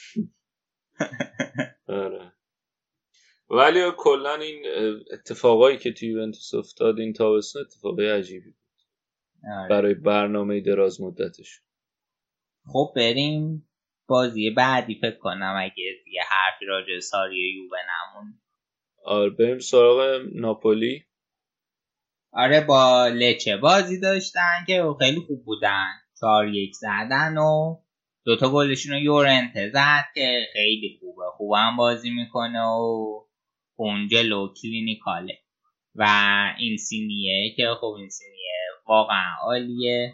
آره. 1.88 2.34
ولی 3.50 3.92
کلا 3.98 4.36
این 4.36 4.66
اتفاقایی 5.14 5.78
که 5.78 5.94
توی 5.94 6.10
یوونتوس 6.10 6.54
افتاد 6.54 7.00
این 7.00 7.14
تابستون 7.14 7.62
اتفاقای 7.62 8.10
عجیبی 8.10 8.52
بود. 8.52 8.56
آره. 9.60 9.70
برای 9.70 9.94
برنامه 9.94 10.62
دراز 10.62 11.02
مدتش 11.02 11.62
خب 12.66 12.94
بریم. 12.96 13.69
بازی 14.10 14.50
بعدی 14.50 14.96
فکر 14.96 15.18
کنم 15.18 15.56
اگه 15.60 15.84
دیگه 16.06 16.22
حرفی 16.30 16.66
راجع 16.66 17.00
ساری 17.00 17.54
یووه 17.56 17.78
نمون. 17.78 18.34
آره 19.06 19.30
بریم 19.30 19.60
سراغ 19.60 20.22
ناپولی. 20.36 21.04
آره 22.34 22.62
با 22.62 23.08
لچه 23.08 23.58
بازی 23.58 24.00
داشتن 24.00 24.66
که 24.68 24.84
خیلی 25.00 25.20
خوب 25.28 25.46
بودن. 25.46 25.88
چهار 26.20 26.48
یک 26.48 26.76
زدن 26.76 27.38
و 27.38 27.78
دوتا 28.26 28.52
گلشون 28.52 28.92
رو 28.92 29.00
یورنته 29.00 29.70
زد 29.70 30.06
که 30.16 30.48
خیلی 30.54 30.98
خوبه. 31.00 31.24
خوبم 31.38 31.76
بازی 31.78 32.10
می‌کنه 32.10 32.62
و 32.62 33.26
اونجا 33.76 34.24
کلینیکاله. 34.62 35.40
و 35.96 36.06
این 36.58 36.78
سینیه 36.78 37.54
که 37.58 37.68
خب 37.82 37.96
این 38.00 38.10
سینیه 38.10 38.60
واقعا 38.88 39.36
عالیه. 39.42 40.14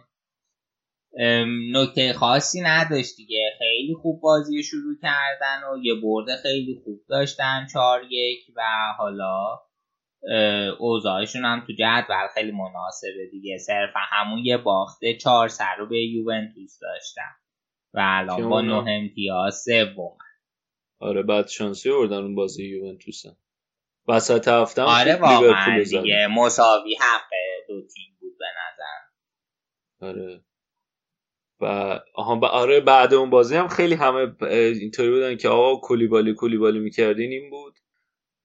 نکته 1.71 2.13
خاصی 2.13 2.61
نداشت 2.61 3.15
دیگه. 3.17 3.51
خیلی 3.59 3.93
خوب 4.01 4.21
بازی 4.21 4.63
شروع 4.63 4.95
کردن 5.01 5.63
و 5.63 5.77
یه 5.83 5.93
برده 6.03 6.35
خیلی 6.35 6.81
خوب 6.83 6.99
داشتن 7.09 7.67
چهار 7.73 8.01
یک 8.11 8.39
و 8.55 8.61
حالا 8.97 9.59
اوضاعشون 10.79 11.45
هم 11.45 11.63
تو 11.67 11.73
جدول 11.73 12.27
خیلی 12.33 12.51
مناسبه 12.51 13.27
دیگه. 13.31 13.57
صرفا 13.57 13.99
همون 13.99 14.39
یه 14.45 14.57
باخته 14.57 15.17
چهار 15.17 15.47
سر 15.47 15.75
رو 15.75 15.89
به 15.89 15.97
یوونتوس 15.99 16.79
داشتن. 16.81 17.31
و 17.93 17.99
الان 18.03 18.49
با 18.49 18.61
نه 18.61 18.73
امتیاز 18.87 19.63
سوم 19.63 20.17
آره 20.99 21.23
بعد 21.23 21.47
شانسی 21.47 21.89
بردن 21.89 22.17
اون 22.17 22.35
بازی 22.35 22.65
یوونتوس 22.65 23.23
وسط 24.07 24.47
هفته 24.47 24.81
آره 24.81 25.15
واقعا 25.15 25.83
دیگه. 25.83 26.27
مساوی 26.27 26.95
حق 26.95 27.29
دو 27.67 27.81
تیم 27.87 28.17
بود 28.19 28.33
به 28.39 28.45
نظر. 28.45 29.05
آره. 30.07 30.41
و 31.61 31.65
آها 32.15 32.35
با 32.35 32.47
آره 32.47 32.79
بعد 32.79 33.13
اون 33.13 33.29
بازی 33.29 33.55
هم 33.55 33.67
خیلی 33.67 33.95
همه 33.95 34.43
اینطوری 34.51 35.09
بودن 35.11 35.35
که 35.37 35.49
آقا 35.49 35.75
کولیبالی 35.75 36.33
کولیبالی 36.33 36.79
می‌کردین 36.79 37.31
این 37.31 37.49
بود. 37.49 37.73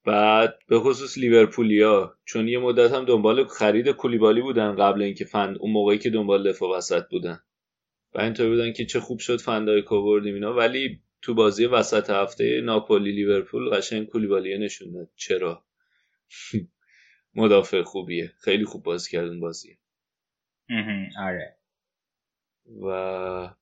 بعد 0.05 0.59
به 0.67 0.79
خصوص 0.79 1.17
لیورپولیا 1.17 2.17
چون 2.25 2.47
یه 2.47 2.59
مدت 2.59 2.91
هم 2.91 3.05
دنبال 3.05 3.47
خرید 3.47 3.89
کولیبالی 3.89 4.41
بودن 4.41 4.75
قبل 4.75 5.01
اینکه 5.01 5.25
فند 5.25 5.57
اون 5.59 5.71
موقعی 5.71 5.97
که 5.97 6.09
دنبال 6.09 6.49
دفاع 6.49 6.77
وسط 6.77 7.03
بودن. 7.09 7.39
و 8.13 8.21
اینطوری 8.21 8.49
بودن 8.49 8.73
که 8.73 8.85
چه 8.85 8.99
خوب 8.99 9.19
شد 9.19 9.41
فندای 9.41 9.81
کووردیم 9.81 10.33
اینا. 10.33 10.53
ولی 10.53 11.01
تو 11.21 11.33
بازی 11.33 11.65
وسط 11.65 12.09
هفته 12.09 12.61
ناپولی 12.61 13.11
لیورپول 13.11 13.69
قشنگ 13.69 14.07
کولیبالی 14.07 14.57
نشون 14.57 14.91
داد. 14.91 15.09
چرا؟ 15.15 15.65
مدافع 17.35 17.81
خوبیه. 17.83 18.33
خیلی 18.39 18.65
خوب 18.65 18.83
بازی 18.83 19.11
کردن 19.11 19.39
بازی. 19.39 19.77
آره. 21.19 21.60
و 22.81 23.55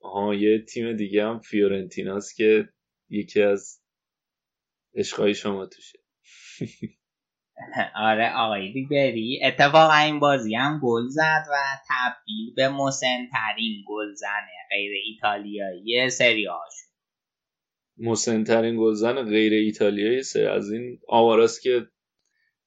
آها 0.00 0.34
یه 0.34 0.64
تیم 0.64 0.96
دیگه 0.96 1.24
هم 1.24 1.38
فیورنتیناست 1.38 2.36
که 2.36 2.68
یکی 3.10 3.42
از 3.42 3.80
عشقای 4.94 5.34
شما 5.34 5.66
توشه. 5.66 5.98
آره 8.08 8.32
آقای 8.36 8.72
دیگری. 8.72 9.40
اتفاقا 9.44 9.94
این 9.94 10.20
بازی 10.20 10.54
هم 10.54 10.80
گل 10.82 11.08
زد 11.08 11.44
و 11.50 11.56
تبدیل 11.88 12.54
به 12.56 12.68
مسنترین 12.68 13.84
گلزنه 13.88 14.52
غیر 14.70 14.92
ایتالیایی 15.04 16.10
سری 16.10 16.44
شد. 16.44 16.86
مسنترین 17.98 18.76
گلزن 18.78 19.22
غیر 19.22 19.52
ایتالیایی 19.52 20.22
سری 20.22 20.46
از 20.46 20.70
این 20.72 21.00
آماراست 21.08 21.62
که 21.62 21.86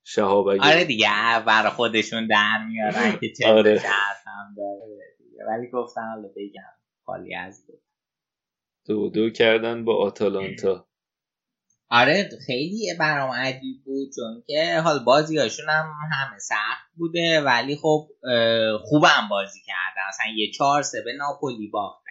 شهاب 0.04 0.48
آره 0.48 0.86
دیگه 0.86 1.08
بر 1.48 1.70
خودشون 1.70 2.28
در 2.28 2.66
میارن 2.70 3.20
که 3.20 3.34
چه 3.38 3.48
آره. 3.54 3.80
هم 3.80 4.56
داره. 4.58 4.99
ولی 5.50 5.68
گفتن 5.68 6.02
حالا 6.02 6.28
بگم. 6.28 6.74
خالی 7.06 7.36
از 7.36 7.68
بود 7.68 7.82
دو 8.88 9.10
دو 9.10 9.30
کردن 9.30 9.86
با 9.86 9.98
آتالانتا. 9.98 10.88
آره 11.92 12.30
خیلی 12.48 12.94
برام 13.00 13.32
عجیب 13.32 13.84
بود 13.86 14.10
چون 14.16 14.44
که 14.48 14.82
حال 14.84 15.04
بازیاشون 15.04 15.70
هم 15.70 15.94
همه 16.12 16.40
سخت 16.40 16.92
بوده 16.98 17.42
ولی 17.42 17.76
خب 17.76 18.08
خوبم 18.84 19.28
بازی 19.30 19.60
کردن. 19.66 20.08
مثلا 20.10 20.34
یه 20.36 20.52
چهار 20.52 20.82
سه 20.82 21.02
به 21.06 21.14
ناپولی 21.14 21.68
باختن. 21.68 22.10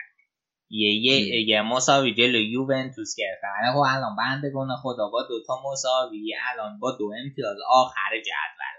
یه 0.71 0.91
یه, 0.95 1.49
یه 1.49 1.63
مساوی 1.63 2.15
جلو 2.15 2.39
یوونتوس 2.39 3.15
گرفتن. 3.19 3.73
خب 3.73 3.85
الان 3.97 4.17
بندگان 4.17 4.69
خدا 4.83 5.09
با 5.09 5.23
دوتا 5.29 5.63
مساوی 5.73 6.35
الان 6.53 6.79
با 6.79 6.97
دو 6.99 7.11
امتیاز 7.25 7.57
آخر 7.71 8.11
جدول. 8.21 8.78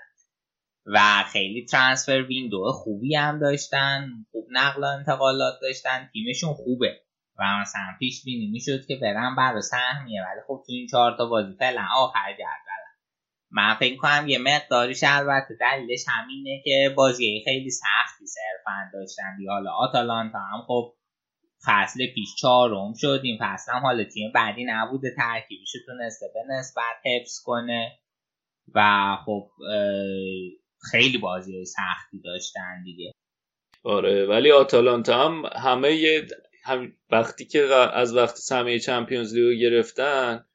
و 0.93 1.23
خیلی 1.31 1.65
ترانسفر 1.65 2.21
ویندو 2.27 2.71
خوبی 2.71 3.15
هم 3.15 3.39
داشتن 3.39 4.09
خوب 4.31 4.45
نقل 4.51 4.83
و 4.83 4.87
انتقالات 4.87 5.53
داشتن 5.61 6.09
تیمشون 6.13 6.53
خوبه. 6.53 6.99
و 7.39 7.43
مثلا 7.61 7.95
پیش 7.99 8.23
بینی 8.23 8.47
می‌شد 8.47 8.85
که 8.85 8.95
برن 8.95 9.35
برای 9.35 9.61
سهمیه 9.61 10.21
ولی 10.21 10.41
خب 10.47 10.63
تو 10.65 10.71
این 10.71 10.87
چهار 10.87 11.17
تا 11.17 11.25
بازی 11.25 11.55
فعلا 11.59 11.85
آخر 11.95 12.33
جدول. 12.33 12.79
من 13.51 13.75
فکر 13.75 13.97
کنم 13.97 14.25
یه 14.27 14.39
مقداریش 14.39 15.03
البته 15.07 15.57
دلیلش 15.59 16.05
همینه 16.07 16.61
که 16.65 16.93
بازی 16.97 17.41
خیلی 17.45 17.69
سختی 17.69 18.25
صرفا 18.27 18.89
داشتن. 18.93 19.37
حالا 19.49 19.71
آتالانتا 19.71 20.39
هم 20.39 20.61
خب 20.67 20.93
فصل 21.65 22.07
پیش 22.15 22.35
چهارم 22.41 22.93
شد 22.93 23.21
این 23.23 23.37
فصل 23.41 23.71
هم 23.71 23.81
حالا 23.81 24.03
تیم 24.03 24.31
بعدی 24.35 24.65
نبوده 24.65 25.15
ترکیبش 25.17 25.71
تونسته 25.85 26.25
به 26.33 26.53
نسبت 26.53 26.95
حفظ 27.05 27.39
کنه. 27.43 27.99
و 28.75 29.17
خب 29.25 29.49
خیلی 30.91 31.17
بازی 31.17 31.65
سختی 31.65 32.21
داشتن 32.23 32.83
دیگه. 32.83 33.11
آره 33.83 34.25
ولی 34.25 34.51
آتالانتا 34.51 35.25
هم 35.25 35.43
همه 35.55 36.21
هم 36.63 36.93
وقتی 37.11 37.45
که 37.45 37.59
از 37.93 38.15
وقتی 38.15 38.41
سهمیه 38.41 38.79
چمپیونز 38.79 39.35
لیگ 39.35 39.59
گرفتن 39.59 40.45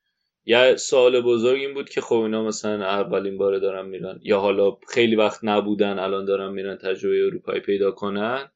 یه 0.47 0.77
سوال 0.77 1.21
بزرگ 1.21 1.61
این 1.61 1.75
بود 1.75 1.91
که 1.91 2.01
خب 2.01 2.15
اینا 2.15 2.45
مثلا 2.45 2.87
اولین 2.87 3.39
باره 3.39 3.59
دارن 3.61 3.87
میرن 3.87 4.21
یا 4.23 4.41
حالا 4.41 4.77
خیلی 4.89 5.17
وقت 5.17 5.41
نبودن 5.43 5.99
الان 5.99 6.25
دارن 6.25 6.53
میرن 6.53 6.77
تجربه 6.77 7.27
اروپایی 7.27 7.61
پیدا 7.61 7.91
کنن. 7.91 8.51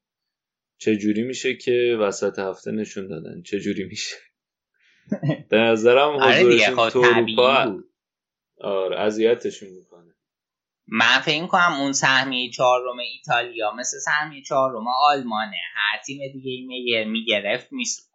چه 0.77 0.95
جوری 0.95 1.23
میشه 1.23 1.55
که 1.55 1.97
وسط 2.01 2.39
هفته 2.39 2.71
نشون 2.71 3.07
دادن؟ 3.07 3.41
چه 3.41 3.59
جوری 3.59 3.83
میشه؟ 3.83 4.15
به 5.49 5.57
نظرم 5.57 6.09
آره 6.09 6.35
حضورشون 6.35 6.75
خب 6.75 6.89
تو 6.89 6.99
اروپا 6.99 7.83
آره 8.61 8.99
اذیتشون 8.99 9.69
می‌کنه. 9.69 9.88
من 10.91 11.19
فکر 11.25 11.47
کنم 11.47 11.77
اون 11.79 11.91
سهمیه 11.91 12.51
چهارم 12.51 12.97
ایتالیا 12.97 13.71
مثل 13.71 13.97
سهمیه 14.05 14.41
چهارم 14.41 14.85
آلمانه. 14.87 15.57
هر 15.75 15.99
تیم 16.05 16.19
دیگه 16.33 17.05
می‌گرفت 17.05 17.73
میسود 17.73 18.05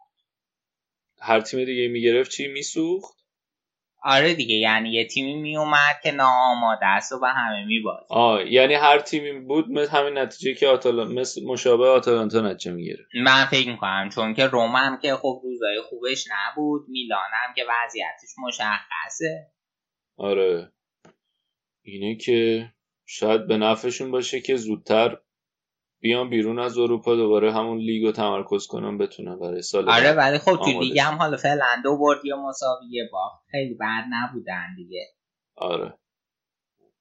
هر 1.20 1.40
تیم 1.40 1.64
دیگه 1.64 1.88
می‌گرفت 1.88 2.30
چی؟ 2.30 2.48
میسوخت؟ 2.48 3.14
آره 4.06 4.34
دیگه 4.34 4.54
یعنی 4.54 4.92
یه 4.92 5.06
تیمی 5.06 5.34
میومد 5.34 6.00
که 6.02 6.10
ناآماده 6.12 6.86
است 6.86 7.12
و 7.12 7.20
به 7.20 7.28
همه 7.28 7.64
میباز 7.64 8.04
آه 8.08 8.46
یعنی 8.52 8.74
هر 8.74 8.98
تیمی 8.98 9.40
بود 9.40 9.70
مثل 9.70 9.90
همین 9.90 10.18
نتیجه 10.18 10.54
که 10.54 10.68
آتالان 10.68 11.12
مثل 11.12 11.44
مشابه 11.44 11.88
آتالانتا 11.88 12.40
نتیجه 12.40 12.72
می‌گرفت. 12.72 13.08
من 13.24 13.44
فکر 13.44 13.68
می‌کنم 13.68 14.08
چون 14.14 14.34
که 14.34 14.46
روم 14.46 14.76
هم 14.76 14.98
که 15.02 15.14
خب 15.14 15.40
روزای 15.44 15.80
خوبش 15.80 16.24
نبود 16.30 16.88
میلان 16.88 17.30
هم 17.32 17.54
که 17.54 17.62
وضعیتش 17.62 18.34
مشخصه. 18.46 19.52
آره. 20.16 20.72
اینه 21.84 22.16
که 22.16 22.68
شاید 23.06 23.46
به 23.46 23.56
نفعشون 23.56 24.10
باشه 24.10 24.40
که 24.40 24.56
زودتر 24.56 25.18
بیان 26.00 26.30
بیرون 26.30 26.58
از 26.58 26.78
اروپا 26.78 27.16
دوباره 27.16 27.52
همون 27.52 27.78
لیگو 27.78 28.12
تمرکز 28.12 28.66
کنن 28.66 28.98
بتونن 28.98 29.38
برای 29.38 29.62
سال 29.62 29.90
آره 29.90 30.12
ولی 30.12 30.38
خب 30.38 30.56
تو 30.56 30.80
لیگ 30.80 30.98
هم 30.98 31.14
حالا 31.14 31.36
فعلا 31.36 31.66
دو 31.84 31.98
برد 31.98 32.24
یا 32.24 32.36
مساوی 32.36 33.08
باخت. 33.12 33.44
خیلی 33.50 33.74
بد 33.74 34.04
نبودن 34.10 34.74
دیگه. 34.76 35.06
آره. 35.56 35.98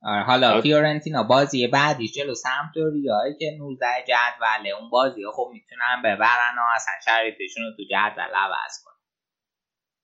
آره 0.02 0.24
حالا 0.24 0.52
آره. 0.52 0.62
فیورنتینا 0.62 1.24
بازی 1.24 1.68
بعدیش 1.68 2.14
جلو 2.14 2.34
سمپدوریایی 2.34 3.36
که 3.40 3.58
19 3.60 3.86
جدوله. 4.08 4.70
اون 4.80 4.90
بازی 4.90 5.22
خب 5.34 5.50
می‌تونن 5.54 6.02
ببرن 6.04 6.58
و 6.58 6.76
اصلا 6.76 6.94
شرایطشون 7.06 7.64
رو 7.64 7.72
تو 7.78 7.84
جدول 7.84 8.36
عوض 8.36 8.84
کنن. 8.86 8.93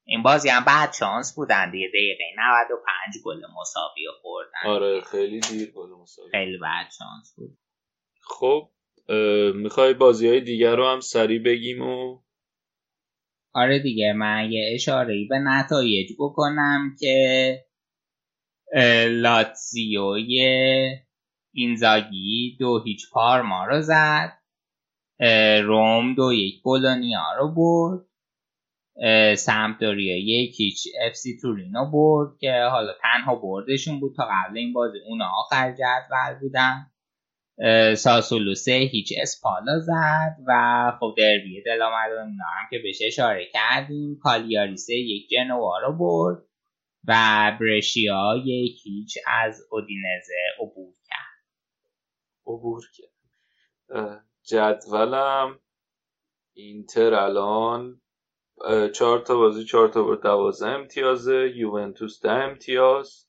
این 0.09 0.23
بازی 0.23 0.49
هم 0.49 0.65
بعد 0.65 0.93
شانس 0.93 1.35
بودن 1.35 1.71
دیگه. 1.71 1.87
دقیقه 1.87 2.23
95 2.37 3.23
گل 3.25 3.41
مساوی 3.59 4.07
خوردن. 4.21 4.65
آره 4.65 5.01
خیلی 5.01 5.39
دیر 5.39 5.71
گل 5.71 5.89
مساوی. 6.01 6.31
خیلی 6.31 6.57
بعد 6.57 6.87
شانس 6.97 7.33
بود. 7.37 7.57
خب 8.21 8.69
می‌خوای 9.55 9.93
بازی 9.93 10.27
های 10.27 10.41
دیگر 10.41 10.75
رو 10.75 10.87
هم 10.87 10.99
سریع 10.99 11.43
بگیم 11.43 11.81
و؟ 11.81 12.21
آره 13.53 13.79
دیگه 13.79 14.13
من 14.13 14.51
یه 14.51 14.71
اشاره 14.75 15.27
به 15.29 15.39
نتایج 15.39 16.09
بکنم 16.19 16.95
که 16.99 17.65
اه، 18.73 19.05
لاتزیوی 19.05 20.39
اینزاگی 21.53 22.57
دو 22.59 22.83
هیچ 22.83 23.09
پارما 23.11 23.65
رو 23.65 23.81
زد. 23.81 24.39
روم 25.63 26.15
دو 26.15 26.33
یک 26.33 26.61
بولونیا 26.63 27.23
رو 27.39 27.53
برد. 27.55 28.08
اه، 29.01 29.35
سمپدوریا 29.35 30.17
یک 30.17 30.59
هیچ 30.59 30.87
اف 31.01 31.15
سی 31.15 31.37
تورینو 31.41 31.91
برد 31.91 32.37
که 32.39 32.67
حالا 32.71 32.93
تنها 33.01 33.35
بردشون 33.35 33.99
بود 33.99 34.15
تا 34.15 34.23
قبل 34.23 34.57
این 34.57 34.73
بازی. 34.73 34.97
اونا 35.07 35.25
آخر 35.39 35.71
جدول 35.71 36.39
بودن. 36.41 36.91
ساسولو 37.95 38.55
سه 38.55 38.71
هیچ 38.71 39.13
اسپالا 39.21 39.79
زد 39.79 40.35
و 40.47 40.51
خب 40.99 41.15
دربی 41.17 41.63
دلامدون 41.65 42.27
اینا 42.27 42.45
هم 42.45 42.67
که 42.69 42.79
بهش 42.83 42.99
اشاره 43.05 43.45
کردیم. 43.53 44.19
کالیاری 44.23 44.77
سه 44.77 44.93
یک 44.93 45.29
جنوا 45.29 45.79
رو 45.79 45.97
برد 45.97 46.43
و 47.07 47.13
برشیا 47.61 48.33
یک 48.45 48.79
هیچ 48.83 49.17
از 49.27 49.61
اودینزه 49.71 50.33
عبور 50.59 50.93
کرد. 51.07 51.43
عبور 52.47 52.81
کرد. 52.97 54.23
جدولم 54.43 55.59
اینتر 56.53 57.13
الان 57.13 57.98
چهار 58.93 59.19
تا 59.19 59.37
بازی 59.37 59.65
چهار 59.65 59.87
تا 59.89 60.03
برد 60.03 60.23
دوازده 60.23 60.69
امتیازه. 60.69 61.53
یوونتوس 61.55 62.21
ده 62.21 62.31
امتیاز. 62.31 63.27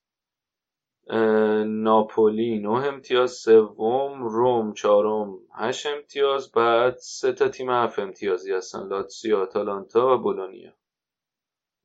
ناپولی 1.67 2.59
نه 2.59 2.71
امتیاز. 2.71 3.33
سوم 3.33 4.25
روم 4.25 4.75
چهارم 4.75 5.39
هشت 5.57 5.87
امتیاز. 5.87 6.53
بعد 6.53 6.97
سه 6.97 7.33
تا 7.33 7.49
تیم 7.49 7.71
هفت 7.71 7.99
امتیازی 7.99 8.53
هستن. 8.53 8.89
لاتسیو 8.89 9.39
آتالانتا 9.39 10.15
و 10.15 10.19
بولونیا. 10.23 10.73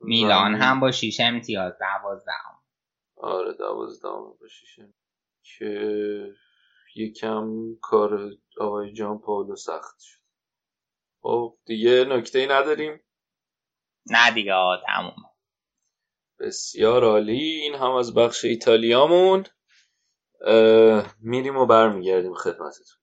میلان 0.01 0.53
و- 0.53 0.57
هم 0.57 0.80
با 0.80 0.91
6 0.91 1.17
امتیاز. 1.22 1.74
دوازده 1.80 2.32
آره 3.17 3.53
دوازدهم 3.53 4.38
باشیشه 4.41 4.93
که 5.43 6.33
یکم 6.95 7.75
کار 7.82 8.32
آقای 8.59 8.93
جان 8.93 9.19
پاولو 9.19 9.56
سخت 9.56 9.99
شد. 10.01 10.22
خب 11.22 11.57
دیگه 11.65 12.06
نکته 12.09 12.40
ای 12.40 12.48
نداریم. 12.48 13.01
نه 14.11 14.32
دیگه 14.32 14.53
آقا 14.53 14.77
تموم 14.77 15.16
بسیار 16.40 17.03
عالی. 17.03 17.40
این 17.42 17.75
هم 17.75 17.92
از 17.92 18.14
بخش 18.14 18.45
ایتالیامون. 18.45 19.45
میریم 21.19 21.58
و 21.58 21.66
برمیگردیم 21.66 22.34
خدمتتون. 22.34 23.00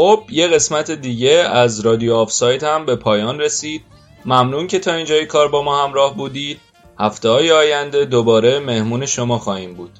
خب 0.00 0.22
یه 0.30 0.48
قسمت 0.48 0.90
دیگه 0.90 1.30
از 1.30 1.80
رادیو 1.80 2.14
آفساید 2.14 2.62
هم 2.62 2.86
به 2.86 2.96
پایان 2.96 3.40
رسید. 3.40 3.82
ممنون 4.24 4.66
که 4.66 4.78
تا 4.78 4.94
اینجای 4.94 5.26
کار 5.26 5.48
با 5.48 5.62
ما 5.62 5.84
همراه 5.84 6.16
بودید. 6.16 6.60
هفته 6.98 7.28
های 7.28 7.52
آینده 7.52 8.04
دوباره 8.04 8.60
مهمون 8.60 9.06
شما 9.06 9.38
خواهیم 9.38 9.74
بود. 9.74 9.90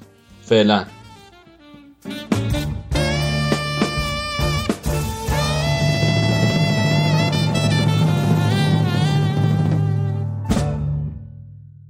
فعلا. 0.41 0.85